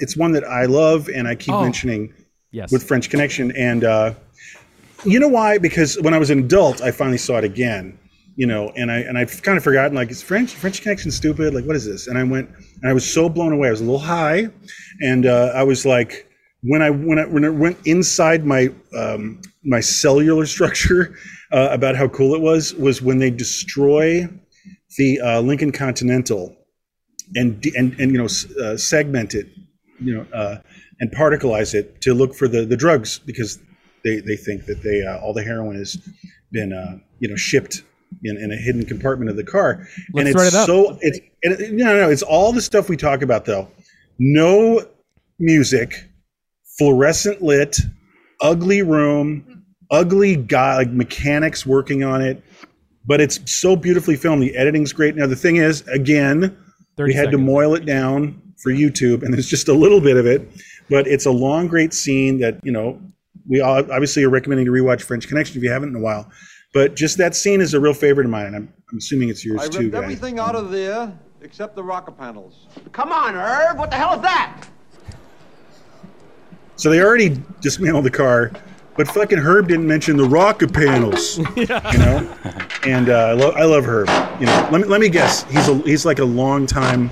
it's 0.00 0.16
one 0.16 0.32
that 0.32 0.44
I 0.44 0.64
love, 0.66 1.08
and 1.08 1.26
I 1.28 1.34
keep 1.34 1.54
Oh. 1.54 1.62
mentioning 1.62 2.12
yes. 2.50 2.70
with 2.72 2.82
French 2.86 3.10
Connection. 3.10 3.52
And 3.52 3.84
uh, 3.84 4.14
you 5.04 5.20
know 5.20 5.28
why? 5.28 5.58
Because 5.58 6.00
when 6.00 6.14
I 6.14 6.18
was 6.18 6.30
an 6.30 6.40
adult, 6.40 6.80
I 6.82 6.90
finally 6.90 7.18
saw 7.18 7.38
it 7.38 7.44
again. 7.44 7.98
You 8.36 8.46
know, 8.46 8.70
and 8.76 8.88
I 8.92 8.98
and 8.98 9.18
I've 9.18 9.42
kind 9.42 9.58
of 9.58 9.64
forgotten 9.64 9.96
like 9.96 10.12
is 10.12 10.22
French 10.22 10.54
French 10.54 10.80
Connection 10.80 11.10
stupid? 11.10 11.54
Like 11.54 11.64
what 11.64 11.74
is 11.74 11.84
this? 11.84 12.06
And 12.06 12.16
I 12.16 12.22
went 12.22 12.48
and 12.80 12.88
I 12.88 12.92
was 12.92 13.04
so 13.08 13.28
blown 13.28 13.52
away. 13.52 13.66
I 13.66 13.70
was 13.72 13.80
a 13.80 13.84
little 13.84 13.98
high, 13.98 14.48
and 15.00 15.26
uh, 15.26 15.50
I 15.56 15.64
was 15.64 15.84
like, 15.84 16.30
when 16.62 16.80
I 16.80 16.90
when 16.90 17.18
I 17.18 17.24
when 17.26 17.44
I 17.44 17.48
went 17.48 17.78
inside 17.84 18.44
my 18.46 18.68
um, 18.96 19.42
my 19.64 19.80
cellular 19.80 20.46
structure 20.54 21.16
uh, 21.50 21.68
about 21.72 21.96
how 21.96 22.06
cool 22.06 22.32
it 22.36 22.40
was 22.40 22.74
was 22.74 23.02
when 23.02 23.18
they 23.18 23.30
destroy 23.30 24.28
the 24.96 25.20
uh, 25.20 25.40
Lincoln 25.40 25.72
Continental 25.72 26.56
and 27.34 27.64
and 27.76 27.98
and 28.00 28.12
you 28.12 28.18
know 28.18 28.28
uh, 28.64 28.76
segment 28.76 29.34
it, 29.34 29.48
you 30.00 30.14
know, 30.14 30.26
uh, 30.32 30.58
and 31.00 31.10
particleize 31.12 31.74
it 31.74 32.00
to 32.02 32.14
look 32.14 32.34
for 32.34 32.48
the 32.48 32.64
the 32.64 32.76
drugs 32.76 33.18
because 33.18 33.58
they 34.04 34.20
they 34.20 34.36
think 34.36 34.66
that 34.66 34.82
they 34.82 35.02
uh, 35.02 35.18
all 35.18 35.32
the 35.32 35.42
heroin 35.42 35.76
has 35.76 35.96
been 36.52 36.72
uh, 36.72 36.98
you 37.18 37.28
know 37.28 37.36
shipped 37.36 37.82
in, 38.24 38.36
in 38.38 38.50
a 38.50 38.56
hidden 38.56 38.84
compartment 38.84 39.30
of 39.30 39.36
the 39.36 39.44
car, 39.44 39.86
Let's 40.14 40.28
and 40.28 40.28
it's 40.28 40.54
it 40.54 40.66
so 40.66 40.98
it's 41.00 41.18
and 41.42 41.60
it, 41.60 41.72
no 41.72 41.84
no 41.84 42.10
it's 42.10 42.22
all 42.22 42.52
the 42.52 42.62
stuff 42.62 42.88
we 42.88 42.96
talk 42.96 43.22
about 43.22 43.44
though, 43.44 43.68
no 44.18 44.86
music, 45.38 46.08
fluorescent 46.78 47.42
lit, 47.42 47.76
ugly 48.40 48.82
room, 48.82 49.64
ugly 49.90 50.36
guy 50.36 50.76
like 50.76 50.90
mechanics 50.90 51.66
working 51.66 52.02
on 52.04 52.22
it. 52.22 52.42
But 53.08 53.20
it's 53.22 53.40
so 53.50 53.74
beautifully 53.74 54.16
filmed. 54.16 54.42
The 54.42 54.54
editing's 54.54 54.92
great. 54.92 55.16
Now 55.16 55.26
the 55.26 55.34
thing 55.34 55.56
is, 55.56 55.80
again, 55.88 56.56
we 56.98 57.14
had 57.14 57.24
to 57.24 57.30
seconds. 57.30 57.42
moil 57.42 57.74
it 57.74 57.86
down 57.86 58.40
for 58.58 58.70
YouTube, 58.70 59.22
and 59.22 59.32
there's 59.32 59.48
just 59.48 59.68
a 59.68 59.72
little 59.72 60.00
bit 60.00 60.18
of 60.18 60.26
it. 60.26 60.46
But 60.90 61.08
it's 61.08 61.24
a 61.26 61.30
long, 61.30 61.68
great 61.68 61.94
scene 61.94 62.38
that 62.40 62.60
you 62.62 62.70
know 62.70 63.00
we 63.48 63.60
all 63.60 63.78
obviously 63.78 64.22
are 64.24 64.30
recommending 64.30 64.66
to 64.66 64.72
rewatch 64.72 65.02
French 65.02 65.26
Connection 65.26 65.56
if 65.56 65.62
you 65.62 65.70
haven't 65.70 65.88
in 65.88 65.96
a 65.96 66.00
while. 66.00 66.30
But 66.74 66.94
just 66.94 67.16
that 67.16 67.34
scene 67.34 67.62
is 67.62 67.72
a 67.72 67.80
real 67.80 67.94
favorite 67.94 68.26
of 68.26 68.30
mine, 68.30 68.46
and 68.46 68.56
I'm, 68.56 68.74
I'm 68.92 68.98
assuming 68.98 69.30
it's 69.30 69.42
yours 69.42 69.62
I 69.62 69.68
too, 69.68 69.78
ripped 69.78 69.92
guys. 69.92 70.02
everything 70.02 70.38
out 70.38 70.54
of 70.54 70.70
there 70.70 71.12
except 71.40 71.76
the 71.76 71.82
rocker 71.82 72.12
panels. 72.12 72.66
Come 72.92 73.10
on, 73.10 73.34
Herb. 73.34 73.78
What 73.78 73.90
the 73.90 73.96
hell 73.96 74.14
is 74.14 74.20
that? 74.22 74.64
So 76.76 76.90
they 76.90 77.00
already 77.00 77.40
dismantled 77.60 78.04
the 78.04 78.10
car, 78.10 78.52
but 78.98 79.06
fucking 79.06 79.38
Herb 79.38 79.68
didn't 79.68 79.86
mention 79.86 80.16
the 80.16 80.24
rocket 80.24 80.74
panels. 80.74 81.38
You 81.58 81.98
know, 81.98 82.36
and 82.86 83.08
uh, 83.08 83.12
I 83.12 83.32
love 83.32 83.54
I 83.56 83.64
love 83.64 83.84
Herb. 83.84 84.08
You 84.40 84.46
know, 84.46 84.68
let 84.70 84.80
me 84.80 84.84
let 84.84 85.00
me 85.00 85.08
guess. 85.08 85.44
He's 85.44 85.68
a 85.68 85.74
he's 85.78 86.04
like 86.04 86.18
a 86.18 86.24
long 86.24 86.66
time 86.66 87.10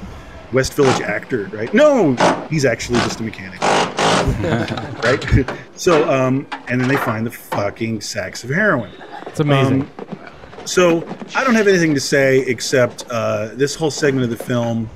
West 0.53 0.75
Village 0.75 1.01
actor, 1.01 1.47
right? 1.53 1.73
No, 1.73 2.15
he's 2.49 2.65
actually 2.65 2.99
just 3.01 3.21
a 3.21 3.23
mechanic. 3.23 3.61
right? 5.05 5.51
so 5.77 6.09
um, 6.11 6.47
and 6.69 6.81
then 6.81 6.89
they 6.89 6.97
find 6.97 7.25
the 7.27 7.31
fucking 7.31 8.01
sacks 8.01 8.45
of 8.45 8.51
heroin. 8.51 8.91
it's 9.27 9.41
amazing. 9.41 9.83
Um, 9.83 10.27
so 10.65 11.07
I 11.35 11.45
don't 11.45 11.55
have 11.55 11.69
anything 11.69 11.95
to 11.95 12.01
say 12.01 12.41
except 12.41 13.05
uh, 13.11 13.51
this 13.55 13.75
whole 13.75 13.91
segment 13.91 14.25
of 14.25 14.37
the 14.37 14.45
film. 14.45 14.91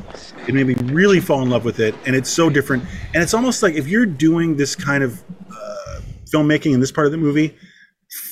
It 0.48 0.54
made 0.54 0.66
me 0.66 0.74
really 0.92 1.20
fall 1.20 1.42
in 1.42 1.50
love 1.50 1.64
with 1.64 1.80
it, 1.80 1.94
and 2.06 2.16
it's 2.16 2.30
so 2.30 2.50
different. 2.50 2.84
And 3.14 3.22
it's 3.22 3.34
almost 3.34 3.62
like 3.62 3.74
if 3.74 3.86
you're 3.86 4.06
doing 4.06 4.56
this 4.56 4.74
kind 4.74 5.04
of 5.04 5.22
filmmaking 6.32 6.74
in 6.74 6.80
this 6.80 6.92
part 6.92 7.06
of 7.06 7.12
the 7.12 7.18
movie, 7.18 7.56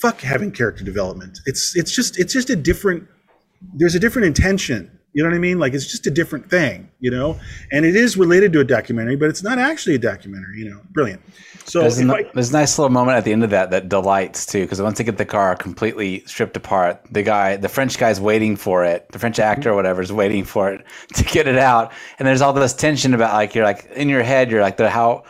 fuck 0.01 0.21
having 0.21 0.53
character 0.53 0.85
development. 0.85 1.39
It's 1.47 1.77
it's 1.77 1.95
just 1.95 2.19
it's 2.19 2.33
just 2.33 2.51
a 2.51 2.57
different. 2.57 3.09
There's 3.75 3.95
a 3.95 4.01
different 4.01 4.27
intention. 4.27 4.93
You 5.15 5.25
know 5.25 5.31
what 5.31 5.37
I 5.37 5.41
mean? 5.41 5.59
Like 5.59 5.73
it's 5.73 5.87
just 5.87 6.07
a 6.07 6.11
different 6.11 6.51
thing. 6.51 6.91
You 7.01 7.11
know, 7.11 7.39
and 7.73 7.85
it 7.85 7.97
is 7.97 8.17
related 8.17 8.53
to 8.55 8.61
a 8.61 8.65
documentary, 8.65 9.17
but 9.17 9.29
it's 9.29 9.43
not 9.43 9.59
actually 9.59 9.95
a 9.95 9.99
documentary. 9.99 10.59
You 10.59 10.71
know, 10.71 10.81
brilliant. 10.91 11.23
So 11.69 11.81
There's, 11.81 11.99
if 11.99 12.09
a, 12.09 12.15
I- 12.15 12.31
there's 12.33 12.49
a 12.49 12.55
nice 12.55 12.79
little 12.79 12.91
moment 12.91 13.19
at 13.19 13.25
the 13.25 13.33
end 13.33 13.45
of 13.45 13.51
that 13.51 13.71
that 13.71 13.89
delights 13.89 14.47
too, 14.47 14.63
because 14.63 14.81
once 14.81 14.97
they 14.97 15.05
get 15.05 15.19
the 15.19 15.27
car 15.27 15.55
completely 15.55 16.25
stripped 16.25 16.57
apart, 16.57 17.03
the 17.11 17.23
guy, 17.23 17.57
the 17.57 17.69
French 17.69 17.99
guy's 17.99 18.21
waiting 18.21 18.57
for 18.57 18.85
it. 18.85 19.07
The 19.11 19.19
French 19.19 19.37
mm-hmm. 19.37 19.51
actor 19.51 19.71
or 19.71 19.75
whatever 19.75 20.01
is 20.01 20.11
waiting 20.11 20.45
for 20.45 20.73
it 20.73 20.85
to 21.15 21.25
get 21.25 21.47
it 21.47 21.59
out, 21.59 21.93
and 22.19 22.27
there's 22.27 22.41
all 22.41 22.53
this 22.53 22.75
tension 22.75 23.13
about 23.15 23.35
like 23.35 23.55
you're 23.55 23.65
like 23.65 23.87
in 23.95 24.09
your 24.09 24.23
head, 24.23 24.51
you're 24.51 24.63
like 24.63 24.77
the 24.77 24.89
how. 24.91 25.25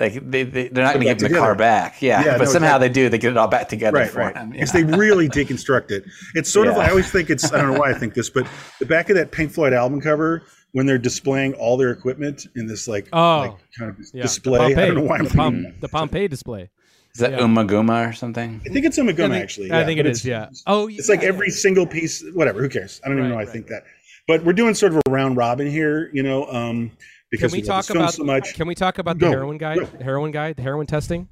Like 0.00 0.14
they, 0.30 0.42
they 0.44 0.68
they're 0.68 0.82
not 0.82 0.94
going 0.94 1.06
to 1.06 1.10
back 1.12 1.18
give 1.18 1.26
him 1.26 1.32
the 1.34 1.38
car 1.38 1.54
back, 1.54 2.00
yeah. 2.00 2.24
Yeah, 2.24 2.38
but 2.38 2.44
no, 2.46 2.50
somehow 2.50 2.76
exactly. 2.76 2.88
they 2.88 2.92
do. 2.94 3.08
They 3.10 3.18
get 3.18 3.30
it 3.32 3.36
all 3.36 3.48
back 3.48 3.68
together 3.68 3.98
right, 3.98 4.10
for 4.10 4.20
right. 4.20 4.36
him. 4.36 4.50
Because 4.50 4.74
yeah. 4.74 4.80
they 4.82 4.96
really 4.96 5.28
deconstruct 5.28 5.90
it. 5.90 6.04
It's 6.34 6.50
sort 6.50 6.66
of 6.68 6.72
Yeah. 6.72 6.78
like 6.78 6.88
I 6.88 6.90
always 6.90 7.10
think 7.12 7.28
it's 7.28 7.52
I 7.52 7.60
don't 7.60 7.74
know 7.74 7.78
why 7.80 7.90
I 7.90 7.94
think 7.94 8.14
this, 8.14 8.30
but 8.30 8.46
the 8.78 8.86
back 8.86 9.10
of 9.10 9.16
that 9.16 9.30
Pink 9.30 9.52
Floyd 9.52 9.74
album 9.74 10.00
cover 10.00 10.42
when 10.72 10.86
they're 10.86 10.98
displaying 10.98 11.52
all 11.54 11.76
their 11.76 11.90
equipment 11.90 12.46
in 12.56 12.66
this 12.66 12.88
like, 12.88 13.08
Oh, 13.12 13.38
like 13.40 13.52
kind 13.78 13.90
of 13.90 13.98
yeah. 14.14 14.22
display. 14.22 14.72
The 14.74 14.82
I 14.82 14.86
don't 14.86 14.94
know 14.94 15.02
why 15.02 15.18
I'm 15.18 15.24
the, 15.24 15.30
thinking 15.30 15.38
Pom- 15.38 15.62
that. 15.64 15.80
the 15.82 15.88
Pompeii 15.88 16.28
display. 16.28 16.70
Is 17.14 17.20
that 17.20 17.32
yeah. 17.32 17.38
Ummagumma 17.40 18.08
or 18.08 18.12
something? 18.12 18.60
I 18.64 18.72
think 18.72 18.86
it's 18.86 18.96
a 18.96 19.02
I 19.02 19.04
Maguma 19.06 19.16
think- 19.16 19.34
actually. 19.34 19.70
I 19.72 19.80
yeah, 19.80 19.84
think 19.86 19.98
but 19.98 20.06
it 20.06 20.10
it's- 20.10 20.24
Yeah. 20.24 20.48
Oh, 20.66 20.88
It's 20.88 21.08
like 21.08 21.22
every 21.24 21.50
single 21.50 21.86
piece, 21.86 22.24
whatever. 22.34 22.62
Who 22.62 22.68
cares? 22.68 23.00
I 23.04 23.08
don't 23.08 23.18
even 23.18 23.30
Right, 23.30 23.34
know. 23.34 23.40
I 23.40 23.44
right. 23.44 23.48
think 23.52 23.66
that, 23.66 23.82
but 24.28 24.44
we're 24.44 24.52
doing 24.52 24.74
sort 24.74 24.92
of 24.94 25.02
a 25.06 25.10
round 25.10 25.36
robin 25.36 25.66
here, 25.68 26.08
you 26.14 26.22
know, 26.22 26.46
um, 26.46 26.92
Can 27.38 27.50
we 27.50 27.62
talk 27.62 27.88
about? 27.90 28.14
so 28.14 28.24
much. 28.24 28.54
Can 28.54 28.66
we 28.66 28.74
talk 28.74 28.98
about 28.98 29.18
the 29.18 29.26
Go, 29.26 29.30
heroin 29.30 29.58
guy? 29.58 29.76
go. 29.76 29.84
The 29.84 30.04
heroin 30.04 30.32
guy. 30.32 30.52
The 30.52 30.62
heroin 30.62 30.86
testing. 30.86 31.28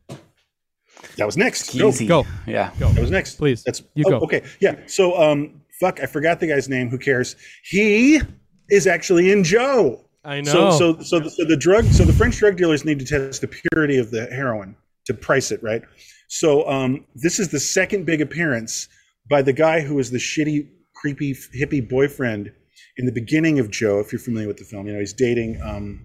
That 1.17 1.27
was 1.27 1.37
next. 1.37 1.77
Go. 1.77 1.89
Easy. 1.89 2.07
Go. 2.07 2.27
Yeah. 2.47 2.73
Go. 2.79 2.89
That 2.91 3.01
was 3.01 3.11
next. 3.11 3.37
Please. 3.37 3.63
That's 3.63 3.83
You 3.95 4.05
oh, 4.07 4.11
go. 4.11 4.19
Okay. 4.21 4.43
Yeah. 4.61 4.77
So 4.87 5.21
um 5.21 5.63
fuck, 5.81 6.01
I 6.01 6.07
forgot 6.07 6.41
the 6.41 6.47
guy's 6.47 6.69
name. 6.69 6.89
Who 6.89 6.99
cares? 6.99 7.37
He 7.65 8.21
is 8.69 8.87
actually 8.87 9.31
in 9.31 9.45
Joe. 9.45 10.05
I 10.25 10.41
know. 10.41 10.71
so 10.73 11.01
so 11.01 11.21
the, 11.21 11.31
so 11.31 11.45
the 11.45 11.57
drug 11.57 11.85
so 11.87 12.05
the 12.05 12.13
French 12.13 12.37
drug 12.37 12.57
dealers 12.57 12.85
need 12.85 12.99
to 12.99 13.05
test 13.05 13.41
the 13.41 13.49
purity 13.49 13.99
of 13.99 14.11
the 14.11 14.27
heroin 14.27 14.77
to 15.07 15.15
price 15.15 15.51
it, 15.51 15.63
right? 15.63 15.83
So 16.29 16.69
um 16.69 17.05
this 17.15 17.39
is 17.39 17.49
the 17.49 17.61
second 17.61 18.07
big 18.07 18.21
appearance 18.21 18.89
by 19.31 19.43
the 19.43 19.53
guy 19.53 19.81
who 19.81 19.95
was 19.95 20.11
the 20.11 20.19
shitty, 20.19 20.69
creepy 20.95 21.35
hippie 21.57 21.87
boyfriend 21.87 22.53
in 22.99 23.07
the 23.07 23.13
beginning 23.13 23.59
of 23.59 23.71
Joe, 23.71 24.01
if 24.01 24.13
you're 24.13 24.19
familiar 24.21 24.47
with 24.49 24.59
the 24.59 24.65
film. 24.65 24.87
You 24.87 24.93
know, 24.93 24.99
he's 25.01 25.13
dating 25.15 25.61
um 25.63 26.05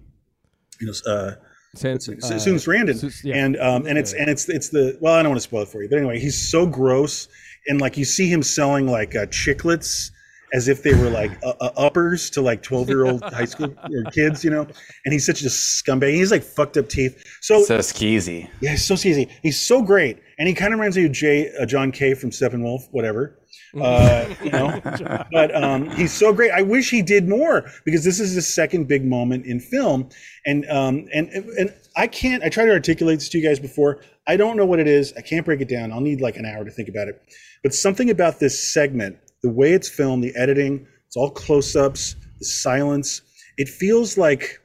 you 0.80 0.86
know 0.86 1.12
uh 1.12 1.32
San- 1.76 1.98
Su- 2.00 2.16
uh, 2.22 2.26
Susan 2.38 2.54
Sarandon, 2.56 2.96
Sus- 2.96 3.24
yeah. 3.24 3.34
and 3.44 3.56
um, 3.56 3.84
and 3.86 3.98
it's 3.98 4.12
and 4.12 4.30
it's 4.30 4.48
it's 4.48 4.68
the 4.68 4.96
well, 5.00 5.14
I 5.14 5.22
don't 5.22 5.30
want 5.32 5.38
to 5.42 5.48
spoil 5.48 5.62
it 5.62 5.68
for 5.68 5.82
you, 5.82 5.88
but 5.88 5.98
anyway, 5.98 6.20
he's 6.20 6.40
so 6.50 6.66
gross, 6.66 7.26
and 7.66 7.80
like 7.80 7.96
you 7.96 8.04
see 8.04 8.28
him 8.28 8.42
selling 8.44 8.86
like 8.86 9.16
uh, 9.16 9.26
chiclets 9.26 10.10
as 10.52 10.68
if 10.68 10.84
they 10.84 10.94
were 10.94 11.10
like 11.10 11.32
uh, 11.42 11.52
uh, 11.60 11.70
uppers 11.76 12.30
to 12.30 12.40
like 12.40 12.62
twelve 12.62 12.88
year 12.88 13.04
old 13.06 13.22
high 13.24 13.44
school 13.44 13.74
kids, 14.12 14.44
you 14.44 14.50
know, 14.50 14.64
and 15.04 15.12
he's 15.12 15.26
such 15.26 15.42
a 15.42 15.46
scumbag. 15.46 16.14
He's 16.14 16.30
like 16.30 16.44
fucked 16.44 16.76
up 16.76 16.88
teeth. 16.88 17.20
So, 17.40 17.64
So 17.64 17.78
skeezy. 17.78 18.48
yeah, 18.60 18.70
he's 18.70 18.84
so 18.84 18.94
skeezy. 18.94 19.28
He's 19.42 19.60
so 19.60 19.82
great, 19.82 20.20
and 20.38 20.46
he 20.46 20.54
kind 20.54 20.72
of 20.72 20.78
reminds 20.78 20.96
me 20.96 21.06
of 21.06 21.12
Jay 21.12 21.50
uh, 21.60 21.66
John 21.66 21.90
Kay 21.90 22.14
from 22.14 22.30
Steppenwolf, 22.30 22.82
whatever. 22.92 23.36
Uh, 23.80 24.34
you 24.42 24.50
know, 24.50 24.80
but 25.32 25.54
um, 25.54 25.90
he's 25.90 26.12
so 26.12 26.32
great. 26.32 26.50
I 26.50 26.62
wish 26.62 26.90
he 26.90 27.02
did 27.02 27.28
more 27.28 27.70
because 27.84 28.04
this 28.04 28.20
is 28.20 28.34
the 28.34 28.42
second 28.42 28.88
big 28.88 29.04
moment 29.04 29.46
in 29.46 29.60
film, 29.60 30.08
and 30.46 30.68
um, 30.70 31.06
and 31.12 31.28
and 31.30 31.74
I 31.96 32.06
can't. 32.06 32.42
I 32.42 32.48
tried 32.48 32.66
to 32.66 32.72
articulate 32.72 33.18
this 33.18 33.28
to 33.30 33.38
you 33.38 33.48
guys 33.48 33.58
before. 33.58 34.02
I 34.26 34.36
don't 34.36 34.56
know 34.56 34.66
what 34.66 34.78
it 34.78 34.86
is. 34.86 35.12
I 35.16 35.20
can't 35.20 35.44
break 35.44 35.60
it 35.60 35.68
down. 35.68 35.92
I'll 35.92 36.00
need 36.00 36.20
like 36.20 36.36
an 36.36 36.46
hour 36.46 36.64
to 36.64 36.70
think 36.70 36.88
about 36.88 37.08
it. 37.08 37.22
But 37.62 37.74
something 37.74 38.10
about 38.10 38.40
this 38.40 38.72
segment, 38.72 39.18
the 39.42 39.50
way 39.50 39.72
it's 39.72 39.88
filmed, 39.88 40.24
the 40.24 40.34
editing, 40.36 40.86
it's 41.06 41.16
all 41.16 41.30
close-ups, 41.30 42.16
the 42.38 42.44
silence. 42.44 43.22
It 43.56 43.68
feels 43.68 44.18
like 44.18 44.60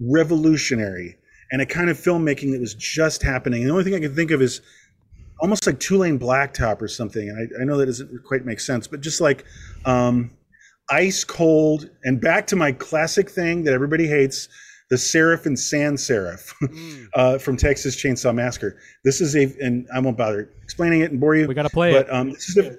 revolutionary 0.00 1.16
and 1.50 1.60
a 1.60 1.66
kind 1.66 1.90
of 1.90 1.96
filmmaking 1.96 2.52
that 2.52 2.60
was 2.60 2.74
just 2.74 3.22
happening. 3.22 3.60
And 3.62 3.68
the 3.68 3.72
only 3.72 3.84
thing 3.84 3.94
I 3.94 4.00
can 4.00 4.14
think 4.14 4.30
of 4.30 4.42
is 4.42 4.60
almost 5.40 5.66
like 5.66 5.80
two 5.80 5.98
lane 5.98 6.18
blacktop 6.18 6.80
or 6.80 6.88
something. 6.88 7.28
And 7.28 7.52
I, 7.58 7.62
I 7.62 7.64
know 7.64 7.76
that 7.78 7.86
doesn't 7.86 8.24
quite 8.24 8.44
make 8.44 8.60
sense, 8.60 8.86
but 8.86 9.00
just 9.00 9.20
like 9.20 9.44
um, 9.84 10.30
ice 10.90 11.24
cold. 11.24 11.90
And 12.04 12.20
back 12.20 12.46
to 12.48 12.56
my 12.56 12.72
classic 12.72 13.30
thing 13.30 13.64
that 13.64 13.74
everybody 13.74 14.06
hates 14.06 14.48
the 14.90 14.96
serif 14.96 15.46
and 15.46 15.58
sans 15.58 16.00
serif 16.06 16.52
uh, 17.14 17.38
from 17.38 17.56
Texas 17.56 17.96
Chainsaw 17.96 18.34
Massacre. 18.34 18.78
This 19.02 19.20
is 19.20 19.34
a, 19.34 19.44
and 19.60 19.86
I 19.94 19.98
won't 20.00 20.16
bother 20.16 20.50
explaining 20.62 21.00
it 21.00 21.10
and 21.10 21.20
bore 21.20 21.34
you. 21.34 21.46
We 21.48 21.54
gotta 21.54 21.70
play 21.70 21.92
but, 21.92 22.06
it. 22.06 22.12
Um, 22.12 22.30
this 22.30 22.50
is 22.50 22.56
a, 22.58 22.78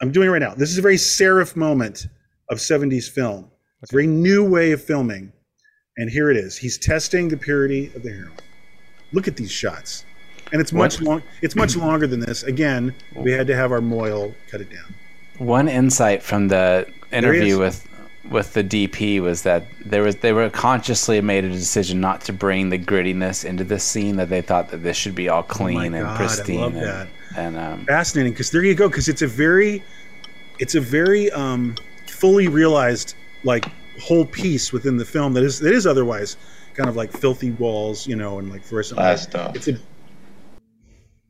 I'm 0.00 0.12
doing 0.12 0.28
it 0.28 0.32
right 0.32 0.42
now. 0.42 0.54
This 0.54 0.70
is 0.70 0.78
a 0.78 0.82
very 0.82 0.96
serif 0.96 1.56
moment 1.56 2.08
of 2.50 2.58
70s 2.58 3.10
film. 3.10 3.50
It's 3.82 3.92
a 3.92 3.94
very 3.94 4.06
new 4.06 4.48
way 4.48 4.72
of 4.72 4.82
filming. 4.82 5.32
And 5.96 6.10
here 6.10 6.30
it 6.30 6.36
is. 6.36 6.58
He's 6.58 6.76
testing 6.78 7.28
the 7.28 7.36
purity 7.36 7.90
of 7.94 8.02
the 8.02 8.10
heroin. 8.10 8.36
Look 9.12 9.28
at 9.28 9.36
these 9.36 9.50
shots. 9.50 10.04
And 10.52 10.60
it's 10.60 10.72
much 10.72 11.00
long 11.00 11.22
it's 11.42 11.56
much 11.56 11.76
longer 11.76 12.06
than 12.06 12.20
this. 12.20 12.42
Again, 12.42 12.94
we 13.14 13.32
had 13.32 13.46
to 13.48 13.56
have 13.56 13.72
our 13.72 13.80
Moyle 13.80 14.34
cut 14.48 14.60
it 14.60 14.70
down. 14.70 14.94
One 15.38 15.68
insight 15.68 16.22
from 16.22 16.48
the 16.48 16.86
interview 17.12 17.58
with 17.58 17.86
with 18.30 18.54
the 18.54 18.64
DP 18.64 19.20
was 19.20 19.42
that 19.42 19.66
there 19.84 20.02
was 20.02 20.16
they 20.16 20.32
were 20.32 20.50
consciously 20.50 21.20
made 21.20 21.44
a 21.44 21.50
decision 21.50 22.00
not 22.00 22.20
to 22.22 22.32
bring 22.32 22.70
the 22.70 22.78
grittiness 22.78 23.44
into 23.44 23.64
this 23.64 23.84
scene 23.84 24.16
that 24.16 24.28
they 24.28 24.40
thought 24.40 24.70
that 24.70 24.78
this 24.78 24.96
should 24.96 25.14
be 25.14 25.28
all 25.28 25.42
clean 25.42 25.94
and 25.94 25.96
Oh 25.96 26.02
God, 26.02 26.14
I 26.14 26.16
pristine 26.16 26.60
love 26.60 26.74
and, 26.74 26.82
that. 26.82 27.08
and 27.36 27.56
um, 27.56 27.84
Fascinating 27.86 28.32
because 28.32 28.50
there 28.50 28.64
you 28.64 28.74
go 28.74 28.88
because 28.88 29.08
it's 29.08 29.22
a 29.22 29.26
very 29.26 29.82
it's 30.58 30.74
a 30.74 30.80
very 30.80 31.30
um 31.32 31.76
fully 32.06 32.48
realized 32.48 33.14
like 33.44 33.66
whole 34.00 34.24
piece 34.24 34.72
within 34.72 34.96
the 34.96 35.04
film 35.04 35.32
that 35.34 35.44
is 35.44 35.60
that 35.60 35.72
is 35.72 35.86
otherwise 35.86 36.36
kind 36.74 36.88
of 36.88 36.96
like 36.96 37.10
filthy 37.10 37.50
walls, 37.52 38.06
you 38.06 38.14
know, 38.16 38.38
and 38.38 38.50
like 38.50 38.62
fluorescent 38.62 38.98
Blast 38.98 39.34
light. 39.34 39.56
It's 39.56 39.68
a 39.68 39.78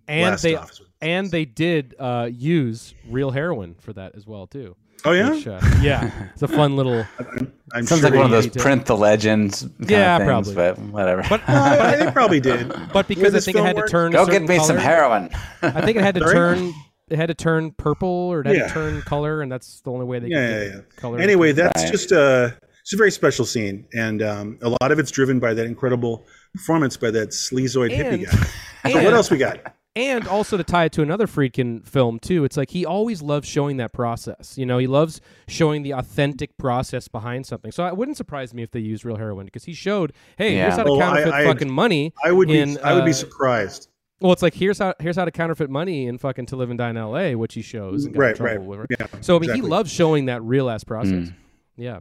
and 0.08 0.30
Blast 0.30 0.42
they 0.42 0.54
off 0.56 0.70
is 0.72 0.80
what 0.80 0.86
it 0.88 0.92
and 1.08 1.30
they 1.30 1.44
did 1.44 1.94
uh, 1.98 2.28
use 2.32 2.94
real 3.08 3.30
heroin 3.30 3.74
for 3.78 3.92
that 3.92 4.14
as 4.16 4.26
well 4.26 4.46
too. 4.46 4.76
Oh 5.04 5.12
yeah? 5.12 5.30
Which, 5.30 5.46
uh, 5.46 5.60
yeah, 5.82 6.28
it's 6.32 6.42
a 6.42 6.48
fun 6.48 6.74
little. 6.74 7.04
I'm 7.72 7.86
sounds 7.86 8.00
sure 8.00 8.10
like 8.10 8.14
one 8.16 8.24
of 8.24 8.30
those 8.30 8.46
did. 8.46 8.60
print 8.62 8.86
the 8.86 8.96
legends. 8.96 9.62
Kind 9.62 9.90
Yeah, 9.90 10.16
of 10.16 10.26
things, 10.26 10.54
probably. 10.54 10.54
but 10.54 10.78
whatever. 10.92 11.22
But 11.28 11.42
Uh, 11.48 12.04
they 12.04 12.10
probably 12.12 12.40
did. 12.40 12.72
but 12.92 13.06
because 13.06 13.34
I 13.34 13.40
think 13.40 13.56
it 13.56 13.58
film 13.58 13.66
had 13.66 13.76
to 13.76 13.80
works? 13.82 13.90
turn. 13.92 14.12
a 14.14 14.16
Go 14.16 14.24
get 14.26 14.32
certain 14.32 14.48
me 14.48 14.58
some 14.60 14.76
heroin. 14.78 15.28
I 15.62 15.82
think 15.82 15.98
it 15.98 16.02
had 16.02 16.14
to 16.14 16.20
Sorry? 16.22 16.32
turn. 16.34 16.74
It 17.08 17.16
had 17.18 17.26
to 17.28 17.34
turn 17.34 17.70
purple, 17.72 18.08
or 18.08 18.40
it 18.40 18.46
had 18.46 18.56
Yeah. 18.56 18.66
to 18.68 18.72
turn 18.72 19.02
color, 19.02 19.42
and 19.42 19.52
that's 19.52 19.80
the 19.82 19.92
only 19.92 20.06
way 20.06 20.18
they 20.18 20.28
Yeah, 20.28 20.34
could 20.36 20.42
yeah, 20.50 20.64
get 20.64 20.74
yeah. 20.74 20.80
color. 21.00 21.18
Anyway, 21.20 21.52
that's 21.52 21.82
Right. 21.84 21.92
just 21.92 22.10
a 22.12 22.56
it's 22.80 22.94
a 22.94 22.96
very 22.96 23.10
special 23.12 23.44
scene, 23.44 23.84
and 23.94 24.22
um, 24.22 24.58
a 24.62 24.68
lot 24.70 24.90
of 24.92 24.98
it's 24.98 25.10
driven 25.10 25.38
by 25.38 25.52
that 25.54 25.66
incredible 25.66 26.24
performance 26.54 26.96
by 26.96 27.10
that 27.12 27.28
sleazoid 27.30 27.90
hippie 27.96 28.26
And- 28.26 28.26
guy. 28.26 28.90
So 28.92 29.04
what 29.04 29.12
else 29.12 29.30
we 29.30 29.36
got? 29.38 29.74
And 29.96 30.28
also 30.28 30.56
to 30.56 30.62
tie 30.62 30.84
it 30.84 30.92
to 30.92 31.02
another 31.02 31.26
Friedkin 31.26 31.84
film 31.86 32.18
too. 32.20 32.44
It's 32.44 32.56
like 32.56 32.70
he 32.70 32.84
always 32.86 33.22
loves 33.22 33.48
showing 33.48 33.78
that 33.78 33.92
process. 33.92 34.56
You 34.56 34.66
know, 34.66 34.78
he 34.78 34.86
loves 34.86 35.20
showing 35.48 35.82
the 35.82 35.92
authentic 35.92 36.56
process 36.58 37.08
behind 37.08 37.46
something. 37.46 37.72
So 37.72 37.86
it 37.86 37.96
wouldn't 37.96 38.16
surprise 38.16 38.52
me 38.54 38.62
if 38.62 38.70
they 38.70 38.80
used 38.80 39.04
real 39.04 39.16
heroin 39.16 39.46
because 39.46 39.64
he 39.64 39.72
showed, 39.72 40.12
hey, 40.36 40.54
here's 40.56 40.72
Yeah. 40.72 40.76
how 40.76 40.84
to 40.84 40.92
I- 40.94 40.98
counterfeit 40.98 41.32
I- 41.32 41.44
fucking 41.44 41.72
money. 41.72 42.12
I 42.22 42.30
would 42.30 42.48
be 42.48 42.60
I 42.78 42.92
would 42.94 43.04
be 43.04 43.10
uh, 43.10 43.14
surprised. 43.14 43.88
Well, 44.20 44.32
it's 44.32 44.42
like 44.42 44.54
here's 44.54 44.78
how 44.78 44.94
here's 45.00 45.16
how 45.16 45.24
to 45.24 45.30
counterfeit 45.30 45.68
money 45.70 46.06
in 46.06 46.16
fucking 46.18 46.46
To 46.46 46.56
Live 46.56 46.70
and 46.70 46.78
Die 46.78 46.88
in 46.90 46.96
L.A., 46.96 47.34
which 47.34 47.54
he 47.54 47.62
shows. 47.62 48.04
And 48.06 48.14
got 48.14 48.30
in 48.30 48.36
trouble 48.36 48.58
right. 48.58 48.60
with 48.80 48.90
it. 48.90 48.96
Yeah, 49.00 49.06
So 49.20 49.34
I 49.36 49.38
mean, 49.40 49.50
exactly. 49.50 49.66
he 49.68 49.70
loves 49.70 49.90
showing 49.92 50.26
that 50.26 50.42
real 50.42 50.70
ass 50.70 50.84
process. 50.84 51.28
Yeah. 51.76 51.98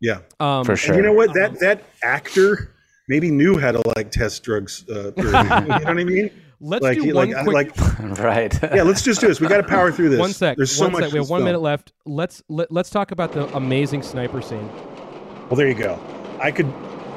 Yeah, 0.00 0.20
Um, 0.38 0.64
For 0.64 0.76
sure. 0.76 0.94
and 0.94 1.02
you 1.02 1.08
know 1.10 1.12
what? 1.12 1.34
That 1.34 1.58
that 1.60 1.82
actor 2.02 2.74
maybe 3.08 3.30
knew 3.30 3.58
how 3.58 3.72
to 3.72 3.82
like 3.96 4.10
test 4.12 4.44
drugs. 4.44 4.84
Uh, 4.88 5.10
you 5.16 5.24
know 5.24 5.32
what 5.32 5.86
I 5.88 6.04
mean? 6.04 6.30
Let's 6.60 6.82
like, 6.82 6.98
do 6.98 7.04
he- 7.04 7.12
one 7.12 7.30
like, 7.30 7.44
quick. 7.44 7.78
like, 7.78 8.18
right. 8.18 8.58
yeah. 8.74 8.82
Let's 8.82 9.02
just 9.02 9.20
do 9.20 9.28
this. 9.28 9.40
We 9.40 9.46
got 9.46 9.58
to 9.58 9.62
power 9.62 9.92
through 9.92 10.08
this. 10.10 10.18
one 10.18 10.32
sec. 10.32 10.56
There's 10.56 10.74
so 10.74 10.84
one 10.84 10.92
much. 10.92 11.04
sec. 11.04 11.12
We 11.12 11.18
have 11.18 11.30
one 11.30 11.38
film. 11.38 11.44
minute 11.46 11.60
left. 11.60 11.92
Let's 12.04 12.42
let, 12.48 12.70
let's 12.72 12.90
talk 12.90 13.12
about 13.12 13.32
the 13.32 13.46
amazing 13.56 14.02
sniper 14.02 14.42
scene. 14.42 14.68
Well, 15.48 15.56
there 15.56 15.68
you 15.68 15.74
go. 15.74 15.98
I 16.40 16.50
could 16.50 16.66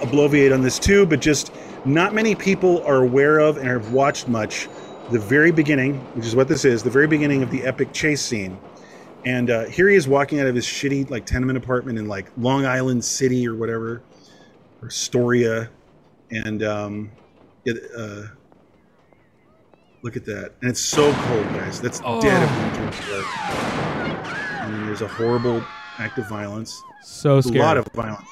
obloviate 0.02 0.52
on 0.52 0.62
this 0.62 0.80
too, 0.80 1.06
but 1.06 1.22
just 1.22 1.52
not 1.86 2.14
many 2.14 2.36
people 2.36 2.84
are 2.84 2.98
aware 3.04 3.40
of 3.40 3.58
and 3.58 3.68
have 3.68 3.92
watched 3.92 4.28
much. 4.28 4.68
The 5.10 5.20
very 5.20 5.52
beginning, 5.52 5.96
which 6.16 6.26
is 6.26 6.36
what 6.36 6.48
this 6.48 6.64
is, 6.64 6.84
the 6.84 6.90
very 6.90 7.08
beginning 7.08 7.44
of 7.44 7.52
the 7.52 7.64
epic 7.64 7.92
chase 7.92 8.22
scene. 8.22 8.58
And 9.26 9.50
uh, 9.50 9.66
here 9.66 9.90
he 9.90 9.96
is 9.96 10.08
walking 10.08 10.40
out 10.40 10.48
of 10.48 10.56
his 10.56 10.66
shitty 10.66 11.10
like 11.10 11.26
tenement 11.26 11.58
apartment 11.58 12.00
in 12.00 12.08
like 12.08 12.32
Long 12.38 12.66
Island 12.66 13.04
City 13.04 13.48
or 13.48 13.56
whatever, 13.56 14.02
or 14.82 14.88
Astoria, 14.88 15.70
and 16.32 16.64
um, 16.64 17.12
it, 17.66 17.78
uh, 17.96 18.28
look 20.04 20.16
at 20.18 20.26
that. 20.26 20.54
And 20.62 20.70
it's 20.70 20.82
so 20.82 21.14
cold, 21.14 21.44
guys. 21.50 21.80
That's 21.82 22.00
dead 22.00 22.44
of 22.44 22.58
winter. 22.58 23.12
York. 23.12 23.26
And 24.62 24.74
then 24.74 24.86
there's 24.86 25.02
a 25.02 25.08
horrible 25.08 25.64
act 25.98 26.18
of 26.18 26.28
violence 26.28 26.82
So 27.04 27.42
scary. 27.42 27.60
a 27.60 27.64
lot 27.64 27.78
of 27.78 27.88
violence. 27.94 28.28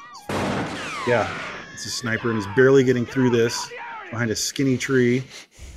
Yeah, 1.08 1.30
it's 1.74 1.86
a 1.86 1.90
sniper, 1.90 2.30
and 2.32 2.38
he's 2.38 2.56
barely 2.56 2.84
getting 2.84 3.06
through 3.06 3.30
this 3.32 3.70
behind 4.12 4.32
a 4.32 4.36
skinny 4.36 4.78
tree. 4.78 5.24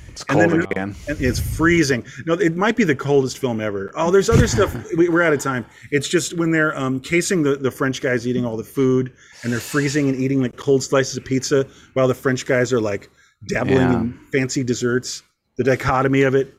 It's 0.09 0.21
And 0.29 0.39
cold 0.39 0.51
then- 0.51 0.61
again. 0.61 0.95
And 1.07 1.19
it's 1.19 1.39
freezing. 1.39 2.05
No, 2.27 2.33
it 2.35 2.55
might 2.55 2.75
be 2.75 2.83
the 2.83 2.95
coldest 2.95 3.39
film 3.39 3.59
ever. 3.59 3.91
Oh, 3.95 4.11
there's 4.11 4.29
other 4.29 4.45
stuff. 4.47 4.75
we, 4.97 5.09
we're 5.09 5.23
out 5.23 5.33
of 5.33 5.39
time. 5.39 5.65
It's 5.91 6.07
just 6.07 6.37
when 6.37 6.51
they're 6.51 6.77
um, 6.77 6.99
casing 6.99 7.41
the, 7.41 7.55
the 7.55 7.71
French 7.71 7.99
guys 7.99 8.27
eating 8.27 8.45
all 8.45 8.55
the 8.55 8.63
food, 8.63 9.11
and 9.43 9.51
they're 9.51 9.59
freezing 9.59 10.09
and 10.09 10.19
eating 10.19 10.39
like 10.41 10.55
cold 10.55 10.83
slices 10.83 11.17
of 11.17 11.25
pizza, 11.25 11.65
while 11.93 12.07
the 12.07 12.13
French 12.13 12.45
guys 12.45 12.71
are 12.71 12.81
like 12.81 13.09
dabbling 13.47 13.77
Yeah. 13.77 13.99
in 14.01 14.19
fancy 14.31 14.63
desserts. 14.63 15.23
The 15.57 15.63
dichotomy 15.63 16.23
of 16.23 16.35
it, 16.35 16.53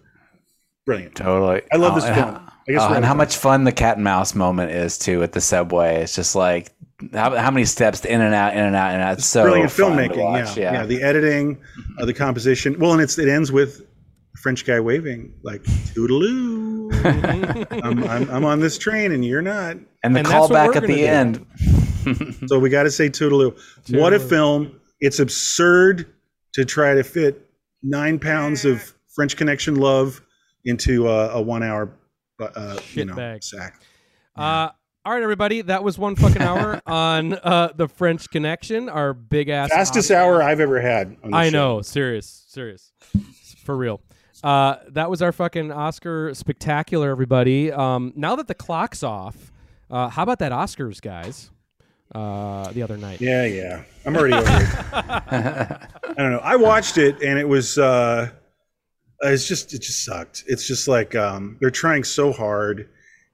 brilliant. 0.86 1.14
Totally. 1.16 1.62
I 1.72 1.76
love 1.76 1.92
Oh, 1.92 1.94
this 1.96 2.04
film. 2.04 2.16
how- 2.34 2.40
I 2.66 2.72
guess 2.72 2.80
oh, 2.82 2.94
and 2.94 3.04
how 3.04 3.12
much 3.12 3.36
fun 3.36 3.64
the 3.64 3.72
cat 3.72 3.96
and 3.96 4.04
mouse 4.04 4.34
moment 4.34 4.70
is 4.72 4.96
too 4.96 5.22
at 5.22 5.32
the 5.32 5.40
subway. 5.42 6.02
It's 6.02 6.14
just 6.14 6.34
like 6.34 6.72
how, 7.12 7.36
how 7.36 7.50
many 7.50 7.66
steps 7.66 8.02
in 8.06 8.22
and 8.22 8.34
out, 8.34 8.54
in 8.54 8.60
and 8.60 8.74
out, 8.74 8.88
in 8.88 8.94
and 8.94 9.02
out. 9.02 9.18
It's 9.18 9.26
so 9.26 9.42
brilliant 9.42 9.70
filmmaking. 9.70 10.16
watch, 10.22 10.56
Yeah, 10.56 10.72
yeah, 10.72 10.86
The 10.86 11.02
editing, 11.02 11.60
uh, 11.98 12.06
the 12.06 12.14
composition. 12.14 12.78
Well, 12.78 12.92
and 12.94 13.02
it's 13.02 13.18
it 13.18 13.28
ends 13.28 13.52
with 13.52 13.82
a 13.82 14.38
French 14.38 14.64
guy 14.64 14.80
waving 14.80 15.34
like 15.42 15.62
"toodaloo." 15.92 16.90
I'm, 17.84 18.04
I'm, 18.04 18.30
I'm 18.30 18.44
on 18.46 18.60
this 18.60 18.78
train 18.78 19.12
and 19.12 19.22
you're 19.24 19.42
not. 19.42 19.76
and 20.02 20.14
the 20.14 20.20
And 20.20 20.26
that's 20.26 20.48
what 20.48 20.72
callback 20.72 20.76
at 20.76 20.82
the 20.86 20.96
do. 20.96 21.04
end. 21.06 21.46
So 22.48 22.58
we 22.58 22.70
got 22.70 22.84
to 22.84 22.90
say 22.90 23.10
"toodaloo." 23.10 23.58
What 23.90 24.14
a 24.14 24.18
film! 24.20 24.80
It's 25.00 25.18
absurd 25.18 26.06
to 26.54 26.64
try 26.64 26.94
to 26.94 27.02
fit 27.04 27.43
nine 27.84 28.18
pounds 28.18 28.64
of 28.64 28.92
French 29.14 29.36
Connection 29.36 29.76
love 29.76 30.20
into 30.64 31.06
uh, 31.06 31.30
a 31.34 31.40
one-hour, 31.42 31.92
uh, 32.40 32.74
you 32.76 32.80
Shit 32.80 33.06
know, 33.06 33.14
bag. 33.14 33.44
sack. 33.44 33.80
Uh, 34.36 34.70
all 35.04 35.12
right, 35.12 35.22
everybody. 35.22 35.60
That 35.60 35.84
was 35.84 35.98
one 35.98 36.16
fucking 36.16 36.40
hour 36.42 36.80
on 36.86 37.34
uh, 37.34 37.72
the 37.76 37.86
French 37.86 38.30
Connection. 38.30 38.88
Our 38.88 39.12
big 39.12 39.50
ass 39.50 39.68
Fastest 39.70 40.10
Oscar- 40.10 40.16
hour 40.20 40.42
I've 40.42 40.60
ever 40.60 40.80
had. 40.80 41.08
On 41.22 41.30
this 41.30 41.34
I 41.34 41.50
show. 41.50 41.76
know. 41.76 41.82
Serious. 41.82 42.44
Serious. 42.48 42.92
For 43.64 43.76
real. 43.76 44.00
Uh, 44.42 44.76
that 44.88 45.08
was 45.10 45.22
our 45.22 45.32
fucking 45.32 45.70
Oscar 45.72 46.34
spectacular, 46.34 47.10
everybody. 47.10 47.70
Um, 47.72 48.12
now 48.16 48.34
that 48.36 48.48
the 48.48 48.54
clock's 48.54 49.02
off, 49.02 49.52
uh, 49.90 50.08
how 50.08 50.22
about 50.22 50.38
that 50.40 50.52
Oscars, 50.52 51.00
guys? 51.00 51.50
Uh, 52.12 52.70
the 52.72 52.82
other 52.82 52.96
night. 52.96 53.20
Yeah, 53.20 53.44
yeah. 53.44 53.82
I'm 54.04 54.16
already 54.16 54.34
over 54.34 54.46
it. 54.46 54.68
I 54.92 56.14
don't 56.16 56.32
know. 56.32 56.40
I 56.42 56.56
watched 56.56 56.98
it 56.98 57.22
and 57.22 57.38
it 57.38 57.48
was 57.48 57.78
uh 57.78 58.30
it's 59.22 59.48
just 59.48 59.72
it 59.74 59.82
just 59.82 60.04
sucked. 60.04 60.44
It's 60.46 60.66
just 60.66 60.86
like 60.86 61.14
um 61.14 61.56
they're 61.60 61.70
trying 61.70 62.04
so 62.04 62.32
hard 62.32 62.88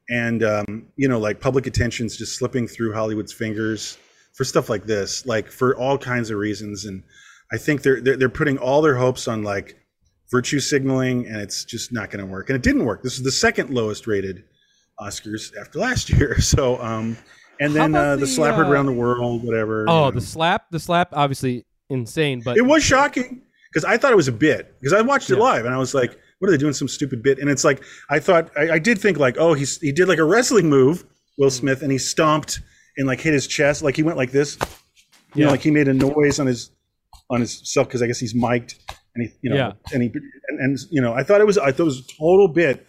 and 0.09 0.43
um 0.43 0.87
you 0.97 1.09
know 1.09 1.19
like 1.19 1.41
public 1.41 1.67
attention's 1.67 2.17
just 2.17 2.37
slipping 2.39 2.67
through 2.67 2.95
Hollywood's 2.95 3.33
fingers 3.33 3.99
for 4.33 4.45
stuff 4.45 4.71
like 4.71 4.85
this, 4.85 5.27
like 5.27 5.49
for 5.49 5.77
all 5.77 5.99
kinds 5.99 6.31
of 6.31 6.39
reasons 6.39 6.85
and 6.85 7.03
I 7.53 7.59
think 7.59 7.83
they're 7.83 8.01
they're, 8.01 8.17
they're 8.17 8.29
putting 8.29 8.57
all 8.57 8.81
their 8.81 8.97
hopes 8.97 9.29
on 9.29 9.43
like 9.43 9.77
virtue 10.31 10.61
signaling 10.61 11.27
and 11.27 11.37
it's 11.37 11.65
just 11.65 11.93
not 11.93 12.11
going 12.11 12.25
to 12.25 12.31
work. 12.31 12.49
And 12.49 12.57
it 12.57 12.63
didn't 12.63 12.85
work. 12.85 13.03
This 13.03 13.15
is 13.15 13.25
the 13.25 13.33
second 13.33 13.71
lowest 13.71 14.07
rated 14.07 14.45
Oscars 15.01 15.55
after 15.61 15.81
last 15.81 16.09
year. 16.09 16.37
So 16.41 16.81
um 16.81 17.19
and 17.61 17.75
then 17.75 17.95
uh, 17.95 18.15
the, 18.17 18.21
the, 18.23 18.27
slap 18.27 18.55
heard 18.57 18.67
uh, 18.67 18.71
around 18.71 18.87
the 18.87 18.93
world, 18.93 19.45
whatever. 19.45 19.85
Oh, 19.89 20.07
you 20.07 20.13
the 20.13 20.21
slap. 20.21 20.71
The 20.71 20.81
slap. 20.81 21.11
Obviously 21.13 21.65
insane, 21.89 22.41
but 22.41 22.57
It 22.57 22.63
was 22.63 22.83
shocking 22.83 23.43
because 23.73 23.85
I 23.85 23.97
thought 23.97 24.13
it 24.13 24.17
was 24.17 24.29
a 24.29 24.33
bit 24.33 24.75
because 24.81 24.93
I 24.93 25.01
watched 25.03 25.31
it 25.31 25.37
Yeah. 25.37 25.45
live 25.45 25.65
and 25.67 25.75
I 25.75 25.79
was 25.79 25.95
like, 25.95 26.19
what 26.39 26.49
are 26.49 26.53
they 26.53 26.59
doing? 26.59 26.73
Some 26.73 26.89
stupid 26.89 27.23
bit, 27.23 27.39
and 27.39 27.51
it's 27.51 27.65
like 27.65 27.83
I 28.09 28.19
thought 28.19 28.51
I, 28.57 28.73
I 28.73 28.79
did 28.79 28.99
think 28.99 29.19
like, 29.19 29.37
oh, 29.39 29.53
he's 29.55 29.79
he 29.79 29.93
did 29.93 30.09
like 30.09 30.19
a 30.19 30.25
wrestling 30.25 30.69
move, 30.71 31.05
Will 31.39 31.51
Smith, 31.51 31.83
and 31.83 31.93
he 31.93 31.99
stomped 31.99 32.61
and 32.97 33.07
like 33.07 33.21
hit 33.21 33.33
his 33.35 33.47
chest, 33.47 33.83
like 33.83 33.95
he 33.97 34.03
went 34.03 34.17
like 34.17 34.31
this, 34.33 34.59
you 35.35 35.45
know, 35.45 35.51
like 35.51 35.61
he 35.61 35.71
made 35.71 35.87
a 35.89 35.95
noise 35.95 36.41
on 36.41 36.47
his 36.47 36.71
on 37.31 37.41
his 37.41 37.61
self 37.71 37.89
because 37.89 38.03
I 38.03 38.07
guess 38.07 38.19
he's 38.19 38.35
mic'd, 38.35 38.75
and 39.15 39.27
he, 39.29 39.35
you 39.43 39.51
know, 39.51 39.57
Yeah. 39.57 39.73
and 39.93 40.03
he 40.03 40.11
and, 40.49 40.61
and 40.61 40.79
you 40.91 41.01
know, 41.03 41.13
I 41.13 41.23
thought 41.23 41.41
it 41.43 41.47
was 41.47 41.59
I 41.59 41.71
thought 41.73 41.81
it 41.81 41.85
was 41.85 41.99
a 42.01 42.17
total 42.19 42.49
bit 42.49 42.87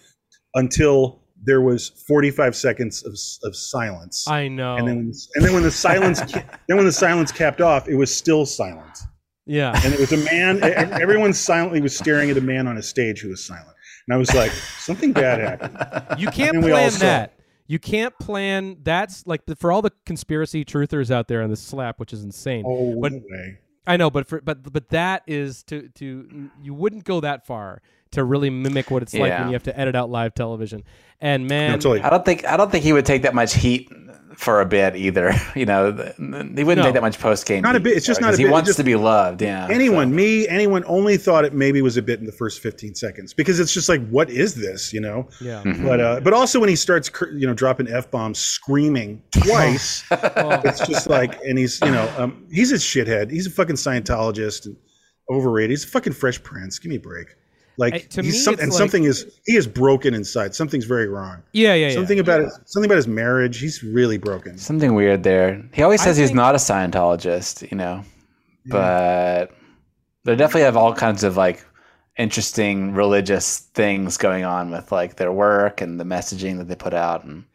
until 0.55 1.20
there 1.43 1.61
was 1.61 1.89
45 2.07 2.55
seconds 2.55 3.03
of, 3.05 3.13
of 3.47 3.55
silence. 3.55 4.27
I 4.27 4.47
know. 4.47 4.75
and 4.75 4.87
then 4.87 4.97
when, 4.97 5.13
and 5.35 5.45
then 5.45 5.53
when 5.53 5.63
the 5.63 5.71
silence 5.71 6.21
then 6.31 6.77
when 6.77 6.85
the 6.85 6.91
silence 6.91 7.31
capped 7.31 7.61
off, 7.61 7.87
it 7.87 7.95
was 7.95 8.13
still 8.15 8.45
silent. 8.45 8.99
yeah. 9.45 9.79
And 9.83 9.93
it 9.93 9.99
was 9.99 10.11
a 10.13 10.17
man. 10.17 10.63
Everyone 11.01 11.33
silently 11.33 11.81
was 11.81 11.97
staring 11.97 12.29
at 12.29 12.37
a 12.37 12.41
man 12.41 12.67
on 12.67 12.77
a 12.77 12.83
stage 12.83 13.21
who 13.21 13.29
was 13.29 13.43
silent. 13.43 13.75
And 14.07 14.15
I 14.15 14.17
was 14.17 14.33
like, 14.33 14.51
something 14.51 15.13
bad 15.13 15.39
happened. 15.39 16.19
You 16.19 16.27
can't 16.27 16.55
And 16.57 16.65
we 16.65 16.71
all 16.71 16.77
plan 16.89 16.99
that. 16.99 17.39
You 17.67 17.79
can't 17.79 18.17
plan. 18.19 18.77
That's 18.83 19.25
like 19.25 19.41
for 19.57 19.71
all 19.71 19.81
the 19.81 19.91
conspiracy 20.05 20.65
truthers 20.65 21.09
out 21.09 21.27
there 21.27 21.41
on 21.41 21.49
the 21.49 21.55
slap, 21.55 21.99
which 21.99 22.11
is 22.13 22.23
insane. 22.23 22.63
Oh 22.67 22.99
But- 22.99 23.13
no 23.13 23.19
way. 23.29 23.59
I 23.87 23.97
know, 23.97 24.11
but 24.11 24.27
for 24.27 24.41
but 24.41 24.71
but 24.71 24.89
that 24.89 25.23
is 25.25 25.63
to 25.63 25.89
to 25.95 26.51
you 26.61 26.73
wouldn't 26.73 27.03
go 27.03 27.19
that 27.21 27.47
far 27.47 27.81
to 28.11 28.23
really 28.23 28.49
mimic 28.49 28.91
what 28.91 29.01
it's 29.01 29.13
like 29.13 29.31
when 29.31 29.47
you 29.47 29.53
have 29.53 29.63
to 29.63 29.79
edit 29.79 29.95
out 29.95 30.09
live 30.09 30.33
television. 30.33 30.83
And 31.19 31.47
man, 31.47 31.71
No, 31.71 31.77
totally. 31.77 32.01
I 32.01 32.09
don't 32.09 32.25
think 32.25 32.45
I 32.45 32.57
don't 32.57 32.71
think 32.71 32.83
he 32.83 32.93
would 32.93 33.05
take 33.05 33.21
that 33.23 33.33
much 33.35 33.53
heat 33.53 33.89
for 34.35 34.59
a 34.61 34.65
bit 34.65 34.95
either. 34.95 35.33
You 35.55 35.65
know, 35.65 35.91
th- 35.91 36.15
he 36.17 36.23
wouldn't 36.63 36.77
No. 36.77 36.83
take 36.83 36.93
that 36.93 37.01
much 37.01 37.19
post 37.19 37.45
game. 37.45 37.61
Not 37.61 37.75
a 37.75 37.79
bit, 37.79 37.95
it's 37.95 38.05
just 38.05 38.19
not 38.21 38.33
a 38.33 38.37
He 38.37 38.43
bit, 38.43 38.49
it 38.49 38.51
wants 38.51 38.67
just- 38.67 38.77
to 38.79 38.83
be 38.83 38.95
loved. 38.95 39.41
Yeah. 39.41 39.67
Anyone, 39.69 40.15
me, 40.15 40.47
anyone, 40.47 40.83
only 40.87 41.17
thought 41.17 41.45
it 41.45 41.53
maybe 41.53 41.81
was 41.81 41.95
a 41.97 42.01
bit 42.01 42.19
in 42.19 42.25
the 42.25 42.31
first 42.31 42.59
15 42.61 42.95
seconds 42.95 43.33
because 43.33 43.59
it's 43.59 43.73
just 43.73 43.87
like, 43.89 44.05
what 44.09 44.29
is 44.29 44.55
this? 44.55 44.91
You 44.93 45.01
know. 45.01 45.27
yeah, 45.39 45.61
Mm-hmm. 45.63 45.85
But 45.85 45.99
uh, 45.99 46.19
but 46.21 46.33
also 46.33 46.59
when 46.59 46.69
he 46.69 46.75
starts, 46.75 47.07
cr- 47.09 47.29
you 47.29 47.45
know, 47.45 47.53
dropping 47.53 47.87
f 47.89 48.09
bombs, 48.09 48.39
screaming 48.39 49.21
twice, 49.31 50.03
Oh. 50.11 50.59
it's 50.65 50.85
just 50.87 51.07
like, 51.07 51.37
and 51.43 51.57
he's, 51.59 51.79
you 51.81 51.91
know, 51.91 52.11
um, 52.17 52.45
he's 52.51 52.71
a 52.71 52.75
shithead. 52.75 53.29
He's 53.31 53.45
a 53.47 53.51
fucking 53.51 53.75
Scientologist 53.75 54.65
and 54.65 54.75
overrated. 55.29 55.69
He's 55.71 55.83
a 55.83 55.87
fucking 55.87 56.13
Fresh 56.13 56.41
Prince. 56.43 56.79
Give 56.79 56.89
me 56.89 56.95
a 56.95 56.99
break. 56.99 57.35
Like 57.77 57.93
Hey, 57.93 57.99
to 58.01 58.21
he's 58.21 58.33
me, 58.33 58.39
some, 58.39 58.53
and 58.59 58.69
like- 58.69 58.77
something 58.77 59.03
is 59.05 59.39
he 59.45 59.55
is 59.55 59.65
broken 59.67 60.13
inside. 60.13 60.53
Something's 60.53 60.85
very 60.85 61.07
wrong. 61.07 61.41
yeah, 61.53 61.73
yeah, 61.73 61.87
yeah. 61.87 61.93
Something 61.95 62.19
about 62.19 62.41
it. 62.41 62.49
Something 62.65 62.89
about 62.89 62.97
his 62.97 63.07
marriage. 63.07 63.59
He's 63.59 63.81
really 63.83 64.17
broken. 64.17 64.57
Something 64.57 64.93
weird 64.93 65.23
there. 65.23 65.63
He 65.73 65.81
always 65.81 66.01
I 66.01 66.05
says 66.05 66.17
he's 66.17 66.29
think- 66.29 66.35
not 66.37 66.53
a 66.55 66.57
Scientologist, 66.59 67.69
you 67.71 67.77
know, 67.77 68.03
but 68.65 69.51
they 70.23 70.35
definitely 70.35 70.61
have 70.63 70.77
all 70.77 70.93
kinds 70.93 71.23
of 71.23 71.37
like 71.37 71.65
interesting 72.17 72.93
religious 72.93 73.59
things 73.73 74.17
going 74.17 74.43
on 74.43 74.69
with 74.71 74.91
like 74.91 75.15
their 75.15 75.31
work 75.31 75.81
and 75.81 75.99
the 75.99 76.03
messaging 76.03 76.57
that 76.57 76.67
they 76.67 76.75
put 76.75 76.93
out. 76.93 77.23
And 77.23 77.45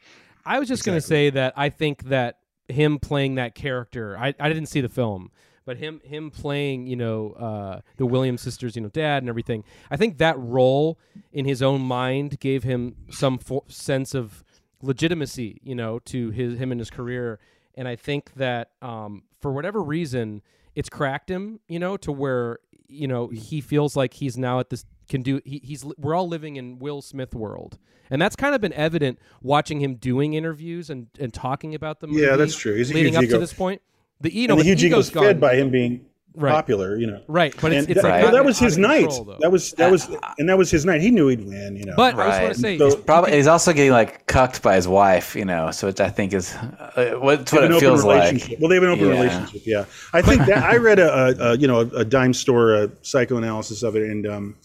I 0.45 0.59
was 0.59 0.67
just 0.69 0.85
going 0.85 0.97
to 0.97 1.07
say 1.07 1.31
that 1.31 1.53
I 1.57 1.69
think 1.69 2.05
that 2.05 2.39
him 2.69 2.99
playing 2.99 3.37
that 3.37 3.55
character, 3.55 4.17
I, 4.19 4.35
I 4.41 4.49
didn't 4.49 4.67
see 4.67 4.81
the 4.81 4.89
film, 4.89 5.31
but 5.67 5.77
him 5.77 6.01
him 6.05 6.31
playing, 6.31 6.87
you 6.87 6.97
know, 6.97 7.33
uh, 7.33 7.81
the 7.99 8.07
Williams 8.07 8.41
sisters, 8.41 8.77
you 8.77 8.83
know, 8.83 8.89
dad 8.89 9.23
and 9.23 9.29
everything. 9.29 9.65
I 9.91 9.99
think 9.99 10.17
that 10.19 10.39
role 10.39 10.99
in 11.33 11.45
his 11.45 11.61
own 11.61 11.83
mind 11.83 12.41
gave 12.41 12.63
him 12.63 12.95
some 13.11 13.37
fo- 13.37 13.65
sense 13.69 14.15
of 14.15 14.45
legitimacy, 14.81 15.61
you 15.63 15.75
know, 15.75 15.99
to 16.07 16.31
his 16.31 16.59
him 16.59 16.73
and 16.73 16.81
his 16.81 16.89
career. 16.89 17.39
And 17.75 17.87
I 17.87 17.97
think 17.97 18.33
that 18.35 18.71
um, 18.81 19.25
for 19.41 19.53
whatever 19.53 19.83
reason, 19.83 20.41
it's 20.75 20.89
cracked 20.89 21.31
him, 21.31 21.61
you 21.69 21.79
know, 21.79 21.99
to 21.99 22.13
where 22.13 22.61
you 22.89 23.09
know 23.09 23.29
he 23.29 23.61
feels 23.61 23.97
like 23.97 24.15
he's 24.15 24.39
now 24.39 24.61
at 24.61 24.71
this 24.71 24.85
can 25.09 25.23
do. 25.23 25.41
He, 25.45 25.61
he's 25.65 25.85
we're 25.99 26.15
all 26.15 26.29
living 26.29 26.57
in 26.57 26.79
Will 26.79 27.03
Smith 27.03 27.35
world, 27.35 27.79
and 28.09 28.23
that's 28.23 28.37
kind 28.37 28.55
of 28.55 28.61
been 28.61 28.73
evident 28.73 29.19
watching 29.43 29.81
him 29.81 29.97
doing 29.97 30.35
interviews 30.35 30.91
and, 30.91 31.09
and 31.19 31.35
talking 31.35 31.75
about 31.75 32.01
the 32.01 32.07
movie. 32.07 32.23
Yeah, 32.23 32.37
that's 32.37 32.57
true. 32.57 32.75
He's 32.75 32.93
leading 32.93 33.17
up 33.17 33.25
to 33.25 33.39
this 33.39 33.53
point. 33.53 33.83
The 34.21 34.35
you 34.35 34.49
know 34.49 34.55
and 34.55 34.61
the 34.61 34.65
the 34.65 34.69
huge 34.71 34.85
ego 34.85 34.97
ego's 34.97 35.07
is 35.09 35.13
fed 35.13 35.41
by 35.41 35.57
him 35.57 35.71
being 35.71 36.03
Right. 36.39 36.53
popular. 36.53 36.99
You 36.99 37.07
know. 37.07 37.23
right, 37.29 37.55
but 37.63 37.73
it's, 37.73 37.87
And 37.87 37.91
it's 37.97 38.03
that, 38.03 38.09
like 38.11 38.23
well, 38.25 38.33
that 38.33 38.45
was 38.45 38.59
his 38.59 38.75
of 38.77 38.81
night. 38.83 39.07
control, 39.09 39.25
though. 39.25 39.39
That 39.41 39.51
was 39.51 39.73
that 39.73 39.91
was 39.91 40.07
and 40.39 40.51
that 40.51 40.59
was 40.59 40.71
his 40.71 40.85
night. 40.85 41.01
He 41.01 41.11
knew 41.11 41.29
he'd 41.29 41.41
win. 41.47 41.77
You 41.77 41.87
know. 41.87 41.95
But 41.97 42.15
I 42.15 42.17
just 42.17 42.19
want 42.19 42.29
Right. 42.43 42.49
to 42.55 42.61
say, 42.61 42.77
So- 42.79 42.87
it's 42.89 42.97
probably 42.97 43.33
he's 43.33 43.47
also 43.47 43.73
getting 43.73 43.93
like 43.93 44.27
cucked 44.27 44.61
by 44.63 44.75
his 44.77 44.87
wife, 44.87 45.35
you 45.35 45.47
know, 45.47 45.71
so 45.71 45.87
which 45.87 45.99
I 45.99 46.11
think 46.11 46.35
is 46.35 46.55
uh, 46.55 47.15
what's 47.21 47.51
what 47.55 47.65
it 47.65 47.81
feels 47.81 48.05
like. 48.05 48.55
Well, 48.61 48.69
they 48.69 48.75
have 48.75 48.85
an 48.85 48.91
open 48.91 49.07
Yeah. 49.07 49.13
relationship. 49.13 49.63
Yeah, 49.65 49.85
I 50.13 50.21
think 50.21 50.45
that 50.45 50.63
I 50.63 50.77
read 50.77 50.99
a, 50.99 51.11
a, 51.11 51.53
a 51.53 51.57
you 51.57 51.67
know 51.67 51.81
a, 51.81 51.87
a 52.01 52.05
dime 52.05 52.35
store 52.35 52.77
uh 52.77 52.89
psychoanalysis 53.01 53.83
of 53.83 53.97
it, 53.97 54.03
and 54.03 54.27
um, 54.27 54.57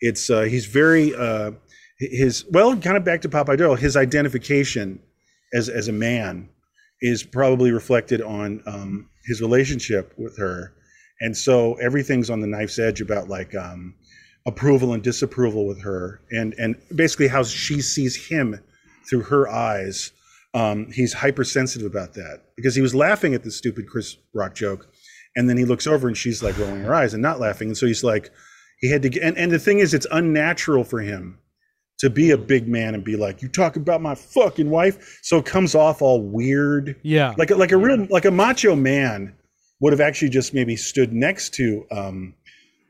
it's 0.00 0.30
uh, 0.30 0.40
he's 0.42 0.66
very 0.66 1.14
uh, 1.14 1.52
his 2.00 2.44
well, 2.50 2.76
kind 2.76 2.96
of 2.96 3.04
back 3.04 3.20
to 3.20 3.28
Popeye 3.28 3.56
Doyle. 3.56 3.76
His 3.76 3.96
identification 3.96 4.98
as 5.54 5.68
as 5.68 5.86
a 5.86 5.92
man 5.92 6.48
is 7.00 7.22
probably 7.22 7.70
reflected 7.70 8.20
on 8.22 8.62
um, 8.66 9.08
his 9.24 9.40
relationship 9.40 10.12
with 10.16 10.36
her, 10.38 10.74
and 11.20 11.36
so 11.36 11.74
everything's 11.74 12.30
on 12.30 12.40
the 12.40 12.46
knife's 12.46 12.78
edge 12.78 13.00
about 13.00 13.28
like 13.28 13.54
um, 13.54 13.94
approval 14.46 14.92
and 14.94 15.02
disapproval 15.02 15.66
with 15.66 15.82
her, 15.82 16.20
and 16.30 16.54
and 16.58 16.76
basically 16.94 17.28
how 17.28 17.42
she 17.42 17.80
sees 17.80 18.28
him 18.28 18.60
through 19.08 19.22
her 19.22 19.48
eyes 19.48 20.12
um, 20.54 20.90
he's 20.90 21.12
hypersensitive 21.12 21.86
about 21.86 22.14
that. 22.14 22.42
Because 22.56 22.74
he 22.74 22.82
was 22.82 22.94
laughing 22.94 23.34
at 23.34 23.42
the 23.42 23.50
stupid 23.50 23.88
Chris 23.88 24.16
Rock 24.34 24.54
joke, 24.54 24.88
and 25.36 25.48
then 25.48 25.56
he 25.56 25.64
looks 25.64 25.86
over 25.86 26.08
and 26.08 26.16
she's 26.16 26.42
like 26.42 26.58
rolling 26.58 26.82
her 26.82 26.94
eyes 26.94 27.14
and 27.14 27.22
not 27.22 27.40
laughing, 27.40 27.68
and 27.68 27.76
so 27.76 27.86
he's 27.86 28.04
like, 28.04 28.30
he 28.80 28.90
had 28.90 29.02
to 29.02 29.08
get. 29.08 29.22
And, 29.22 29.36
and 29.36 29.52
the 29.52 29.58
thing 29.58 29.78
is, 29.78 29.94
it's 29.94 30.06
unnatural 30.10 30.84
for 30.84 31.00
him 31.00 31.38
to 32.00 32.10
be 32.10 32.30
a 32.32 32.38
big 32.38 32.66
man 32.68 32.94
and 32.94 33.04
be 33.04 33.16
like, 33.16 33.42
"You 33.42 33.48
talk 33.48 33.76
about 33.76 34.00
my 34.02 34.14
fucking 34.14 34.68
wife," 34.70 35.18
so 35.22 35.38
it 35.38 35.46
comes 35.46 35.74
off 35.74 36.02
all 36.02 36.22
weird, 36.22 36.96
yeah, 37.02 37.34
like 37.38 37.50
a- 37.50 37.56
like 37.56 37.72
a 37.72 37.76
real 37.76 38.06
like 38.10 38.24
a 38.24 38.30
macho 38.30 38.74
man 38.76 39.34
would 39.80 39.92
have 39.92 40.00
actually 40.00 40.28
just 40.28 40.52
maybe 40.54 40.76
stood 40.76 41.12
next 41.12 41.54
to 41.54 41.86
um, 41.90 42.34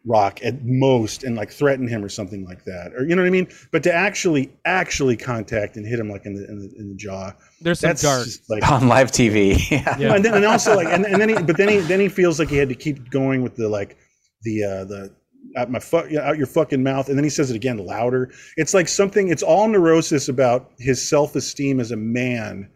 Rock 0.06 0.40
at 0.42 0.64
most 0.64 1.24
and 1.24 1.36
like 1.36 1.50
threatened 1.52 1.88
him 1.90 2.02
or 2.02 2.08
something 2.08 2.44
like 2.44 2.64
that, 2.64 2.92
or 2.96 3.02
you 3.06 3.14
know 3.14 3.22
what 3.22 3.28
I 3.28 3.30
mean. 3.30 3.48
But 3.70 3.82
to 3.82 3.92
actually 3.92 4.50
actually 4.64 5.16
contact 5.16 5.76
and 5.76 5.86
hit 5.86 5.98
him 6.00 6.08
like 6.10 6.24
in 6.24 6.34
the 6.34 6.48
in 6.48 6.58
the, 6.58 6.72
in 6.78 6.88
the 6.90 6.94
jaw, 6.96 7.32
there's 7.60 7.80
some 7.80 7.90
that's 7.90 8.02
dark. 8.02 8.26
like 8.48 8.70
on 8.72 8.88
live 8.88 9.10
TV. 9.12 9.70
yeah. 9.70 9.96
Yeah. 9.98 10.14
and 10.14 10.24
then 10.24 10.34
and 10.34 10.44
also 10.46 10.74
like 10.74 10.88
and, 10.88 11.04
and 11.04 11.20
then 11.20 11.28
he 11.28 11.34
but 11.34 11.56
then 11.58 11.68
he 11.68 11.78
then 11.80 12.00
he 12.00 12.08
feels 12.08 12.38
like 12.38 12.48
he 12.48 12.56
had 12.56 12.68
to 12.70 12.74
keep 12.74 13.10
going 13.10 13.42
with 13.42 13.56
the 13.56 13.68
like 13.68 13.98
the 14.42 14.64
uh 14.64 14.84
the 14.84 15.14
out 15.56 15.70
my 15.70 15.78
fuck 15.80 16.12
out 16.14 16.38
your 16.38 16.46
fucking 16.46 16.82
mouth 16.82 17.08
and 17.08 17.16
then 17.18 17.24
he 17.24 17.30
says 17.30 17.50
it 17.50 17.56
again 17.56 17.78
louder 17.78 18.30
it's 18.56 18.72
like 18.74 18.86
something 18.86 19.28
it's 19.28 19.42
all 19.42 19.66
neurosis 19.68 20.28
about 20.28 20.70
his 20.78 21.06
self-esteem 21.08 21.80
as 21.80 21.90
a 21.90 21.96
man 21.96 22.70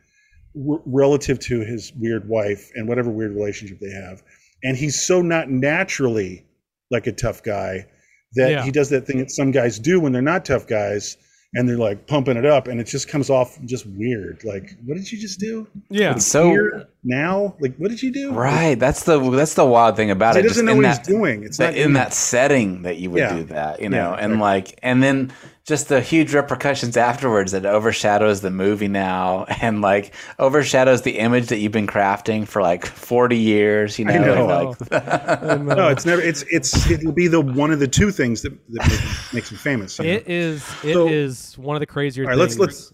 r- 0.69 0.81
relative 0.87 1.39
to 1.39 1.61
his 1.61 1.93
weird 1.97 2.29
wife 2.29 2.71
and 2.75 2.89
whatever 2.89 3.11
weird 3.11 3.33
relationship 3.35 3.79
they 3.81 3.91
have 3.91 4.23
and 4.65 4.77
he's 4.77 5.01
so 5.07 5.23
not 5.23 5.49
naturally 5.51 6.45
like 6.91 7.07
a 7.07 7.13
tough 7.13 7.43
guy 7.43 7.87
that 8.35 8.51
Yeah. 8.51 8.65
he 8.65 8.71
does 8.73 8.89
that 8.91 9.07
thing 9.07 9.19
that 9.19 9.31
some 9.31 9.51
guys 9.53 9.79
do 9.79 10.01
when 10.01 10.13
they're 10.13 10.23
not 10.23 10.45
tough 10.45 10.67
guys 10.67 11.17
and 11.55 11.69
they're 11.69 11.77
like 11.79 12.07
pumping 12.07 12.37
it 12.37 12.45
up 12.45 12.67
and 12.69 12.81
it 12.81 12.85
just 12.85 13.09
comes 13.09 13.31
off 13.31 13.59
just 13.65 13.87
weird 13.87 14.43
like 14.45 14.77
what 14.85 14.95
did 14.97 15.11
you 15.11 15.19
just 15.19 15.39
do 15.41 15.67
yeah, 15.89 16.13
It's 16.17 16.27
so 16.27 16.49
here 16.49 16.89
now 17.05 17.55
like 17.61 17.77
what 17.77 17.91
did 17.91 18.03
you 18.03 18.13
do 18.13 18.33
right. 18.33 18.79
That's 18.79 19.05
the 19.05 19.19
that's 19.31 19.55
the 19.55 19.65
wild 19.65 19.97
thing 19.97 20.11
about 20.11 20.35
he 20.35 20.41
it. 20.41 20.43
doesn't 20.45 20.65
just 20.65 20.65
know 20.67 20.73
in 20.73 20.79
what 20.79 20.83
that, 20.85 20.99
he's 20.99 21.07
doing 21.07 21.45
it's 21.45 21.57
that 21.59 21.75
not 21.75 21.79
in 21.81 21.93
that 21.95 22.13
setting 22.13 22.83
that 22.83 22.97
you 22.99 23.11
would 23.11 23.19
Yeah. 23.21 23.35
do 23.37 23.43
that, 23.45 23.81
you 23.81 23.89
know, 23.89 24.13
Yeah, 24.13 24.25
and 24.25 24.41
like, 24.41 24.79
and 24.83 25.03
then 25.03 25.33
just 25.65 25.89
the 25.89 26.01
huge 26.01 26.35
repercussions 26.35 26.97
afterwards 26.97 27.53
that 27.53 27.65
overshadows 27.65 28.43
the 28.43 28.51
movie 28.51 28.89
now, 28.89 29.45
and 29.63 29.81
like 29.81 30.15
overshadows 30.39 31.03
the 31.03 31.19
image 31.19 31.47
that 31.47 31.59
you've 31.59 31.73
been 31.73 31.87
crafting 31.87 32.47
for 32.47 32.63
like 32.63 32.85
forty 32.87 33.39
years, 33.39 33.99
you 33.99 34.05
know. 34.05 34.13
I 34.13 34.19
know. 34.19 34.75
and, 34.91 35.67
like, 35.67 35.77
no 35.77 35.89
it's 35.89 36.05
never 36.05 36.21
it's 36.21 36.45
it's 36.51 36.91
it'll 36.91 37.13
be 37.13 37.29
the 37.29 37.41
one 37.41 37.71
of 37.71 37.81
the 37.81 37.89
two 37.89 38.11
things 38.11 38.43
that, 38.43 38.53
that 38.71 38.89
make, 38.89 39.35
makes 39.35 39.51
him 39.51 39.57
famous 39.59 39.99
you 39.99 40.05
know? 40.05 40.11
It 40.13 40.29
is. 40.29 40.65
It 40.85 40.97
is 40.97 41.39
So- 41.39 41.63
one 41.63 41.77
of 41.77 41.81
the 41.81 41.87
crazier 41.87 42.25
all 42.25 42.31
right 42.31 42.39
let's 42.39 42.57
things. 42.57 42.61
let's 42.61 42.93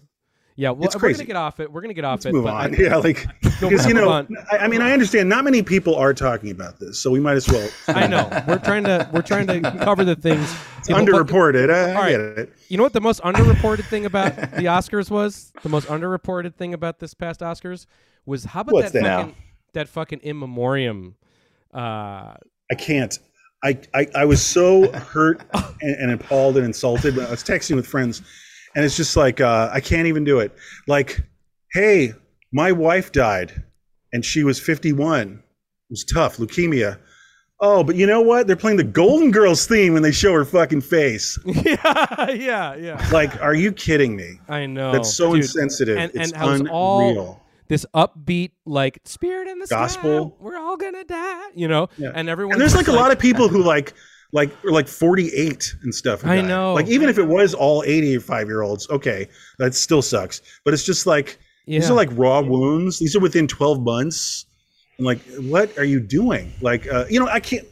yeah, 0.55 0.69
well, 0.71 0.89
we're 1.01 1.11
gonna 1.11 1.23
get 1.23 1.35
off 1.35 1.59
it. 1.59 1.71
We're 1.71 1.81
gonna 1.81 1.93
get 1.93 2.05
off 2.05 2.17
let's 2.17 2.25
it. 2.27 2.33
move 2.33 2.45
on 2.45 2.73
I- 2.73 2.77
yeah 2.81 2.95
like 2.97 3.25
because 3.43 3.85
you 3.85 3.93
know. 3.93 4.09
I, 4.51 4.57
I 4.57 4.67
mean 4.67 4.81
i 4.81 4.91
understand 4.91 5.29
not 5.29 5.43
many 5.43 5.61
people 5.63 5.95
are 5.95 6.13
talking 6.13 6.51
about 6.51 6.79
this 6.79 6.99
so 6.99 7.09
we 7.11 7.19
might 7.19 7.35
as 7.35 7.47
well 7.49 7.69
I 7.87 8.07
know. 8.07 8.27
We're 8.47 8.59
trying 8.59 8.83
to. 8.85 9.09
We're 9.13 9.21
trying 9.21 9.47
to 9.47 9.61
cover 9.83 10.03
the 10.03 10.15
things. 10.15 10.53
it's 10.79 10.89
underreported 10.89 11.73
I, 11.73 11.91
I 11.91 11.95
All 11.95 12.01
right. 12.01 12.09
get 12.11 12.19
it 12.21 12.53
You 12.69 12.77
know 12.77 12.83
what 12.83 12.93
the 12.93 13.01
most 13.01 13.21
underreported 13.21 13.85
thing 13.85 14.05
about 14.05 14.35
the 14.35 14.65
Oscars 14.65 15.09
was? 15.09 15.51
The 15.63 15.69
most 15.69 15.87
underreported 15.87 16.55
thing 16.55 16.73
about 16.73 16.99
this 16.99 17.13
past 17.13 17.39
Oscars 17.41 17.85
was 18.25 18.43
how 18.45 18.61
about 18.61 18.73
What's 18.73 18.91
that 18.91 19.03
that? 19.03 19.17
fucking 19.19 19.35
that 19.73 19.87
fucking 19.87 20.19
in 20.19 20.37
memoriam? 20.37 21.15
Uh, 21.73 22.33
I 22.69 22.75
can't. 22.77 23.17
I, 23.63 23.79
I, 23.93 24.07
I 24.15 24.25
was 24.25 24.41
so 24.41 24.91
hurt 24.91 25.43
and, 25.81 25.95
and 25.95 26.11
appalled 26.11 26.57
and 26.57 26.65
insulted. 26.65 27.17
I 27.19 27.29
was 27.29 27.43
texting 27.43 27.75
with 27.75 27.85
friends, 27.85 28.21
and 28.75 28.85
it's 28.85 28.97
just 28.97 29.15
like 29.15 29.41
uh, 29.41 29.69
I 29.71 29.79
can't 29.79 30.07
even 30.07 30.23
do 30.23 30.39
it. 30.39 30.53
Like, 30.87 31.21
hey, 31.73 32.13
my 32.51 32.71
wife 32.71 33.11
died, 33.11 33.63
and 34.13 34.23
she 34.23 34.43
was 34.43 34.59
51. 34.59 35.31
It 35.31 35.39
was 35.89 36.03
tough, 36.03 36.37
leukemia. 36.37 36.97
Oh, 37.63 37.83
but 37.83 37.95
you 37.95 38.07
know 38.07 38.21
what? 38.21 38.47
They're 38.47 38.55
playing 38.55 38.77
the 38.77 38.83
Golden 38.83 39.29
Girls 39.29 39.67
theme 39.67 39.93
when 39.93 40.01
they 40.01 40.11
show 40.11 40.33
her 40.33 40.43
fucking 40.43 40.81
face. 40.81 41.37
yeah, 41.45 42.31
yeah, 42.31 42.75
yeah. 42.75 43.09
Like, 43.11 43.39
are 43.39 43.53
you 43.53 43.71
kidding 43.71 44.15
me? 44.15 44.39
I 44.49 44.65
know. 44.65 44.91
That's 44.91 45.13
so 45.13 45.33
Dude, 45.33 45.43
insensitive. 45.43 45.97
And, 45.97 46.11
it's 46.15 46.31
and 46.31 46.61
unreal. 46.61 46.73
all 46.73 47.41
this 47.67 47.85
upbeat, 47.93 48.51
like 48.65 48.99
spirit 49.05 49.47
in 49.47 49.59
the 49.59 49.67
Gospel. 49.67 50.29
sky. 50.29 50.35
We're 50.39 50.57
all 50.57 50.75
gonna 50.75 51.03
die, 51.03 51.49
you 51.53 51.67
know. 51.67 51.87
Yeah. 51.97 52.11
And 52.15 52.29
everyone. 52.29 52.53
and 52.53 52.61
there's 52.61 52.75
like 52.75 52.87
a 52.87 52.93
lot 52.93 53.11
of 53.11 53.19
people 53.19 53.47
who 53.47 53.63
like 53.63 53.93
like 54.33 54.51
like 54.63 54.87
48 54.87 55.75
and 55.83 55.93
stuff. 55.93 56.25
I 56.25 56.41
know. 56.41 56.73
Like 56.73 56.87
even 56.87 57.09
if 57.09 57.17
it 57.17 57.27
was 57.27 57.53
all 57.53 57.83
85 57.85 58.47
year 58.47 58.61
olds, 58.61 58.89
okay, 58.89 59.27
that 59.59 59.75
still 59.75 60.01
sucks. 60.01 60.41
But 60.63 60.73
it's 60.73 60.85
just 60.85 61.05
like 61.05 61.39
these 61.67 61.89
are 61.89 61.93
like 61.93 62.09
raw 62.13 62.41
wounds. 62.41 62.99
These 62.99 63.15
are 63.15 63.19
within 63.19 63.47
12 63.47 63.81
months. 63.81 64.45
And 64.97 65.05
like, 65.05 65.19
what 65.39 65.77
are 65.77 65.83
you 65.83 65.99
doing? 65.99 66.53
Like, 66.61 66.87
uh, 66.87 67.05
you 67.09 67.19
know, 67.19 67.27
I 67.27 67.39
can't. 67.39 67.67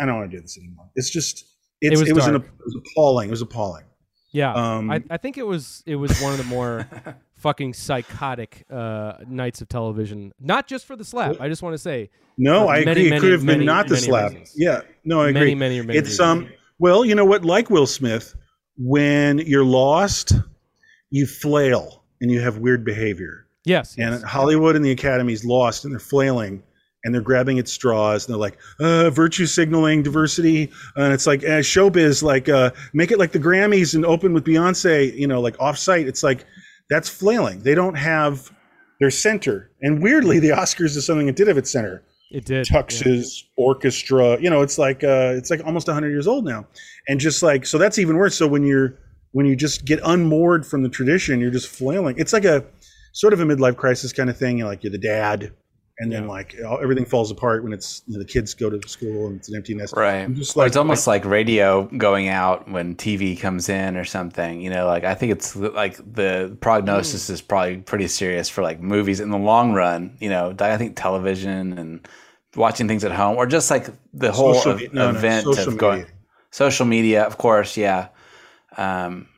I 0.00 0.06
don't 0.06 0.16
want 0.16 0.30
to 0.30 0.36
do 0.36 0.40
this 0.40 0.56
anymore. 0.56 0.88
It's 0.94 1.10
just. 1.10 1.44
It's, 1.80 1.98
was 1.98 2.08
it 2.08 2.14
was, 2.14 2.26
an, 2.26 2.36
it 2.36 2.42
was 2.42 2.76
appalling. 2.76 3.28
It 3.28 3.30
was 3.30 3.42
appalling. 3.42 3.84
Yeah, 4.32 4.52
Um, 4.52 4.90
I, 4.90 5.02
I 5.10 5.16
think 5.16 5.38
it 5.38 5.42
was 5.42 5.82
it 5.86 5.96
was 5.96 6.20
one 6.20 6.32
of 6.32 6.38
the 6.38 6.44
more 6.44 6.86
fucking 7.40 7.74
psychotic 7.74 8.64
uh, 8.70 9.14
nights 9.26 9.60
of 9.60 9.68
television. 9.68 10.32
Not 10.40 10.66
just 10.68 10.86
for 10.86 10.96
the 10.96 11.04
slap. 11.04 11.40
I 11.40 11.48
just 11.48 11.62
want 11.62 11.74
to 11.74 11.78
say 11.78 12.10
No, 12.38 12.68
I 12.68 12.84
many, 12.84 12.90
agree. 12.92 13.06
it 13.06 13.10
many, 13.10 13.20
could 13.20 13.32
have 13.32 13.44
many, 13.44 13.58
been 13.58 13.66
not 13.66 13.88
the 13.88 13.96
slap. 13.96 14.30
reasons. 14.32 14.54
Yeah. 14.56 14.80
No, 15.04 15.20
I 15.22 15.30
agree. 15.30 15.54
many, 15.54 15.80
many 15.80 15.98
it's 15.98 16.10
reasons. 16.10 16.20
um. 16.20 16.48
Well, 16.78 17.04
you 17.04 17.14
know 17.14 17.24
what? 17.26 17.44
Like 17.44 17.68
Will 17.70 17.86
Smith, 17.86 18.34
when 18.78 19.38
you're 19.38 19.64
lost, 19.64 20.32
you 21.10 21.26
flail 21.26 22.04
and 22.20 22.30
you 22.30 22.40
have 22.40 22.58
weird 22.58 22.84
behavior. 22.84 23.46
yes, 23.64 23.96
And 23.98 24.14
yes. 24.14 24.22
Hollywood 24.22 24.76
and 24.76 24.84
the 24.84 24.90
Academy's 24.90 25.44
lost, 25.44 25.84
and 25.84 25.92
they're 25.92 25.98
flailing, 26.00 26.62
and 27.04 27.14
they're 27.14 27.20
grabbing 27.22 27.58
at 27.58 27.68
straws, 27.68 28.26
and 28.26 28.32
they're 28.34 28.40
like, 28.40 28.58
uh, 28.78 29.10
virtue 29.10 29.44
signaling, 29.46 30.02
diversity, 30.02 30.70
and 30.96 31.12
it's 31.12 31.26
like 31.26 31.42
uh, 31.44 31.60
showbiz, 31.60 32.22
like 32.22 32.48
uh, 32.48 32.70
make 32.94 33.10
it 33.10 33.18
like 33.18 33.32
the 33.32 33.38
Grammys 33.38 33.94
and 33.94 34.04
open 34.06 34.32
with 34.32 34.44
Beyonce, 34.44 35.14
you 35.18 35.26
know, 35.26 35.40
like 35.40 35.56
off-site. 35.60 36.06
It's 36.06 36.22
like 36.22 36.44
that's 36.90 37.08
flailing. 37.08 37.60
They 37.60 37.74
don't 37.74 37.94
have 37.94 38.50
their 38.98 39.10
center, 39.10 39.70
and 39.80 40.02
weirdly, 40.02 40.38
the 40.38 40.50
Oscars 40.50 40.96
is 40.96 41.06
something 41.06 41.26
that 41.26 41.36
did 41.36 41.48
have 41.48 41.56
its 41.56 41.70
center. 41.70 42.02
it 42.30 42.44
did. 42.44 42.68
yeah. 42.70 42.82
Tuxes, 42.82 43.44
orchestra, 43.56 44.38
you 44.40 44.50
know, 44.50 44.60
it's 44.60 44.78
like 44.78 45.02
uh, 45.02 45.32
it's 45.36 45.50
like 45.50 45.64
almost 45.64 45.86
100 45.86 46.10
years 46.10 46.26
old 46.26 46.44
now, 46.44 46.66
and 47.08 47.18
just 47.18 47.42
like 47.42 47.64
so, 47.64 47.78
that's 47.78 47.98
even 47.98 48.16
worse. 48.16 48.34
So 48.34 48.46
when 48.46 48.64
you're 48.64 48.98
when 49.32 49.46
you 49.46 49.56
just 49.56 49.84
get 49.84 50.00
unmoored 50.04 50.66
from 50.66 50.82
the 50.82 50.88
tradition, 50.88 51.40
you're 51.40 51.50
just 51.50 51.68
flailing. 51.68 52.16
It's 52.18 52.32
like 52.32 52.44
a 52.44 52.64
sort 53.12 53.32
of 53.32 53.40
a 53.40 53.44
midlife 53.44 53.76
crisis 53.76 54.12
kind 54.12 54.28
of 54.28 54.36
thing. 54.36 54.58
You 54.58 54.64
know, 54.64 54.70
like 54.70 54.82
you're 54.82 54.92
the 54.92 54.98
dad, 54.98 55.52
and 56.00 56.10
then 56.10 56.22
Yeah. 56.24 56.28
like 56.28 56.56
all- 56.66 56.80
everything 56.82 57.04
falls 57.04 57.30
apart 57.30 57.62
when 57.62 57.72
it's 57.72 58.02
you 58.06 58.14
know, 58.14 58.18
the 58.18 58.24
kids 58.28 58.54
go 58.54 58.68
to 58.70 58.88
school 58.88 59.26
and 59.28 59.36
it's 59.36 59.48
an 59.48 59.54
empty 59.56 59.74
nest. 59.74 59.94
Right. 59.96 60.16
I'm 60.22 60.34
just 60.34 60.56
like- 60.56 60.66
it's 60.68 60.76
almost 60.76 61.06
like, 61.06 61.24
radio 61.24 61.84
going 61.96 62.28
out 62.28 62.68
when 62.70 62.96
TV 62.96 63.36
comes 63.38 63.68
in 63.68 63.96
or 63.96 64.04
something. 64.04 64.60
You 64.60 64.70
know, 64.70 64.86
like 64.86 65.04
I 65.04 65.14
think 65.14 65.32
it's 65.32 65.54
like 65.54 65.96
the 65.96 66.56
prognosis 66.60 67.28
Hmm. 67.28 67.34
is 67.34 67.40
probably 67.42 67.76
pretty 67.78 68.08
serious 68.08 68.48
for 68.48 68.62
like 68.62 68.80
movies 68.80 69.20
in 69.20 69.30
the 69.30 69.38
long 69.38 69.72
run. 69.74 70.16
You 70.20 70.30
know, 70.30 70.54
I 70.58 70.76
think 70.76 70.96
television 70.96 71.78
and 71.78 72.08
watching 72.56 72.88
things 72.88 73.04
at 73.04 73.12
home 73.12 73.36
or 73.36 73.46
just 73.46 73.70
like 73.70 73.86
the 74.12 74.32
whole 74.32 74.54
Social 74.54 74.72
ev- 74.72 74.78
me- 74.80 74.88
no, 74.92 75.12
no, 75.12 75.18
event 75.18 75.44
social 75.44 75.68
of 75.68 75.78
going. 75.78 76.06
Social 76.50 76.84
media, 76.86 77.22
of 77.22 77.38
course, 77.38 77.76
yeah. 77.76 78.08
Um, 78.76 79.28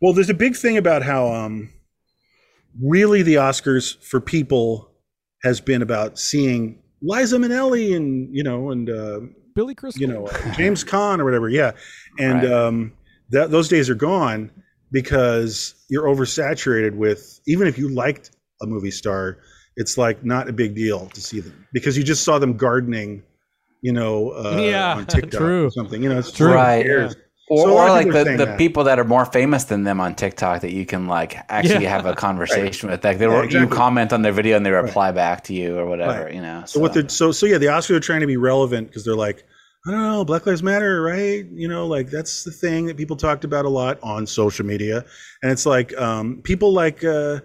Well, 0.00 0.12
there's 0.14 0.30
a 0.30 0.34
big 0.34 0.56
thing 0.56 0.76
about 0.78 1.02
how 1.02 1.32
um, 1.32 1.68
really 2.80 3.22
the 3.22 3.34
Oscars 3.34 4.02
for 4.02 4.20
people 4.20 4.89
has 5.42 5.60
been 5.60 5.82
about 5.82 6.18
seeing 6.18 6.78
Liza 7.02 7.36
Minnelli 7.38 7.96
and 7.96 8.28
you 8.34 8.42
know 8.42 8.70
and 8.70 8.90
uh, 8.90 9.20
Billy 9.54 9.74
Crystal. 9.74 10.00
you 10.00 10.06
know 10.06 10.26
uh, 10.26 10.52
James 10.54 10.84
Caan 10.84 11.18
or 11.20 11.24
whatever. 11.24 11.48
Yeah, 11.48 11.72
and 12.18 12.42
Right. 12.42 12.52
um, 12.52 12.92
that 13.30 13.50
those 13.50 13.68
days 13.68 13.88
are 13.88 13.94
gone 13.94 14.50
because 14.92 15.74
you're 15.88 16.04
oversaturated 16.04 16.94
with 16.96 17.40
even 17.46 17.66
if 17.66 17.78
you 17.78 17.88
liked 17.88 18.30
a 18.62 18.66
movie 18.66 18.90
star, 18.90 19.38
it's 19.76 19.96
like 19.96 20.24
not 20.24 20.48
a 20.48 20.52
big 20.52 20.74
deal 20.74 21.06
to 21.14 21.20
see 21.20 21.40
them 21.40 21.66
because 21.72 21.96
you 21.96 22.04
just 22.04 22.24
saw 22.24 22.38
them 22.38 22.56
gardening, 22.56 23.22
you 23.82 23.92
know, 23.92 24.30
uh, 24.30 24.60
Yeah, 24.60 24.94
on 24.96 25.06
TikTok 25.06 25.40
true. 25.40 25.66
or 25.66 25.70
something. 25.70 26.02
You 26.02 26.08
know, 26.10 26.18
it's 26.18 26.32
True. 26.32 26.52
Right. 26.52 26.84
cares? 26.84 27.14
Or, 27.50 27.64
So 27.66 27.72
or 27.78 27.88
like 27.90 28.06
the, 28.06 28.24
the 28.24 28.46
that. 28.46 28.58
people 28.58 28.84
that 28.84 28.98
are 28.98 29.04
more 29.04 29.26
famous 29.26 29.64
than 29.64 29.84
them 29.84 30.00
on 30.00 30.14
TikTok 30.14 30.62
that 30.62 30.72
you 30.72 30.86
can 30.86 31.06
like 31.06 31.36
actually 31.50 31.84
Yeah. 31.84 31.90
have 31.90 32.06
a 32.06 32.14
conversation 32.26 32.88
with. 32.90 33.04
Like 33.04 33.18
they 33.18 33.26
Yeah, 33.26 33.32
were, 33.32 33.44
exactly. 33.44 33.60
you 33.68 33.76
comment 33.82 34.12
on 34.12 34.22
their 34.22 34.32
video 34.32 34.56
and 34.56 34.64
they 34.64 34.70
reply 34.70 35.12
back 35.12 35.44
to 35.44 35.54
you 35.54 35.76
or 35.78 35.84
whatever. 35.86 36.24
Right. 36.24 36.34
You 36.34 36.40
know. 36.40 36.62
So 36.66 36.80
what 36.80 36.94
they're 36.94 37.08
so 37.08 37.32
so 37.32 37.46
yeah, 37.46 37.58
the 37.58 37.66
Oscars 37.66 37.96
are 37.96 38.00
trying 38.00 38.20
to 38.20 38.26
be 38.26 38.36
relevant 38.38 38.88
because 38.88 39.04
they're 39.04 39.16
like, 39.16 39.44
I 39.86 39.90
don't 39.90 40.02
know, 40.02 40.24
Black 40.24 40.46
Lives 40.46 40.62
Matter, 40.62 41.02
right? 41.02 41.44
You 41.50 41.68
know, 41.68 41.86
like 41.86 42.08
that's 42.10 42.44
the 42.44 42.50
thing 42.52 42.86
that 42.86 42.96
people 42.96 43.16
talked 43.16 43.44
about 43.44 43.64
a 43.64 43.68
lot 43.70 43.98
on 44.02 44.26
social 44.26 44.64
media, 44.66 45.04
and 45.42 45.50
it's 45.50 45.66
like 45.66 45.96
um, 45.98 46.40
people 46.44 46.72
like 46.72 47.02
uh, 47.02 47.40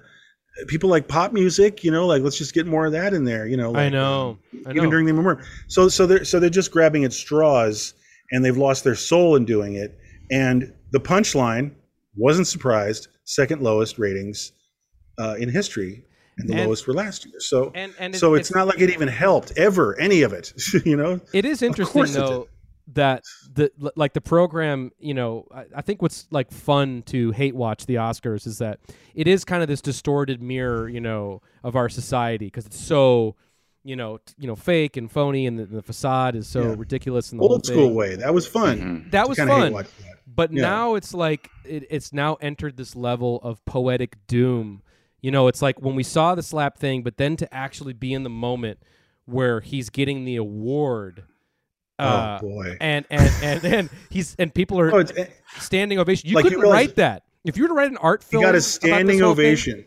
people 0.67 0.89
like 0.89 1.07
pop 1.07 1.31
music, 1.33 1.83
you 1.83 1.91
know, 1.91 2.05
like 2.05 2.21
let's 2.23 2.37
just 2.37 2.53
get 2.53 2.67
more 2.67 2.85
of 2.85 2.91
that 2.91 3.13
in 3.13 3.23
there, 3.23 3.47
you 3.47 3.57
know. 3.57 3.71
Like, 3.71 3.83
I 3.85 3.89
know. 3.89 4.37
I 4.65 4.73
know. 4.73 4.77
Even 4.77 4.89
during 4.89 5.05
the 5.05 5.13
memorial, 5.13 5.41
so 5.67 5.87
so 5.87 6.05
they're 6.05 6.25
so 6.25 6.39
they're 6.39 6.49
just 6.49 6.71
grabbing 6.71 7.05
at 7.05 7.13
straws, 7.13 7.93
and 8.31 8.43
they've 8.43 8.57
lost 8.57 8.83
their 8.83 8.95
soul 8.95 9.35
in 9.35 9.45
doing 9.45 9.75
it. 9.75 9.97
And 10.31 10.73
the 10.91 10.99
punchline 10.99 11.71
wasn't 12.15 12.47
surprised, 12.47 13.07
second 13.25 13.61
lowest 13.61 13.97
ratings 13.99 14.51
uh, 15.19 15.35
in 15.37 15.49
history, 15.49 16.03
and 16.37 16.49
the 16.49 16.53
And- 16.55 16.65
lowest 16.65 16.87
were 16.87 16.93
last 16.93 17.25
year. 17.25 17.39
So 17.39 17.71
and 17.75 17.93
and 17.99 18.15
it- 18.15 18.17
so 18.17 18.33
it's, 18.33 18.53
not 18.53 18.67
like 18.67 18.79
it 18.81 18.89
even 18.89 19.07
helped 19.07 19.53
ever 19.57 19.97
any 19.99 20.21
of 20.23 20.33
it 20.33 20.51
you 20.85 20.97
know 20.97 21.19
It 21.33 21.45
is 21.45 21.61
interesting 21.61 22.05
though 22.13 22.47
that 22.93 23.23
the 23.51 23.71
like 23.95 24.13
the 24.13 24.21
program, 24.21 24.91
you 24.99 25.15
know, 25.15 25.47
I, 25.53 25.65
I 25.77 25.81
think 25.81 26.03
what's 26.03 26.27
like 26.29 26.51
fun 26.51 27.01
to 27.07 27.31
hate 27.31 27.55
watch 27.55 27.87
the 27.87 27.95
Oscars 27.95 28.45
is 28.45 28.59
that 28.59 28.79
it 29.15 29.27
is 29.27 29.43
kind 29.43 29.63
of 29.63 29.67
this 29.67 29.81
distorted 29.81 30.39
mirror, 30.41 30.87
you 30.87 31.01
know, 31.01 31.41
of 31.63 31.75
our 31.75 31.89
society 31.89 32.45
because 32.45 32.67
it's 32.67 32.79
so, 32.79 33.35
you 33.85 33.95
know, 33.95 34.17
t- 34.17 34.33
you 34.39 34.47
know, 34.47 34.55
fake 34.55 34.97
and 34.97 35.09
phony, 35.11 35.45
and 35.47 35.57
the, 35.59 35.65
the 35.65 35.81
facade 35.81 36.35
is 36.35 36.47
so 36.47 36.63
Yeah. 36.63 36.75
ridiculous 36.77 37.31
and 37.31 37.39
the 37.39 37.43
whole 37.43 37.53
old 37.53 37.65
school 37.65 37.93
way 37.93 38.15
that 38.15 38.33
was 38.33 38.45
fun 38.47 38.79
Mhm. 39.05 39.11
That 39.11 39.29
was 39.29 39.37
fun. 39.37 39.73
that. 39.73 39.87
But 40.27 40.51
Yeah. 40.51 40.61
now 40.63 40.95
it's 40.95 41.13
like 41.13 41.49
it, 41.65 41.85
it's 41.89 42.11
now 42.11 42.35
entered 42.41 42.75
this 42.77 42.95
level 42.95 43.39
of 43.43 43.63
poetic 43.65 44.17
doom. 44.27 44.81
You 45.21 45.31
know, 45.31 45.47
it's 45.47 45.61
like 45.61 45.81
when 45.81 45.95
we 45.95 46.03
saw 46.03 46.35
the 46.35 46.43
slap 46.43 46.77
thing, 46.77 47.03
but 47.03 47.17
then 47.17 47.35
to 47.37 47.53
actually 47.53 47.93
be 47.93 48.11
in 48.13 48.23
the 48.23 48.29
moment 48.29 48.79
where 49.25 49.61
he's 49.61 49.89
getting 49.89 50.25
the 50.25 50.35
award. 50.35 51.23
Uh, 51.97 52.39
oh 52.41 52.47
boy 52.47 52.77
and 52.81 53.05
and 53.09 53.31
and 53.41 53.63
and 53.73 53.89
he's 54.09 54.35
and 54.37 54.53
people 54.53 54.79
are 54.79 54.93
oh, 54.93 54.97
it's, 54.99 55.13
eh, 55.15 55.27
standing 55.59 55.97
ovation. 55.99 56.29
You 56.29 56.35
Like, 56.35 56.43
couldn't 56.43 56.59
realize- 56.59 56.87
write 56.87 56.95
that. 56.97 57.23
If 57.45 57.55
you 57.57 57.63
were 57.63 57.69
to 57.69 57.73
write 57.75 57.91
an 57.91 57.97
art 57.97 58.23
he 58.23 58.31
film, 58.31 58.43
got 58.43 58.55
a 58.55 58.61
standing 58.61 59.19
whole 59.19 59.33
thing, 59.35 59.45
ovation 59.45 59.85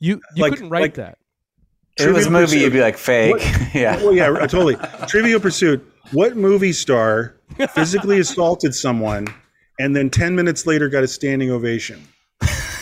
you 0.00 0.20
you 0.34 0.42
Like- 0.42 0.52
couldn't 0.54 0.70
write 0.70 0.80
like- 0.82 0.94
that. 0.94 1.18
If 1.96 2.06
it 2.08 2.12
was 2.12 2.26
a 2.26 2.30
movie, 2.30 2.44
Pursuit. 2.46 2.60
you'd 2.60 2.72
be 2.72 2.80
like 2.80 2.96
fake. 2.98 3.32
What- 3.32 3.74
yeah. 3.74 3.96
well 3.96 4.12
yeah 4.14 4.30
totally. 4.46 4.76
Trivial 5.06 5.40
pursuit 5.40 5.86
what 6.12 6.36
movie 6.36 6.72
star 6.72 7.36
physically 7.74 8.20
assaulted 8.20 8.74
someone 8.74 9.26
and 9.78 9.94
then 9.96 10.10
10 10.10 10.34
minutes 10.36 10.66
later 10.66 10.88
got 10.88 11.02
a 11.02 11.08
standing 11.08 11.50
ovation? 11.50 12.06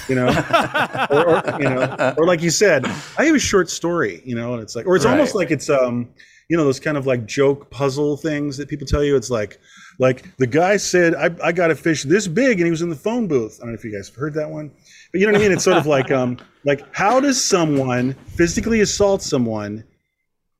You 0.08 0.16
know? 0.16 0.28
Or, 1.10 1.28
or 1.46 1.60
you 1.60 1.68
know 1.68 2.14
or 2.16 2.26
like 2.26 2.42
you 2.42 2.50
said 2.50 2.86
i 3.18 3.24
have 3.24 3.34
a 3.34 3.38
short 3.38 3.68
story 3.68 4.22
you 4.24 4.34
know 4.34 4.54
and 4.54 4.62
it's 4.62 4.74
like 4.74 4.86
or 4.86 4.96
it's 4.96 5.04
almost 5.04 5.34
like 5.34 5.50
it's 5.50 5.68
um 5.68 6.08
you 6.48 6.56
know 6.56 6.64
those 6.64 6.80
kind 6.80 6.96
of 6.96 7.06
like 7.06 7.26
joke 7.26 7.70
puzzle 7.70 8.16
things 8.16 8.56
that 8.56 8.68
people 8.68 8.86
tell 8.86 9.02
you. 9.04 9.16
It's 9.16 9.30
like 9.30 9.58
like 9.98 10.34
the 10.36 10.46
guy 10.46 10.76
said 10.76 11.14
i, 11.14 11.30
I 11.42 11.52
got 11.52 11.70
a 11.70 11.74
fish 11.74 12.02
this 12.04 12.28
big 12.28 12.58
and 12.58 12.66
he 12.66 12.70
was 12.70 12.82
in 12.82 12.88
the 12.90 12.96
phone 12.96 13.26
booth. 13.26 13.58
I 13.60 13.64
don't 13.64 13.72
know 13.72 13.74
if 13.78 13.84
you 13.84 13.92
guys 13.92 14.08
have 14.08 14.16
heard 14.16 14.34
that 14.34 14.48
one 14.50 14.70
but 15.12 15.20
you 15.20 15.26
know 15.26 15.32
what 15.32 15.40
i 15.40 15.44
mean 15.44 15.52
it's 15.52 15.64
sort 15.64 15.76
of 15.76 15.86
like 15.86 16.10
um 16.20 16.36
like 16.64 16.82
how 16.94 17.20
does 17.20 17.42
someone 17.42 18.14
physically 18.36 18.80
assault 18.80 19.22
someone 19.22 19.84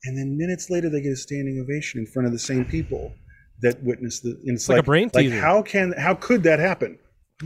and 0.05 0.19
then 0.19 0.37
minutes 0.37 0.69
later 0.71 0.89
they 0.89 1.01
get 1.01 1.13
a 1.13 1.17
standing 1.17 1.61
ovation 1.61 2.01
in 2.01 2.07
front 2.07 2.27
of 2.27 2.33
the 2.33 2.39
same 2.39 2.65
people 2.65 3.13
that 3.61 3.81
witnessed 3.83 4.23
the 4.25 4.31
and 4.47 4.57
it's, 4.57 4.69
like 4.69 4.81
a 4.81 4.83
brain 4.83 5.11
like 5.15 5.27
teaser. 5.27 5.41
how 5.41 5.63
can 5.63 5.93
how 5.93 6.15
could 6.15 6.43
that 6.43 6.59
happen 6.59 6.99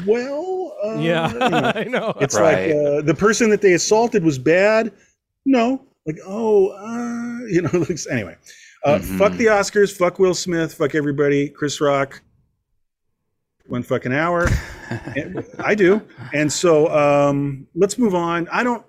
well 0.06 0.76
uh, 0.84 0.98
yeah, 1.00 1.32
you 1.32 1.38
know, 1.38 1.72
I 1.74 1.84
know. 1.84 2.14
it's 2.20 2.38
Right. 2.38 2.68
like 2.68 2.76
uh, 2.76 3.00
the 3.00 3.14
person 3.14 3.48
that 3.48 3.62
they 3.62 3.72
assaulted 3.72 4.22
was 4.22 4.38
bad. 4.38 4.92
No, 5.46 5.80
like 6.06 6.18
oh, 6.26 6.68
uh, 6.68 7.46
you 7.46 7.62
know. 7.62 7.70
Like, 7.72 7.98
anyway, 8.10 8.36
uh, 8.84 8.98
Mhm. 8.98 9.18
fuck 9.18 9.32
the 9.38 9.46
Oscars. 9.46 9.96
Fuck 9.96 10.18
Will 10.18 10.34
Smith. 10.34 10.74
Fuck 10.74 10.94
everybody. 10.94 11.48
Chris 11.48 11.80
Rock. 11.80 12.20
One 13.68 13.82
fucking 13.82 14.12
hour. 14.12 14.48
I 15.59 15.74
do. 15.74 16.01
And 16.32 16.52
so 16.52 16.88
um, 16.97 17.66
let's 17.74 17.98
move 17.98 18.14
on. 18.14 18.48
I 18.52 18.62
don't. 18.62 18.84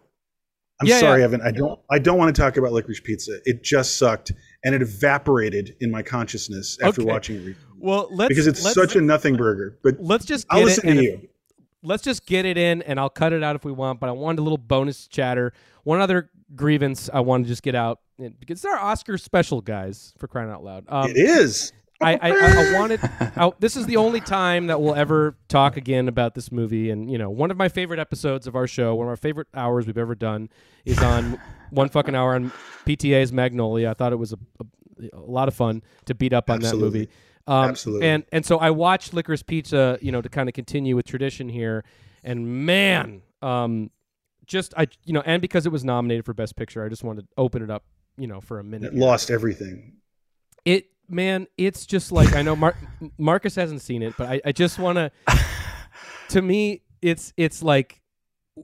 I'm 0.80 0.88
Yeah, 0.88 1.00
sorry, 1.00 1.20
yeah. 1.22 1.26
Evan. 1.26 1.42
I 1.42 1.52
don't. 1.52 1.80
I 1.90 1.98
don't 2.00 2.18
want 2.18 2.36
to 2.36 2.40
talk 2.42 2.58
about 2.58 2.72
licorice 2.72 3.00
pizza. 3.02 3.40
It 3.46 3.64
just 3.64 3.98
sucked, 3.98 4.32
and 4.64 4.76
it 4.76 4.82
evaporated 4.84 5.76
in 5.82 5.90
my 5.90 6.04
consciousness 6.04 6.78
after 6.84 7.02
Okay. 7.02 7.12
watching 7.12 7.36
it 7.48 7.56
well, 7.80 8.08
let's 8.12 8.30
because 8.30 8.48
it's 8.48 8.64
let's, 8.64 8.76
such 8.76 8.96
a 8.96 9.02
nothing 9.02 9.36
burger. 9.36 9.78
But 9.84 9.96
let's 10.00 10.26
just 10.26 10.46
I'll 10.50 10.64
listen 10.64 10.90
it. 10.90 10.94
to 10.96 11.04
you. 11.04 11.14
if- 11.24 11.30
let's 11.84 12.04
just 12.04 12.26
get 12.28 12.46
it 12.46 12.58
in, 12.58 12.82
and 12.84 13.00
I'll 13.00 13.10
cut 13.10 13.34
it 13.34 13.44
out 13.44 13.56
if 13.56 13.66
we 13.66 13.72
want. 13.72 14.00
But 14.00 14.10
I 14.10 14.12
wanted 14.12 14.40
a 14.40 14.44
little 14.44 14.58
bonus 14.58 15.08
chatter. 15.08 15.54
One 15.84 16.00
other 16.02 16.30
grievance 16.56 17.10
I 17.12 17.22
want 17.22 17.46
to 17.46 17.48
just 17.48 17.64
get 17.64 17.76
out 17.76 18.00
because 18.18 18.64
it's 18.64 18.66
our 18.66 18.78
Oscar 18.80 19.18
special, 19.18 19.62
guys, 19.62 20.14
for 20.18 20.28
crying 20.28 20.50
out 20.52 20.64
loud. 20.64 20.86
Um, 20.90 21.10
It 21.10 21.18
is. 21.18 21.72
I, 22.02 22.14
I, 22.14 22.32
I, 22.32 22.74
wanted. 22.80 23.00
I, 23.04 23.52
this 23.60 23.76
is 23.76 23.86
the 23.86 23.98
only 23.98 24.22
time 24.22 24.68
that 24.68 24.82
we'll 24.82 24.96
ever 24.96 25.38
talk 25.48 25.78
again 25.78 26.08
about 26.08 26.36
this 26.36 26.52
movie, 26.52 26.90
and 26.90 27.10
you 27.12 27.18
know, 27.18 27.30
one 27.30 27.52
of 27.52 27.58
my 27.58 27.70
favorite 27.70 28.00
episodes 28.00 28.48
of 28.48 28.56
our 28.56 28.68
show, 28.68 28.96
one 28.96 29.08
of 29.08 29.10
our 29.10 29.18
favorite 29.18 29.48
hours 29.54 29.88
we've 29.88 29.98
ever 29.98 30.16
done, 30.16 30.50
is 30.86 31.00
on 31.00 31.40
one 31.72 31.90
fucking 31.90 32.16
hour 32.16 32.36
on 32.36 32.52
PTA's 32.86 33.34
Magnolia. 33.34 33.90
I 33.90 33.94
thought 33.94 34.14
it 34.14 34.18
was 34.18 34.34
a, 34.34 34.38
a, 34.60 35.18
a 35.18 35.20
lot 35.20 35.48
of 35.48 35.54
fun 35.54 35.82
to 36.06 36.16
beat 36.16 36.34
up 36.34 36.50
on 36.50 36.58
Absolutely. 36.58 36.80
that 36.90 36.98
movie. 36.98 37.12
Um, 37.48 37.70
Absolutely. 37.70 38.08
And 38.08 38.26
and 38.32 38.46
so 38.46 38.60
I 38.60 38.72
watched 38.72 39.14
Licorice 39.14 39.46
Pizza, 39.46 39.98
you 40.02 40.12
know, 40.12 40.22
to 40.22 40.30
kind 40.30 40.50
of 40.50 40.54
continue 40.54 40.96
with 40.96 41.06
tradition 41.06 41.50
here, 41.50 41.84
and 42.24 42.66
man, 42.66 43.22
um, 43.42 43.90
just 44.46 44.74
I, 44.78 44.88
you 45.04 45.14
know, 45.14 45.24
and 45.26 45.42
because 45.42 45.66
it 45.66 45.72
was 45.72 45.84
nominated 45.84 46.26
for 46.26 46.34
Best 46.34 46.56
Picture, 46.56 46.84
I 46.86 46.90
just 46.90 47.04
wanted 47.04 47.22
to 47.22 47.28
open 47.38 47.64
it 47.64 47.72
up, 47.72 47.86
you 48.18 48.28
know, 48.28 48.42
for 48.42 48.60
a 48.60 48.64
minute. 48.64 48.94
It 48.94 49.00
lost 49.00 49.32
everything. 49.32 49.94
it 50.66 50.88
man 51.10 51.48
it's 51.58 51.86
just 51.86 52.12
like 52.12 52.36
i 52.36 52.42
know 52.42 52.56
Mar- 52.56 52.78
marcus 53.18 53.56
hasn't 53.56 53.82
seen 53.82 54.02
it 54.02 54.14
but 54.18 54.28
i, 54.28 54.42
I 54.46 54.52
just 54.52 54.78
want 54.80 54.98
to 54.98 55.12
to 56.30 56.42
me 56.42 56.82
it's 57.02 57.34
it's 57.38 57.64
like 57.64 58.02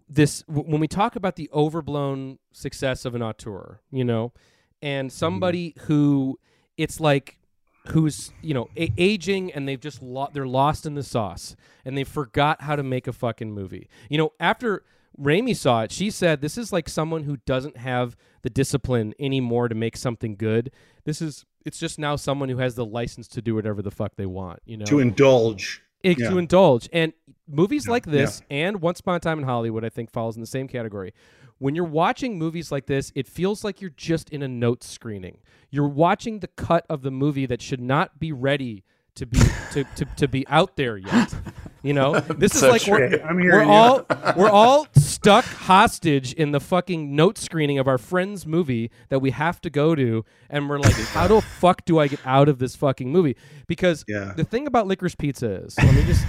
this 0.10 0.44
when 0.48 0.80
we 0.80 0.88
talk 0.88 1.15
about 1.15 1.36
the 1.36 1.49
overblown 1.53 2.40
success 2.52 3.06
of 3.06 3.15
an 3.15 3.22
auteur 3.22 3.80
you 3.91 4.03
know 4.03 4.34
and 4.82 5.10
mm-hmm. 5.10 5.15
somebody 5.15 5.74
who 5.82 6.40
it's 6.78 6.99
like 6.99 7.40
who's 7.88 8.32
you 8.41 8.53
know 8.53 8.70
a- 8.78 8.94
aging 8.98 9.52
and 9.52 9.68
they've 9.68 9.80
just 9.80 10.02
lo- 10.02 10.30
they're 10.32 10.48
lost 10.48 10.86
in 10.86 10.95
the 10.95 11.03
sauce 11.03 11.56
and 11.84 11.98
they 11.98 12.03
forgot 12.03 12.61
how 12.61 12.76
to 12.76 12.84
make 12.84 13.07
a 13.07 13.14
fucking 13.14 13.52
movie. 13.52 13.90
You 14.10 14.18
know 14.18 14.34
after 14.40 14.84
Rami 15.18 15.53
saw 15.53 15.82
it 15.82 15.91
she 15.91 16.10
said 16.10 16.41
this 16.41 16.57
is 16.57 16.72
like 16.72 16.88
someone 16.88 17.24
who 17.24 17.38
doesn't 17.45 17.78
have 17.78 18.15
the 18.41 18.49
discipline 18.49 19.14
anymore 19.20 19.68
to 19.68 19.76
make 19.76 19.98
something 19.98 20.36
good. 20.36 20.72
This 21.06 21.22
is 21.22 21.45
it's 21.65 21.80
just 21.80 21.98
now 21.99 22.15
someone 22.15 22.49
who 22.49 22.57
has 22.57 22.76
the 22.76 22.85
license 22.85 23.27
to 23.30 23.41
do 23.41 23.56
whatever 23.56 23.81
the 23.81 23.91
fuck 23.91 24.15
they 24.15 24.26
want 24.26 24.60
you 24.65 24.77
know 24.77 24.85
To 24.85 24.99
indulge. 24.99 25.81
it, 26.03 26.19
Yeah. 26.19 26.30
to 26.30 26.38
indulge. 26.38 26.90
And 26.94 27.14
movies 27.48 27.88
like 27.88 28.06
this 28.06 28.41
and 28.49 28.81
Once 28.81 28.99
Upon 28.99 29.15
a 29.15 29.19
Time 29.19 29.40
in 29.40 29.45
Hollywood, 29.45 29.85
I 29.85 29.90
think, 29.90 30.11
falls 30.11 30.35
in 30.35 30.41
the 30.41 30.48
same 30.48 30.68
category. 30.68 31.14
When 31.60 31.76
you're 31.76 31.85
watching 31.85 32.38
movies 32.38 32.72
like 32.72 32.88
this, 32.88 33.11
it 33.15 33.27
feels 33.27 33.64
like 33.64 33.80
you're 33.80 33.91
just 33.95 34.30
in 34.31 34.41
a 34.44 34.48
note 34.48 34.84
screening. 34.84 35.38
You're 35.69 35.88
watching 35.88 36.40
the 36.40 36.48
cut 36.49 36.85
of 36.90 37.03
the 37.03 37.11
movie 37.11 37.45
that 37.45 37.61
should 37.61 37.80
not 37.80 38.19
be 38.19 38.31
ready 38.34 38.84
to 39.15 39.26
be 39.26 39.40
to, 39.72 39.84
to, 39.95 40.06
to 40.18 40.27
be 40.27 40.45
out 40.48 40.76
there 40.76 40.98
yet. 40.98 41.34
You 41.84 41.91
know, 41.93 42.18
this 42.19 42.55
is 42.55 42.61
So 42.61 42.69
like 42.69 42.88
we're. 42.88 43.19
We're 43.34 43.64
all 43.64 44.05
we're 44.38 44.49
all 44.49 44.88
stuck 44.95 45.43
hostage 45.45 46.31
in 46.34 46.51
the 46.51 46.60
fucking 46.61 47.14
note 47.15 47.38
screening 47.38 47.77
of 47.77 47.88
our 47.89 47.97
friend's 47.97 48.47
movie 48.47 48.89
that 49.10 49.19
we 49.19 49.31
have 49.31 49.60
to 49.61 49.69
go 49.69 49.93
to, 49.93 50.23
and 50.49 50.69
we're 50.69 50.80
like, 50.80 50.93
how 50.95 51.27
the 51.27 51.41
fuck 51.41 51.84
do 51.85 51.99
I 51.99 52.07
get 52.07 52.19
out 52.26 52.47
of 52.47 52.57
this 52.60 52.76
fucking 52.77 53.11
movie? 53.11 53.35
Because 53.68 54.05
Yeah. 54.07 54.34
the 54.35 54.45
thing 54.45 54.65
about 54.65 54.88
licorice 54.88 55.15
pizza 55.15 55.51
is, 55.65 55.77
let 55.77 55.93
me 55.93 56.03
just 56.05 56.26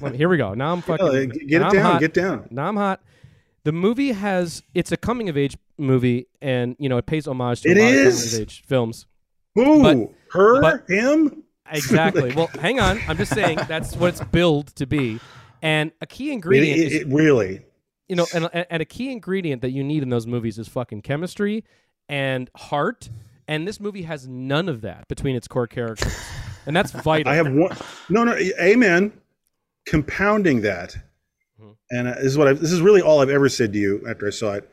let 0.00 0.10
me, 0.12 0.18
here 0.18 0.28
we 0.28 0.36
go. 0.38 0.54
Now 0.54 0.72
I'm 0.72 0.82
fucking 0.82 1.06
Yeah, 1.06 1.24
get 1.24 1.62
it 1.62 1.72
down, 1.72 1.76
hot. 1.76 2.00
get 2.00 2.12
down. 2.14 2.48
Now 2.50 2.66
I'm 2.66 2.76
hot. 2.76 3.00
The 3.62 3.72
movie 3.72 4.10
has 4.12 4.62
it's 4.74 4.90
a 4.92 4.96
coming 4.96 5.28
of 5.28 5.36
age 5.36 5.56
movie, 5.78 6.26
and 6.42 6.74
you 6.80 6.88
know 6.88 6.96
it 6.98 7.06
pays 7.06 7.26
homage 7.28 7.60
to 7.62 7.70
It 7.70 7.76
a 7.78 7.80
lot 7.80 7.92
is. 7.94 8.24
of 8.24 8.30
coming 8.30 8.42
of 8.42 8.48
age 8.48 8.62
films. 8.66 9.06
Who? 9.54 9.82
But- 9.82 10.12
her? 10.32 10.60
but- 10.60 10.88
him? 10.88 11.44
Exactly. 11.70 12.32
well, 12.36 12.48
hang 12.60 12.80
on. 12.80 13.00
I'm 13.08 13.16
just 13.16 13.32
saying 13.34 13.58
that's 13.68 13.94
what 13.96 14.08
it's 14.10 14.24
billed 14.24 14.68
to 14.76 14.86
be. 14.86 15.20
And 15.62 15.92
a 16.00 16.06
key 16.06 16.32
ingredient 16.32 16.78
it, 16.80 16.86
is 16.86 16.94
it 16.94 17.06
really. 17.08 17.62
you 18.08 18.16
know, 18.16 18.26
and, 18.34 18.48
and 18.70 18.80
a 18.82 18.84
key 18.84 19.10
ingredient 19.10 19.62
that 19.62 19.70
you 19.70 19.82
need 19.82 20.02
in 20.02 20.10
those 20.10 20.26
movies 20.26 20.58
is 20.58 20.68
fucking 20.68 21.02
chemistry 21.02 21.64
and 22.08 22.50
heart. 22.56 23.08
And 23.48 23.66
this 23.66 23.80
movie 23.80 24.02
has 24.02 24.26
none 24.28 24.68
of 24.68 24.80
that 24.82 25.06
between 25.08 25.36
its 25.36 25.46
core 25.48 25.66
characters, 25.68 26.14
and 26.66 26.74
that's 26.74 26.90
vital. 27.02 27.32
I 27.32 27.36
have 27.36 27.52
one. 27.52 27.76
No, 28.08 28.24
no. 28.24 28.34
Amen. 28.60 29.12
Compounding 29.86 30.62
that, 30.62 30.96
Mm-hmm. 31.60 31.72
and 31.90 32.08
uh, 32.08 32.14
this 32.16 32.24
is 32.24 32.36
what 32.36 32.48
I, 32.48 32.52
this 32.52 32.70
is 32.70 32.82
really 32.82 33.00
all 33.00 33.20
I've 33.22 33.30
ever 33.30 33.48
said 33.48 33.72
to 33.72 33.78
you 33.78 34.04
after 34.06 34.26
I 34.26 34.30
saw 34.30 34.52
it. 34.54 34.68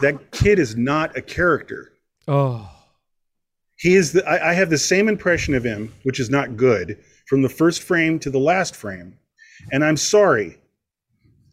That 0.00 0.30
kid 0.30 0.58
is 0.58 0.74
not 0.76 1.14
a 1.14 1.20
character. 1.20 1.92
oh, 2.26 2.70
He 3.78 3.94
is. 3.94 4.12
The, 4.12 4.26
I, 4.28 4.50
I 4.50 4.52
have 4.54 4.70
the 4.70 4.78
same 4.78 5.08
impression 5.08 5.54
of 5.54 5.64
him, 5.64 5.92
which 6.04 6.18
is 6.20 6.30
not 6.30 6.56
good, 6.56 6.98
from 7.28 7.42
the 7.42 7.48
first 7.48 7.82
frame 7.82 8.18
to 8.20 8.30
the 8.30 8.38
last 8.38 8.74
frame. 8.74 9.18
And 9.72 9.84
I'm 9.84 9.96
sorry, 9.96 10.58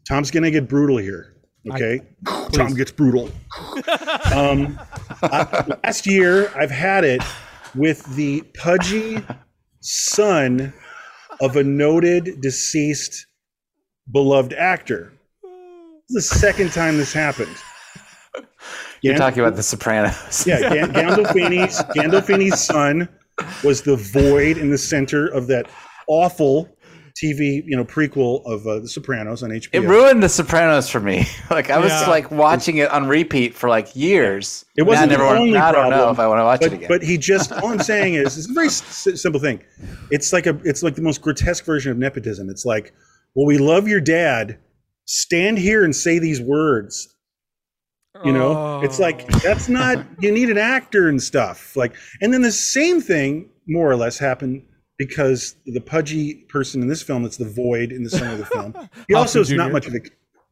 Tom's 0.07 0.31
gonna 0.31 0.51
get 0.51 0.67
brutal 0.69 0.97
here. 0.97 1.29
Okay, 1.71 2.01
Tom 2.51 2.73
gets 2.75 2.91
brutal. 2.91 3.29
um, 4.33 4.79
I- 5.21 5.65
last 5.83 6.05
year, 6.05 6.51
I've 6.55 6.71
had 6.71 7.03
it 7.05 7.21
with 7.75 8.03
the 8.15 8.41
pudgy 8.57 9.23
son 9.79 10.73
of 11.41 11.55
a 11.55 11.63
noted 11.63 12.41
deceased 12.41 13.25
beloved 14.11 14.53
actor. 14.53 15.13
This 16.09 16.25
is 16.25 16.29
the 16.31 16.37
second 16.39 16.71
time 16.73 16.97
this 16.97 17.13
happened. 17.13 17.55
You're 19.03 19.13
Gan- 19.13 19.21
talking 19.21 19.39
about 19.43 19.55
The 19.55 19.63
Sopranos. 19.63 20.47
yeah, 20.47 20.59
Gan- 20.61 20.93
Gandolfini's 20.93 21.77
Gandolfini's 21.95 22.59
son 22.59 23.07
was 23.63 23.81
the 23.83 23.95
void 23.97 24.57
in 24.57 24.69
the 24.71 24.77
center 24.77 25.27
of 25.27 25.47
that 25.47 25.69
awful 26.07 26.69
TV, 27.21 27.61
you 27.67 27.75
know, 27.77 27.85
prequel 27.85 28.41
of 28.45 28.65
uh, 28.65 28.79
The 28.79 28.87
Sopranos 28.87 29.43
on 29.43 29.51
HBO. 29.51 29.69
It 29.73 29.81
ruined 29.81 30.23
The 30.23 30.29
Sopranos 30.29 30.89
for 30.89 30.99
me. 30.99 31.25
like 31.51 31.69
I 31.69 31.77
was 31.77 31.91
Yeah. 31.91 32.07
like 32.09 32.31
watching 32.31 32.77
it 32.77 32.89
on 32.89 33.07
repeat 33.07 33.53
for 33.53 33.69
like 33.69 33.95
years. 33.95 34.65
It 34.75 34.83
wasn't 34.83 35.11
Now 35.11 35.15
I 35.15 35.17
the 35.17 35.23
never, 35.29 35.37
only 35.37 35.57
I 35.57 35.71
don't 35.71 35.81
problem, 35.81 35.99
know 35.99 36.09
if 36.11 36.19
I 36.19 36.27
want 36.27 36.39
to 36.39 36.43
watch 36.43 36.59
but, 36.61 36.71
it 36.71 36.73
again. 36.73 36.87
But 36.89 37.03
he 37.03 37.17
just 37.17 37.51
all 37.51 37.67
I'm 37.67 37.79
saying 37.93 38.15
is 38.15 38.37
it's 38.37 38.49
a 38.49 38.53
very 38.53 38.67
s- 38.67 39.21
simple 39.21 39.39
thing. 39.39 39.61
It's 40.09 40.33
like 40.33 40.47
a 40.47 40.59
it's 40.63 40.81
like 40.81 40.95
the 40.95 41.01
most 41.03 41.21
grotesque 41.21 41.65
version 41.65 41.91
of 41.91 41.97
nepotism. 41.99 42.49
It's 42.49 42.65
like, 42.65 42.93
well, 43.35 43.45
we 43.45 43.57
love 43.57 43.87
your 43.87 44.01
dad. 44.01 44.57
Stand 45.05 45.57
here 45.59 45.83
and 45.83 45.95
say 45.95 46.17
these 46.17 46.39
words. 46.41 47.12
You 48.23 48.31
know, 48.31 48.81
it's 48.83 48.99
like 48.99 49.25
Oh. 49.33 49.39
that's 49.39 49.67
not 49.69 50.05
you 50.19 50.31
need 50.31 50.49
an 50.49 50.57
actor 50.57 51.09
and 51.09 51.21
stuff. 51.21 51.75
Like, 51.75 51.95
and 52.21 52.31
then 52.33 52.41
the 52.43 52.51
same 52.51 53.01
thing 53.01 53.49
more 53.67 53.89
or 53.89 53.95
less 53.95 54.19
happened 54.19 54.63
because 54.99 55.55
the 55.65 55.79
pudgy 55.81 56.45
person 56.47 56.81
in 56.83 56.87
this 56.87 57.01
film 57.01 57.23
that's 57.23 57.37
the 57.37 57.49
void 57.49 57.91
in 57.91 58.03
the 58.03 58.09
center 58.11 58.31
of 58.33 58.37
the 58.37 58.45
film. 58.45 58.75
He 59.07 59.15
also 59.15 59.39
is 59.41 59.49
Hoffman 59.49 59.57
not 59.65 59.71
much 59.73 59.87
of 59.87 59.95
a 59.95 59.99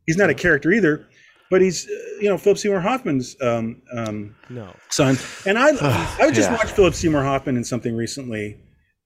he's 0.08 0.18
not 0.18 0.30
a 0.32 0.34
character 0.34 0.72
either, 0.72 1.06
but 1.52 1.62
he's 1.62 1.88
uh, 1.88 1.92
you 2.20 2.30
know 2.30 2.38
Philip 2.38 2.58
Seymour 2.58 2.80
Hoffman's 2.82 3.36
um, 3.42 3.82
um, 3.96 4.36
no. 4.50 4.74
son. 4.90 5.18
And 5.46 5.60
I 5.60 5.68
I 6.20 6.32
just 6.32 6.50
Yeah. 6.50 6.58
watched 6.58 6.72
Philip 6.72 6.96
Seymour 6.96 7.24
Hoffman 7.24 7.58
in 7.58 7.64
something 7.64 7.96
recently, 7.96 8.58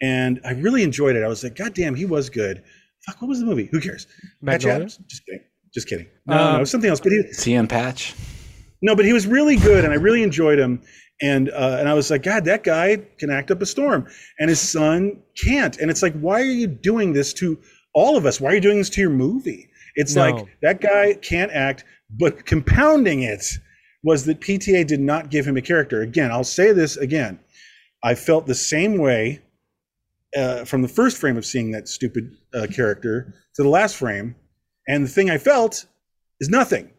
and 0.01 0.39
I 0.45 0.51
really 0.53 0.81
enjoyed 0.83 1.17
it. 1.17 1.23
I 1.23 1.27
was 1.27 1.43
like, 1.43 1.55
God 1.57 1.73
damn, 1.73 1.93
he 1.95 2.05
was 2.05 2.29
good. 2.29 2.63
Fuck, 3.05 3.21
what 3.21 3.27
was 3.27 3.39
the 3.41 3.45
movie? 3.45 3.67
Who 3.71 3.81
cares? 3.81 4.07
Patch 4.45 4.65
Adams? 4.65 4.97
Just 5.09 5.25
kidding. 5.25 5.41
Just 5.73 5.87
kidding. 5.89 6.07
No, 6.25 6.37
Um, 6.37 6.57
no, 6.59 6.63
something 6.63 6.89
else. 6.89 7.01
But 7.01 7.11
he, 7.11 7.23
CM 7.33 7.67
Patch. 7.67 8.15
No, 8.81 8.95
but 8.95 9.05
he 9.05 9.13
was 9.13 9.27
really 9.27 9.55
good, 9.55 9.83
and 9.83 9.93
I 9.93 9.97
really 9.97 10.23
enjoyed 10.23 10.59
him. 10.59 10.81
And 11.21 11.49
uh, 11.49 11.77
and 11.79 11.87
I 11.87 11.93
was 11.93 12.11
like, 12.11 12.23
God, 12.23 12.43
that 12.45 12.63
guy 12.63 12.97
can 13.17 13.29
act 13.29 13.49
up 13.49 13.61
a 13.61 13.65
storm, 13.65 14.07
and 14.37 14.49
his 14.49 14.59
son 14.59 15.21
can't. 15.41 15.77
And 15.77 15.89
it's 15.89 16.01
like, 16.03 16.13
why 16.19 16.41
are 16.41 16.45
you 16.45 16.67
doing 16.67 17.13
this 17.13 17.33
to 17.35 17.57
all 17.93 18.17
of 18.17 18.25
us? 18.25 18.41
Why 18.41 18.51
are 18.51 18.55
you 18.55 18.61
doing 18.61 18.77
this 18.79 18.89
to 18.91 19.01
your 19.01 19.09
movie? 19.11 19.69
It's 19.95 20.15
No. 20.15 20.21
like 20.29 20.45
that 20.61 20.81
guy 20.81 21.13
can't 21.21 21.51
act, 21.53 21.85
but 22.09 22.45
compounding 22.45 23.23
it 23.23 23.45
was 24.03 24.25
that 24.25 24.41
PTA 24.41 24.85
did 24.85 24.99
not 24.99 25.31
give 25.31 25.47
him 25.47 25.55
a 25.55 25.61
character. 25.61 26.01
Again, 26.01 26.31
I'll 26.31 26.43
say 26.43 26.73
this 26.73 26.97
again. 26.97 27.39
I 28.03 28.13
felt 28.13 28.45
the 28.45 28.53
same 28.53 28.97
way 28.97 29.41
uh, 30.35 30.65
from 30.65 30.81
the 30.81 30.87
first 30.87 31.17
frame 31.17 31.37
of 31.37 31.45
seeing 31.45 31.71
that 31.71 31.87
stupid 31.87 32.29
uh, 32.53 32.67
character 32.67 33.33
to 33.55 33.63
the 33.63 33.69
last 33.69 33.95
frame, 33.95 34.35
and 34.87 35.05
the 35.05 35.09
thing 35.09 35.29
I 35.29 35.37
felt 35.37 35.85
is 36.41 36.49
nothing. 36.49 36.91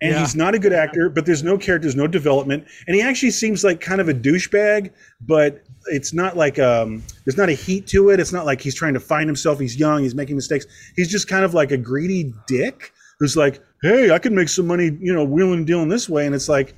And 0.00 0.12
Yeah. 0.12 0.20
he's 0.20 0.36
not 0.36 0.54
a 0.54 0.60
good 0.60 0.72
actor, 0.72 1.08
but 1.08 1.26
there's 1.26 1.42
no 1.42 1.58
character, 1.58 1.86
there's 1.86 1.96
no 1.96 2.06
development, 2.06 2.64
and 2.86 2.94
he 2.94 3.02
actually 3.02 3.32
seems 3.32 3.64
like 3.64 3.80
kind 3.80 4.00
of 4.00 4.08
a 4.08 4.14
douchebag. 4.14 4.90
But 5.20 5.64
it's 5.86 6.12
not 6.14 6.36
like 6.36 6.58
um, 6.60 7.02
there's 7.24 7.36
not 7.36 7.48
a 7.48 7.52
heat 7.54 7.86
to 7.88 8.10
it. 8.10 8.20
It's 8.20 8.32
not 8.32 8.46
like 8.46 8.60
he's 8.60 8.76
trying 8.76 8.94
to 8.94 9.00
find 9.00 9.28
himself. 9.28 9.58
He's 9.58 9.76
young. 9.76 10.02
He's 10.04 10.14
making 10.14 10.36
mistakes. 10.36 10.66
He's 10.94 11.08
just 11.08 11.26
kind 11.26 11.44
of 11.44 11.52
like 11.52 11.72
a 11.72 11.76
greedy 11.76 12.32
dick 12.46 12.92
who's 13.18 13.36
like, 13.36 13.60
"Hey, 13.82 14.12
I 14.12 14.18
can 14.20 14.34
make 14.36 14.48
some 14.48 14.68
money, 14.68 14.96
you 15.00 15.12
know, 15.12 15.24
wheeling 15.24 15.54
and 15.58 15.66
dealing 15.66 15.88
this 15.88 16.08
way." 16.08 16.26
And 16.26 16.34
it's 16.34 16.48
like, 16.48 16.74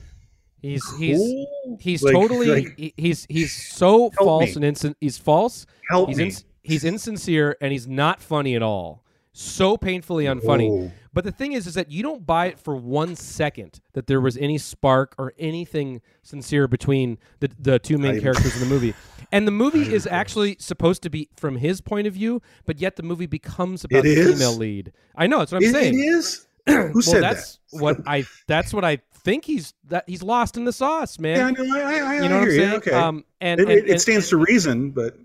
He's 0.62 0.82
he's 0.98 1.16
cool? 1.18 1.78
he's 1.80 2.02
Like- 2.02 2.14
totally 2.14 2.46
like, 2.48 2.92
he's 2.96 3.26
he's 3.28 3.52
so 3.52 4.10
false 4.18 4.56
me. 4.56 4.66
and 4.66 4.76
insin- 4.76 4.94
he's 5.00 5.16
false. 5.18 5.66
help 5.90 6.08
He's 6.08 6.18
me. 6.18 6.24
ins- 6.24 6.44
he's 6.62 6.84
insincere 6.84 7.56
and 7.60 7.72
he's 7.72 7.86
not 7.86 8.22
funny 8.22 8.54
at 8.56 8.62
all. 8.62 9.02
So 9.32 9.76
painfully 9.76 10.24
unfunny. 10.24 10.68
Whoa. 10.68 10.92
But 11.12 11.24
the 11.24 11.32
thing 11.32 11.52
is, 11.52 11.66
is 11.66 11.74
that 11.74 11.90
you 11.90 12.02
don't 12.02 12.24
buy 12.26 12.46
it 12.46 12.58
for 12.58 12.76
one 12.76 13.16
second 13.16 13.80
that 13.94 14.06
there 14.06 14.20
was 14.20 14.36
any 14.36 14.58
spark 14.58 15.14
or 15.18 15.32
anything 15.38 16.00
sincere 16.22 16.68
between 16.68 17.18
the 17.40 17.50
the 17.58 17.78
two 17.78 17.98
main 17.98 18.12
even- 18.16 18.22
characters 18.24 18.54
in 18.54 18.60
the 18.68 18.72
movie. 18.72 18.94
And 19.32 19.46
the 19.46 19.52
movie 19.52 19.92
is 19.94 20.08
actually 20.08 20.56
supposed 20.58 21.02
to 21.02 21.10
be 21.10 21.28
from 21.36 21.56
his 21.56 21.80
point 21.80 22.08
of 22.08 22.14
view, 22.14 22.42
but 22.66 22.80
yet 22.80 22.96
the 22.96 23.04
movie 23.04 23.26
becomes 23.26 23.84
about 23.84 24.02
the 24.02 24.16
female 24.16 24.56
lead. 24.56 24.92
I 25.14 25.28
know 25.28 25.38
that's 25.38 25.52
what 25.52 25.58
I'm 25.62 25.68
It- 25.68 25.72
saying. 25.72 25.94
it 25.98 26.02
is. 26.02 26.46
Who 26.66 26.90
well, 26.94 27.02
said 27.02 27.22
that's 27.22 27.58
that? 27.72 27.80
what 27.82 28.00
I. 28.06 28.24
That's 28.46 28.74
what 28.74 28.84
I 28.84 28.98
think 29.24 29.44
he's 29.46 29.72
that 29.88 30.04
he's 30.06 30.22
lost 30.22 30.56
in 30.58 30.64
the 30.66 30.72
sauce, 30.72 31.18
man. 31.18 31.36
Yeah, 31.38 31.46
I 31.46 31.50
know. 31.52 31.76
I, 31.76 31.80
I, 31.80 31.98
I 31.98 32.14
you 32.22 32.28
know 32.28 32.38
what 32.40 32.48
I'm 32.48 32.50
saying? 32.50 32.72
Okay. 32.74 32.90
Um, 32.92 33.24
and, 33.40 33.60
it, 33.60 33.62
and- 33.62 33.72
it, 33.72 33.84
it 33.86 33.90
and- 33.92 34.00
stands 34.00 34.28
to 34.28 34.36
reason, 34.36 34.90
but 34.90 35.16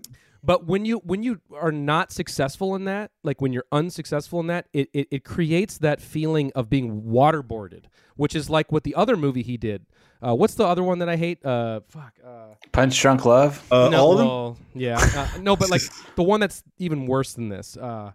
but 0.46 0.64
when 0.64 0.84
you 0.84 0.98
when 0.98 1.24
you 1.24 1.40
are 1.52 1.72
not 1.72 2.12
successful 2.12 2.76
in 2.76 2.84
that, 2.84 3.10
like 3.24 3.40
when 3.40 3.52
you're 3.52 3.66
unsuccessful 3.72 4.38
in 4.38 4.46
that, 4.46 4.68
it, 4.72 4.88
it, 4.92 5.08
it 5.10 5.24
creates 5.24 5.78
that 5.78 6.00
feeling 6.00 6.52
of 6.54 6.70
being 6.70 7.02
waterboarded, 7.02 7.86
which 8.14 8.36
is 8.36 8.48
like 8.48 8.70
what 8.70 8.84
the 8.84 8.94
other 8.94 9.16
movie 9.16 9.42
he 9.42 9.56
did. 9.56 9.86
Uh, 10.24 10.36
what's 10.36 10.54
the 10.54 10.64
other 10.64 10.84
one 10.84 11.00
that 11.00 11.08
I 11.08 11.16
hate? 11.16 11.44
Uh, 11.44 11.80
fuck. 11.88 12.14
Uh, 12.24 12.54
Punch 12.70 12.98
Drunk 13.00 13.24
Love. 13.24 13.60
uh, 13.72 13.88
no, 13.88 14.00
all 14.00 14.12
of 14.12 14.18
them. 14.18 14.26
well, 14.28 14.58
yeah, 14.74 14.98
uh, 15.16 15.38
no, 15.40 15.56
but 15.56 15.68
like 15.68 15.82
the 16.14 16.22
one 16.22 16.38
that's 16.38 16.62
even 16.78 17.06
worse 17.06 17.32
than 17.32 17.48
this. 17.48 17.76
Uh, 17.76 18.12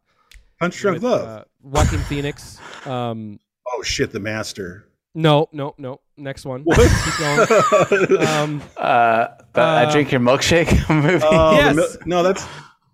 Punch 0.58 0.78
Drunk 0.80 0.96
with, 0.96 1.04
Love. 1.04 1.28
Uh, 1.28 1.44
Joaquin 1.62 2.00
Phoenix. 2.00 2.60
Um, 2.88 3.42
oh 3.68 3.84
shit, 3.84 4.12
the 4.12 4.22
master. 4.22 4.88
No, 5.14 5.48
no, 5.52 5.76
no. 5.78 6.00
Next 6.18 6.46
one. 6.46 6.62
What? 6.64 6.78
Keep 6.78 7.18
going. 7.18 8.22
Um, 8.28 8.62
Uh, 8.78 9.28
the 9.54 9.62
I 9.62 9.84
Uh, 9.86 9.92
Drink 9.92 10.12
Your 10.12 10.22
Milkshake 10.22 10.72
movie. 11.04 11.24
Oh, 11.26 11.52
the 11.52 11.56
Yes. 11.58 11.76
mil- 11.76 11.88
no, 12.06 12.24
that's 12.24 12.46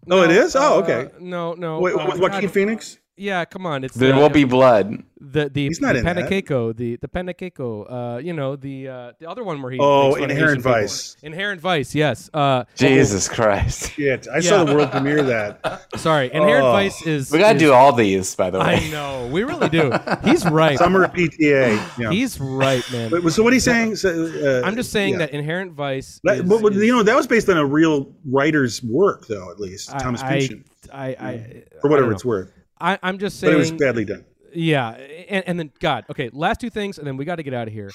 no, 0.05 0.23
it 0.23 0.31
is. 0.31 0.55
Oh, 0.55 0.77
uh, 0.77 0.81
okay. 0.81 1.09
No, 1.19 1.53
no. 1.53 1.79
Wait, 1.79 1.93
uh, 1.93 2.05
with 2.07 2.19
Joaquin 2.19 2.41
God, 2.41 2.51
Phoenix. 2.51 2.97
Yeah, 3.19 3.45
come 3.45 3.65
on. 3.65 3.83
It's 3.83 3.95
there 3.95 4.13
uh, 4.13 4.19
will 4.19 4.29
be 4.29 4.43
blood. 4.43 5.03
the 5.19 5.49
the, 5.49 5.65
He's 5.67 5.81
not 5.81 5.93
the 5.93 5.99
in 5.99 6.05
that. 6.05 6.15
Panakeko, 6.17 6.75
the 6.77 6.97
the 6.97 7.07
Panakeko, 7.07 8.15
uh, 8.15 8.17
you 8.19 8.31
know 8.31 8.55
the 8.55 8.87
uh, 8.87 9.11
the 9.19 9.27
other 9.27 9.43
one 9.43 9.59
where 9.63 9.71
he 9.71 9.79
Oh, 9.81 10.09
makes 10.09 10.19
fun 10.19 10.23
of 10.25 10.29
Inherent 10.29 10.51
Asian 10.59 10.61
people. 10.61 10.71
Vice. 10.81 11.17
Inherent 11.23 11.61
Vice, 11.61 11.95
yes. 11.95 12.29
Uh, 12.31 12.63
Jesus 12.75 13.27
Christ. 13.27 13.91
Shit, 13.93 14.27
I 14.31 14.39
saw 14.41 14.63
the 14.63 14.75
world 14.75 14.91
premiere 14.91 15.17
of 15.19 15.27
that. 15.27 15.87
sorry, 15.99 16.27
Inherent 16.31 16.65
Oh. 16.65 16.71
Vice 16.73 17.01
is. 17.07 17.31
We 17.31 17.39
got 17.39 17.49
to 17.49 17.55
is- 17.55 17.61
do 17.63 17.73
all 17.73 17.91
these, 17.91 18.35
by 18.35 18.51
the 18.51 18.59
way 18.59 18.75
I 18.85 18.89
know, 18.91 19.27
we 19.31 19.43
really 19.43 19.69
do. 19.69 19.91
He's 20.23 20.45
right. 20.45 20.77
Summer 20.77 21.07
PTA. 21.07 21.97
Yeah. 21.97 22.11
He's 22.11 22.39
right, 22.39 22.83
man. 22.91 23.09
But, 23.09 23.27
so 23.31 23.41
what 23.41 23.51
he's 23.53 23.63
saying? 23.63 23.95
So, 23.95 24.61
uh, 24.61 24.61
I'm 24.67 24.75
just 24.75 24.91
saying 24.91 25.13
yeah. 25.13 25.19
that 25.25 25.31
Inherent 25.31 25.71
Vice. 25.73 26.19
That- 26.23 26.37
is- 26.37 26.43
but, 26.43 26.61
but, 26.61 26.73
is- 26.73 26.83
you 26.83 26.95
know 26.95 27.01
that 27.01 27.15
was 27.15 27.25
based 27.25 27.49
on 27.49 27.57
a 27.57 27.65
real 27.65 28.13
writer's 28.29 28.83
work, 28.83 29.25
though. 29.25 29.49
At 29.49 29.59
least 29.59 29.91
I- 29.91 29.97
Thomas 29.97 30.21
I, 30.21 30.29
Pynchon, 30.39 30.65
I, 30.93 31.07
I, 31.07 31.63
for 31.81 31.87
I 31.87 31.89
whatever 31.89 32.07
don't 32.09 32.13
it's 32.13 32.23
worth. 32.25 32.51
I, 32.79 32.99
I'm 33.03 33.17
just 33.17 33.39
saying. 33.39 33.53
But 33.53 33.57
it 33.57 33.59
was 33.59 33.71
badly 33.71 34.05
done. 34.05 34.25
Yeah, 34.53 34.89
and, 34.91 35.47
and 35.47 35.59
then 35.59 35.71
God. 35.79 36.05
Okay, 36.09 36.29
last 36.33 36.59
two 36.61 36.69
things, 36.69 36.97
and 36.97 37.05
then 37.05 37.17
we 37.17 37.25
got 37.25 37.35
to 37.35 37.43
get 37.43 37.53
out 37.53 37.67
of 37.67 37.73
here. 37.73 37.91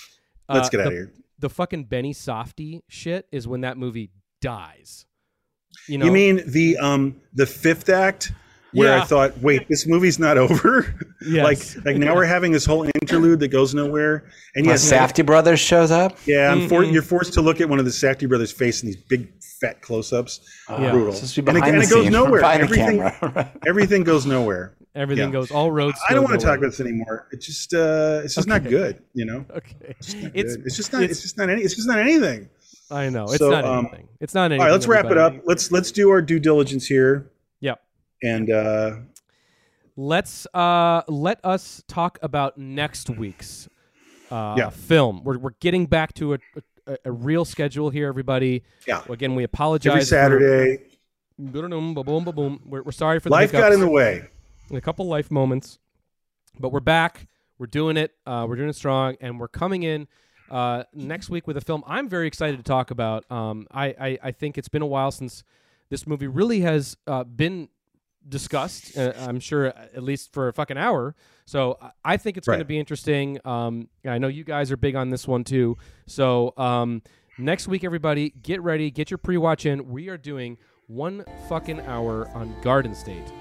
Let's 0.49 0.69
Uh, 0.69 0.71
get 0.71 0.81
out 0.81 0.85
the- 0.85 0.89
of 0.89 0.93
here. 0.93 1.13
The 1.39 1.51
fucking 1.51 1.85
Benny 1.85 2.15
Safdie 2.15 2.83
shit 2.89 3.27
is 3.33 3.49
when 3.49 3.63
that 3.63 3.77
movie 3.77 4.11
dies. 4.41 5.07
You 5.89 5.99
know, 5.99 6.05
You 6.07 6.13
mean 6.13 6.43
the 6.47 6.77
um 6.79 7.21
the 7.33 7.47
fifth 7.47 7.89
act 7.89 8.33
where 8.73 8.89
Yeah. 8.97 9.03
I 9.03 9.05
thought, 9.05 9.39
wait, 9.41 9.69
this 9.69 9.87
movie's 9.87 10.19
not 10.19 10.39
over? 10.39 10.95
Yes. 11.25 11.77
like 11.77 11.85
like 11.87 11.97
now 11.99 12.17
we're 12.17 12.25
having 12.25 12.51
this 12.51 12.65
whole 12.67 12.85
interlude 13.01 13.39
that 13.41 13.49
goes 13.49 13.75
nowhere. 13.75 14.25
And 14.57 14.67
The 14.67 14.71
yes, 14.71 14.91
Safdie 14.93 15.25
Brothers 15.25 15.61
shows 15.61 15.93
up. 15.93 16.19
yeah, 16.27 16.51
I'm 16.51 16.69
for, 16.69 16.83
you're 16.83 17.01
forced 17.01 17.33
to 17.35 17.41
look 17.41 17.61
at 17.61 17.69
one 17.69 17.79
of 17.79 17.85
the 17.85 17.93
Safdie 17.93 18.29
brothers' 18.29 18.51
face 18.51 18.83
in 18.83 18.89
these 18.89 18.97
big 18.97 19.33
fat 19.61 19.81
close-ups. 19.83 20.41
Yeah. 20.69 20.91
Brutal. 20.91 21.11
It's 21.11 21.19
supposed 21.19 21.35
to 21.37 21.43
be 21.43 21.49
And 21.51 21.59
it, 21.59 21.61
behind 21.61 21.77
and 21.77 21.85
the 21.85 21.87
it 21.87 21.91
goes 22.03 22.11
nowhere. 22.11 22.43
Everything, 22.45 23.49
everything 23.69 24.03
goes 24.03 24.27
nowhere. 24.27 24.75
everything 24.97 25.27
yeah. 25.29 25.33
goes 25.33 25.53
all 25.53 25.71
roads. 25.71 25.97
I 26.09 26.13
don't 26.15 26.25
want 26.25 26.41
to 26.41 26.45
talk 26.45 26.59
about 26.59 26.71
this 26.73 26.81
anymore. 26.81 27.29
It's 27.31 27.47
just 27.47 27.73
uh 27.73 28.23
it's 28.25 28.35
just 28.35 28.49
not 28.49 28.65
good, 28.65 29.01
you 29.15 29.25
know. 29.25 29.45
Okay, 29.57 29.77
It's 30.01 30.15
it's 30.15 30.55
it's 30.67 30.77
just 30.77 30.93
not 30.93 31.03
it's- 31.05 31.19
it's, 31.19 31.23
just 31.23 31.39
not 31.39 31.51
any 31.51 31.63
it's 31.63 31.77
just 31.77 31.87
not 31.87 32.01
anything. 32.01 32.49
I 32.91 33.09
know 33.11 33.25
it's 33.25 33.39
So, 33.39 33.49
not 33.49 33.65
um, 33.65 33.87
anything. 33.87 34.09
It's 34.21 34.35
not 34.35 34.47
anything. 34.47 34.61
All 34.61 34.67
right, 34.67 34.73
let's 34.73 34.89
wrap 34.89 35.05
it 35.05 35.13
everybody. 35.13 35.39
up. 35.39 35.43
Let's 35.47 35.71
let's 35.71 35.93
do 35.93 36.11
our 36.11 36.21
due 36.21 36.41
diligence 36.41 36.85
here 36.85 37.13
Yep. 37.15 37.32
And 38.23 38.51
uh 38.51 38.97
Let's 39.95 40.47
uh 40.55 41.03
let 41.07 41.39
us 41.45 41.83
talk 41.87 42.19
about 42.23 42.57
next 42.57 43.11
week's 43.11 43.69
uh 44.31 44.55
Yeah. 44.57 44.71
film. 44.71 45.23
We're 45.25 45.39
we're 45.39 45.51
getting 45.61 45.87
back 45.87 46.15
to 46.15 46.35
a 46.35 46.39
a, 46.87 46.97
a 47.05 47.13
real 47.13 47.45
schedule 47.45 47.91
here, 47.91 48.09
everybody. 48.09 48.65
yeah. 48.89 49.03
Again, 49.09 49.35
we 49.35 49.45
apologize. 49.45 49.91
Every 49.93 50.01
for- 50.01 50.07
Saturday, 50.07 50.83
Boom, 51.39 51.95
boom, 51.95 51.95
boom, 52.05 52.25
boom. 52.25 52.61
We're, 52.65 52.83
we're 52.83 52.93
sorry 52.93 53.19
for 53.21 53.29
the 53.29 53.35
life 53.35 53.53
got 53.53 53.73
in 53.73 53.81
the 53.81 53.89
way. 53.89 54.23
a 54.71 54.81
couple 54.81 55.07
life 55.07 55.31
moments, 55.31 55.79
but 56.61 56.71
we're 56.73 56.81
back. 56.81 57.27
We're 57.59 57.67
doing 57.67 57.97
it. 57.97 58.13
Uh, 58.27 58.47
we're 58.49 58.57
doing 58.57 58.69
it 58.69 58.77
strong, 58.77 59.17
and 59.21 59.39
we're 59.41 59.49
coming 59.49 59.83
in 59.83 60.09
uh, 60.51 60.85
next 60.95 61.31
week 61.31 61.47
with 61.47 61.57
a 61.57 61.61
film 61.61 61.83
I'm 61.87 62.09
very 62.09 62.27
excited 62.27 62.57
to 62.59 62.63
talk 62.63 62.91
about. 62.91 63.31
Um, 63.31 63.67
I, 63.71 63.87
I 64.01 64.19
I 64.25 64.33
think 64.33 64.57
it's 64.59 64.69
been 64.69 64.83
a 64.83 64.87
while 64.87 65.11
since 65.11 65.45
this 65.91 66.07
movie 66.07 66.27
really 66.29 66.61
has 66.61 66.97
uh, 67.07 67.25
been 67.25 67.69
discussed. 68.29 68.97
Uh, 68.97 69.13
I'm 69.19 69.41
sure 69.41 69.67
at 69.67 70.03
least 70.03 70.33
for 70.33 70.49
a 70.49 70.53
fucking 70.53 70.79
hour. 70.79 71.15
So 71.45 71.79
I- 72.05 72.17
think 72.17 72.37
it's 72.37 72.47
going 72.47 72.59
to 72.61 72.65
be 72.65 72.79
interesting. 72.79 73.39
Um, 73.45 73.89
I 74.07 74.19
know 74.19 74.29
you 74.29 74.45
guys 74.45 74.71
are 74.71 74.77
big 74.77 74.95
on 74.97 75.11
this 75.11 75.27
one 75.27 75.45
too. 75.45 75.77
So 76.07 76.55
um, 76.57 77.03
next 77.39 77.67
week, 77.69 77.85
everybody, 77.85 78.31
get 78.43 78.63
ready, 78.63 78.91
get 78.91 79.11
your 79.11 79.19
pre-watch 79.19 79.67
in. 79.67 79.89
We 79.91 80.09
are 80.09 80.17
doing 80.19 80.57
one 80.87 81.25
fucking 81.49 81.81
hour 81.81 82.29
on 82.35 82.55
Garden 82.63 82.95
State. 82.95 83.33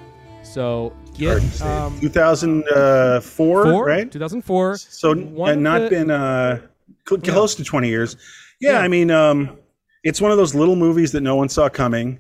So 0.44 0.94
get 1.16 1.38
um, 1.62 2.00
2004, 2.00 3.64
four, 3.64 3.86
right? 3.86 4.12
2004. 4.12 4.78
So 4.78 5.12
uh, 5.12 5.56
not 5.56 5.82
the- 5.84 5.90
been 5.90 6.12
uh 6.12 6.62
cl- 7.08 7.22
close 7.22 7.56
to 7.56 7.64
20 7.64 7.88
years. 7.90 8.16
Yeah, 8.60 8.72
Yeah. 8.74 8.80
I 8.80 8.88
mean 8.88 9.12
um 9.12 9.58
it's 10.04 10.20
one 10.20 10.32
of 10.32 10.38
those 10.38 10.56
little 10.56 10.76
movies 10.76 11.12
that 11.12 11.22
no 11.22 11.36
one 11.36 11.48
saw 11.50 11.70
coming 11.70 12.20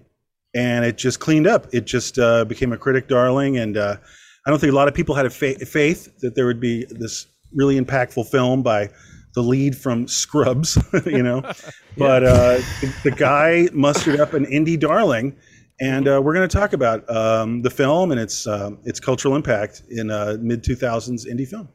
and 0.53 0.86
it 0.86 0.98
just 0.98 1.19
cleaned 1.19 1.48
up. 1.48 1.68
It 1.73 1.86
just 1.86 2.19
uh, 2.19 2.45
became 2.45 2.73
a 2.73 2.78
critic 2.78 3.07
darling 3.07 3.57
and 3.57 3.78
uh 3.78 3.98
I 4.45 4.49
don't 4.49 4.60
think 4.60 4.73
a 4.73 4.76
lot 4.76 4.88
of 4.88 4.94
people 4.94 5.14
had 5.14 5.26
a 5.26 5.30
fa- 5.30 5.65
faith 5.65 6.19
that 6.22 6.36
there 6.36 6.45
would 6.45 6.60
be 6.60 6.86
this 6.86 7.28
really 7.53 7.80
impactful 7.80 8.28
film 8.28 8.64
by 8.64 8.90
the 9.34 9.41
lead 9.41 9.78
from 9.78 10.07
Scrubs, 10.07 10.78
you 11.06 11.23
know. 11.23 11.44
But 11.98 12.23
uh, 12.23 12.53
the, 12.80 12.95
the 13.03 13.11
guy 13.11 13.68
mustered 13.73 14.22
up 14.22 14.34
an 14.34 14.45
indie 14.45 14.80
darling, 14.80 15.36
and 15.82 16.07
uh, 16.07 16.22
we're 16.23 16.34
going 16.34 16.48
to 16.48 16.57
talk 16.57 16.72
about 16.72 17.07
um, 17.14 17.64
the 17.64 17.69
film 17.69 18.11
and 18.11 18.19
its 18.19 18.48
um, 18.48 18.80
its 18.86 19.02
cultural 19.02 19.36
impact 19.36 19.84
in 19.90 20.10
uh, 20.10 20.38
mid 20.40 20.64
two 20.64 20.73
thousands 20.73 21.26
indie 21.26 21.45
film. 21.45 21.68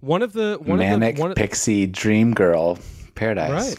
One 0.00 0.20
of 0.20 0.34
the 0.34 0.58
one 0.60 0.78
Manic 0.78 1.14
of 1.14 1.16
the 1.16 1.22
one 1.22 1.30
of, 1.30 1.38
Pixie 1.38 1.86
Dream 1.86 2.34
Girl 2.34 2.78
Paradise. 3.16 3.76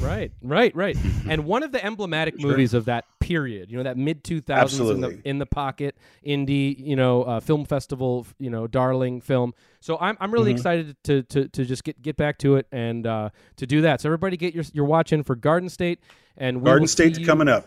Right, 0.00 0.30
right, 0.42 0.74
right, 0.74 0.96
right. 0.96 0.96
and 1.28 1.44
one 1.44 1.62
of 1.64 1.72
the 1.72 1.84
emblematic 1.84 2.40
movies 2.40 2.72
of 2.72 2.84
that 2.84 3.04
period, 3.18 3.68
you 3.70 3.76
know, 3.76 3.82
that 3.82 3.96
mid 3.96 4.22
two 4.22 4.40
thousands 4.40 4.90
in 4.90 5.00
the 5.00 5.20
in 5.24 5.38
the 5.38 5.46
pocket 5.46 5.96
indie, 6.24 6.78
you 6.78 6.94
know, 6.94 7.24
uh, 7.24 7.40
film 7.40 7.64
festival, 7.64 8.24
you 8.38 8.48
know, 8.48 8.68
darling 8.68 9.20
film. 9.20 9.54
So 9.80 9.98
I'm 10.00 10.16
I'm 10.20 10.30
really 10.32 10.52
Mhm. 10.52 10.56
excited 10.56 10.96
to, 11.04 11.22
to 11.24 11.48
to 11.48 11.64
just 11.64 11.82
get 11.82 12.00
get 12.00 12.16
back 12.16 12.38
to 12.38 12.54
it 12.56 12.66
and 12.70 13.06
uh, 13.08 13.30
to 13.56 13.66
do 13.66 13.80
that. 13.82 14.00
So 14.00 14.08
everybody 14.08 14.36
get 14.36 14.54
your 14.54 14.64
your 14.72 14.84
watch 14.84 15.12
in 15.12 15.24
for 15.24 15.34
Garden 15.34 15.68
State 15.68 15.98
and 16.36 16.58
we 16.58 16.64
Garden 16.66 16.82
will 16.82 16.88
see 16.88 17.12
State's 17.12 17.18
coming 17.26 17.48
up. 17.48 17.66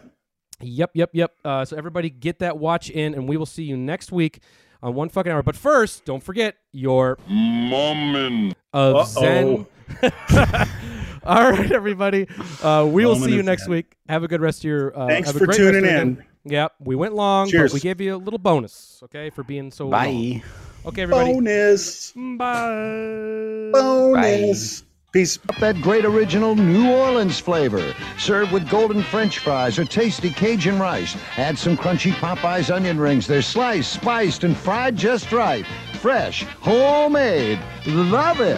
Yep, 0.61 0.91
yep, 0.93 1.09
yep. 1.13 1.33
Uh, 1.43 1.65
so 1.65 1.75
everybody 1.75 2.09
get 2.09 2.39
that 2.39 2.57
watch 2.57 2.89
in, 2.89 3.13
and 3.13 3.27
we 3.27 3.35
will 3.35 3.45
see 3.45 3.63
you 3.63 3.75
next 3.75 4.11
week 4.11 4.41
on 4.81 4.93
one 4.93 5.09
fucking 5.09 5.31
hour. 5.31 5.43
But 5.43 5.55
first, 5.57 6.05
don't 6.05 6.23
forget 6.23 6.55
your 6.71 7.17
moment 7.27 8.55
of 8.71 8.95
Uh-oh. 8.95 9.03
Zen. 9.19 9.65
All 11.25 11.51
right, 11.51 11.71
everybody. 11.71 12.27
Uh, 12.63 12.87
we 12.89 13.05
will 13.05 13.15
see 13.15 13.33
you 13.35 13.43
next 13.43 13.63
Zen. 13.63 13.71
week. 13.71 13.95
Have 14.09 14.23
a 14.23 14.27
good 14.27 14.41
rest 14.41 14.59
of 14.59 14.63
your. 14.65 14.97
Uh, 14.97 15.07
Thanks 15.07 15.27
have 15.29 15.35
a 15.35 15.39
for 15.39 15.45
great 15.45 15.57
tuning 15.57 15.83
rest 15.83 15.85
of 15.85 15.91
your 15.91 16.01
in. 16.01 16.15
day. 16.15 16.21
Yep, 16.45 16.73
we 16.79 16.95
went 16.95 17.13
long, 17.13 17.47
Cheers. 17.49 17.71
but 17.71 17.75
we 17.75 17.79
gave 17.81 18.01
you 18.01 18.15
a 18.15 18.17
little 18.17 18.39
bonus. 18.39 18.99
Okay, 19.03 19.29
for 19.29 19.43
being 19.43 19.69
so 19.69 19.83
long. 19.83 19.91
Bye. 19.91 20.43
Okay, 20.87 21.03
everybody. 21.03 21.33
Bonus. 21.33 22.11
Bye. 22.13 23.69
Bonus. 23.71 24.83
Peace. 25.11 25.37
That 25.59 25.79
great 25.81 26.05
original 26.05 26.55
New 26.55 26.89
Orleans 26.89 27.37
flavor. 27.37 27.93
Served 28.17 28.51
with 28.53 28.67
golden 28.69 29.03
French 29.03 29.39
fries 29.39 29.77
or 29.77 29.83
tasty 29.85 30.29
Cajun 30.31 30.79
rice. 30.79 31.17
Add 31.37 31.59
some 31.59 31.75
crunchy 31.77 32.13
Popeyes 32.13 32.73
onion 32.73 32.97
rings. 32.97 33.27
They're 33.27 33.41
sliced, 33.41 33.91
spiced, 33.91 34.43
and 34.45 34.55
fried 34.57 34.95
just 34.95 35.31
right. 35.33 35.65
Fresh, 35.99 36.43
homemade. 36.61 37.59
Love 37.85 38.39
it. 38.39 38.57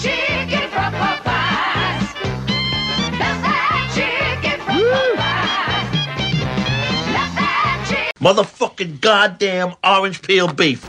Chicken 0.00 0.70
from 0.70 0.94
Popeyes. 0.94 1.31
Motherfucking 8.22 9.00
goddamn 9.00 9.74
orange 9.82 10.22
peel 10.22 10.46
beef. 10.52 10.88